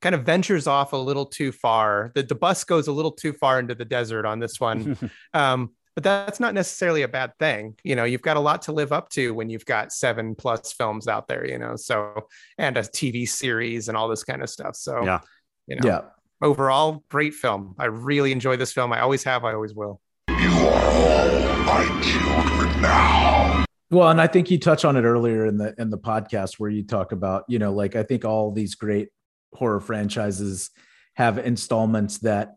kind 0.00 0.14
of 0.14 0.24
ventures 0.24 0.66
off 0.66 0.92
a 0.92 0.96
little 0.96 1.26
too 1.26 1.52
far. 1.52 2.12
The 2.14 2.22
the 2.22 2.34
bus 2.34 2.64
goes 2.64 2.86
a 2.86 2.92
little 2.92 3.12
too 3.12 3.32
far 3.32 3.58
into 3.58 3.74
the 3.74 3.84
desert 3.84 4.24
on 4.24 4.38
this 4.38 4.60
one. 4.60 4.96
um, 5.34 5.70
but 5.96 6.04
that's 6.04 6.40
not 6.40 6.54
necessarily 6.54 7.02
a 7.02 7.08
bad 7.08 7.32
thing. 7.38 7.74
You 7.82 7.96
know, 7.96 8.04
you've 8.04 8.22
got 8.22 8.36
a 8.36 8.40
lot 8.40 8.62
to 8.62 8.72
live 8.72 8.92
up 8.92 9.10
to 9.10 9.34
when 9.34 9.50
you've 9.50 9.66
got 9.66 9.92
seven 9.92 10.36
plus 10.36 10.72
films 10.72 11.08
out 11.08 11.26
there, 11.26 11.46
you 11.46 11.58
know, 11.58 11.74
so 11.76 12.26
and 12.56 12.76
a 12.76 12.82
TV 12.82 13.28
series 13.28 13.88
and 13.88 13.96
all 13.96 14.08
this 14.08 14.22
kind 14.22 14.42
of 14.42 14.48
stuff. 14.48 14.76
So, 14.76 15.04
Yeah. 15.04 15.20
you 15.66 15.76
know, 15.76 15.88
yeah. 15.88 16.00
Overall, 16.40 17.04
great 17.10 17.34
film. 17.34 17.74
I 17.78 17.86
really 17.86 18.32
enjoy 18.32 18.56
this 18.56 18.72
film. 18.72 18.92
I 18.92 19.00
always 19.00 19.24
have, 19.24 19.44
I 19.44 19.52
always 19.52 19.74
will. 19.74 20.00
You 20.28 20.50
are 20.50 20.90
all 20.90 21.56
my 21.64 22.00
children 22.02 22.82
now. 22.82 23.64
Well, 23.90 24.08
and 24.08 24.20
I 24.20 24.28
think 24.28 24.50
you 24.50 24.58
touch 24.58 24.84
on 24.84 24.96
it 24.96 25.02
earlier 25.02 25.46
in 25.46 25.58
the 25.58 25.74
in 25.76 25.90
the 25.90 25.98
podcast 25.98 26.60
where 26.60 26.70
you 26.70 26.84
talk 26.84 27.10
about, 27.12 27.44
you 27.48 27.58
know, 27.58 27.72
like 27.72 27.96
I 27.96 28.04
think 28.04 28.24
all 28.24 28.52
these 28.52 28.76
great 28.76 29.08
horror 29.52 29.80
franchises 29.80 30.70
have 31.14 31.38
installments 31.38 32.18
that 32.18 32.54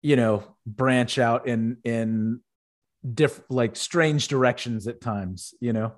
you 0.00 0.16
know 0.16 0.42
branch 0.66 1.18
out 1.18 1.46
in 1.46 1.76
in 1.84 2.40
different 3.14 3.50
like 3.50 3.76
strange 3.76 4.28
directions 4.28 4.86
at 4.86 5.02
times, 5.02 5.52
you 5.60 5.74
know. 5.74 5.92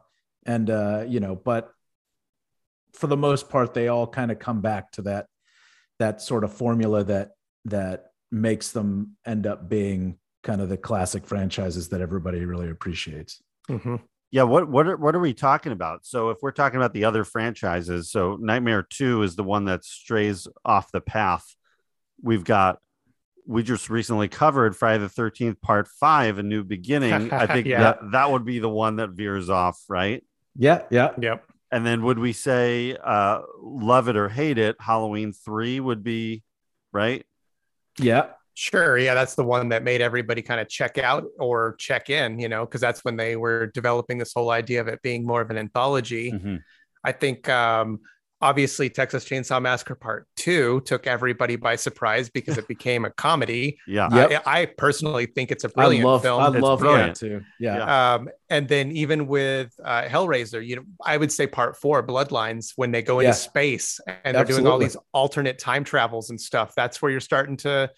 And 0.44 0.68
uh, 0.68 1.05
you 1.06 1.20
know, 1.20 1.36
but 1.36 1.70
for 2.94 3.06
the 3.06 3.16
most 3.16 3.48
part 3.51 3.72
they 3.72 3.86
all 3.86 4.09
kind 4.09 4.32
of 4.32 4.40
come 4.40 4.62
back 4.62 4.90
to 4.93 5.02
that 5.02 5.27
that 6.01 6.20
sort 6.20 6.43
of 6.44 6.52
formula 6.52 7.05
that 7.05 7.32
that 7.66 8.06
makes 8.32 8.72
them 8.72 9.16
end 9.24 9.47
up 9.47 9.68
being 9.68 10.18
kind 10.43 10.60
of 10.60 10.68
the 10.68 10.77
classic 10.77 11.27
franchises 11.27 11.90
that 11.90 12.01
everybody 12.01 12.44
really 12.44 12.70
appreciates. 12.70 13.43
Mm-hmm. 13.68 13.97
Yeah, 14.32 14.44
what 14.44 14.68
what 14.68 14.86
are, 14.86 14.97
what 14.97 15.14
are 15.14 15.20
we 15.20 15.35
talking 15.35 15.72
about? 15.72 16.06
So 16.06 16.31
if 16.31 16.39
we're 16.40 16.52
talking 16.52 16.78
about 16.78 16.94
the 16.94 17.05
other 17.05 17.24
franchises, 17.24 18.10
so 18.10 18.36
Nightmare 18.40 18.82
2 18.89 19.22
is 19.22 19.36
the 19.36 19.44
one 19.44 19.66
that 19.66 19.85
strays 19.85 20.48
off 20.64 20.90
the 20.90 21.01
path. 21.01 21.44
We've 22.22 22.44
got 22.44 22.78
we 23.47 23.62
just 23.62 23.90
recently 23.90 24.28
covered 24.28 24.77
Friday 24.77 25.02
the 25.02 25.09
13th 25.09 25.60
part 25.60 25.89
5 25.89 26.39
a 26.39 26.43
new 26.43 26.64
beginning. 26.64 27.32
I 27.32 27.47
think 27.52 27.66
Yeah. 27.66 27.81
that 27.82 28.12
that 28.12 28.31
would 28.31 28.44
be 28.44 28.59
the 28.59 28.68
one 28.68 28.97
that 28.97 29.10
veers 29.10 29.51
off, 29.51 29.82
right? 29.89 30.24
Yeah, 30.56 30.82
yeah. 30.90 31.10
Yep. 31.20 31.44
And 31.72 31.86
then 31.86 32.02
would 32.02 32.18
we 32.18 32.32
say 32.32 32.97
uh 32.97 33.42
love 33.60 34.09
it 34.09 34.16
or 34.16 34.28
hate 34.28 34.59
it, 34.59 34.76
Halloween 34.80 35.32
3 35.32 35.80
would 35.80 36.02
be 36.02 36.42
right? 36.92 37.24
Yeah. 37.98 38.30
Sure. 38.55 38.98
Yeah, 38.98 39.14
that's 39.14 39.36
the 39.36 39.44
one 39.44 39.70
that 39.70 39.84
made 39.84 40.01
everybody 40.02 40.42
kind 40.42 40.60
of 40.60 40.68
check 40.68 40.98
out 40.98 41.24
or 41.38 41.76
check 41.78 42.10
in, 42.10 42.38
you 42.38 42.48
know, 42.48 42.66
because 42.66 42.80
that's 42.80 43.05
when 43.05 43.16
they 43.16 43.36
were 43.36 43.68
developing 43.68 44.18
this 44.18 44.32
whole 44.34 44.51
idea 44.51 44.80
of 44.80 44.88
it 44.88 45.01
being 45.02 45.24
more 45.24 45.40
of 45.40 45.51
an 45.51 45.56
anthology. 45.56 46.32
Mhm. 46.32 46.60
I 47.02 47.12
think 47.12 47.48
um, 47.48 48.01
obviously 48.42 48.88
Texas 48.88 49.24
Chainsaw 49.24 49.60
Massacre 49.60 49.94
Part 49.94 50.26
Two 50.36 50.80
took 50.82 51.06
everybody 51.06 51.56
by 51.56 51.76
surprise 51.76 52.30
because 52.30 52.56
it 52.58 52.66
became 52.68 53.04
a 53.04 53.10
comedy. 53.10 53.78
Yeah. 53.86 54.08
Yep. 54.12 54.42
I, 54.46 54.62
I 54.62 54.66
personally 54.66 55.26
think 55.26 55.50
it's 55.50 55.64
a 55.64 55.68
brilliant 55.68 56.06
love 56.06 56.22
film. 56.22 56.42
I 56.42 56.48
It's 56.48 56.58
love 56.58 56.80
brilliant. 56.80 57.18
that 57.18 57.26
too. 57.26 57.42
Yeah. 57.58 58.14
Um, 58.14 58.28
and 58.48 58.68
then 58.68 58.92
even 58.92 59.26
with 59.26 59.72
uh, 59.84 60.02
Hellraiser, 60.02 60.66
you 60.66 60.76
know, 60.76 60.82
I 61.04 61.16
would 61.16 61.30
say 61.30 61.46
part 61.46 61.76
four, 61.76 62.02
Bloodlines, 62.06 62.72
when 62.76 62.90
they 62.90 63.02
go 63.02 63.20
into 63.20 63.28
Yeah. 63.28 63.34
space 63.34 64.00
and 64.24 64.36
they're 64.36 64.44
doing 64.44 64.66
all 64.66 64.78
these 64.78 64.96
alternate 65.12 65.58
time 65.58 65.84
travels 65.84 66.30
and 66.30 66.40
stuff, 66.40 66.72
that's 66.74 67.02
where 67.02 67.10
you're 67.10 67.20
starting 67.20 67.56
to 67.58 67.90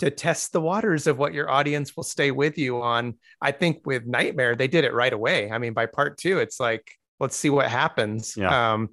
to 0.00 0.10
test 0.10 0.52
the 0.52 0.60
waters 0.60 1.08
of 1.08 1.18
what 1.18 1.34
your 1.34 1.50
audience 1.50 1.96
will 1.96 2.04
stay 2.04 2.30
with 2.30 2.56
you 2.56 2.80
on. 2.80 3.14
I 3.42 3.50
think 3.50 3.84
with 3.84 4.06
Nightmare, 4.06 4.54
they 4.54 4.68
did 4.68 4.84
it 4.84 4.94
right 4.94 5.12
away. 5.12 5.50
I 5.50 5.58
mean, 5.58 5.72
by 5.72 5.86
part 5.86 6.18
two, 6.18 6.38
it's 6.38 6.60
like, 6.60 6.88
let's 7.18 7.34
see 7.34 7.50
what 7.50 7.66
happens. 7.66 8.34
Yeah. 8.36 8.74
Um, 8.74 8.90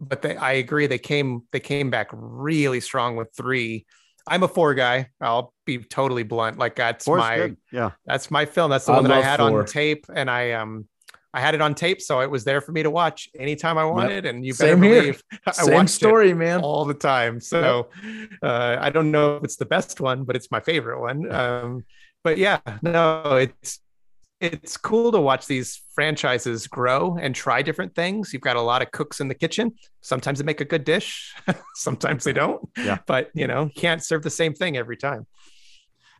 but 0.00 0.22
they, 0.22 0.36
I 0.36 0.52
agree, 0.54 0.86
they 0.86 0.98
came 0.98 1.42
they 1.52 1.60
came 1.60 1.90
back 1.90 2.08
really 2.12 2.80
strong 2.80 3.16
with 3.16 3.28
three. 3.36 3.86
I'm 4.26 4.42
a 4.42 4.48
four 4.48 4.74
guy. 4.74 5.08
I'll 5.20 5.52
be 5.64 5.78
totally 5.78 6.22
blunt. 6.22 6.58
Like 6.58 6.76
that's 6.76 7.04
Four's 7.04 7.20
my 7.20 7.36
good. 7.36 7.56
Yeah. 7.72 7.90
that's 8.06 8.30
my 8.30 8.44
film. 8.46 8.70
That's 8.70 8.86
the 8.86 8.92
I 8.92 8.96
one 8.96 9.04
that 9.04 9.12
I 9.12 9.22
had 9.22 9.40
four. 9.40 9.60
on 9.60 9.66
tape, 9.66 10.06
and 10.14 10.30
I 10.30 10.52
um 10.52 10.86
I 11.32 11.40
had 11.40 11.54
it 11.54 11.60
on 11.60 11.74
tape, 11.74 12.00
so 12.00 12.20
it 12.20 12.30
was 12.30 12.44
there 12.44 12.60
for 12.60 12.72
me 12.72 12.82
to 12.82 12.90
watch 12.90 13.28
anytime 13.38 13.78
I 13.78 13.84
wanted. 13.84 14.26
And 14.26 14.44
you 14.44 14.52
better 14.52 14.72
Same 14.72 14.82
here. 14.82 15.00
believe 15.00 15.22
I 15.46 15.52
Same 15.52 15.74
watched 15.74 15.90
story, 15.90 16.30
it 16.30 16.34
man. 16.36 16.60
all 16.60 16.84
the 16.84 16.94
time. 16.94 17.40
So 17.40 17.88
uh, 18.42 18.76
I 18.80 18.90
don't 18.90 19.10
know 19.10 19.36
if 19.36 19.44
it's 19.44 19.56
the 19.56 19.64
best 19.66 20.00
one, 20.00 20.24
but 20.24 20.34
it's 20.36 20.50
my 20.50 20.60
favorite 20.60 21.00
one. 21.00 21.30
Um, 21.32 21.84
but 22.24 22.36
yeah, 22.36 22.58
no, 22.82 23.36
it's 23.36 23.78
it's 24.40 24.76
cool 24.76 25.12
to 25.12 25.20
watch 25.20 25.46
these 25.46 25.82
franchises 25.92 26.66
grow 26.66 27.18
and 27.20 27.34
try 27.34 27.60
different 27.60 27.94
things. 27.94 28.32
You've 28.32 28.42
got 28.42 28.56
a 28.56 28.62
lot 28.62 28.80
of 28.80 28.90
cooks 28.90 29.20
in 29.20 29.28
the 29.28 29.34
kitchen. 29.34 29.72
Sometimes 30.00 30.38
they 30.38 30.44
make 30.44 30.62
a 30.62 30.64
good 30.64 30.84
dish, 30.84 31.34
sometimes 31.74 32.24
they 32.24 32.32
don't. 32.32 32.66
Yeah. 32.76 32.98
But 33.06 33.30
you 33.34 33.46
know, 33.46 33.70
can't 33.76 34.02
serve 34.02 34.22
the 34.22 34.30
same 34.30 34.54
thing 34.54 34.76
every 34.76 34.96
time. 34.96 35.26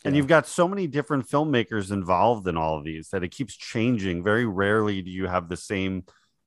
And 0.05 0.16
you've 0.16 0.26
got 0.26 0.47
so 0.47 0.66
many 0.66 0.86
different 0.86 1.28
filmmakers 1.28 1.92
involved 1.92 2.47
in 2.48 2.56
all 2.56 2.78
of 2.78 2.84
these 2.84 3.10
that 3.10 3.22
it 3.22 3.28
keeps 3.28 3.55
changing. 3.55 4.24
Very 4.24 4.47
rarely 4.47 5.02
do 5.02 5.10
you 5.10 5.26
have 5.26 5.48
the 5.48 5.59
same 5.59 6.05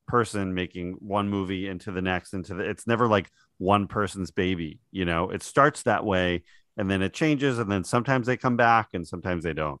person 0.08 0.54
making 0.54 0.96
one 0.98 1.28
movie 1.28 1.68
into 1.68 1.90
the 1.90 2.02
next 2.02 2.34
into 2.34 2.54
the 2.54 2.62
it's 2.62 2.86
never 2.86 3.06
like 3.08 3.30
one 3.58 3.86
person's 3.86 4.30
baby, 4.30 4.80
you 4.92 5.04
know. 5.04 5.30
It 5.30 5.42
starts 5.42 5.82
that 5.84 6.04
way 6.04 6.44
and 6.76 6.90
then 6.90 7.02
it 7.02 7.12
changes 7.12 7.58
and 7.58 7.70
then 7.70 7.84
sometimes 7.84 8.26
they 8.26 8.36
come 8.36 8.56
back 8.56 8.88
and 8.92 9.06
sometimes 9.06 9.44
they 9.44 9.54
don't. 9.54 9.80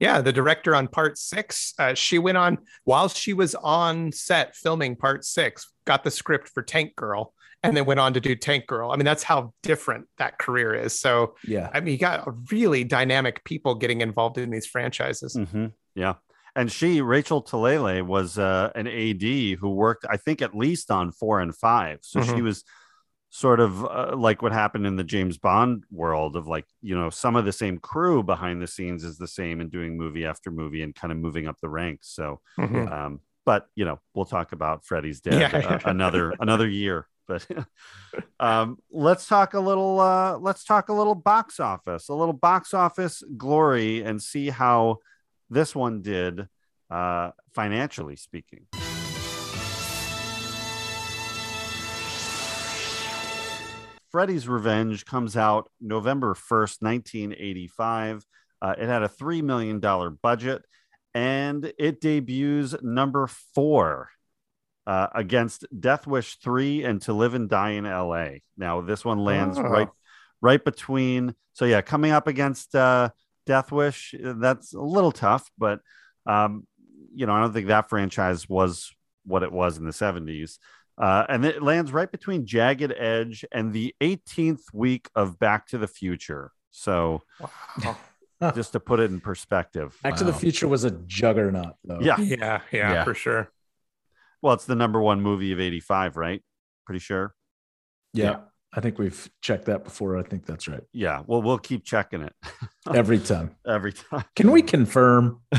Yeah, 0.00 0.20
the 0.20 0.32
director 0.32 0.74
on 0.74 0.88
part 0.88 1.16
six, 1.18 1.72
uh, 1.78 1.94
she 1.94 2.18
went 2.18 2.36
on 2.36 2.58
while 2.84 3.08
she 3.08 3.32
was 3.32 3.54
on 3.54 4.10
set 4.12 4.56
filming 4.56 4.96
part 4.96 5.24
six, 5.24 5.72
got 5.84 6.02
the 6.04 6.10
script 6.10 6.48
for 6.48 6.62
Tank 6.62 6.96
Girl, 6.96 7.32
and 7.62 7.76
then 7.76 7.86
went 7.86 8.00
on 8.00 8.12
to 8.14 8.20
do 8.20 8.34
Tank 8.34 8.66
Girl. 8.66 8.90
I 8.90 8.96
mean, 8.96 9.04
that's 9.06 9.22
how 9.22 9.54
different 9.62 10.06
that 10.18 10.38
career 10.38 10.74
is. 10.74 10.98
So, 11.00 11.36
Yeah. 11.44 11.70
I 11.72 11.80
mean, 11.80 11.92
you 11.92 11.98
got 11.98 12.28
really 12.52 12.84
dynamic 12.84 13.42
people 13.44 13.74
getting 13.76 14.00
involved 14.00 14.36
in 14.36 14.50
these 14.50 14.66
franchises. 14.66 15.36
Mhm. 15.36 15.72
Yeah. 15.94 16.14
And 16.56 16.70
she, 16.70 17.00
Rachel 17.00 17.42
Talalay, 17.42 18.04
was 18.04 18.38
uh, 18.38 18.70
an 18.74 18.86
AD 18.86 19.54
who 19.54 19.70
worked, 19.70 20.04
I 20.10 20.16
think, 20.18 20.42
at 20.42 20.54
least 20.54 20.90
on 20.90 21.10
four 21.12 21.40
and 21.40 21.56
five. 21.56 22.00
So 22.02 22.20
she 22.20 22.32
Mhm. 22.32 22.42
was 22.42 22.64
sort 23.36 23.58
of 23.58 23.84
uh, 23.84 24.14
like 24.16 24.42
what 24.42 24.52
happened 24.52 24.86
in 24.86 24.94
the 24.94 25.02
James 25.02 25.38
Bond 25.38 25.82
world 25.90 26.36
of 26.36 26.46
like, 26.46 26.66
you 26.82 26.94
know, 26.96 27.10
some 27.10 27.34
of 27.34 27.44
the 27.44 27.50
same 27.52 27.78
crew 27.78 28.22
behind 28.22 28.62
the 28.62 28.68
scenes 28.68 29.02
is 29.02 29.18
the 29.18 29.26
same 29.26 29.60
and 29.60 29.72
doing 29.72 29.96
movie 29.98 30.24
after 30.24 30.52
movie 30.52 30.82
and 30.82 30.94
kind 30.94 31.10
of 31.10 31.18
moving 31.18 31.48
up 31.48 31.56
the 31.60 31.68
ranks. 31.68 32.10
So, 32.14 32.40
Mhm. 32.56 32.88
um, 32.92 33.20
but 33.44 33.66
you 33.74 33.84
know, 33.84 33.98
we'll 34.14 34.24
talk 34.24 34.52
about 34.52 34.84
Freddy's 34.84 35.20
Dead 35.20 35.50
Yeah. 35.52 35.58
uh, 35.68 35.78
another 35.84 36.32
another 36.38 36.68
year. 36.68 37.08
But 37.26 37.44
um, 38.38 38.78
let's 38.92 39.26
talk 39.26 39.54
a 39.54 39.60
little. 39.60 39.98
Uh, 39.98 40.36
let's 40.38 40.62
talk 40.62 40.88
a 40.88 40.92
little 40.92 41.16
box 41.16 41.58
office, 41.58 42.08
a 42.08 42.14
little 42.14 42.34
box 42.34 42.72
office 42.72 43.20
glory, 43.36 44.02
and 44.02 44.22
see 44.22 44.50
how 44.50 44.98
this 45.50 45.74
one 45.74 46.02
did 46.02 46.46
uh, 46.88 47.32
financially 47.52 48.14
speaking. 48.14 48.66
Freddy's 54.14 54.46
Revenge 54.46 55.04
comes 55.04 55.36
out 55.36 55.68
November 55.80 56.34
1st, 56.34 56.82
1985. 56.82 58.24
Uh, 58.62 58.74
it 58.78 58.86
had 58.86 59.02
a 59.02 59.08
$3 59.08 59.42
million 59.42 59.80
budget 60.22 60.62
and 61.14 61.72
it 61.80 62.00
debuts 62.00 62.80
number 62.80 63.26
four 63.26 64.10
uh, 64.86 65.08
against 65.16 65.66
Death 65.76 66.06
Wish 66.06 66.36
3 66.36 66.84
and 66.84 67.02
To 67.02 67.12
Live 67.12 67.34
and 67.34 67.48
Die 67.50 67.70
in 67.70 67.82
LA. 67.86 68.26
Now, 68.56 68.82
this 68.82 69.04
one 69.04 69.18
lands 69.18 69.58
Oh. 69.58 69.62
right 69.62 69.88
right 70.40 70.64
between. 70.64 71.34
So, 71.54 71.64
yeah, 71.64 71.80
coming 71.80 72.12
up 72.12 72.28
against 72.28 72.72
uh, 72.76 73.08
Death 73.46 73.72
Wish, 73.72 74.14
that's 74.16 74.74
a 74.74 74.80
little 74.80 75.10
tough, 75.10 75.50
but, 75.58 75.80
um, 76.24 76.68
you 77.12 77.26
know, 77.26 77.32
I 77.32 77.40
don't 77.40 77.52
think 77.52 77.66
that 77.66 77.88
franchise 77.88 78.48
was 78.48 78.92
what 79.26 79.42
it 79.42 79.50
was 79.50 79.76
in 79.76 79.84
the 79.86 79.90
70s. 79.90 80.58
Uh, 80.96 81.24
and 81.28 81.44
it 81.44 81.62
lands 81.62 81.92
right 81.92 82.10
between 82.10 82.46
Jagged 82.46 82.92
Edge 82.96 83.44
and 83.50 83.72
the 83.72 83.94
18th 84.00 84.62
week 84.72 85.08
of 85.14 85.38
Back 85.38 85.66
to 85.68 85.78
the 85.78 85.88
Future. 85.88 86.52
So, 86.70 87.22
just 88.54 88.72
to 88.72 88.80
put 88.80 89.00
it 89.00 89.10
in 89.10 89.20
perspective. 89.20 89.96
Back 90.02 90.16
to 90.16 90.24
the 90.24 90.32
Future 90.32 90.68
was 90.68 90.84
a 90.84 90.90
juggernaut, 90.92 91.74
though. 91.84 92.00
Yeah. 92.00 92.18
Yeah, 92.18 92.60
yeah, 92.72 92.92
Yeah. 92.92 93.04
for 93.04 93.14
sure. 93.14 93.50
Well, 94.42 94.54
it's 94.54 94.66
the 94.66 94.74
number 94.74 95.00
one 95.00 95.20
movie 95.20 95.52
of 95.52 95.60
85, 95.60 96.16
right? 96.16 96.42
Pretty 96.86 96.98
sure. 97.00 97.34
Yeah. 98.12 98.40
I 98.76 98.80
think 98.80 98.98
we've 98.98 99.30
checked 99.40 99.66
that 99.66 99.84
before. 99.84 100.16
I 100.18 100.24
think 100.24 100.46
that's 100.46 100.66
right. 100.66 100.82
Yeah. 100.92 101.22
Well, 101.26 101.40
we'll 101.42 101.58
keep 101.58 101.84
checking 101.84 102.22
it 102.22 102.32
Every 102.92 103.18
time. 103.20 103.54
every 103.66 103.92
time. 103.92 104.24
Can 104.34 104.50
we 104.50 104.62
confirm? 104.62 105.40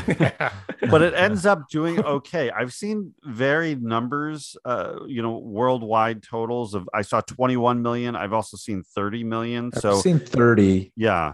But 0.91 1.01
it 1.01 1.13
ends 1.15 1.45
up 1.47 1.67
doing 1.71 1.99
okay. 2.03 2.51
I've 2.51 2.71
seen 2.73 3.13
varied 3.23 3.81
numbers, 3.81 4.55
uh, 4.65 4.99
you 5.07 5.21
know, 5.23 5.39
worldwide 5.39 6.21
totals 6.21 6.75
of 6.75 6.87
I 6.93 7.01
saw 7.01 7.21
21 7.21 7.81
million. 7.81 8.15
I've 8.15 8.33
also 8.33 8.55
seen 8.55 8.83
30 8.83 9.23
million. 9.23 9.71
I've 9.73 9.81
So 9.81 9.99
seen 9.99 10.19
30. 10.19 10.91
yeah. 10.95 11.33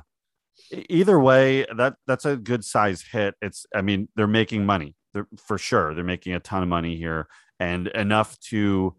Either 0.90 1.20
way, 1.20 1.66
that 1.76 1.96
that's 2.08 2.24
a 2.26 2.38
good 2.38 2.64
size 2.64 3.04
hit. 3.12 3.36
It's 3.42 3.66
I 3.76 3.82
mean, 3.82 4.08
they're 4.16 4.26
making 4.28 4.66
money. 4.66 4.96
They're 5.14 5.28
for 5.46 5.58
sure. 5.58 5.94
They're 5.94 6.04
making 6.06 6.34
a 6.34 6.40
ton 6.40 6.64
of 6.64 6.70
money 6.70 6.96
here 6.96 7.28
and 7.60 7.88
enough 7.90 8.40
to 8.52 8.96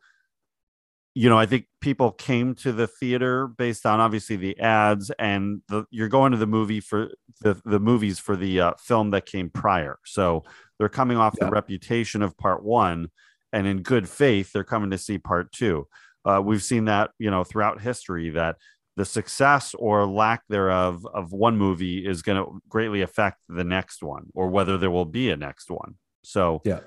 you 1.14 1.28
know, 1.28 1.39
I 1.39 1.47
think 1.47 1.66
people 1.80 2.10
came 2.12 2.55
to 2.56 2.72
the 2.72 2.86
theater 2.86 3.47
based 3.47 3.84
on 3.84 4.01
obviously 4.01 4.36
the 4.36 4.59
ads 4.59 5.10
and 5.18 5.60
the 5.68 5.84
you're 5.90 6.09
going 6.09 6.32
to 6.32 6.39
the 6.39 6.47
movie 6.47 6.80
for 6.80 7.10
the 7.40 7.60
the 7.64 7.78
movies 7.80 8.18
for 8.18 8.34
the 8.36 8.60
uh, 8.60 8.72
film 8.78 9.10
that 9.10 9.26
came 9.26 9.51
prior. 9.51 9.98
So 10.06 10.44
they're 10.78 10.89
coming 10.89 11.18
off 11.18 11.34
Yeah. 11.39 11.47
the 11.47 11.51
reputation 11.52 12.22
of 12.22 12.36
part 12.39 12.64
1 12.64 13.09
and 13.52 13.66
in 13.66 13.82
good 13.82 14.09
faith 14.09 14.52
they're 14.52 14.64
coming 14.64 14.90
to 14.90 14.98
see 14.98 15.18
part 15.18 15.52
2. 15.52 15.86
Uh, 16.24 16.40
we've 16.43 16.62
seen 16.62 16.86
that, 16.86 17.10
you 17.18 17.30
know, 17.30 17.44
throughout 17.44 17.80
history 17.80 18.30
that 18.30 18.56
the 18.97 19.05
success 19.05 19.74
or 19.78 20.06
lack 20.06 20.43
thereof 20.48 21.06
of 21.12 21.32
one 21.32 21.56
movie 21.56 22.06
is 22.06 22.22
going 22.22 22.43
to 22.43 22.60
greatly 22.68 23.02
affect 23.02 23.39
the 23.48 23.64
next 23.64 24.02
one 24.02 24.26
or 24.34 24.48
whether 24.48 24.78
there 24.78 24.90
will 24.90 25.05
be 25.06 25.30
a 25.30 25.36
next 25.36 25.70
one. 25.70 25.97
So, 26.24 26.62
yeah. 26.64 26.80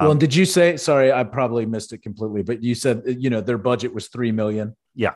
Well, 0.00 0.12
um, 0.12 0.18
did 0.18 0.34
you 0.34 0.44
say? 0.44 0.76
Sorry, 0.76 1.12
I 1.12 1.24
probably 1.24 1.66
missed 1.66 1.92
it 1.92 1.98
completely. 1.98 2.42
But 2.42 2.62
you 2.62 2.74
said 2.74 3.02
you 3.06 3.30
know 3.30 3.40
their 3.40 3.58
budget 3.58 3.92
was 3.92 4.08
three 4.08 4.32
million. 4.32 4.74
Yeah, 4.94 5.14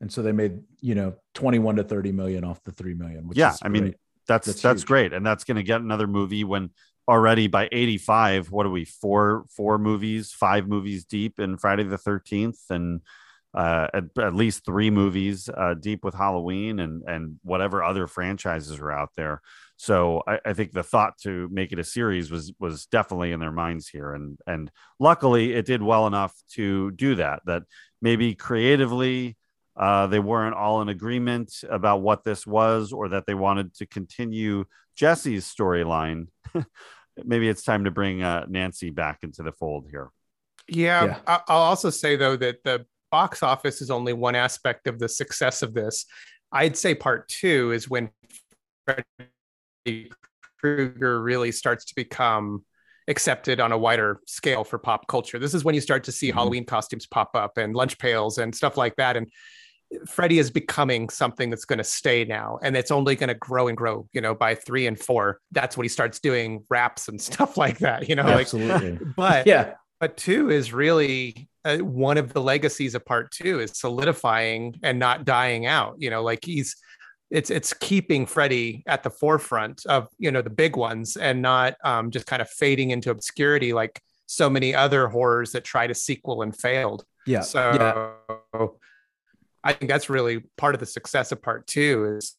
and 0.00 0.12
so 0.12 0.22
they 0.22 0.32
made 0.32 0.60
you 0.80 0.94
know 0.94 1.14
twenty 1.34 1.58
one 1.58 1.76
to 1.76 1.84
thirty 1.84 2.12
million 2.12 2.44
off 2.44 2.62
the 2.64 2.72
three 2.72 2.94
million. 2.94 3.28
Which 3.28 3.38
yeah, 3.38 3.54
I 3.62 3.68
mean 3.68 3.94
that's 4.26 4.46
That's 4.46 4.62
that's, 4.62 4.84
great, 4.84 5.12
and 5.12 5.24
that's 5.24 5.44
going 5.44 5.56
to 5.56 5.62
get 5.62 5.80
another 5.80 6.06
movie 6.06 6.44
when 6.44 6.70
already 7.08 7.46
by 7.46 7.68
eighty 7.72 7.98
five. 7.98 8.50
What 8.50 8.66
are 8.66 8.70
we 8.70 8.84
four 8.84 9.46
four 9.50 9.78
movies, 9.78 10.32
five 10.32 10.66
movies 10.66 11.04
deep 11.04 11.38
in 11.38 11.56
Friday 11.56 11.84
the 11.84 11.98
Thirteenth, 11.98 12.60
and 12.70 13.02
uh, 13.54 13.88
at, 13.94 14.04
at 14.18 14.34
least 14.34 14.64
three 14.64 14.90
movies 14.90 15.48
uh, 15.48 15.74
deep 15.74 16.04
with 16.04 16.14
Halloween 16.14 16.80
and 16.80 17.02
and 17.06 17.38
whatever 17.42 17.82
other 17.82 18.06
franchises 18.06 18.78
are 18.78 18.92
out 18.92 19.10
there. 19.16 19.40
So 19.76 20.22
I, 20.26 20.38
I 20.46 20.52
think 20.54 20.72
the 20.72 20.82
thought 20.82 21.18
to 21.22 21.48
make 21.52 21.72
it 21.72 21.78
a 21.78 21.84
series 21.84 22.30
was 22.30 22.52
was 22.58 22.86
definitely 22.86 23.32
in 23.32 23.40
their 23.40 23.52
minds 23.52 23.88
here, 23.88 24.14
and 24.14 24.38
and 24.46 24.70
luckily 24.98 25.52
it 25.52 25.66
did 25.66 25.82
well 25.82 26.06
enough 26.06 26.34
to 26.54 26.90
do 26.92 27.16
that. 27.16 27.42
That 27.46 27.62
maybe 28.00 28.34
creatively 28.34 29.36
uh, 29.76 30.06
they 30.06 30.18
weren't 30.18 30.54
all 30.56 30.80
in 30.80 30.88
agreement 30.88 31.52
about 31.68 32.00
what 32.00 32.24
this 32.24 32.46
was, 32.46 32.92
or 32.92 33.10
that 33.10 33.26
they 33.26 33.34
wanted 33.34 33.74
to 33.74 33.86
continue 33.86 34.64
Jesse's 34.96 35.44
storyline. 35.44 36.28
maybe 37.24 37.48
it's 37.48 37.62
time 37.62 37.84
to 37.84 37.90
bring 37.90 38.22
uh, 38.22 38.46
Nancy 38.48 38.90
back 38.90 39.18
into 39.22 39.42
the 39.42 39.52
fold 39.52 39.88
here. 39.90 40.08
Yeah, 40.68 41.04
Yeah. 41.04 41.18
I- 41.26 41.40
I'll 41.48 41.62
also 41.62 41.90
say 41.90 42.16
though 42.16 42.36
that 42.36 42.64
the 42.64 42.86
box 43.10 43.42
office 43.42 43.80
is 43.82 43.90
only 43.90 44.12
one 44.14 44.34
aspect 44.34 44.86
of 44.86 44.98
the 44.98 45.08
success 45.08 45.62
of 45.62 45.74
this. 45.74 46.06
I'd 46.52 46.76
say 46.76 46.94
part 46.94 47.28
two 47.28 47.72
is 47.72 47.88
when 47.88 48.10
Freddy 48.84 49.02
Krueger 50.60 51.22
really 51.22 51.52
starts 51.52 51.84
to 51.86 51.94
become 51.94 52.64
accepted 53.08 53.60
on 53.60 53.72
a 53.72 53.78
wider 53.78 54.20
scale 54.26 54.64
for 54.64 54.78
pop 54.78 55.06
culture. 55.06 55.38
This 55.38 55.54
is 55.54 55.64
when 55.64 55.74
you 55.74 55.80
start 55.80 56.04
to 56.04 56.12
see 56.12 56.30
Mhm. 56.30 56.34
Halloween 56.34 56.64
costumes 56.64 57.06
pop 57.06 57.30
up 57.34 57.56
and 57.56 57.74
lunch 57.74 57.98
pails 57.98 58.38
and 58.38 58.54
stuff 58.54 58.76
like 58.76 58.96
that. 58.96 59.16
And 59.16 59.30
Freddy 60.08 60.40
is 60.40 60.50
becoming 60.50 61.08
something 61.08 61.48
that's 61.48 61.64
going 61.64 61.78
to 61.78 61.84
stay 61.84 62.24
now, 62.24 62.58
and 62.60 62.76
it's 62.76 62.90
only 62.90 63.14
going 63.14 63.28
to 63.28 63.34
grow 63.34 63.68
and 63.68 63.76
grow. 63.76 64.08
You 64.12 64.20
know, 64.20 64.34
by 64.34 64.56
three 64.56 64.88
and 64.88 64.98
four, 64.98 65.40
that's 65.52 65.76
when 65.76 65.84
he 65.84 65.88
starts 65.88 66.18
doing 66.18 66.64
raps 66.68 67.06
and 67.06 67.20
stuff 67.30 67.56
like 67.56 67.78
that. 67.78 68.08
You 68.08 68.16
know, 68.16 68.24
like 68.24 68.40
absolutely. 68.40 68.98
but 69.16 69.46
yeah, 69.46 69.74
but 70.00 70.16
two 70.16 70.50
is 70.50 70.72
really 70.72 71.48
uh, 71.64 71.78
one 71.78 72.18
of 72.18 72.32
the 72.32 72.40
legacies 72.40 72.94
of 72.94 73.04
part 73.04 73.30
two 73.30 73.60
is 73.60 73.78
solidifying 73.78 74.78
and 74.82 74.98
not 74.98 75.24
dying 75.24 75.66
out 75.66 75.96
you 75.98 76.10
know 76.10 76.22
like 76.22 76.44
he's 76.44 76.76
it's 77.30 77.50
it's 77.50 77.72
keeping 77.72 78.26
Freddy 78.26 78.82
at 78.86 79.02
the 79.02 79.10
forefront 79.10 79.84
of 79.86 80.08
you 80.18 80.30
know 80.30 80.42
the 80.42 80.50
big 80.50 80.76
ones 80.76 81.16
and 81.16 81.42
not 81.42 81.76
um, 81.84 82.10
just 82.10 82.26
kind 82.26 82.40
of 82.40 82.48
fading 82.48 82.90
into 82.90 83.10
obscurity 83.10 83.72
like 83.72 84.00
so 84.26 84.50
many 84.50 84.74
other 84.74 85.08
horrors 85.08 85.52
that 85.52 85.64
tried 85.64 85.90
a 85.90 85.94
sequel 85.94 86.42
and 86.42 86.56
failed 86.56 87.04
yeah, 87.26 87.40
so 87.40 88.14
yeah. 88.54 88.66
I 89.64 89.72
think 89.72 89.90
that's 89.90 90.08
really 90.08 90.44
part 90.56 90.74
of 90.74 90.80
the 90.80 90.86
success 90.86 91.32
of 91.32 91.42
part 91.42 91.66
two 91.66 92.16
is 92.16 92.36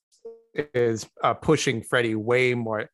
is 0.74 1.06
uh, 1.22 1.34
pushing 1.34 1.82
Freddy 1.82 2.16
way 2.16 2.54
more 2.54 2.90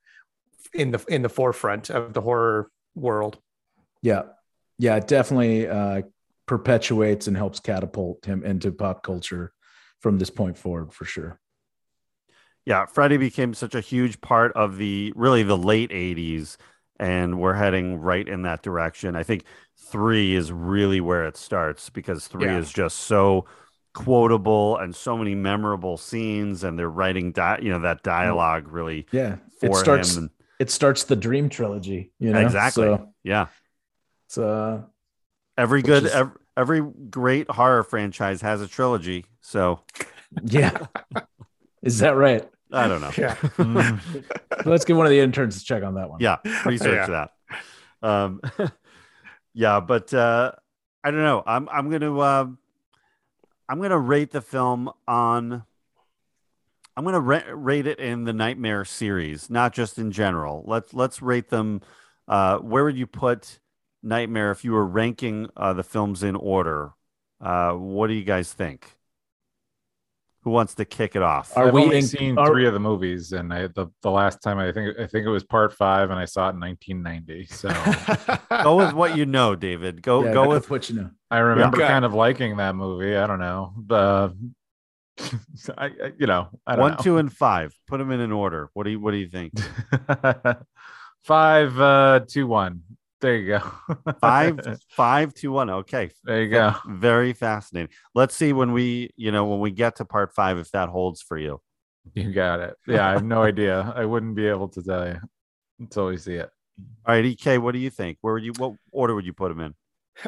in 0.74 0.92
the 0.92 1.06
in 1.08 1.22
the 1.22 1.30
forefront 1.30 1.92
of 1.92 2.14
the 2.14 2.22
horror 2.22 2.70
world. 2.96 3.38
Yeah. 4.02 4.24
Yeah. 4.80 4.96
It 4.96 5.08
definitely 5.08 5.68
uh, 5.68 6.02
perpetuates 6.48 7.28
and 7.28 7.38
helps 7.38 7.60
catapult 7.60 8.26
him 8.26 8.44
into 8.44 8.72
pop 8.72 9.04
culture 9.04 9.54
from 10.02 10.18
this 10.18 10.32
point 10.32 10.58
forward 10.58 10.92
for 10.92 11.06
sure. 11.06 11.40
Yeah, 12.66 12.86
Freddy 12.86 13.18
became 13.18 13.54
such 13.54 13.76
a 13.76 13.82
huge 13.82 14.22
part 14.22 14.54
of 14.54 14.78
the 14.78 15.12
really 15.16 15.44
the 15.44 15.58
late 15.58 15.90
80s, 15.92 16.58
and 17.00 17.40
we're 17.40 17.54
heading 17.56 18.00
right 18.00 18.28
in 18.28 18.44
that 18.44 18.62
direction. 18.64 19.16
I 19.16 19.24
think 19.24 19.44
three 19.78 20.34
is 20.36 20.52
really 20.52 21.02
where 21.02 21.26
it 21.28 21.36
starts 21.36 21.90
because 21.90 22.28
three 22.28 22.46
Yeah. 22.46 22.58
is 22.60 22.72
just 22.72 23.00
so 23.00 23.46
quotable 23.94 24.78
and 24.78 24.96
so 24.96 25.18
many 25.18 25.36
memorable 25.36 25.98
scenes, 25.98 26.64
and 26.64 26.80
they're 26.80 26.90
writing 26.90 27.32
di- 27.32 27.60
you 27.62 27.70
know 27.70 27.80
that 27.80 28.02
dialogue 28.04 28.68
really 28.70 29.08
Yeah. 29.12 29.38
for 29.60 29.68
it 29.72 29.76
starts, 29.76 30.16
him. 30.16 30.32
it 30.60 30.72
starts 30.72 31.04
the 31.04 31.16
dream 31.18 31.50
trilogy, 31.50 32.12
you 32.18 32.32
know? 32.32 32.40
exactly. 32.40 32.86
So 32.86 33.10
yeah. 33.24 33.48
it's, 34.28 34.38
uh, 34.38 34.84
Every 35.58 35.82
good 35.84 36.06
is- 36.06 36.12
ev- 36.14 36.38
every 36.58 36.82
great 36.82 37.52
horror 37.52 37.84
franchise 37.84 38.42
has 38.42 38.62
a 38.62 38.68
trilogy. 38.68 39.26
So 39.42 39.82
yeah. 40.44 40.78
Is 41.84 42.00
that 42.00 42.16
right? 42.16 42.50
I 42.74 42.88
don't 42.88 43.02
know. 43.02 43.12
Yeah. 43.18 43.36
Mm. 43.58 44.24
Let's 44.66 44.86
get 44.86 44.96
one 44.96 45.06
of 45.06 45.10
the 45.12 45.20
interns 45.20 45.60
to 45.60 45.66
check 45.66 45.84
on 45.84 45.96
that 45.96 46.10
one. 46.10 46.20
yeah 46.22 46.38
research 46.66 47.08
that 47.10 47.32
um 48.02 48.42
yeah 49.54 49.80
but 49.80 50.14
uh 50.14 50.52
i 51.04 51.12
don't 51.12 51.22
know 51.24 51.42
i'm 51.46 51.70
i'm 51.70 51.90
gonna 51.90 52.18
uh, 52.20 52.46
i'm 53.70 53.82
gonna 53.82 53.98
rate 54.00 54.32
the 54.32 54.42
film 54.42 54.90
on 55.08 55.64
i'm 56.98 57.04
gonna 57.06 57.20
ra- 57.20 57.42
rate 57.54 57.88
it 57.88 58.00
in 58.00 58.24
the 58.26 58.34
nightmare 58.34 58.84
series 58.86 59.50
not 59.50 59.74
just 59.74 59.98
in 59.98 60.12
general 60.12 60.64
let's 60.68 60.94
let's 60.94 61.22
rate 61.22 61.50
them 61.50 61.82
uh 62.28 62.58
where 62.60 62.84
would 62.84 62.98
you 62.98 63.08
put 63.08 63.60
nightmare 64.02 64.52
if 64.52 64.64
you 64.66 64.72
were 64.74 64.86
ranking 64.86 65.48
uh 65.56 65.74
the 65.74 65.84
films 65.84 66.24
in 66.24 66.36
order 66.36 66.92
uh 67.42 67.72
what 67.72 68.08
do 68.08 68.14
you 68.14 68.24
guys 68.26 68.52
think 68.54 68.98
who 70.44 70.50
wants 70.52 70.76
to 70.76 70.84
kick 70.86 71.16
it 71.16 71.22
off 71.22 71.56
Are 71.56 71.68
I've 71.68 71.74
we 71.74 71.84
only 71.84 71.98
in- 71.98 72.04
seen 72.04 72.38
are- 72.38 72.48
three 72.48 72.66
of 72.68 72.74
the 72.74 72.80
movies, 72.80 73.32
and 73.32 73.54
I, 73.54 73.68
the 73.68 73.88
the 74.02 74.12
last 74.12 74.42
time 74.42 74.58
I 74.60 74.72
think 74.72 75.00
I 75.00 75.08
think 75.08 75.26
it 75.26 75.30
was 75.30 75.44
part 75.44 75.74
five, 75.74 76.10
and 76.10 76.20
I 76.20 76.26
saw 76.26 76.48
it 76.50 76.54
in 76.56 76.60
1990. 76.60 77.46
So 77.46 77.70
go 78.64 78.76
with 78.78 78.94
what 78.94 79.16
you 79.18 79.26
know 79.26 79.56
david 79.56 80.02
go 80.02 80.24
Yeah, 80.26 80.34
go 80.34 80.48
with 80.50 80.70
what 80.70 80.90
you 80.90 80.96
know. 80.98 81.10
I 81.32 81.40
remember 81.40 81.78
Okay. 81.78 81.88
kind 81.88 82.06
of 82.06 82.14
liking 82.14 82.58
that 82.58 82.76
movie. 82.76 83.16
I 83.16 83.26
don't 83.26 83.40
know, 83.40 83.74
uh, 83.90 84.30
I, 85.78 85.86
I- 85.86 86.12
you 86.18 86.28
know, 86.28 86.50
I 86.68 86.76
don't 86.76 86.82
one 86.82 86.92
know. 86.92 86.98
two 87.02 87.18
and 87.18 87.32
five 87.32 87.74
put 87.88 87.98
them 88.00 88.12
in 88.12 88.20
an 88.20 88.32
order 88.32 88.70
what 88.74 88.84
do 88.84 88.90
you 88.92 89.00
what 89.00 89.12
do 89.12 89.18
you 89.18 89.30
think 89.30 89.54
five, 91.24 91.80
uh, 91.80 92.20
two, 92.28 92.48
one. 92.48 92.82
There 93.24 93.36
you 93.38 93.48
go. 93.48 93.62
five 94.22 94.60
five 94.90 95.34
two 95.34 95.52
one 95.54 95.70
okay 95.70 96.12
There 96.26 96.44
you 96.44 96.50
go. 96.50 96.76
very 96.88 97.32
fascinating 97.34 97.90
let's 98.14 98.36
see 98.36 98.52
when 98.54 98.74
we 98.74 99.10
you 99.16 99.32
know 99.32 99.46
when 99.46 99.60
we 99.62 99.72
get 99.72 99.96
to 99.98 100.06
part 100.06 100.34
five 100.36 100.58
if 100.58 100.70
that 100.72 100.90
holds 100.90 101.22
for 101.22 101.38
you 101.38 101.62
You 102.14 102.34
got 102.34 102.60
it. 102.60 102.76
Yeah, 102.86 103.08
I 103.08 103.12
have 103.14 103.24
no 103.24 103.44
idea. 103.44 103.94
I 103.96 104.04
wouldn't 104.04 104.36
be 104.36 104.46
able 104.48 104.68
to 104.76 104.84
tell 104.84 105.08
you 105.08 105.20
until 105.80 106.08
we 106.08 106.18
see 106.18 106.36
it. 106.36 106.50
all 107.08 107.16
right 107.16 107.26
ek 107.26 107.46
what 107.64 107.72
do 107.72 107.80
you 107.80 107.90
think 107.90 108.18
where 108.22 108.34
would 108.36 108.44
you 108.44 108.54
what 108.58 108.74
order 108.92 109.16
would 109.16 109.26
you 109.26 109.34
put 109.34 109.50
them 109.50 109.62
in 109.68 109.74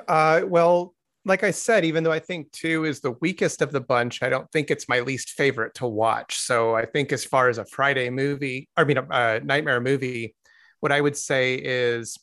Uh, 0.07 0.41
well, 0.47 0.95
like 1.25 1.43
I 1.43 1.51
said, 1.51 1.85
even 1.85 2.03
though 2.03 2.11
I 2.19 2.19
think 2.19 2.51
two 2.51 2.85
is 2.85 3.01
the 3.01 3.11
weakest 3.25 3.61
of 3.61 3.71
the 3.71 3.81
bunch, 3.81 4.23
I 4.23 4.29
don't 4.29 4.49
think 4.53 4.69
it's 4.71 4.87
my 4.87 4.99
least 5.01 5.29
favorite 5.41 5.73
to 5.75 5.87
watch. 5.87 6.37
So 6.37 6.75
I 6.81 6.85
think 6.85 7.11
as 7.11 7.23
far 7.25 7.49
as 7.49 7.57
a 7.59 7.65
Friday 7.65 8.09
movie, 8.09 8.67
I 8.77 8.83
mean, 8.83 8.97
a 8.97 9.39
nightmare 9.51 9.81
movie, 9.81 10.35
what 10.81 10.91
I 10.91 11.01
would 11.01 11.17
say 11.17 11.55
is, 11.55 12.17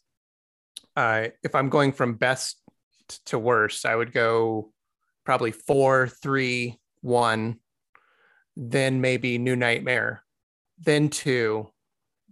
uh, 0.96 1.28
if 1.42 1.54
I'm 1.54 1.68
going 1.68 1.92
from 1.92 2.14
best 2.14 2.58
to 3.26 3.38
worst, 3.38 3.86
I 3.86 3.96
would 3.96 4.12
go 4.12 4.72
probably 5.24 5.52
four, 5.52 6.08
three, 6.08 6.78
one, 7.00 7.58
then 8.56 9.00
maybe 9.00 9.38
New 9.38 9.56
Nightmare, 9.56 10.22
then 10.78 11.08
two, 11.08 11.70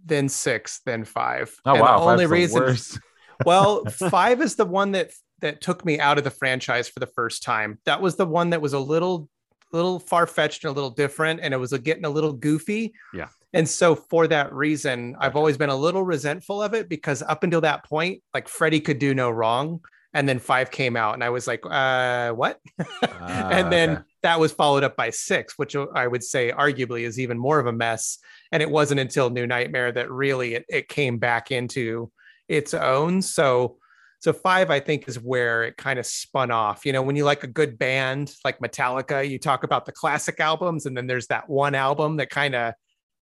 then 0.05 0.29
six, 0.29 0.81
then 0.85 1.03
five. 1.03 1.53
Oh 1.65 1.71
And 1.71 1.79
the 1.79 1.83
wow, 1.83 2.03
only 2.03 2.25
the 2.25 2.31
reason 2.31 2.61
worst. 2.61 2.99
well, 3.45 3.85
five 4.09 4.41
is 4.41 4.55
the 4.55 4.65
one 4.65 4.91
that 4.91 5.11
that 5.39 5.61
took 5.61 5.83
me 5.83 5.99
out 5.99 6.17
of 6.17 6.23
the 6.23 6.29
franchise 6.29 6.87
for 6.87 6.99
the 6.99 7.07
first 7.07 7.43
time. 7.43 7.79
That 7.85 8.01
was 8.01 8.15
the 8.15 8.25
one 8.25 8.51
that 8.51 8.61
was 8.61 8.73
a 8.73 8.79
little 8.79 9.29
little 9.71 9.99
far 9.99 10.27
fetched 10.27 10.63
and 10.63 10.71
a 10.71 10.73
little 10.73 10.89
different, 10.89 11.39
and 11.41 11.53
it 11.53 11.57
was 11.57 11.73
a, 11.73 11.79
getting 11.79 12.05
a 12.05 12.09
little 12.09 12.33
goofy. 12.33 12.93
Yeah. 13.13 13.29
And 13.53 13.67
so 13.67 13.95
for 13.95 14.27
that 14.27 14.53
reason, 14.53 15.15
I've 15.19 15.35
always 15.35 15.57
been 15.57 15.69
a 15.69 15.75
little 15.75 16.03
resentful 16.03 16.61
of 16.61 16.73
it 16.73 16.87
because 16.87 17.21
up 17.21 17.43
until 17.43 17.61
that 17.61 17.83
point, 17.83 18.21
like 18.33 18.47
Freddy 18.47 18.79
could 18.79 18.99
do 18.99 19.13
no 19.13 19.29
wrong. 19.29 19.81
And 20.13 20.27
then 20.27 20.39
five 20.39 20.71
came 20.71 20.97
out, 20.97 21.13
and 21.13 21.23
I 21.23 21.29
was 21.29 21.47
like, 21.47 21.61
uh, 21.65 22.31
what? 22.31 22.59
Ah, 23.03 23.49
and 23.49 23.71
then 23.71 23.89
okay. 23.91 24.01
that 24.23 24.39
was 24.39 24.51
followed 24.51 24.83
up 24.83 24.97
by 24.97 25.09
six, 25.09 25.57
which 25.57 25.75
I 25.75 26.05
would 26.05 26.23
say 26.23 26.51
arguably 26.51 27.03
is 27.03 27.19
even 27.19 27.37
more 27.37 27.59
of 27.59 27.67
a 27.67 27.71
mess. 27.71 28.17
And 28.51 28.61
it 28.61 28.69
wasn't 28.69 28.99
until 28.99 29.29
New 29.29 29.47
Nightmare 29.47 29.91
that 29.91 30.11
really 30.11 30.55
it, 30.55 30.65
it 30.67 30.89
came 30.89 31.17
back 31.17 31.51
into 31.51 32.11
its 32.49 32.73
own. 32.73 33.21
So, 33.21 33.77
so 34.19 34.33
five, 34.33 34.69
I 34.69 34.79
think, 34.79 35.07
is 35.07 35.19
where 35.19 35.63
it 35.63 35.77
kind 35.77 35.97
of 35.97 36.05
spun 36.05 36.51
off. 36.51 36.85
You 36.85 36.93
know, 36.93 37.03
when 37.03 37.15
you 37.15 37.23
like 37.23 37.43
a 37.43 37.47
good 37.47 37.77
band 37.79 38.33
like 38.43 38.59
Metallica, 38.59 39.27
you 39.27 39.39
talk 39.39 39.63
about 39.63 39.85
the 39.85 39.93
classic 39.93 40.39
albums, 40.39 40.85
and 40.87 40.97
then 40.97 41.07
there's 41.07 41.27
that 41.27 41.47
one 41.47 41.75
album 41.75 42.17
that 42.17 42.29
kind 42.29 42.55
of 42.55 42.73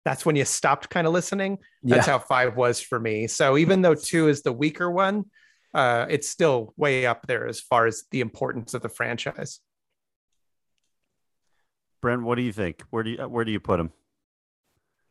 that's 0.07 0.25
when 0.25 0.37
you 0.37 0.45
stopped 0.45 0.89
kind 0.89 1.05
of 1.05 1.11
listening. 1.11 1.57
That's 1.83 2.07
Yeah. 2.07 2.13
how 2.13 2.19
five 2.19 2.55
was 2.55 2.79
for 2.79 2.97
me. 2.97 3.27
So 3.27 3.57
even 3.57 3.81
though 3.81 3.93
two 3.93 4.29
is 4.29 4.41
the 4.41 4.53
weaker 4.53 4.89
one, 4.89 5.25
uh, 5.73 6.05
it's 6.09 6.29
still 6.29 6.73
way 6.77 7.05
up 7.05 7.27
there 7.27 7.45
as 7.45 7.59
far 7.59 7.87
as 7.87 8.05
the 8.11 8.21
importance 8.21 8.73
of 8.73 8.81
the 8.81 8.87
franchise. 8.87 9.59
Brent, 12.01 12.23
what 12.23 12.35
do 12.35 12.41
you 12.41 12.53
think? 12.53 12.83
Where 12.89 13.03
do 13.03 13.09
you 13.09 13.17
where 13.27 13.43
do 13.43 13.51
you 13.51 13.59
put 13.59 13.81
him? 13.81 13.91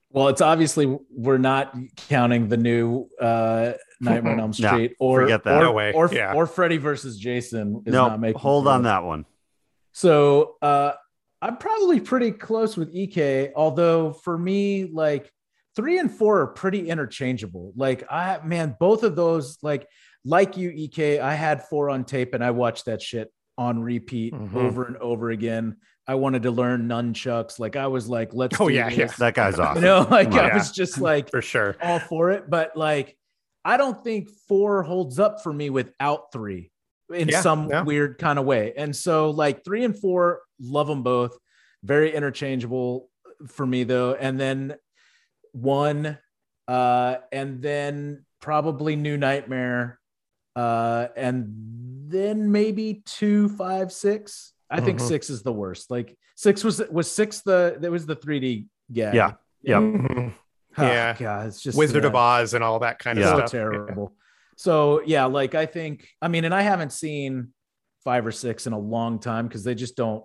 Well, 0.09 0.28
it's 0.28 0.40
obviously 0.40 0.97
we're 1.10 1.36
not 1.36 1.74
counting 2.09 2.48
the 2.48 2.56
new 2.56 3.10
uh, 3.20 3.73
Nightmare 4.01 4.32
on 4.32 4.40
Elm 4.40 4.52
No, 4.59 4.68
Street 4.68 4.94
or 4.98 5.20
forget 5.23 5.44
that. 5.44 5.59
or, 5.59 5.60
No 5.60 5.73
way. 5.73 5.93
or, 5.93 6.09
Yeah. 6.10 6.32
or 6.32 6.47
Freddy 6.47 6.78
versus 6.78 7.18
Jason. 7.18 7.82
Is 7.85 7.93
No, 7.93 8.09
not 8.09 8.20
making 8.20 8.40
hold 8.40 8.66
on 8.66 8.85
that 8.85 9.02
one. 9.05 9.27
So 9.93 10.56
uh, 10.62 10.93
I'm 11.42 11.56
probably 11.58 12.00
pretty 12.00 12.32
close 12.32 12.76
with 12.76 12.94
EK, 12.94 13.52
although 13.54 14.12
for 14.12 14.36
me, 14.38 14.86
like 14.86 15.30
three 15.76 15.98
and 15.98 16.10
four 16.10 16.40
are 16.40 16.46
pretty 16.48 16.88
interchangeable. 16.88 17.72
Like 17.76 18.04
I 18.10 18.40
man, 18.44 18.76
both 18.80 19.02
of 19.02 19.16
those, 19.16 19.58
like 19.62 19.86
like 20.24 20.56
you, 20.56 20.70
EK, 20.70 21.20
I 21.20 21.34
had 21.34 21.62
four 21.64 21.90
on 21.90 22.04
tape 22.04 22.34
and 22.34 22.42
I 22.42 22.50
watched 22.50 22.86
that 22.86 23.00
shit 23.02 23.30
on 23.58 23.80
repeat 23.80 24.34
Mhm. 24.34 24.54
over 24.56 24.84
and 24.84 24.96
over 24.96 25.30
again. 25.30 25.76
I 26.08 26.14
wanted 26.14 26.42
to 26.44 26.50
learn 26.50 26.88
nunchucks. 26.88 27.58
Like 27.58 27.76
I 27.76 27.86
was 27.88 28.08
like, 28.08 28.32
let's 28.34 28.60
Oh, 28.60 28.68
do 28.68 28.74
yeah, 28.74 28.88
this. 28.88 28.98
yeah. 28.98 29.06
That 29.18 29.34
guy's 29.34 29.58
awesome. 29.58 29.82
You 29.82 29.88
know, 29.88 30.06
like 30.10 30.28
on. 30.28 30.38
I 30.38 30.54
was 30.54 30.70
just 30.72 30.98
like 31.00 31.30
For 31.30 31.42
sure. 31.42 31.76
all 31.82 31.98
for 31.98 32.30
it. 32.30 32.48
But 32.48 32.76
like, 32.76 33.16
I 33.64 33.76
don't 33.76 34.02
think 34.04 34.28
four 34.48 34.82
holds 34.84 35.18
up 35.18 35.42
for 35.42 35.52
me 35.52 35.70
without 35.70 36.32
three 36.32 36.70
in 37.12 37.28
Yeah, 37.28 37.40
some 37.40 37.68
yeah. 37.68 37.82
weird 37.82 38.18
kind 38.18 38.38
of 38.38 38.44
way. 38.44 38.72
And 38.76 38.94
so, 38.94 39.30
like, 39.30 39.64
three 39.64 39.84
and 39.84 39.98
four, 39.98 40.40
love 40.60 40.86
them 40.86 41.02
both. 41.02 41.36
Very 41.82 42.14
interchangeable 42.14 43.10
for 43.48 43.66
me, 43.66 43.84
though. 43.84 44.14
And 44.14 44.38
then 44.40 44.74
one, 45.52 46.18
uh, 46.68 47.16
and 47.32 47.62
then 47.62 48.24
probably 48.40 48.96
New 48.96 49.16
Nightmare, 49.16 49.98
uh, 50.54 51.08
and 51.16 51.52
then 52.08 52.50
maybe 52.52 53.02
two, 53.06 53.48
five, 53.50 53.92
six. 53.92 54.52
I 54.70 54.80
think 54.80 54.98
Mhm. 54.98 55.08
six 55.08 55.30
is 55.30 55.42
the 55.42 55.52
worst. 55.52 55.90
Like 55.90 56.16
six 56.34 56.64
was 56.64 56.82
was 56.90 57.10
six 57.10 57.40
the 57.42 57.76
that 57.80 57.90
was 57.90 58.06
the 58.06 58.16
3D 58.16 58.66
gag. 58.92 59.14
Yeah. 59.14 59.32
Yeah. 59.62 59.78
Mhm. 59.80 60.34
Oh, 60.78 60.82
Yeah. 60.82 61.16
God, 61.18 61.46
it's 61.48 61.62
just 61.62 61.78
Wizard 61.78 62.02
yeah, 62.02 62.08
of 62.10 62.14
Oz 62.16 62.54
and 62.54 62.62
all 62.64 62.80
that 62.80 62.98
kind 62.98 63.18
of 63.18 63.24
Yeah. 63.24 63.30
so 63.32 63.36
stuff. 63.38 63.50
terrible. 63.50 64.16
So 64.56 65.02
yeah, 65.06 65.26
like 65.26 65.54
I 65.54 65.66
think 65.66 66.08
I 66.20 66.28
mean, 66.28 66.44
and 66.44 66.54
I 66.54 66.62
haven't 66.62 66.92
seen 66.92 67.52
five 68.04 68.26
or 68.26 68.32
six 68.32 68.66
in 68.66 68.72
a 68.72 68.78
long 68.78 69.18
time 69.18 69.46
because 69.46 69.62
they 69.64 69.74
just 69.74 69.96
don't 69.96 70.24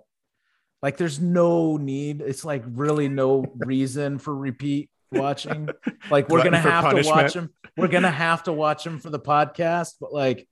like. 0.81 0.97
There's 0.97 1.19
no 1.19 1.77
need. 1.77 2.21
It's 2.21 2.45
like 2.45 2.63
really 2.67 3.09
no 3.09 3.45
reason 3.57 4.17
for 4.17 4.35
repeat 4.35 4.89
watching. 5.11 5.69
Like 6.09 6.29
we're 6.29 6.41
Glutton 6.41 6.53
gonna 6.53 6.63
for 6.63 6.69
have 6.69 6.95
to 6.95 7.09
watch 7.09 7.33
them. 7.33 7.53
We're 7.77 7.87
gonna 7.87 8.11
have 8.11 8.43
to 8.43 8.53
watch 8.53 8.83
them 8.83 8.99
for 8.99 9.09
the 9.09 9.19
podcast. 9.19 9.95
But 9.99 10.13
like, 10.13 10.47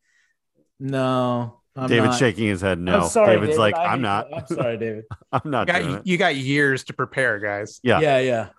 no, 0.79 1.61
I'm 1.75 1.87
David's 1.89 2.11
not. 2.11 2.19
shaking 2.19 2.47
his 2.47 2.61
head. 2.61 2.79
No. 2.79 3.01
I'm 3.01 3.09
sorry, 3.09 3.35
David's 3.35 3.51
David. 3.51 3.59
like, 3.59 3.75
I 3.75 3.85
I'm 3.85 4.01
not. 4.01 4.27
I'm 4.33 4.47
sorry, 4.47 4.77
David. 4.77 5.05
I'm 5.31 5.49
not 5.49 5.67
You 5.67 5.73
got, 5.73 6.07
you 6.07 6.17
got 6.17 6.35
years 6.35 6.83
to 6.85 6.93
prepare, 6.93 7.39
guys. 7.39 7.79
Yeah. 7.83 7.99
yeah 7.99 8.19
yeah 8.19 8.49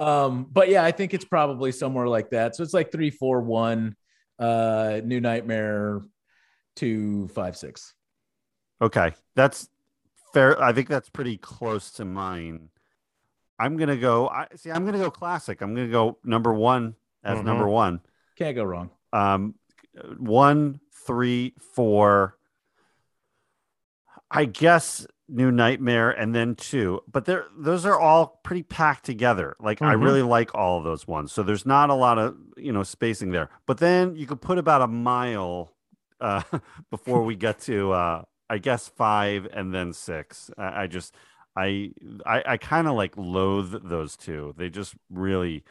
um 0.00 0.46
but 0.52 0.68
yeah 0.68 0.84
i 0.84 0.92
think 0.92 1.12
it's 1.12 1.24
probably 1.24 1.72
somewhere 1.72 2.06
like 2.06 2.30
that 2.30 2.54
so 2.54 2.62
it's 2.62 2.72
like 2.72 2.92
three 2.92 3.10
four 3.10 3.40
one 3.40 3.96
uh 4.38 5.00
new 5.04 5.20
nightmare 5.20 6.02
two 6.76 7.26
five 7.34 7.56
six 7.56 7.94
Okay, 8.80 9.12
that's 9.34 9.68
fair. 10.32 10.60
I 10.62 10.72
think 10.72 10.88
that's 10.88 11.08
pretty 11.08 11.36
close 11.36 11.90
to 11.92 12.04
mine. 12.04 12.68
I'm 13.58 13.76
gonna 13.76 13.96
go. 13.96 14.28
I 14.28 14.46
see. 14.56 14.70
I'm 14.70 14.84
gonna 14.84 14.98
go 14.98 15.10
classic. 15.10 15.60
I'm 15.62 15.74
gonna 15.74 15.88
go 15.88 16.18
number 16.24 16.52
one 16.54 16.94
as 17.24 17.38
Mhm. 17.38 17.44
number 17.44 17.68
one. 17.68 18.00
can't 18.36 18.54
go 18.54 18.62
wrong 18.62 18.90
Um, 19.12 19.54
one, 20.18 20.78
three, 21.06 21.54
four. 21.74 22.38
I 24.30 24.44
guess 24.44 25.06
New 25.28 25.50
Nightmare 25.50 26.10
and 26.10 26.34
then 26.34 26.54
two, 26.54 27.02
but 27.10 27.24
they're 27.24 27.46
those 27.56 27.84
are 27.84 27.98
all 27.98 28.40
pretty 28.44 28.62
packed 28.62 29.04
together. 29.04 29.56
Like 29.58 29.82
I 29.82 29.94
Mhm. 29.94 30.02
really 30.04 30.22
like 30.22 30.54
all 30.54 30.78
of 30.78 30.84
those 30.84 31.06
ones. 31.08 31.32
So 31.32 31.42
there's 31.42 31.66
not 31.66 31.90
a 31.90 31.94
lot 31.94 32.18
of 32.18 32.36
you 32.56 32.72
know 32.72 32.82
spacing 32.82 33.30
there. 33.32 33.50
But 33.66 33.78
then 33.78 34.14
you 34.16 34.26
could 34.26 34.40
put 34.40 34.58
about 34.58 34.82
a 34.82 34.86
mile 34.86 35.72
uh, 36.20 36.42
before 36.90 37.24
we 37.24 37.36
get 37.36 37.60
to 37.60 37.92
uh, 37.92 38.22
I 38.50 38.58
guess 38.58 38.88
five 38.88 39.46
and 39.52 39.74
then 39.74 39.92
six. 39.92 40.50
I, 40.58 40.84
I 40.84 40.86
just 40.86 41.14
I 41.56 41.92
I, 42.26 42.42
I 42.46 42.56
kind 42.56 42.88
of 42.88 42.94
like 42.94 43.14
loathe 43.16 43.74
those 43.84 44.16
two. 44.16 44.54
They 44.56 44.70
just 44.70 44.94
really 45.10 45.64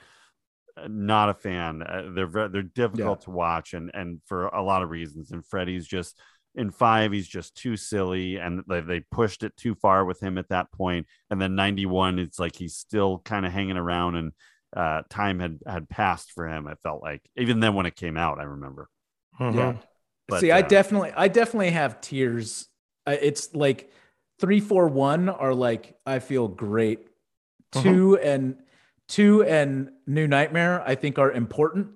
uh, 0.78 0.88
not 0.90 1.30
a 1.30 1.34
fan. 1.34 1.82
Uh, 1.82 2.10
they're 2.14 2.28
ve- 2.28 2.48
they're 2.52 2.62
difficult 2.64 3.22
to 3.22 3.32
watch 3.32 3.74
and 3.74 3.92
and 3.94 4.22
for 4.26 4.48
a 4.48 4.62
lot 4.64 4.84
of 4.84 4.90
reasons. 4.90 5.32
And 5.32 5.46
Freddy's 5.46 5.88
just 5.88 6.20
in 6.56 6.72
five, 6.72 7.12
he's 7.12 7.28
just 7.28 7.56
too 7.56 7.78
silly, 7.78 8.38
and 8.38 8.64
they, 8.68 8.82
they 8.82 9.00
pushed 9.12 9.44
it 9.44 9.56
too 9.58 9.76
far 9.76 10.06
with 10.06 10.20
him 10.22 10.38
at 10.38 10.50
that 10.50 10.72
point. 10.72 11.08
And 11.30 11.42
then 11.42 11.56
ninety 11.56 11.86
one, 11.86 12.20
it's 12.20 12.40
like 12.40 12.56
he's 12.56 12.76
still 12.76 13.20
kind 13.26 13.46
of 13.46 13.52
hanging 13.52 13.78
around, 13.78 14.16
and 14.16 14.32
uh, 14.76 15.04
time 15.10 15.40
had 15.40 15.60
had 15.68 15.90
passed 15.90 16.32
for 16.32 16.48
him. 16.48 16.68
I 16.68 16.76
felt 16.76 17.02
like 17.02 17.22
even 17.36 17.60
then 17.60 17.76
when 17.76 17.86
it 17.86 17.96
came 17.96 18.18
out, 18.18 18.40
I 18.40 18.44
remember. 18.44 18.90
Mhm. 19.40 19.56
yeah 19.56 19.74
But, 20.28 20.42
see 20.42 20.52
i 20.52 20.60
uh, 20.60 20.68
definitely 20.68 21.12
i 21.16 21.28
definitely 21.28 21.72
have 21.72 22.02
tears 22.02 22.68
it's 23.08 23.54
like 23.56 23.92
three 24.40 24.60
four 24.60 24.88
one 24.88 25.30
are 25.30 25.54
like 25.54 25.98
i 26.06 26.20
feel 26.20 26.48
great 26.48 27.08
Mhm. 27.74 27.82
two 27.84 28.18
and 28.18 28.56
two 29.08 29.44
and 29.44 29.92
new 30.06 30.28
nightmare 30.28 30.82
i 30.86 30.96
think 30.96 31.18
are 31.20 31.32
important 31.32 31.88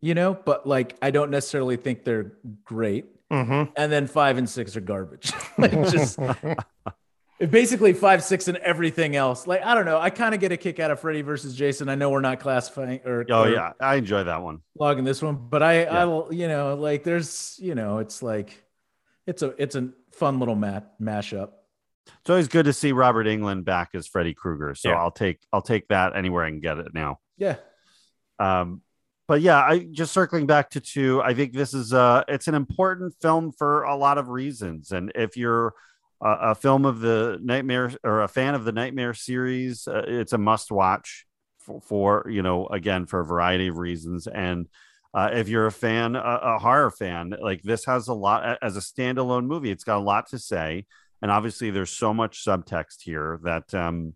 you 0.00 0.14
know 0.14 0.34
but 0.34 0.66
like 0.66 0.96
i 1.02 1.10
don't 1.10 1.30
necessarily 1.30 1.76
think 1.76 2.04
they're 2.04 2.32
great 2.64 3.06
Mhm. 3.32 3.72
and 3.76 3.90
then 3.92 4.06
five 4.06 4.36
and 4.38 4.48
six 4.48 4.76
are 4.76 4.80
garbage. 4.80 5.32
like 5.58 5.72
just 5.90 6.18
basically 7.50 7.92
five, 7.92 8.22
six, 8.22 8.48
and 8.48 8.56
everything 8.58 9.16
else. 9.16 9.46
Like 9.46 9.62
I 9.62 9.74
don't 9.74 9.84
know. 9.84 9.98
I 9.98 10.10
kind 10.10 10.34
of 10.34 10.40
get 10.40 10.52
a 10.52 10.56
kick 10.56 10.78
out 10.80 10.90
of 10.90 11.00
Freddy 11.00 11.22
versus 11.22 11.54
Jason. 11.54 11.88
I 11.88 11.94
know 11.94 12.10
we're 12.10 12.20
not 12.20 12.40
classifying 12.40 13.00
or 13.04 13.24
Oh 13.30 13.44
or 13.44 13.50
yeah, 13.50 13.72
I 13.80 13.96
enjoy 13.96 14.24
that 14.24 14.42
one. 14.42 14.60
logging 14.78 15.04
this 15.04 15.22
one, 15.22 15.36
but 15.50 15.62
I 15.62 15.82
Yeah. 15.82 16.02
I 16.02 16.04
will 16.04 16.28
you 16.32 16.48
know 16.48 16.74
like 16.74 17.04
there's 17.04 17.56
you 17.60 17.74
know 17.74 17.98
it's 17.98 18.22
like 18.22 18.62
it's 19.26 19.42
a 19.42 19.54
it's 19.58 19.74
a 19.74 19.90
fun 20.12 20.38
little 20.38 20.54
mat 20.56 20.94
mashup. 21.00 21.50
It's 22.20 22.28
always 22.30 22.48
good 22.48 22.66
to 22.66 22.72
see 22.72 22.92
Robert 22.92 23.26
Englund 23.26 23.64
back 23.64 23.90
as 23.94 24.06
Freddy 24.06 24.34
Krueger. 24.34 24.74
So 24.74 24.90
Yeah. 24.90 24.96
I'll 24.96 25.10
take 25.10 25.40
I'll 25.52 25.62
take 25.62 25.88
that 25.88 26.14
anywhere 26.14 26.44
I 26.44 26.50
can 26.50 26.60
get 26.60 26.78
it 26.78 26.92
now. 26.94 27.18
Yeah. 27.38 27.56
Um, 28.38 28.82
but 29.26 29.40
yeah, 29.40 29.58
I 29.58 29.78
just 29.90 30.12
circling 30.12 30.46
back 30.46 30.70
to 30.70 30.80
two. 30.80 31.22
I 31.22 31.32
think 31.32 31.54
this 31.54 31.72
is 31.72 31.94
uh 31.94 32.24
it's 32.28 32.46
an 32.46 32.54
important 32.54 33.14
film 33.22 33.52
for 33.52 33.84
a 33.84 33.96
lot 33.96 34.18
of 34.18 34.28
reasons. 34.28 34.92
And 34.92 35.12
if 35.14 35.36
you're 35.38 35.72
a, 36.24 36.50
a 36.50 36.54
film 36.54 36.84
of 36.84 37.00
the 37.00 37.38
Nightmare 37.42 37.92
or 38.02 38.22
a 38.22 38.28
fan 38.28 38.54
of 38.54 38.64
the 38.64 38.72
Nightmare 38.72 39.14
series, 39.14 39.86
uh, 39.86 40.04
it's 40.08 40.32
a 40.32 40.38
must 40.38 40.72
watch 40.72 41.26
for, 41.58 41.80
for 41.80 42.26
you 42.28 42.42
know 42.42 42.66
again 42.66 43.06
for 43.06 43.20
a 43.20 43.26
variety 43.26 43.68
of 43.68 43.78
reasons. 43.78 44.26
And 44.26 44.68
uh, 45.12 45.30
if 45.32 45.48
you're 45.48 45.66
a 45.66 45.72
fan, 45.72 46.16
a, 46.16 46.58
horror 46.58 46.90
fan, 46.90 47.34
like 47.40 47.62
this 47.62 47.84
has 47.84 48.08
a 48.08 48.14
lot 48.14 48.58
as 48.60 48.76
a 48.76 48.80
standalone 48.80 49.46
movie. 49.46 49.70
It's 49.70 49.84
got 49.84 49.98
a 49.98 50.02
lot 50.02 50.28
to 50.30 50.40
say, 50.40 50.86
and 51.22 51.30
obviously 51.30 51.70
there's 51.70 51.92
so 51.92 52.12
much 52.12 52.44
subtext 52.44 53.02
here 53.02 53.38
that 53.44 53.72
um, 53.74 54.14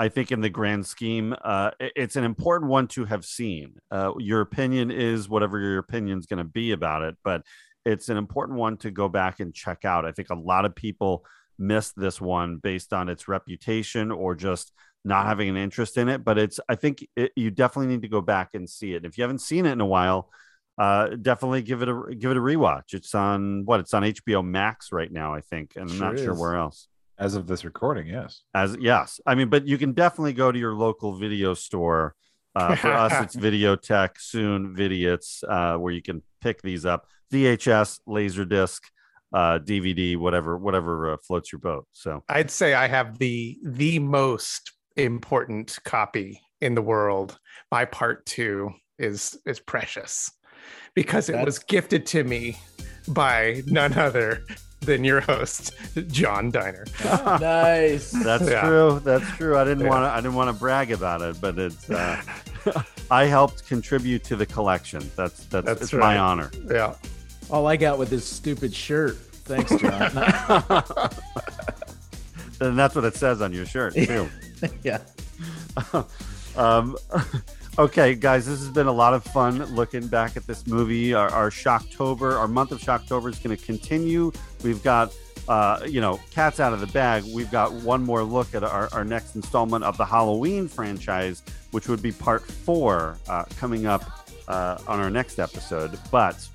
I 0.00 0.08
think 0.08 0.32
in 0.32 0.40
the 0.40 0.50
grand 0.50 0.84
scheme, 0.84 1.32
uh, 1.44 1.70
it's 1.78 2.16
an 2.16 2.24
important 2.24 2.72
one 2.72 2.88
to 2.88 3.04
have 3.04 3.24
seen. 3.24 3.74
Uh, 3.88 4.14
your 4.18 4.40
opinion 4.40 4.90
is 4.90 5.28
whatever 5.28 5.60
your 5.60 5.78
opinion 5.78 6.18
is 6.18 6.26
going 6.26 6.38
to 6.38 6.44
be 6.44 6.72
about 6.72 7.02
it, 7.02 7.16
but 7.22 7.42
it's 7.84 8.08
an 8.08 8.16
important 8.16 8.58
one 8.58 8.76
to 8.78 8.90
go 8.90 9.08
back 9.08 9.40
and 9.40 9.54
check 9.54 9.84
out. 9.84 10.04
I 10.04 10.12
think 10.12 10.30
a 10.30 10.34
lot 10.34 10.64
of 10.64 10.74
people 10.74 11.24
missed 11.58 11.94
this 11.96 12.20
one 12.20 12.56
based 12.56 12.92
on 12.92 13.08
its 13.08 13.28
reputation 13.28 14.10
or 14.10 14.34
just 14.34 14.72
not 15.04 15.26
having 15.26 15.48
an 15.48 15.56
interest 15.56 15.96
in 15.96 16.08
it. 16.08 16.24
But 16.24 16.38
it's, 16.38 16.60
I 16.68 16.74
think 16.76 17.06
it, 17.16 17.32
you 17.36 17.50
definitely 17.50 17.92
need 17.92 18.02
to 18.02 18.08
go 18.08 18.20
back 18.20 18.50
and 18.54 18.68
see 18.68 18.94
it. 18.94 19.04
If 19.04 19.18
you 19.18 19.22
haven't 19.24 19.40
seen 19.40 19.66
it 19.66 19.72
in 19.72 19.80
a 19.80 19.86
while, 19.86 20.30
uh, 20.78 21.08
definitely 21.20 21.62
give 21.62 21.82
it 21.82 21.88
a 21.88 22.14
give 22.18 22.30
it 22.30 22.36
a 22.36 22.40
rewatch. 22.40 22.94
It's 22.94 23.14
on 23.14 23.64
what? 23.66 23.80
It's 23.80 23.92
on 23.92 24.02
HBO 24.04 24.42
Max 24.44 24.90
right 24.90 25.12
now, 25.12 25.34
I 25.34 25.40
think, 25.42 25.72
and 25.76 25.90
I'm 25.90 25.96
Sure 25.96 26.08
not 26.12 26.18
sure 26.18 26.32
is. 26.32 26.38
where 26.40 26.56
else 26.56 26.88
As 27.18 27.34
of 27.34 27.46
this 27.46 27.64
recording, 27.64 28.06
yes. 28.06 28.42
as 28.54 28.76
yes 28.80 29.20
i 29.26 29.34
mean 29.34 29.48
but 29.50 29.66
you 29.66 29.76
can 29.76 29.92
definitely 29.92 30.32
go 30.32 30.50
to 30.50 30.58
your 30.58 30.74
local 30.74 31.14
video 31.14 31.52
store 31.54 32.14
uh, 32.56 32.74
for 32.74 32.90
us 32.90 33.12
it's 33.24 33.36
videotech 33.36 34.10
soon 34.18 34.74
vidiots 34.74 35.44
uh, 35.46 35.76
where 35.78 35.92
you 35.92 36.00
can 36.02 36.22
pick 36.40 36.62
these 36.62 36.86
up 36.86 37.06
vhs 37.32 37.98
laserdisc 38.06 38.80
uh, 39.32 39.58
dvd 39.58 40.16
whatever 40.18 40.56
whatever 40.58 41.12
uh, 41.12 41.16
floats 41.26 41.50
your 41.52 41.58
boat 41.58 41.86
so 41.92 42.22
I'd 42.28 42.50
say 42.50 42.74
I 42.74 42.86
have 42.88 43.18
the 43.18 43.58
the 43.64 43.98
most 43.98 44.72
important 44.96 45.78
copy 45.84 46.40
in 46.60 46.74
the 46.74 46.82
world. 46.82 47.38
My 47.70 47.84
part 47.86 48.26
two 48.26 48.70
is 48.98 49.38
is 49.46 49.58
precious 49.58 50.30
because 50.94 51.28
it 51.30 51.42
was 51.44 51.58
gifted 51.58 52.04
to 52.06 52.24
me 52.24 52.58
by 53.08 53.62
none 53.66 53.94
other 53.94 54.44
than 54.80 55.02
your 55.02 55.20
host, 55.20 55.72
John 56.08 56.50
Diner. 56.50 56.84
nice. 57.40 58.10
that's 58.10 58.48
Yeah. 58.50 58.60
true 58.62 59.00
that's 59.02 59.28
true 59.36 59.56
i 59.56 59.64
didn't 59.64 59.84
Yeah. 59.84 59.90
want 59.90 60.04
to 60.04 60.10
i 60.10 60.16
didn't 60.16 60.34
want 60.34 60.50
to 60.54 60.58
brag 60.60 60.90
about 60.92 61.22
it 61.22 61.40
but 61.40 61.58
it's 61.58 61.88
uh, 61.88 62.20
i 63.10 63.24
helped 63.24 63.66
contribute 63.66 64.22
to 64.24 64.36
the 64.36 64.44
collection 64.46 65.00
that's 65.16 65.46
that's, 65.46 65.66
That's 65.66 65.82
it's 65.82 65.92
my 65.92 66.18
honor 66.18 66.50
Yeah. 66.70 66.94
All 67.52 67.66
I 67.66 67.76
got 67.76 67.98
with 67.98 68.08
this 68.08 68.24
stupid 68.24 68.74
shirt. 68.74 69.18
Thanks, 69.44 69.76
John. 69.76 69.92
and 72.62 72.78
that's 72.78 72.94
what 72.94 73.04
it 73.04 73.14
says 73.14 73.42
on 73.42 73.52
your 73.52 73.66
shirt 73.66 73.94
too. 73.94 74.26
yeah. 74.82 75.00
um, 76.56 76.96
okay, 77.78 78.14
guys, 78.14 78.46
this 78.46 78.58
has 78.60 78.70
been 78.70 78.86
a 78.86 78.92
lot 78.92 79.12
of 79.12 79.22
fun 79.24 79.62
looking 79.74 80.06
back 80.06 80.38
at 80.38 80.46
this 80.46 80.66
movie. 80.66 81.12
Our, 81.12 81.28
our 81.28 81.50
Shocktober, 81.50 82.38
our 82.38 82.48
month 82.48 82.72
of 82.72 82.80
Shocktober 82.80 83.30
is 83.30 83.38
going 83.38 83.54
to 83.54 83.62
continue. 83.62 84.32
We've 84.64 84.82
got, 84.82 85.12
uh, 85.46 85.80
you 85.86 86.00
know, 86.00 86.20
cats 86.30 86.58
out 86.58 86.72
of 86.72 86.80
the 86.80 86.86
bag. 86.86 87.22
We've 87.34 87.50
got 87.50 87.70
one 87.72 88.02
more 88.02 88.22
look 88.22 88.54
at 88.54 88.64
our, 88.64 88.88
our 88.92 89.04
next 89.04 89.36
installment 89.36 89.84
of 89.84 89.98
the 89.98 90.06
Halloween 90.06 90.68
franchise, 90.68 91.42
which 91.72 91.86
would 91.86 92.00
be 92.00 92.12
part 92.12 92.46
four 92.46 93.18
uh, 93.28 93.44
coming 93.58 93.84
up 93.84 94.04
uh, 94.48 94.78
on 94.86 95.00
our 95.00 95.10
next 95.10 95.38
episode. 95.38 95.98
But, 96.10 96.48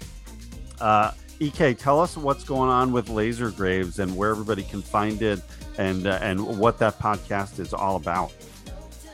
uh, 0.80 1.12
EK, 1.40 1.74
tell 1.76 2.00
us 2.00 2.18
what's 2.18 2.44
going 2.44 2.70
on 2.70 2.92
with 2.92 3.10
Laser 3.10 3.52
Graves 3.52 4.00
and 4.00 4.16
where 4.16 4.32
everybody 4.32 4.64
can 4.64 4.82
find 4.82 5.22
it 5.22 5.42
and 5.78 6.08
uh, 6.08 6.20
and 6.22 6.60
what 6.60 6.80
that 6.80 6.98
podcast 7.00 7.60
is 7.60 7.74
all 7.74 7.96
about. 7.96 8.34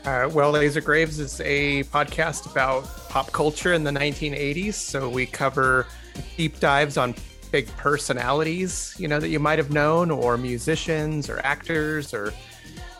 Uh, 0.04 0.28
well, 0.32 0.50
Laser 0.50 0.80
Graves 0.80 1.18
is 1.18 1.40
a 1.40 1.82
podcast 1.84 2.50
about 2.50 2.84
pop 3.08 3.32
culture 3.32 3.72
in 3.72 3.84
the 3.84 3.90
1980s. 3.90 4.74
So 4.74 5.08
we 5.08 5.24
cover 5.24 5.86
deep 6.36 6.60
dives 6.60 6.96
on 6.96 7.14
big 7.50 7.68
personalities, 7.76 8.94
you 8.98 9.08
know, 9.08 9.18
that 9.18 9.28
you 9.28 9.38
might 9.38 9.58
have 9.58 9.70
known, 9.70 10.10
or 10.10 10.36
musicians, 10.36 11.30
or 11.30 11.40
actors, 11.44 12.12
or 12.12 12.34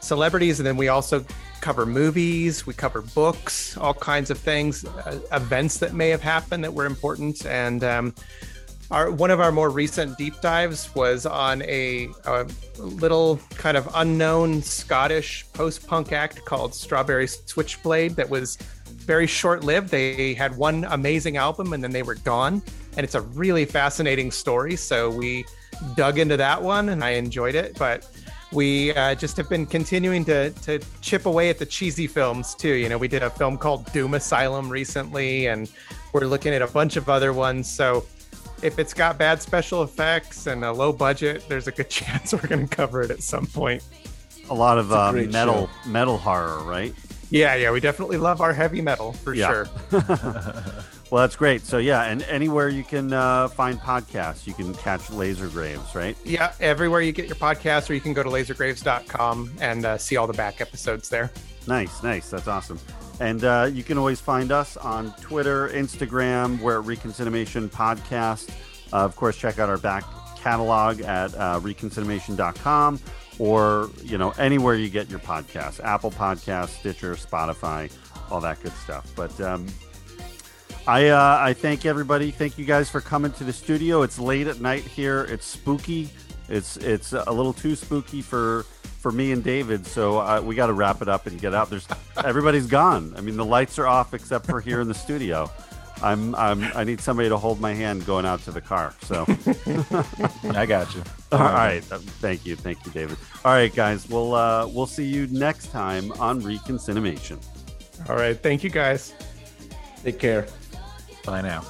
celebrities. 0.00 0.60
And 0.60 0.66
then 0.66 0.76
we 0.76 0.88
also 0.88 1.24
cover 1.60 1.84
movies, 1.84 2.66
we 2.66 2.72
cover 2.72 3.02
books, 3.02 3.76
all 3.76 3.94
kinds 3.94 4.30
of 4.30 4.38
things, 4.38 4.84
uh, 4.84 5.18
events 5.32 5.78
that 5.78 5.94
may 5.94 6.08
have 6.10 6.22
happened 6.22 6.62
that 6.64 6.72
were 6.72 6.86
important. 6.86 7.44
And 7.46 7.82
um, 7.82 8.14
our 8.90 9.10
one 9.10 9.30
of 9.30 9.40
our 9.40 9.50
more 9.50 9.70
recent 9.70 10.18
deep 10.18 10.40
dives 10.40 10.94
was 10.94 11.26
on 11.26 11.62
a, 11.62 12.08
a 12.26 12.46
little 12.78 13.40
kind 13.50 13.76
of 13.76 13.88
unknown 13.94 14.62
Scottish 14.62 15.46
post-punk 15.52 16.12
act 16.12 16.44
called 16.44 16.74
Strawberry 16.74 17.26
Switchblade 17.26 18.16
that 18.16 18.28
was 18.28 18.56
very 18.86 19.26
short-lived. 19.26 19.88
They 19.88 20.34
had 20.34 20.56
one 20.56 20.84
amazing 20.84 21.36
album 21.36 21.72
and 21.72 21.82
then 21.82 21.90
they 21.92 22.02
were 22.02 22.14
gone, 22.16 22.62
and 22.96 23.04
it's 23.04 23.14
a 23.14 23.22
really 23.22 23.64
fascinating 23.64 24.30
story. 24.30 24.76
So 24.76 25.10
we 25.10 25.44
dug 25.96 26.18
into 26.18 26.36
that 26.36 26.62
one 26.62 26.90
and 26.90 27.02
I 27.02 27.10
enjoyed 27.10 27.54
it, 27.54 27.76
but 27.78 28.06
we 28.52 28.94
uh, 28.94 29.14
just 29.16 29.36
have 29.36 29.48
been 29.48 29.66
continuing 29.66 30.24
to 30.26 30.50
to 30.50 30.78
chip 31.00 31.26
away 31.26 31.50
at 31.50 31.58
the 31.58 31.66
cheesy 31.66 32.06
films 32.06 32.54
too. 32.54 32.74
You 32.74 32.88
know, 32.88 32.98
we 32.98 33.08
did 33.08 33.22
a 33.22 33.30
film 33.30 33.58
called 33.58 33.90
Doom 33.92 34.14
Asylum 34.14 34.68
recently, 34.68 35.46
and 35.46 35.68
we're 36.12 36.26
looking 36.26 36.54
at 36.54 36.62
a 36.62 36.68
bunch 36.68 36.96
of 36.96 37.08
other 37.08 37.32
ones. 37.32 37.68
So 37.68 38.06
if 38.64 38.78
it's 38.78 38.94
got 38.94 39.18
bad 39.18 39.40
special 39.42 39.82
effects 39.82 40.46
and 40.46 40.64
a 40.64 40.72
low 40.72 40.92
budget, 40.92 41.44
there's 41.48 41.68
a 41.68 41.72
good 41.72 41.90
chance 42.00 42.32
we're 42.32 42.48
going 42.48 42.66
to 42.66 42.74
cover 42.76 43.02
it 43.02 43.10
at 43.10 43.22
some 43.22 43.46
point. 43.46 43.82
A 44.50 44.54
lot 44.54 44.78
of 44.78 44.90
a 44.90 44.94
uh, 44.96 45.12
great 45.12 45.30
metal 45.30 45.70
metal 45.86 46.18
horror, 46.18 46.62
right? 46.64 46.92
Yeah, 47.30 47.54
yeah, 47.54 47.70
we 47.70 47.80
definitely 47.80 48.16
love 48.18 48.40
our 48.40 48.52
heavy 48.52 48.80
metal 48.80 49.12
for 49.12 49.34
Yeah. 49.34 49.48
sure. 49.92 50.02
Well, 51.10 51.22
that's 51.22 51.36
great. 51.36 51.62
So 51.62 51.78
yeah, 51.78 52.04
and 52.04 52.22
anywhere 52.24 52.68
you 52.68 52.82
can 52.82 53.12
uh, 53.12 53.46
find 53.46 53.78
podcasts, 53.78 54.48
you 54.48 54.54
can 54.54 54.74
catch 54.74 55.10
Laser 55.10 55.46
Graves, 55.46 55.94
right? 55.94 56.16
Yeah, 56.24 56.54
everywhere 56.58 57.02
you 57.02 57.12
get 57.12 57.26
your 57.26 57.36
podcast, 57.36 57.88
or 57.88 57.94
you 57.94 58.00
can 58.00 58.14
go 58.14 58.24
to 58.24 58.30
lasergraves.com 58.30 59.52
and 59.60 59.84
uh, 59.84 59.98
see 59.98 60.16
all 60.16 60.26
the 60.26 60.32
back 60.32 60.60
episodes 60.60 61.08
there. 61.08 61.30
Nice, 61.68 62.02
nice. 62.02 62.30
That's 62.30 62.48
awesome. 62.48 62.80
And 63.20 63.44
uh, 63.44 63.70
you 63.72 63.84
can 63.84 63.96
always 63.96 64.20
find 64.20 64.50
us 64.50 64.76
on 64.76 65.12
Twitter, 65.20 65.68
Instagram. 65.68 66.60
We're 66.60 66.80
at 66.80 66.86
Reconcinimation 66.86 67.68
Podcast. 67.68 68.50
Uh, 68.92 69.04
of 69.04 69.16
course, 69.16 69.36
check 69.36 69.58
out 69.58 69.68
our 69.68 69.78
back 69.78 70.04
catalog 70.36 71.00
at 71.00 71.34
uh, 71.34 71.60
reconcinimation.com 71.60 73.00
or, 73.38 73.90
you 74.02 74.18
know, 74.18 74.30
anywhere 74.32 74.74
you 74.74 74.88
get 74.88 75.08
your 75.10 75.20
podcasts, 75.20 75.82
Apple 75.82 76.10
Podcasts, 76.10 76.80
Stitcher, 76.80 77.14
Spotify, 77.14 77.90
all 78.30 78.40
that 78.40 78.62
good 78.62 78.72
stuff. 78.72 79.10
But 79.16 79.40
um, 79.40 79.66
I, 80.86 81.08
uh, 81.08 81.38
I 81.40 81.54
thank 81.54 81.86
everybody. 81.86 82.30
Thank 82.30 82.58
you 82.58 82.64
guys 82.64 82.90
for 82.90 83.00
coming 83.00 83.32
to 83.32 83.44
the 83.44 83.52
studio. 83.52 84.02
It's 84.02 84.18
late 84.18 84.46
at 84.46 84.60
night 84.60 84.82
here. 84.82 85.24
It's 85.24 85.46
spooky. 85.46 86.10
It's 86.48 86.76
it's 86.76 87.14
a 87.14 87.32
little 87.32 87.54
too 87.54 87.74
spooky 87.74 88.20
for 88.20 88.66
for 89.04 89.12
me 89.12 89.32
and 89.32 89.44
David. 89.44 89.86
So 89.86 90.18
uh, 90.18 90.40
we 90.42 90.54
got 90.54 90.68
to 90.68 90.72
wrap 90.72 91.02
it 91.02 91.10
up 91.10 91.26
and 91.26 91.38
get 91.38 91.52
out. 91.52 91.68
There's 91.68 91.86
everybody's 92.24 92.66
gone. 92.66 93.12
I 93.18 93.20
mean, 93.20 93.36
the 93.36 93.44
lights 93.44 93.78
are 93.78 93.86
off 93.86 94.14
except 94.14 94.46
for 94.46 94.62
here 94.62 94.80
in 94.80 94.88
the 94.88 94.94
studio. 94.94 95.50
I'm, 96.02 96.34
I'm 96.36 96.64
I 96.74 96.84
need 96.84 97.02
somebody 97.02 97.28
to 97.28 97.36
hold 97.36 97.60
my 97.60 97.74
hand 97.74 98.06
going 98.06 98.24
out 98.24 98.40
to 98.44 98.50
the 98.50 98.62
car. 98.62 98.94
So 99.02 99.26
I 100.54 100.64
got 100.64 100.94
you. 100.94 101.02
all 101.32 101.38
right, 101.40 101.84
thank 101.84 102.46
you, 102.46 102.56
thank 102.56 102.84
you, 102.86 102.92
David. 102.92 103.18
All 103.44 103.52
right, 103.52 103.72
guys, 103.72 104.08
we'll 104.08 104.34
uh, 104.34 104.66
we'll 104.68 104.86
see 104.86 105.04
you 105.04 105.26
next 105.26 105.66
time 105.66 106.10
on 106.12 106.40
Reconcinimation. 106.40 107.44
All 108.08 108.16
right, 108.16 108.38
thank 108.38 108.64
you 108.64 108.70
guys. 108.70 109.12
Take 110.02 110.18
care. 110.18 110.46
Bye 111.26 111.42
now. 111.42 111.62